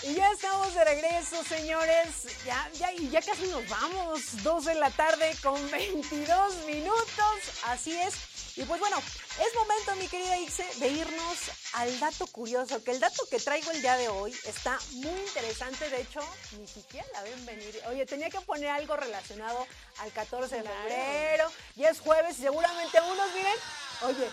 Y 0.05 0.14
ya 0.14 0.30
estamos 0.32 0.74
de 0.74 0.85
regreso, 0.85 1.44
señores. 1.44 2.09
Ya, 2.44 2.68
ya, 2.74 2.90
ya 2.93 3.22
casi 3.22 3.47
nos 3.47 3.68
vamos. 3.68 4.43
2 4.43 4.64
de 4.64 4.74
la 4.74 4.90
tarde 4.90 5.32
con 5.43 5.70
22 5.70 6.56
minutos. 6.66 7.36
Así 7.66 7.93
es. 7.93 8.14
Y 8.56 8.64
pues 8.64 8.81
bueno, 8.81 8.98
es 8.98 9.55
momento, 9.55 9.94
mi 9.97 10.09
querida 10.09 10.39
Ixe, 10.39 10.66
de 10.77 10.89
irnos 10.89 11.39
al 11.72 11.98
dato 12.01 12.27
curioso, 12.27 12.85
que 12.85 12.90
el 12.90 13.01
dato 13.01 13.24
que 13.31 13.39
traigo 13.39 13.70
el 13.70 13.81
día 13.81 13.97
de 13.97 14.10
hoy 14.10 14.35
está 14.44 14.78
muy 14.93 15.18
interesante, 15.27 15.89
de 15.89 16.02
hecho, 16.02 16.20
ni 16.59 16.66
siquiera 16.66 17.06
la 17.14 17.22
ven 17.22 17.47
venir. 17.47 17.81
Oye, 17.89 18.05
tenía 18.05 18.28
que 18.28 18.43
poner 18.43 18.68
algo 18.68 18.94
relacionado 18.94 19.66
al 20.01 20.12
14 20.12 20.56
de 20.56 20.62
febrero, 20.64 21.51
y 21.77 21.85
es 21.85 22.01
jueves, 22.01 22.39
y 22.40 22.43
seguramente 22.43 23.01
unos, 23.01 23.32
miren, 23.32 23.56
oye, 24.02 24.28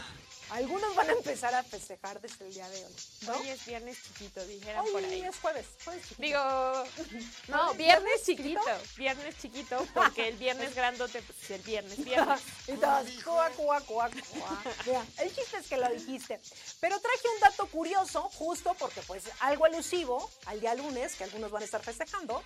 algunos 0.51 0.95
van 0.95 1.09
a 1.09 1.13
empezar 1.13 1.53
a 1.53 1.63
festejar 1.63 2.19
desde 2.21 2.47
el 2.47 2.53
día 2.53 2.67
de 2.69 2.83
hoy. 2.85 2.93
¿no? 3.21 3.33
Hoy 3.33 3.49
es 3.49 3.65
viernes 3.65 3.97
chiquito, 4.03 4.45
dijeron 4.45 4.85
Hoy 4.85 4.91
por 4.91 5.03
ahí. 5.03 5.21
es 5.21 5.35
jueves, 5.37 5.65
jueves 5.83 6.01
chiquito. 6.03 6.21
Digo, 6.21 6.83
no, 7.47 7.73
¿Viernes 7.75 8.23
chiquito? 8.25 8.61
viernes 8.97 9.35
chiquito, 9.41 9.87
porque 9.93 10.27
el 10.29 10.37
viernes 10.37 10.73
grandote 10.79 11.21
pues, 11.21 11.43
es 11.43 11.51
el 11.51 11.61
viernes, 11.61 12.03
viernes. 12.03 12.41
Y 12.67 12.73
todos, 12.73 13.09
cuá, 13.23 13.49
cuá, 13.55 13.81
cuá, 13.81 14.09
cuá. 14.09 14.63
Mira, 14.85 15.05
el 15.19 15.35
chiste 15.35 15.57
es 15.57 15.67
que 15.67 15.77
lo 15.77 15.89
dijiste. 15.89 16.39
Pero 16.79 16.99
traje 16.99 17.27
un 17.35 17.39
dato 17.41 17.67
curioso, 17.67 18.23
justo 18.35 18.75
porque 18.77 19.01
pues 19.03 19.23
algo 19.39 19.65
alusivo 19.65 20.29
al 20.45 20.59
día 20.59 20.75
lunes, 20.75 21.15
que 21.15 21.23
algunos 21.23 21.49
van 21.51 21.63
a 21.63 21.65
estar 21.65 21.81
festejando. 21.83 22.43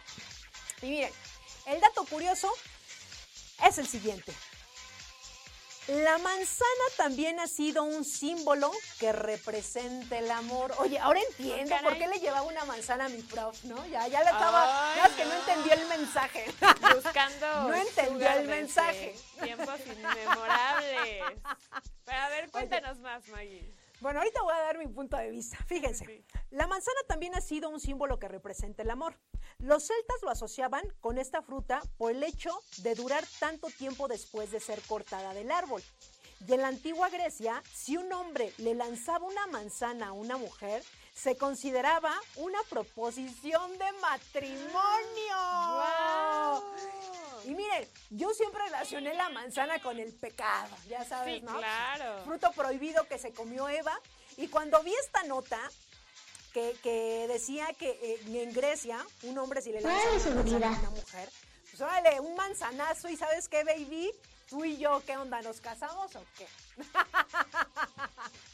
Y 0.82 0.88
miren, 0.88 1.14
el 1.66 1.80
dato 1.82 2.06
curioso 2.06 2.52
es 3.68 3.78
el 3.78 3.88
siguiente. 3.88 4.34
La 5.88 6.18
manzana 6.18 6.86
también 6.96 7.40
ha 7.42 7.48
sido 7.48 7.84
un 7.84 8.06
símbolo 8.06 8.72
que 9.00 9.12
representa 9.12 10.18
el 10.18 10.32
amor. 10.32 10.74
Oye, 10.78 10.98
ahora 10.98 11.20
entiendo 11.30 11.76
por 11.84 11.98
qué 11.98 12.08
le 12.08 12.20
llevaba 12.20 12.44
una 12.44 12.64
manzana 12.64 13.06
a 13.06 13.10
mi 13.10 13.22
prof, 13.22 13.64
¿no? 13.66 13.86
Ya, 13.88 14.08
ya 14.08 14.20
le 14.24 14.30
estaba. 14.30 14.96
Ya 14.96 15.06
es 15.08 15.14
que 15.14 15.26
no 15.26 15.34
entendió 15.34 15.74
el 15.74 15.86
mensaje. 15.88 16.46
Buscando. 16.96 17.44
No 17.64 17.74
entendió 17.74 18.30
el 18.30 18.48
mensaje. 18.48 19.16
Tiempos 19.42 19.80
inmemorables. 19.86 21.24
Pero 22.06 22.18
a 22.18 22.30
ver, 22.30 22.50
cuéntanos 22.52 23.00
más, 23.00 23.28
Maggie. 23.28 23.70
Bueno, 24.04 24.20
ahorita 24.20 24.42
voy 24.42 24.54
a 24.54 24.60
dar 24.60 24.78
mi 24.78 24.88
punto 24.88 25.16
de 25.16 25.32
vista. 25.32 25.58
Fíjense, 25.66 26.26
la 26.52 26.68
manzana 26.68 27.00
también 27.08 27.36
ha 27.36 27.42
sido 27.42 27.70
un 27.70 27.80
símbolo 27.80 28.20
que 28.20 28.28
representa 28.28 28.84
el 28.84 28.90
amor. 28.90 29.18
Los 29.60 29.88
celtas 29.88 30.22
lo 30.24 30.30
asociaban 30.30 30.84
con 31.00 31.18
esta 31.18 31.42
fruta 31.42 31.82
por 31.98 32.12
el 32.12 32.22
hecho 32.22 32.52
de 32.80 32.96
durar 32.96 33.24
tanto 33.40 33.68
tiempo 33.70 34.10
después 34.10 34.52
de 34.52 34.60
ser 34.60 34.82
cortada 34.82 35.34
del 35.34 35.50
árbol. 35.50 35.82
Y 36.46 36.52
en 36.52 36.64
la 36.64 36.68
antigua 36.68 37.08
Grecia, 37.08 37.64
si 37.74 37.96
un 37.96 38.12
hombre 38.12 38.52
le 38.58 38.76
lanzaba 38.76 39.26
una 39.26 39.48
manzana 39.48 40.10
a 40.10 40.12
una 40.12 40.36
mujer, 40.36 40.84
se 41.14 41.38
consideraba 41.38 42.12
una 42.36 42.60
proposición 42.70 43.72
de 43.78 43.90
matrimonio. 44.02 45.38
Y 47.46 47.54
miren, 47.56 47.88
yo 48.10 48.34
siempre 48.34 48.64
relacioné 48.66 49.14
la 49.14 49.30
manzana 49.30 49.80
con 49.82 50.00
el 50.00 50.14
pecado, 50.14 50.76
ya 50.88 51.04
sabes, 51.06 51.36
Sí, 51.40 51.42
¿no? 51.42 51.58
claro. 51.58 52.24
Fruto 52.26 52.52
prohibido 52.54 53.08
que 53.08 53.18
se 53.18 53.34
comió 53.34 53.68
Eva. 53.70 53.98
Y 54.38 54.48
cuando 54.48 54.82
vi 54.84 54.94
esta 54.96 55.24
nota, 55.24 55.60
que, 56.54 56.76
que 56.84 57.26
decía 57.28 57.68
que 57.78 57.90
eh, 58.02 58.20
en 58.44 58.54
Grecia, 58.54 59.04
un 59.24 59.38
hombre 59.40 59.62
si 59.62 59.72
le 59.72 59.82
lanzaba 59.82 60.12
Ay, 60.14 60.22
una 60.32 60.36
manzana 60.36 60.68
a 60.68 60.80
una 60.80 60.90
mujer, 60.92 61.30
pues 61.70 61.82
órale, 61.82 62.20
un 62.20 62.36
manzanazo 62.36 63.10
y 63.10 63.18
¿sabes 63.18 63.48
qué, 63.50 63.64
baby? 63.64 64.12
Tú 64.50 64.64
y 64.64 64.78
yo, 64.78 65.02
¿qué 65.06 65.18
onda? 65.18 65.42
¿Nos 65.42 65.60
casamos 65.62 66.16
o 66.16 66.24
qué? 66.38 66.48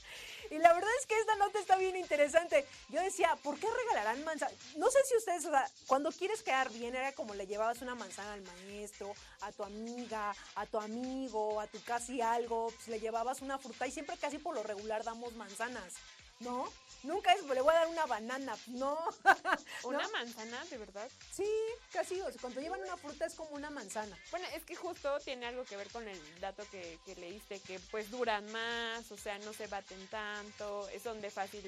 Y 0.50 0.58
la 0.58 0.74
verdad 0.74 0.90
es 1.00 1.06
que 1.06 1.20
esta 1.20 1.36
nota 1.36 1.60
está 1.60 1.78
bien 1.78 1.96
interesante. 1.96 2.66
Yo 2.90 3.02
decía, 3.02 3.38
¿por 3.44 3.60
qué 3.60 3.68
regalarán 3.70 4.24
manzana? 4.24 4.52
No 4.78 4.90
sé 4.90 5.00
si 5.06 5.16
ustedes, 5.16 5.48
cuando 5.88 6.12
quieres 6.12 6.42
quedar 6.42 6.70
bien, 6.72 6.96
era 6.96 7.12
como 7.14 7.36
le 7.36 7.46
llevabas 7.46 7.82
una 7.82 7.96
manzana 7.96 8.34
al 8.34 8.42
maestro, 8.42 9.14
a 9.42 9.52
tu 9.52 9.64
amiga, 9.64 10.34
a 10.56 10.66
tu 10.66 10.80
amigo, 10.80 11.60
a 11.60 11.68
tu 11.68 11.82
casi 11.84 12.22
algo, 12.22 12.72
pues 12.76 12.88
le 12.88 13.00
llevabas 13.00 13.42
una 13.42 13.58
fruta 13.58 13.86
y 13.88 13.92
siempre 13.92 14.18
casi 14.18 14.38
por 14.38 14.56
lo 14.56 14.64
regular 14.64 15.04
damos 15.04 15.34
manzanas, 15.36 15.94
¿no? 16.40 16.72
Nunca 17.04 17.34
es, 17.34 17.44
le 17.44 17.62
voy 17.62 17.74
a 17.74 17.80
dar 17.80 17.88
una 17.88 18.06
banana, 18.06 18.58
no. 18.68 18.98
¿Una 19.84 20.04
¿No? 20.04 20.12
manzana, 20.12 20.66
de 20.66 20.78
verdad? 20.78 21.10
Sí, 21.32 21.50
casi, 21.94 22.20
o 22.20 22.30
sea, 22.30 22.42
cuando 22.42 22.60
llevan 22.60 22.82
una 22.82 22.98
fruta 22.98 23.26
es 23.26 23.36
como 23.36 23.52
una 23.52 23.70
manzana. 23.70 24.18
Bueno, 24.32 24.46
es 24.54 24.66
que 24.66 24.76
justo 24.76 25.18
tiene 25.20 25.46
algo 25.46 25.64
que 25.64 25.78
ver 25.78 25.88
con 25.90 26.06
el 26.08 26.40
dato 26.42 26.66
que, 26.70 27.00
que 27.06 27.16
leíste, 27.16 27.62
que 27.62 27.80
pues 27.92 28.12
duran 28.12 28.52
más, 28.52 29.10
o 29.12 29.18
sea, 29.18 29.40
no 29.40 29.54
se 29.54 29.68
baten 29.68 30.08
tanto, 30.08 30.90
son 31.02 31.22
de 31.22 31.30
fácil 31.30 31.64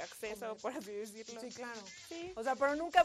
acceso, 0.00 0.56
por 0.58 0.72
así 0.72 0.92
decirlo. 0.92 1.40
Sí, 1.40 1.48
claro. 1.48 1.80
Sí. 2.08 2.32
O 2.36 2.44
sea, 2.44 2.54
pero 2.54 2.76
nunca 2.76 3.04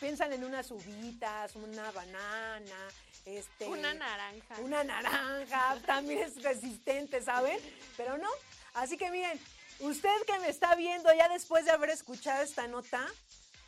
piensan 0.00 0.34
en 0.34 0.44
unas 0.44 0.70
uvitas, 0.70 1.56
una 1.56 1.90
banana, 1.92 2.88
este... 3.24 3.66
Una 3.66 3.94
naranja. 3.94 4.60
Una 4.60 4.84
naranja, 4.84 5.78
también 5.86 6.20
es 6.20 6.42
resistente, 6.42 7.22
¿saben? 7.22 7.58
Pero 7.96 8.18
no. 8.18 8.28
Así 8.74 8.96
que 8.96 9.10
miren, 9.10 9.40
usted 9.80 10.14
que 10.26 10.38
me 10.40 10.48
está 10.48 10.74
viendo 10.74 11.12
ya 11.14 11.28
después 11.28 11.64
de 11.64 11.70
haber 11.70 11.90
escuchado 11.90 12.42
esta 12.42 12.66
nota, 12.66 13.06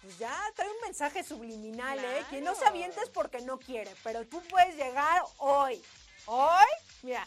pues 0.02 0.18
ya 0.18 0.36
trae 0.56 0.68
un 0.68 0.80
mensaje 0.84 1.22
subliminal, 1.22 1.98
¿eh? 1.98 2.24
Quien 2.28 2.44
no 2.44 2.52
se 2.54 2.60
Claro. 2.60 2.74
aviente 2.74 3.00
es 3.02 3.08
porque 3.10 3.40
no 3.42 3.58
quiere, 3.58 3.94
pero 4.02 4.26
tú 4.26 4.42
puedes 4.48 4.76
llegar 4.76 5.22
hoy. 5.38 5.80
Hoy, 6.26 6.66
mira, 7.02 7.26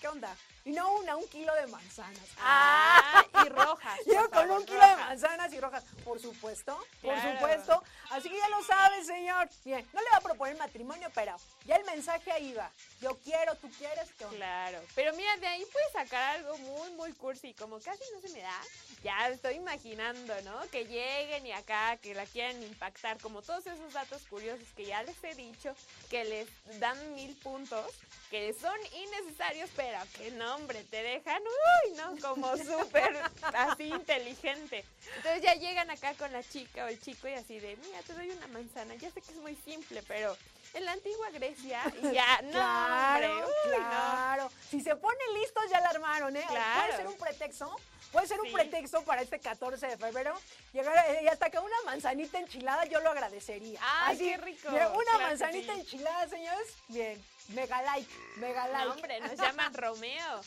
¿qué 0.00 0.08
onda? 0.08 0.36
Y 0.64 0.70
no 0.70 0.92
una, 0.96 1.16
un 1.16 1.26
kilo 1.28 1.52
de 1.54 1.66
manzanas. 1.66 2.22
Ah, 2.38 3.24
y 3.44 3.48
rojas. 3.48 3.98
Llego 4.06 4.28
con 4.30 4.48
un 4.50 4.64
kilo 4.64 4.80
de 4.86 4.96
manzanas 4.96 5.52
y 5.52 5.58
rojas, 5.60 5.82
por 6.04 6.20
supuesto, 6.20 6.76
por 7.02 7.14
Claro. 7.14 7.32
supuesto. 7.32 7.82
Así 8.10 8.28
que 8.30 8.36
ya 8.38 8.48
lo 8.48 8.62
sabe, 8.62 9.04
señor. 9.04 9.48
Bien, 9.64 9.88
no 9.92 10.00
le 10.00 10.10
va 10.10 10.18
a 10.18 10.20
proponer 10.20 10.56
matrimonio, 10.56 11.10
pero 11.14 11.34
ya 11.64 11.76
el 11.76 11.84
mensaje 11.84 12.30
ahí 12.30 12.52
va. 12.52 12.70
Yo 13.00 13.18
quiero, 13.24 13.56
tú 13.56 13.68
quieres, 13.76 14.08
¿qué 14.16 14.24
onda? 14.24 14.36
Claro, 14.36 14.80
pero 14.94 15.12
mira, 15.14 15.36
de 15.38 15.46
ahí 15.48 15.64
puedes 15.72 15.92
sacar 15.92 16.36
algo 16.36 16.56
muy, 16.58 16.90
muy 16.92 17.12
cursi, 17.14 17.54
como 17.54 17.80
casi 17.80 18.02
no 18.14 18.20
se 18.20 18.28
me 18.28 18.40
da, 18.40 18.60
ya 19.02 19.28
estoy 19.30 19.54
imaginando, 19.54 20.40
¿no? 20.42 20.60
Que 20.70 20.84
lleguen 20.84 21.44
y 21.46 21.52
acá, 21.52 21.96
que 21.96 22.14
la 22.14 22.26
quieran 22.26 22.62
impactar, 22.62 23.18
como 23.20 23.42
todos 23.42 23.66
esos 23.66 23.92
datos 23.92 24.22
curiosos 24.30 24.66
que 24.76 24.84
ya 24.86 25.02
les 25.02 25.16
he 25.24 25.34
dicho, 25.34 25.74
que 26.08 26.24
les 26.24 26.48
dan 26.78 27.14
mil 27.16 27.34
puntos, 27.38 27.86
que 28.30 28.54
son 28.54 28.78
innecesarios, 28.94 29.70
pero 29.74 29.98
que 30.16 30.30
no, 30.32 30.51
hombre, 30.54 30.84
te 30.84 31.02
dejan, 31.02 31.42
uy, 31.42 31.92
¿no? 31.94 32.16
Como 32.20 32.56
súper 32.56 33.16
así 33.54 33.84
inteligente. 33.84 34.84
Entonces 35.16 35.42
ya 35.42 35.54
llegan 35.54 35.90
acá 35.90 36.14
con 36.14 36.32
la 36.32 36.42
chica 36.42 36.84
o 36.84 36.88
el 36.88 37.00
chico 37.00 37.28
y 37.28 37.34
así 37.34 37.58
de, 37.58 37.76
mira, 37.76 38.02
te 38.02 38.12
doy 38.14 38.30
una 38.30 38.46
manzana, 38.48 38.94
ya 38.96 39.10
sé 39.10 39.20
que 39.20 39.32
es 39.32 39.38
muy 39.38 39.56
simple, 39.56 40.02
pero 40.06 40.36
en 40.74 40.84
la 40.84 40.92
antigua 40.92 41.28
Grecia, 41.30 41.82
ya, 42.12 42.40
no, 42.42 42.50
claro, 42.52 43.26
hombre, 43.32 43.44
uy, 43.46 43.70
no. 43.72 43.76
claro. 43.88 44.50
Si 44.70 44.80
se 44.80 44.96
ponen 44.96 45.34
listos, 45.34 45.64
ya 45.70 45.80
la 45.80 45.88
armaron, 45.90 46.36
¿eh? 46.36 46.44
Claro. 46.48 46.82
Puede 46.86 46.96
ser 46.96 47.06
un 47.08 47.18
pretexto. 47.18 47.76
Puede 48.10 48.26
ser 48.26 48.40
un 48.40 48.46
Sí. 48.48 48.52
pretexto 48.52 49.02
para 49.04 49.22
este 49.22 49.38
14 49.40 49.86
de 49.86 49.96
febrero. 49.96 50.38
Llegar 50.74 50.94
y 51.22 51.28
hasta 51.28 51.48
que 51.48 51.58
una 51.58 51.76
manzanita 51.86 52.38
enchilada 52.38 52.84
yo 52.84 53.00
lo 53.00 53.08
agradecería. 53.10 53.80
Ay, 53.82 54.18
qué 54.18 54.36
rico. 54.36 54.68
una 54.68 54.90
Claro 55.02 55.18
manzanita 55.20 55.72
sí. 55.74 55.80
enchilada, 55.80 56.28
señores. 56.28 56.74
Bien. 56.88 57.24
Mega 57.48 57.82
like, 57.82 58.08
mega 58.36 58.68
like. 58.68 58.84
No, 58.86 58.92
hombre, 58.92 59.20
nos 59.20 59.32
llaman 59.38 59.74
Romeo. 59.74 60.40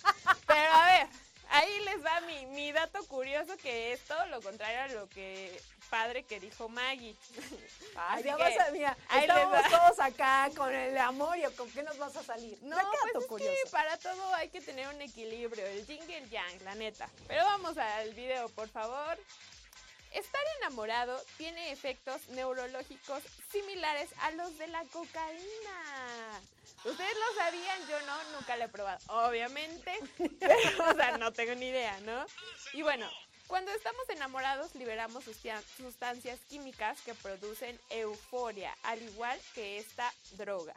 Pero 0.48 0.74
a 0.74 0.86
ver, 0.86 1.08
ahí 1.50 1.80
les 1.86 2.04
va 2.04 2.22
mi, 2.22 2.46
mi 2.48 2.72
dato 2.72 3.06
curioso 3.08 3.56
que 3.58 3.94
es 3.94 4.02
todo 4.06 4.26
lo 4.28 4.42
contrario 4.42 4.82
a 4.82 4.88
lo 5.00 5.10
que 5.10 5.62
padre 5.90 6.24
que 6.24 6.40
dijo 6.40 6.68
Maggie. 6.68 7.16
Ay, 7.96 8.24
ya 8.24 8.36
vas 8.36 8.58
a, 8.58 8.72
mira, 8.72 8.98
ahí 9.10 9.28
les 9.28 9.36
estamos 9.38 9.54
va. 9.54 9.70
todos 9.70 10.00
acá 10.00 10.50
con 10.56 10.74
el 10.74 10.98
amor 10.98 11.38
y 11.38 11.44
con 11.56 11.70
qué 11.72 11.84
nos 11.84 11.98
vas 11.98 12.16
a 12.16 12.24
salir. 12.24 12.58
No, 12.64 12.76
pues 12.76 13.24
es 13.24 13.26
curioso. 13.28 13.54
que 13.64 13.70
para 13.70 13.98
todo 13.98 14.34
hay 14.36 14.50
que 14.50 14.62
tener 14.62 14.88
un 14.88 15.02
equilibrio, 15.02 15.66
el 15.66 15.86
yin 15.86 16.02
y 16.10 16.14
el 16.14 16.30
yang, 16.30 16.62
la 16.64 16.76
neta. 16.76 17.10
Pero 17.28 17.44
vamos 17.46 17.78
al 17.78 18.14
video, 18.14 18.50
por 18.50 18.68
favor. 18.70 19.18
Estar 20.12 20.42
enamorado 20.60 21.22
tiene 21.38 21.72
efectos 21.74 22.28
neurológicos 22.30 23.22
similares 23.52 24.10
a 24.22 24.32
los 24.32 24.58
de 24.58 24.68
la 24.68 24.82
cocaína. 24.86 26.42
Ustedes 26.86 27.16
lo 27.18 27.36
sabían, 27.41 27.88
yo 27.88 27.99
no, 28.02 28.24
nunca 28.36 28.56
lo 28.57 28.66
he 28.66 28.70
probado, 28.70 28.99
obviamente. 29.07 29.91
Pero, 30.40 30.91
o 30.91 30.94
sea, 30.94 31.18
no 31.18 31.34
tengo 31.34 31.56
ni 31.56 31.70
idea, 31.70 31.99
¿no? 32.02 32.26
Y 32.74 32.84
bueno, 32.84 33.10
cuando 33.48 33.72
estamos 33.72 34.07
enamorados 34.10 34.76
liberamos 34.76 35.24
sustancias 35.78 36.40
químicas 36.48 37.02
que 37.02 37.16
producen 37.16 37.80
euforia, 37.90 38.76
al 38.84 39.02
igual 39.02 39.40
que 39.53 39.80
esta 39.80 40.14
droga. 40.32 40.76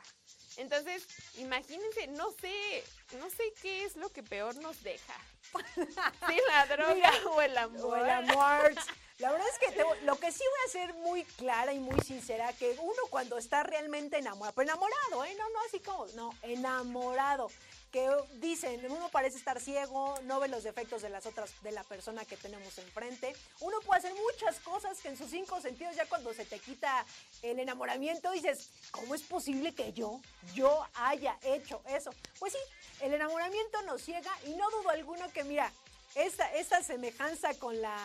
Entonces, 0.56 1.06
imagínense, 1.36 2.08
no 2.08 2.30
sé, 2.32 2.84
no 3.18 3.30
sé 3.30 3.52
qué 3.62 3.84
es 3.84 3.96
lo 3.96 4.08
que 4.10 4.22
peor 4.22 4.56
nos 4.56 4.82
deja. 4.82 5.14
Si 6.28 6.36
la 6.48 6.66
droga 6.66 6.94
Mira, 6.94 7.12
o 7.26 7.40
el 7.40 7.56
amor. 7.56 7.98
O 7.98 8.04
el 8.04 8.10
amor. 8.10 8.74
La 9.18 9.32
verdad 9.32 9.48
es 9.48 9.58
que 9.58 9.84
lo 10.04 10.16
que 10.16 10.30
sí 10.30 10.44
voy 10.44 10.60
a 10.64 10.70
ser 10.70 10.94
muy 10.94 11.24
clara 11.24 11.72
y 11.72 11.80
muy 11.80 11.98
sincera 12.02 12.52
que 12.52 12.76
uno 12.80 13.02
cuando 13.10 13.36
está 13.36 13.64
realmente 13.64 14.16
enamorado, 14.16 14.54
pero 14.54 14.70
enamorado, 14.70 15.24
¿eh? 15.24 15.34
No, 15.36 15.50
no 15.50 15.60
así 15.66 15.80
como, 15.80 16.06
no, 16.14 16.32
enamorado. 16.42 17.50
Que 17.90 18.08
dicen, 18.34 18.80
uno 18.88 19.08
parece 19.08 19.36
estar 19.38 19.60
ciego, 19.60 20.14
no 20.22 20.38
ve 20.38 20.46
los 20.46 20.62
defectos 20.62 21.02
de 21.02 21.08
las 21.08 21.26
otras, 21.26 21.50
de 21.62 21.72
la 21.72 21.82
persona 21.82 22.24
que 22.24 22.36
tenemos 22.36 22.78
enfrente. 22.78 23.34
Uno 23.58 23.80
puede 23.80 23.98
hacer 23.98 24.14
muchas 24.14 24.60
cosas 24.60 25.00
que 25.00 25.08
en 25.08 25.16
sus 25.16 25.30
cinco 25.30 25.60
sentidos, 25.60 25.96
ya 25.96 26.06
cuando 26.06 26.32
se 26.32 26.44
te 26.44 26.60
quita 26.60 27.04
el 27.42 27.58
enamoramiento, 27.58 28.30
dices, 28.30 28.70
¿cómo 28.92 29.16
es 29.16 29.22
posible 29.22 29.74
que 29.74 29.92
yo, 29.94 30.20
yo 30.54 30.86
haya 30.94 31.36
hecho 31.42 31.82
eso? 31.88 32.12
Pues 32.38 32.52
sí, 32.52 32.58
el 33.00 33.14
enamoramiento 33.14 33.82
nos 33.82 34.00
ciega 34.00 34.30
y 34.46 34.50
no 34.50 34.70
dudo 34.70 34.90
alguno 34.90 35.28
que, 35.32 35.42
mira, 35.42 35.72
esta, 36.18 36.52
esta 36.54 36.82
semejanza 36.82 37.54
con 37.58 37.80
la, 37.80 37.96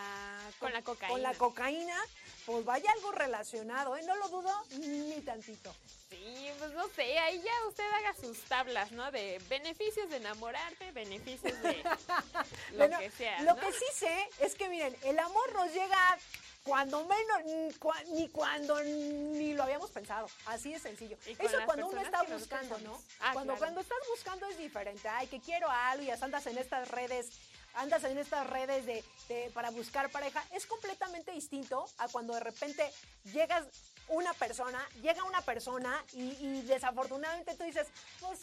Con 0.59 0.71
la 0.73 0.81
cocaína. 0.81 1.11
con 1.13 1.21
la 1.21 1.33
cocaína, 1.33 1.97
pues 2.45 2.63
vaya 2.65 2.91
algo 2.91 3.11
relacionado, 3.11 3.95
¿eh? 3.97 4.03
No 4.03 4.15
lo 4.15 4.27
dudo 4.29 4.51
ni 4.79 5.19
tantito. 5.21 5.73
Sí, 6.09 6.49
pues 6.59 6.71
no 6.73 6.87
sé, 6.89 7.17
ahí 7.19 7.41
ya 7.41 7.67
usted 7.67 7.89
haga 7.91 8.13
sus 8.15 8.37
tablas, 8.41 8.91
¿no? 8.91 9.11
De 9.11 9.41
beneficios 9.49 10.09
de 10.09 10.17
enamorarte, 10.17 10.91
beneficios 10.91 11.59
de 11.63 11.83
lo 12.71 12.77
Bueno, 12.77 12.99
que 12.99 13.09
sea. 13.11 13.41
Lo 13.41 13.55
que 13.55 13.71
sí 13.71 13.85
sé 13.95 14.29
es 14.39 14.53
que, 14.55 14.69
miren, 14.69 14.95
el 15.03 15.17
amor 15.17 15.51
nos 15.53 15.73
llega 15.73 16.17
cuando 16.63 17.03
menos, 17.05 17.43
ni 17.45 17.73
cua- 17.79 18.05
ni 18.09 18.29
cuando 18.29 18.81
ni 18.83 19.53
lo 19.53 19.63
habíamos 19.63 19.89
pensado. 19.91 20.27
Así 20.45 20.71
de 20.71 20.79
sencillo. 20.79 21.17
Eso 21.25 21.57
cuando 21.65 21.87
uno 21.87 21.99
está 22.01 22.21
buscando, 22.23 22.77
¿no? 22.79 22.93
Ah, 23.19 23.31
cuando, 23.33 23.53
claro. 23.53 23.59
cuando 23.59 23.81
estás 23.81 23.97
buscando 24.09 24.45
es 24.47 24.57
diferente. 24.57 25.07
Ay, 25.09 25.27
que 25.27 25.41
quiero 25.41 25.69
algo 25.69 26.03
y 26.03 26.11
hasta 26.11 26.25
andas 26.25 26.45
en 26.47 26.57
estas 26.57 26.87
redes. 26.89 27.31
Andas 27.75 28.03
en 28.03 28.17
estas 28.17 28.47
redes 28.47 28.85
de, 28.85 29.03
de- 29.29 29.49
para 29.53 29.71
buscar 29.71 30.09
pareja, 30.09 30.43
es 30.51 30.65
completamente 30.65 31.31
distinto 31.31 31.85
a 31.97 32.07
cuando 32.07 32.33
de 32.33 32.39
repente 32.39 32.89
llegas 33.25 33.65
una 34.09 34.33
persona, 34.33 34.79
llega 35.01 35.23
una 35.23 35.41
persona 35.41 36.03
y, 36.13 36.31
y 36.39 36.61
desafortunadamente 36.63 37.55
tú 37.55 37.63
dices, 37.63 37.87
pues 38.19 38.39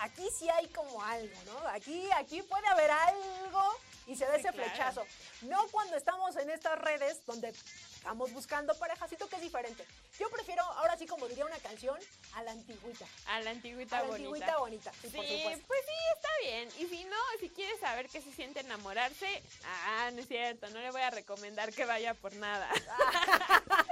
aquí 0.00 0.28
sí 0.36 0.48
hay 0.50 0.68
como 0.68 1.02
algo, 1.02 1.36
¿no? 1.46 1.68
Aquí, 1.68 2.08
aquí 2.16 2.42
puede 2.42 2.66
haber 2.68 2.90
algo 2.90 3.62
y 4.06 4.16
se 4.16 4.24
da 4.24 4.34
Sí, 4.34 4.40
ese 4.40 4.52
claro. 4.52 4.68
flechazo. 4.70 5.06
No 5.42 5.66
cuando 5.68 5.96
estamos 5.96 6.34
en 6.36 6.48
estas 6.50 6.78
redes 6.78 7.24
donde 7.26 7.48
estamos 7.94 8.32
buscando 8.32 8.74
pareja, 8.78 9.06
siento 9.06 9.28
que 9.28 9.36
es 9.36 9.42
diferente. 9.42 9.84
Yo 10.18 10.30
prefiero, 10.30 10.62
ahora 10.62 10.96
sí 10.96 11.06
como 11.06 11.28
diría 11.28 11.44
una 11.44 11.58
canción, 11.58 11.98
a 12.34 12.42
la 12.42 12.52
antigüita. 12.52 13.04
A 13.26 13.40
la 13.40 13.50
antigüita 13.50 13.98
A 13.98 14.00
la 14.02 14.06
bonita. 14.08 14.28
antigüita 14.28 14.58
bonita, 14.58 14.92
sí, 15.02 15.10
Sí, 15.10 15.16
por 15.16 15.26
supuesto. 15.26 15.66
pues 15.66 15.80
sí, 15.86 15.94
está 16.16 16.28
bien. 16.42 16.68
Y 16.78 16.86
si 16.88 17.04
no, 17.04 17.16
si 17.40 17.50
quieres 17.50 17.78
saber 17.80 18.08
qué 18.08 18.22
se 18.22 18.32
siente 18.32 18.60
enamorarse, 18.60 19.42
ah, 19.64 20.10
no 20.14 20.20
es 20.20 20.28
cierto, 20.28 20.70
no 20.70 20.80
le 20.80 20.90
voy 20.90 21.02
a 21.02 21.10
recomendar 21.10 21.72
que 21.74 21.84
vaya 21.84 22.14
por 22.14 22.32
nada. 22.36 22.68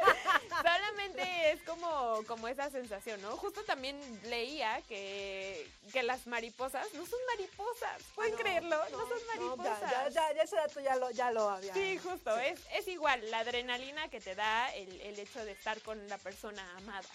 Solamente 0.62 1.52
es 1.52 1.62
como, 1.62 2.22
como 2.26 2.48
esa 2.48 2.70
sensación, 2.70 3.20
¿no? 3.22 3.36
Justo 3.36 3.62
también 3.64 3.98
leía 4.24 4.80
que, 4.88 5.68
que 5.92 6.02
las 6.02 6.26
mariposas 6.26 6.86
no 6.94 7.04
son 7.06 7.18
mariposas. 7.34 8.02
¿Pueden 8.14 8.32
Ah, 8.32 8.36
no, 8.36 8.42
creerlo? 8.42 8.76
No, 8.90 8.98
no, 8.98 9.08
son 9.08 9.26
mariposas. 9.28 9.80
ya, 9.80 9.90
ya, 9.90 10.08
ya, 10.08 10.32
ya 10.34 10.42
ese 10.42 10.56
dato 10.56 10.80
ya 10.80 10.96
lo, 10.96 11.10
ya 11.10 11.30
lo 11.30 11.50
había. 11.50 11.74
Sí, 11.74 11.98
justo, 11.98 12.36
Es, 12.38 12.60
es 12.72 12.88
igual 12.88 13.30
la 13.30 13.40
adrenalina 13.40 14.08
que 14.08 14.20
te 14.20 14.34
da 14.34 14.74
el, 14.74 15.00
el 15.00 15.18
hecho 15.18 15.44
de 15.44 15.52
estar 15.52 15.80
con 15.82 16.08
la 16.08 16.18
persona 16.18 16.62
amada. 16.76 17.08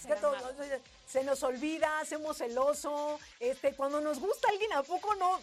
Es 0.00 0.06
que 0.06 0.14
todo- 0.16 0.36
se- 0.56 0.80
se 1.08 1.24
nos 1.24 1.42
olvida, 1.42 1.98
hacemos 1.98 2.36
celoso, 2.38 3.18
este, 3.40 3.72
cuando 3.74 4.00
nos 4.00 4.20
gusta 4.20 4.48
alguien, 4.48 4.72
¿a 4.72 4.82
poco 4.84 5.14
no 5.16 5.40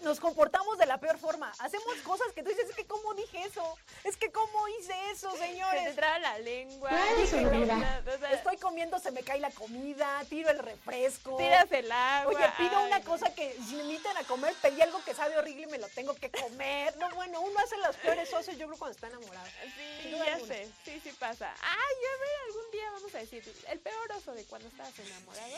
nos 0.00 0.20
comportamos 0.20 0.78
de 0.78 0.86
la 0.86 0.98
peor 0.98 1.18
forma? 1.18 1.52
Hacemos 1.58 1.94
cosas 2.04 2.28
que 2.32 2.42
tú 2.42 2.50
dices, 2.50 2.68
es 2.70 2.76
que 2.76 2.86
cómo 2.86 3.14
dije 3.14 3.42
eso, 3.42 3.76
es 4.04 4.16
que 4.16 4.30
cómo 4.30 4.68
hice 4.68 4.94
eso, 5.10 5.30
Se 5.32 5.38
señores. 5.38 5.96
la 5.96 6.38
lengua. 6.38 6.90
Se 7.28 7.44
olvida, 7.46 8.02
o 8.14 8.18
sea, 8.18 8.32
Estoy 8.32 8.56
comiendo, 8.58 8.98
se 8.98 9.10
me 9.10 9.22
cae 9.22 9.40
la 9.40 9.50
comida, 9.50 10.24
tiro 10.28 10.50
el 10.50 10.58
refresco. 10.58 11.36
Tiras 11.36 11.70
el 11.72 11.90
agua. 11.90 12.32
Oye, 12.34 12.46
pido 12.56 12.78
ay, 12.78 12.86
una 12.86 13.00
cosa 13.02 13.34
que 13.34 13.52
si 13.68 13.74
me 13.76 13.82
invitan 13.84 14.16
a 14.16 14.24
comer, 14.24 14.54
pedí 14.62 14.80
algo 14.80 15.02
que 15.04 15.14
sabe 15.14 15.36
horrible 15.38 15.62
y 15.64 15.66
me 15.66 15.78
lo 15.78 15.88
tengo 15.88 16.14
que 16.14 16.30
comer. 16.30 16.96
No, 16.98 17.10
bueno, 17.14 17.40
uno 17.40 17.58
hace 17.60 17.76
las 17.78 17.96
peores 17.96 18.28
cosas, 18.30 18.56
yo 18.56 18.66
creo, 18.66 18.78
cuando 18.78 18.94
está 18.94 19.08
enamorado. 19.08 19.46
Sí, 19.76 20.02
Sin 20.02 20.12
duda 20.12 20.26
ya 20.26 20.34
alguna. 20.34 20.54
sé. 20.54 20.70
Sí, 20.84 21.00
sí 21.02 21.12
pasa. 21.18 21.52
Ay, 21.60 21.76
a 21.76 22.20
ver, 22.20 22.36
algún 22.46 22.70
día 22.70 22.90
vamos 22.92 23.14
a 23.14 23.18
decir 23.18 23.64
el 23.68 23.78
peor 23.80 24.12
oso 24.12 24.32
de 24.32 24.44
cuando 24.44 24.68
estabas 24.68 24.98
enamorado. 24.98 25.56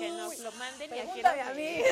que 0.00 0.08
nos 0.16 0.38
lo 0.38 0.52
manden 0.52 0.94
y 0.94 0.98
aquí 0.98 1.20
Pregúntame 1.22 1.42
a 1.42 1.54
mí. 1.54 1.82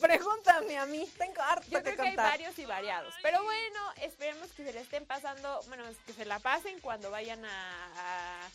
Pregúntame 0.00 0.78
a 0.78 0.86
mí. 0.86 0.93
Tengo 1.18 1.42
harto 1.42 1.66
Yo 1.68 1.78
que 1.78 1.84
creo 1.84 1.96
que 1.96 2.02
hay 2.02 2.08
contar. 2.08 2.30
varios 2.30 2.58
y 2.58 2.64
variados. 2.64 3.14
Pero 3.22 3.42
bueno, 3.42 3.92
esperemos 4.00 4.50
que 4.52 4.64
se 4.64 4.72
le 4.72 4.80
estén 4.80 5.06
pasando, 5.06 5.60
bueno, 5.68 5.84
que 6.06 6.12
se 6.12 6.24
la 6.24 6.38
pasen 6.38 6.78
cuando 6.80 7.10
vayan 7.10 7.44
a, 7.44 8.48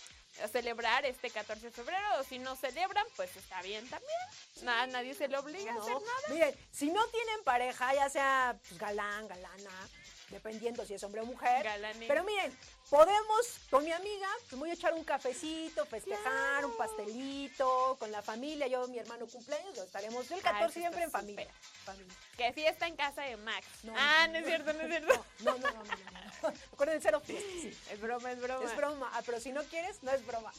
celebrar 0.54 1.06
este 1.06 1.30
14 1.30 1.66
de 1.66 1.72
febrero. 1.72 2.06
O 2.20 2.24
si 2.24 2.40
no 2.40 2.56
celebran, 2.56 3.06
pues 3.16 3.36
está 3.36 3.62
bien 3.62 3.88
también. 3.90 4.20
Nada, 4.62 4.88
nadie 4.88 5.14
se 5.14 5.28
le 5.28 5.38
obliga 5.38 5.74
a 5.74 5.78
hacer 5.78 5.94
nada. 5.94 6.30
Miren, 6.30 6.56
si 6.72 6.90
no 6.90 7.06
tienen 7.08 7.44
pareja, 7.44 7.94
ya 7.94 8.10
sea 8.10 8.56
pues, 8.68 8.80
galán, 8.80 9.28
galana, 9.28 9.90
dependiendo 10.30 10.86
si 10.86 10.94
es 10.94 11.04
hombre 11.04 11.22
o 11.22 11.26
mujer. 11.26 11.68
Pero 12.08 12.24
miren, 12.24 12.56
podemos, 12.90 13.60
con 13.70 13.84
mi 13.84 13.92
amiga, 13.92 14.28
pues 14.50 14.60
voy 14.60 14.70
a 14.70 14.74
echar 14.74 14.94
un 14.94 15.04
cafecito, 15.04 15.86
festejar, 15.86 16.66
un 16.66 16.76
pastelito, 16.78 17.98
con 18.00 18.12
la 18.12 18.22
familia. 18.22 18.68
Yo, 18.68 18.88
mi 18.88 19.00
hermano 19.00 19.28
cumpleaños, 19.28 19.76
lo 19.76 19.84
estaremos 19.84 20.30
el 20.32 20.38
Ay, 20.38 20.42
14 20.42 20.66
eso 20.66 20.80
siempre 20.80 21.04
en 21.04 21.12
familia. 21.12 21.48
familia. 21.84 22.14
Que 22.38 22.54
fiesta 22.54 22.88
en 22.88 22.96
casa 22.96 23.22
de 23.24 23.38
Max. 23.38 23.66
No, 23.84 23.94
ah, 23.98 24.28
no, 24.28 24.34
no 24.34 24.40
es 24.40 24.46
cierto, 24.46 24.74
no 24.74 24.82
es 24.82 24.88
cierto. 24.90 25.26
No, 25.40 25.58
no, 25.58 25.58
no, 25.58 25.74
no, 25.74 25.84
no. 25.84 25.96
no. 26.42 26.54
Recuerden, 26.72 27.02
cero 27.02 27.22
fiestas, 27.26 27.52
sí. 27.62 27.78
Es 27.92 28.00
broma, 28.00 28.32
es 28.32 28.40
broma. 28.42 28.66
Es 28.66 28.76
broma, 28.76 29.12
ah, 29.14 29.22
pero 29.26 29.40
si 29.40 29.52
no 29.52 29.64
quieres, 29.64 30.02
no 30.04 30.12
es 30.12 30.26
broma. 30.26 30.52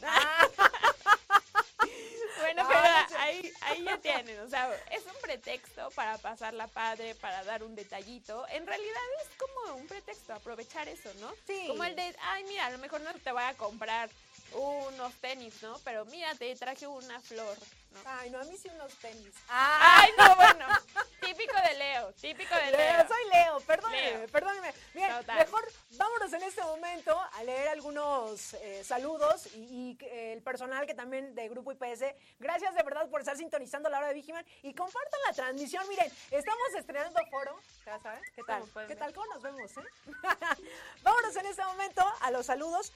Bueno, 2.41 2.63
No, 2.63 2.69
pero 2.69 2.81
no 2.81 3.09
sé. 3.09 3.17
ahí, 3.19 3.53
ahí 3.63 3.85
ya 3.85 3.99
tienen, 3.99 4.39
o 4.41 4.49
sea, 4.49 4.73
es 4.91 5.05
un 5.05 5.13
pretexto 5.21 5.80
para 5.91 6.19
pasarla 6.19 6.67
padre, 6.67 7.15
para 7.17 7.45
dar 7.45 7.63
un 7.63 7.75
detallito. 7.75 8.47
En 8.49 8.67
realidad 8.67 9.03
es 9.23 9.29
como 9.37 9.77
un 9.77 9.87
pretexto, 9.87 10.35
aprovechar 10.35 10.89
eso, 10.89 11.13
¿no? 11.21 11.33
Sí. 11.47 11.65
Como 11.67 11.85
el 11.85 11.97
de, 11.97 12.15
ay, 12.23 12.45
mira, 12.45 12.67
a 12.67 12.71
lo 12.71 12.79
mejor 12.79 13.01
no 13.01 13.13
te 13.15 13.33
voy 13.33 13.43
a 13.43 13.55
comprar 13.55 14.11
unos 14.53 15.15
tenis, 15.15 15.63
¿no? 15.63 15.79
Pero 15.85 16.05
mira, 16.07 16.35
te 16.35 16.55
traje 16.57 16.87
una 16.87 17.21
flor, 17.21 17.57
¿no? 17.93 18.01
Ay, 18.05 18.31
no, 18.31 18.41
a 18.41 18.45
mí 18.45 18.57
sí 18.57 18.69
unos 18.75 18.93
tenis. 18.95 19.35
Ay, 19.49 20.11
no, 20.19 20.37
bueno, 20.37 20.67
típico 21.31 21.55
de 21.63 21.75
Leo, 21.79 22.13
típico 22.15 22.55
de 22.57 22.71
Leo. 22.73 22.97
Leo, 22.97 23.09
soy 23.09 23.31
Leo, 23.33 23.61
perdóneme, 23.61 24.11
Leo. 24.19 24.29
perdóneme. 24.29 24.75
Bien, 24.95 25.17
Total. 25.17 25.39
mejor 25.39 25.69
vámonos 25.93 26.33
en 26.33 26.43
este 26.43 26.63
momento 26.63 27.21
a 27.21 27.45
leer 27.45 27.69
algunos 27.69 28.55
eh, 28.55 28.83
saludos 28.85 29.47
y, 29.55 29.59
y, 29.59 29.99
eh, 30.07 30.33
el 30.33 30.43
personal 30.43 30.87
que 30.87 30.95
también 30.95 31.35
de 31.35 31.49
Grupo 31.49 31.73
IPS. 31.73 32.05
Gracias 32.41 32.75
de 32.75 32.83
verdad 32.83 33.09
por 33.09 33.21
estar 33.21 33.37
sintonizando 33.37 33.89
la 33.89 33.99
hora 33.99 34.09
de 34.09 34.15
Vigiman 34.15 34.45
y 34.63 34.75
compartan 34.75 35.21
la 35.29 35.33
transmisión. 35.33 35.87
Miren, 35.89 36.11
estamos 36.31 36.75
estrenando 36.77 37.21
foro. 37.31 37.61
Ya 37.87 37.99
sabes, 38.01 38.23
¿qué 38.35 38.43
tal? 38.43 38.65
¿Qué 38.65 38.87
ver. 38.87 38.99
tal? 38.99 39.15
¿Cómo 39.15 39.27
nos 39.33 39.43
vemos? 39.43 39.71
eh? 39.77 39.81
vámonos 41.03 41.37
en 41.37 41.47
este 41.47 41.65
momento 41.65 42.05
a 42.23 42.31
los 42.33 42.47
saludos. 42.47 42.93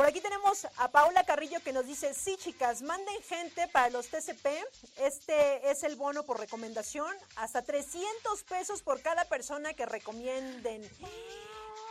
Por 0.00 0.08
aquí 0.08 0.22
tenemos 0.22 0.66
a 0.78 0.90
Paula 0.90 1.24
Carrillo 1.24 1.60
que 1.62 1.74
nos 1.74 1.84
dice, 1.84 2.14
sí 2.14 2.38
chicas, 2.38 2.80
manden 2.80 3.22
gente 3.22 3.68
para 3.68 3.90
los 3.90 4.08
TCP, 4.08 4.46
este 4.96 5.70
es 5.70 5.82
el 5.82 5.94
bono 5.94 6.22
por 6.22 6.40
recomendación, 6.40 7.14
hasta 7.36 7.60
300 7.60 8.42
pesos 8.44 8.80
por 8.80 9.02
cada 9.02 9.26
persona 9.26 9.74
que 9.74 9.84
recomienden, 9.84 10.90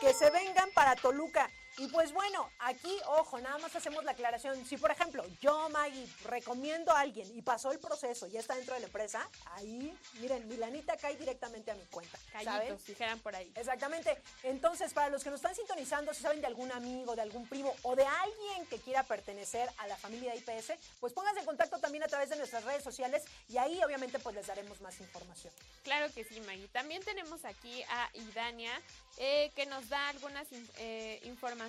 que 0.02 0.14
se 0.15 0.31
vengan 0.31 0.72
para 0.72 0.95
Toluca. 0.95 1.52
Y 1.80 1.88
pues 1.88 2.12
bueno, 2.12 2.50
aquí, 2.60 2.94
ojo, 3.08 3.40
nada 3.40 3.58
más 3.58 3.74
hacemos 3.74 4.04
la 4.04 4.12
aclaración, 4.12 4.66
si 4.66 4.76
por 4.76 4.92
ejemplo 4.92 5.24
yo, 5.42 5.70
Maggie, 5.70 6.06
recomiendo 6.26 6.92
a 6.92 7.00
alguien 7.00 7.32
y 7.38 7.42
pasó 7.42 7.72
el 7.72 7.80
proceso 7.80 8.28
y 8.28 8.36
está 8.36 8.56
dentro 8.56 8.74
de 8.74 8.82
la 8.82 8.88
empresa, 8.88 9.28
ahí, 9.56 9.98
miren, 10.20 10.46
mi 10.50 10.58
lanita 10.58 10.98
cae 10.98 11.16
directamente 11.16 11.72
a 11.72 11.76
mi 11.76 11.86
cuenta. 11.86 12.20
Callitos, 12.34 12.86
dijeran 12.86 13.20
por 13.20 13.34
ahí. 13.34 13.50
Exactamente. 13.56 14.18
Entonces, 14.44 14.92
para 14.94 15.10
los 15.10 15.24
que 15.24 15.30
nos 15.30 15.38
están 15.40 15.56
sintonizando, 15.56 16.14
si 16.14 16.22
saben 16.22 16.42
de 16.42 16.48
algún 16.48 16.70
amigo, 16.74 17.16
de 17.16 17.22
algún 17.22 17.48
primo 17.48 17.74
o 17.84 17.96
de 17.96 18.06
alguien 18.06 18.66
que 18.68 18.78
quiera 18.80 19.04
pertenecer 19.04 19.70
a 19.78 19.88
la 19.88 19.96
familia 19.96 20.34
de 20.34 20.38
IPS, 20.40 20.74
pues 21.00 21.14
pónganse 21.14 21.40
en 21.40 21.46
contacto 21.46 21.80
también 21.80 22.04
a 22.04 22.08
través 22.08 22.30
de 22.30 22.36
nuestras 22.36 22.66
redes 22.66 22.84
sociales 22.84 23.24
y 23.48 23.58
ahí 23.58 23.82
obviamente 23.84 24.20
pues 24.20 24.36
les 24.36 24.48
daremos 24.48 24.82
más 24.82 25.00
información. 25.00 25.54
Claro 25.84 26.14
que 26.14 26.26
sí, 26.26 26.42
Maggie. 26.42 26.68
También 26.68 27.02
tenemos 27.04 27.46
aquí 27.46 27.84
a 27.84 28.10
Idania, 28.16 28.72
eh, 29.18 29.52
que 29.56 29.66
nos 29.66 29.88
da 29.88 30.10
algunas 30.10 30.52
in- 30.52 30.70
eh, 30.78 31.20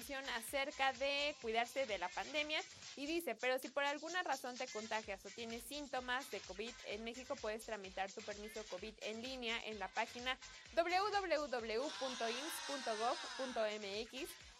información 0.00 0.24
acerca 0.36 0.92
de 0.94 1.36
cuidarse 1.42 1.84
de 1.86 1.98
la 1.98 2.08
pandemia 2.08 2.58
y 2.96 3.04
dice, 3.06 3.34
pero 3.34 3.58
si 3.58 3.68
por 3.68 3.84
alguna 3.84 4.22
razón 4.22 4.56
te 4.56 4.66
contagias 4.68 5.24
o 5.26 5.28
tienes 5.28 5.62
síntomas 5.64 6.30
de 6.30 6.40
COVID, 6.40 6.72
en 6.86 7.04
México 7.04 7.36
puedes 7.36 7.66
tramitar 7.66 8.10
tu 8.10 8.22
permiso 8.22 8.64
COVID 8.70 8.94
en 9.02 9.22
línea 9.22 9.54
en 9.66 9.78
la 9.78 9.88
página 9.88 10.38
www.ins.gov.mx 10.74 11.50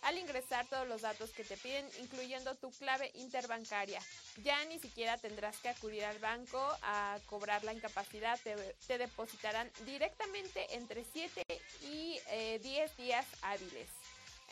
al 0.02 0.18
ingresar 0.18 0.66
todos 0.66 0.86
los 0.88 1.02
datos 1.02 1.30
que 1.30 1.44
te 1.44 1.56
piden, 1.58 1.86
incluyendo 2.00 2.54
tu 2.54 2.70
clave 2.70 3.10
interbancaria. 3.14 4.00
Ya 4.42 4.64
ni 4.66 4.78
siquiera 4.78 5.18
tendrás 5.18 5.58
que 5.58 5.68
acudir 5.68 6.04
al 6.04 6.18
banco 6.18 6.58
a 6.82 7.18
cobrar 7.26 7.64
la 7.64 7.74
incapacidad, 7.74 8.38
te, 8.42 8.56
te 8.86 8.96
depositarán 8.98 9.70
directamente 9.84 10.74
entre 10.74 11.04
7 11.12 11.44
y 11.82 12.18
eh, 12.30 12.58
10 12.62 12.96
días 12.96 13.26
hábiles. 13.42 13.99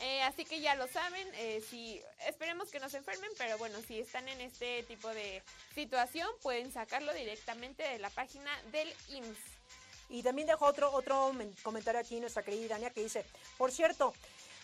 Eh, 0.01 0.23
así 0.23 0.45
que 0.45 0.61
ya 0.61 0.77
lo 0.77 0.87
saben, 0.87 1.27
eh, 1.35 1.61
si 1.69 2.01
esperemos 2.27 2.70
que 2.70 2.79
no 2.79 2.89
se 2.89 2.99
enfermen, 2.99 3.31
pero 3.37 3.59
bueno, 3.59 3.79
si 3.87 3.99
están 3.99 4.29
en 4.29 4.41
este 4.41 4.85
tipo 4.85 5.09
de 5.09 5.43
situación, 5.75 6.29
pueden 6.43 6.73
sacarlo 6.73 7.12
directamente 7.15 7.83
de 7.83 7.99
la 7.99 8.11
página 8.11 8.51
del 8.70 8.89
IMSS. 9.09 9.39
Y 10.11 10.23
también 10.23 10.47
dejó 10.47 10.66
otro, 10.66 10.91
otro 10.93 11.33
men- 11.33 11.53
comentario 11.62 12.01
aquí 12.01 12.19
nuestra 12.20 12.43
querida 12.43 12.69
Dania 12.75 12.91
que 12.91 13.03
dice, 13.03 13.25
por 13.59 13.73
cierto, 13.73 14.15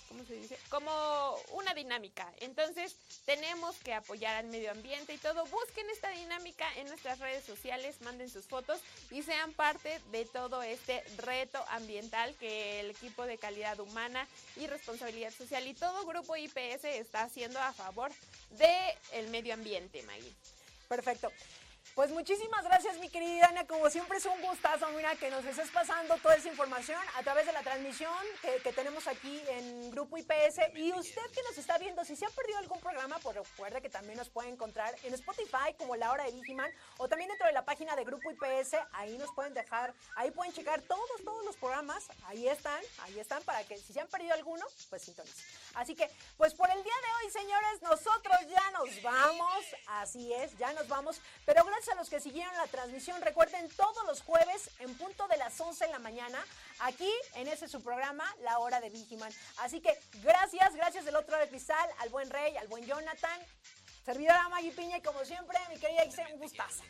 ¿cómo 0.08 0.24
se 0.24 0.34
dice? 0.34 0.58
Como 0.68 1.36
una 1.52 1.74
dinámica. 1.74 2.32
Entonces, 2.38 2.96
tenemos 3.24 3.76
que 3.76 3.94
apoyar 3.94 4.36
al 4.36 4.46
medio 4.46 4.70
ambiente 4.70 5.14
y 5.14 5.18
todo. 5.18 5.44
Busquen 5.46 5.88
esta 5.90 6.10
dinámica 6.10 6.66
en 6.76 6.86
nuestras 6.88 7.18
redes 7.18 7.44
sociales, 7.44 8.00
manden 8.00 8.30
sus 8.30 8.46
fotos 8.46 8.80
y 9.10 9.22
sean 9.22 9.52
parte 9.52 10.00
de 10.10 10.24
todo 10.24 10.62
este 10.62 11.02
reto 11.18 11.64
ambiental 11.68 12.34
que 12.36 12.80
el 12.80 12.90
equipo 12.90 13.26
de 13.26 13.38
calidad 13.38 13.80
humana 13.80 14.26
y 14.56 14.66
responsabilidad 14.66 15.32
social 15.32 15.66
y 15.66 15.74
todo 15.74 16.06
grupo 16.06 16.36
IPS 16.36 16.84
está 16.84 17.22
haciendo 17.22 17.60
a 17.60 17.72
favor 17.72 18.12
del 18.50 19.28
medio 19.28 19.54
ambiente, 19.54 20.02
Maggie. 20.02 20.32
Perfecto. 20.88 21.30
Pues 21.94 22.10
muchísimas 22.10 22.64
gracias, 22.64 22.98
mi 22.98 23.08
querida 23.08 23.46
Ana. 23.46 23.68
Como 23.68 23.88
siempre 23.88 24.18
es 24.18 24.26
un 24.26 24.40
gustazo, 24.42 24.88
mira, 24.96 25.14
que 25.14 25.30
nos 25.30 25.44
estés 25.44 25.70
pasando 25.70 26.16
toda 26.16 26.34
esa 26.34 26.48
información 26.48 27.00
a 27.14 27.22
través 27.22 27.46
de 27.46 27.52
la 27.52 27.62
transmisión 27.62 28.12
que, 28.42 28.72
tenemos 28.72 29.06
aquí 29.06 29.40
en 29.46 29.92
Grupo 29.92 30.18
IPS. 30.18 30.74
Y 30.74 30.92
usted 30.92 31.22
que 31.32 31.40
nos 31.44 31.56
está 31.56 31.78
viendo, 31.78 32.04
si 32.04 32.16
se 32.16 32.26
ha 32.26 32.30
perdido 32.30 32.58
algún 32.58 32.80
programa, 32.80 33.20
pues 33.20 33.36
recuerde 33.36 33.80
que 33.80 33.90
también 33.90 34.18
nos 34.18 34.28
puede 34.28 34.48
encontrar 34.48 34.92
en 35.04 35.14
Spotify 35.14 35.72
como 35.78 35.94
La 35.94 36.10
Hora 36.10 36.24
de 36.24 36.32
Vigiman 36.32 36.68
o 36.98 37.06
también 37.06 37.28
dentro 37.28 37.46
de 37.46 37.52
la 37.52 37.64
página 37.64 37.94
de 37.94 38.02
Grupo 38.02 38.28
IPS. 38.28 38.74
Ahí 38.94 39.16
nos 39.16 39.30
pueden 39.32 39.54
dejar, 39.54 39.94
ahí 40.16 40.32
pueden 40.32 40.52
checar 40.52 40.82
todos, 40.82 41.22
todos 41.24 41.44
los 41.44 41.56
programas. 41.56 42.08
Ahí 42.24 42.48
están, 42.48 42.82
ahí 43.02 43.20
están 43.20 43.40
para 43.44 43.62
que 43.62 43.78
si 43.78 43.92
se 43.92 44.00
han 44.00 44.08
perdido 44.08 44.34
alguno, 44.34 44.66
pues 44.90 45.02
sintonicen. 45.02 45.46
Así 45.74 45.94
que, 45.94 46.10
pues 46.36 46.54
por 46.54 46.68
el 46.70 46.82
día 46.82 46.92
de 46.92 47.24
hoy, 47.24 47.30
señores, 47.30 47.82
nosotros 47.82 48.36
ya 48.48 48.70
nos 48.72 49.00
vamos. 49.00 49.64
Así 49.86 50.32
es, 50.32 50.58
ya 50.58 50.72
nos 50.72 50.88
vamos. 50.88 51.20
Pero 51.46 51.64
gracias 51.64 51.83
a 51.92 51.94
los 51.96 52.08
que 52.08 52.20
siguieron 52.20 52.54
la 52.56 52.66
transmisión, 52.66 53.20
recuerden 53.22 53.68
todos 53.70 54.04
los 54.06 54.22
jueves 54.22 54.70
en 54.80 54.94
punto 54.96 55.26
de 55.28 55.36
las 55.36 55.60
11 55.60 55.86
de 55.86 55.92
la 55.92 55.98
mañana, 55.98 56.44
aquí 56.80 57.10
en 57.34 57.48
ese 57.48 57.68
su 57.68 57.82
programa, 57.82 58.24
La 58.42 58.58
Hora 58.58 58.80
de 58.80 58.90
Vigiman. 58.90 59.32
Así 59.58 59.80
que 59.80 59.98
gracias, 60.22 60.74
gracias 60.74 61.04
del 61.04 61.16
otro 61.16 61.32
lado 61.32 61.40
del 61.42 61.50
cristal, 61.50 61.88
al 61.98 62.08
buen 62.10 62.30
Rey, 62.30 62.56
al 62.56 62.68
buen 62.68 62.84
Jonathan. 62.86 63.40
Servidora 64.04 64.50
Maggie 64.50 64.70
Piña 64.72 64.98
y 64.98 65.00
como 65.00 65.24
siempre, 65.24 65.58
mi 65.70 65.78
querida 65.78 66.04
Ixe, 66.04 66.26
un 66.34 66.38
gustazo. 66.38 66.82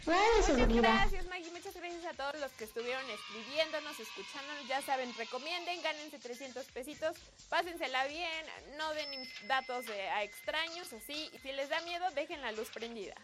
Muchas 0.49 0.67
gracias, 0.83 1.27
Maggie. 1.27 1.51
Muchas 1.53 1.75
gracias 1.75 2.05
a 2.07 2.15
todos 2.17 2.35
los 2.41 2.51
que 2.55 2.65
estuvieron 2.65 3.09
escribiéndonos, 3.09 4.01
escuchándonos. 4.01 4.67
Ya 4.67 4.83
saben, 4.83 5.15
recomienden, 5.17 5.81
gánense 5.81 6.19
300 6.19 6.67
pesitos, 6.73 7.17
pásensela 7.49 8.05
bien, 8.07 8.47
no 8.77 8.93
den 8.95 9.31
datos 9.47 9.87
de- 9.87 10.09
a 10.11 10.25
extraños, 10.25 10.93
así. 10.93 11.31
Y 11.33 11.39
si 11.39 11.53
les 11.53 11.69
da 11.69 11.81
miedo, 11.83 12.11
dejen 12.17 12.41
la 12.43 12.51
luz 12.51 12.69
prendida. 12.71 13.15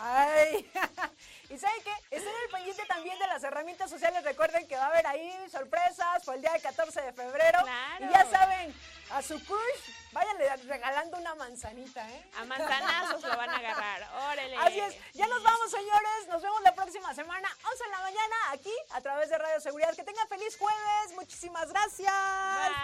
Ay, 0.00 0.70
y 1.50 1.58
¿saben 1.58 1.82
qué? 1.82 2.16
Estén 2.16 2.32
al 2.34 2.50
pendiente 2.50 2.84
también 2.86 3.18
de 3.18 3.26
las 3.26 3.42
herramientas 3.42 3.90
sociales. 3.90 4.24
Recuerden 4.24 4.66
que 4.68 4.76
va 4.76 4.84
a 4.84 4.88
haber 4.88 5.06
ahí 5.06 5.32
sorpresas 5.50 6.24
por 6.24 6.34
el 6.34 6.40
día 6.40 6.52
del 6.52 6.62
14 6.62 7.02
de 7.02 7.12
febrero. 7.12 7.60
Claro. 7.62 8.04
Y 8.04 8.08
ya 8.12 8.26
saben, 8.30 8.74
a 9.10 9.22
su 9.22 9.42
crush, 9.44 9.90
váyanle 10.12 10.56
regalando 10.56 11.18
una 11.18 11.34
manzanita, 11.34 12.08
¿eh? 12.10 12.30
A 12.38 12.44
manzanazos 12.44 13.22
lo 13.22 13.36
van 13.36 13.50
a 13.50 13.56
agarrar. 13.56 14.08
Órale. 14.32 14.56
Así 14.56 14.80
es. 14.80 14.96
Ya 15.14 15.26
nos 15.26 15.42
vamos, 15.42 15.70
señores. 15.70 16.28
Nos 16.28 16.42
vemos 16.42 16.60
la 16.62 16.74
próxima 16.74 17.14
semana, 17.14 17.48
11 17.70 17.84
de 17.84 17.90
la 17.90 18.00
mañana, 18.00 18.36
aquí 18.52 18.74
a 18.90 19.00
través 19.00 19.30
de 19.30 19.38
Radio 19.38 19.60
Seguridad. 19.60 19.94
Que 19.94 20.04
tengan 20.04 20.28
feliz 20.28 20.56
jueves. 20.58 21.12
Muchísimas 21.14 21.70
gracias. 21.70 22.12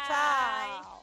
Chao. 0.09 1.03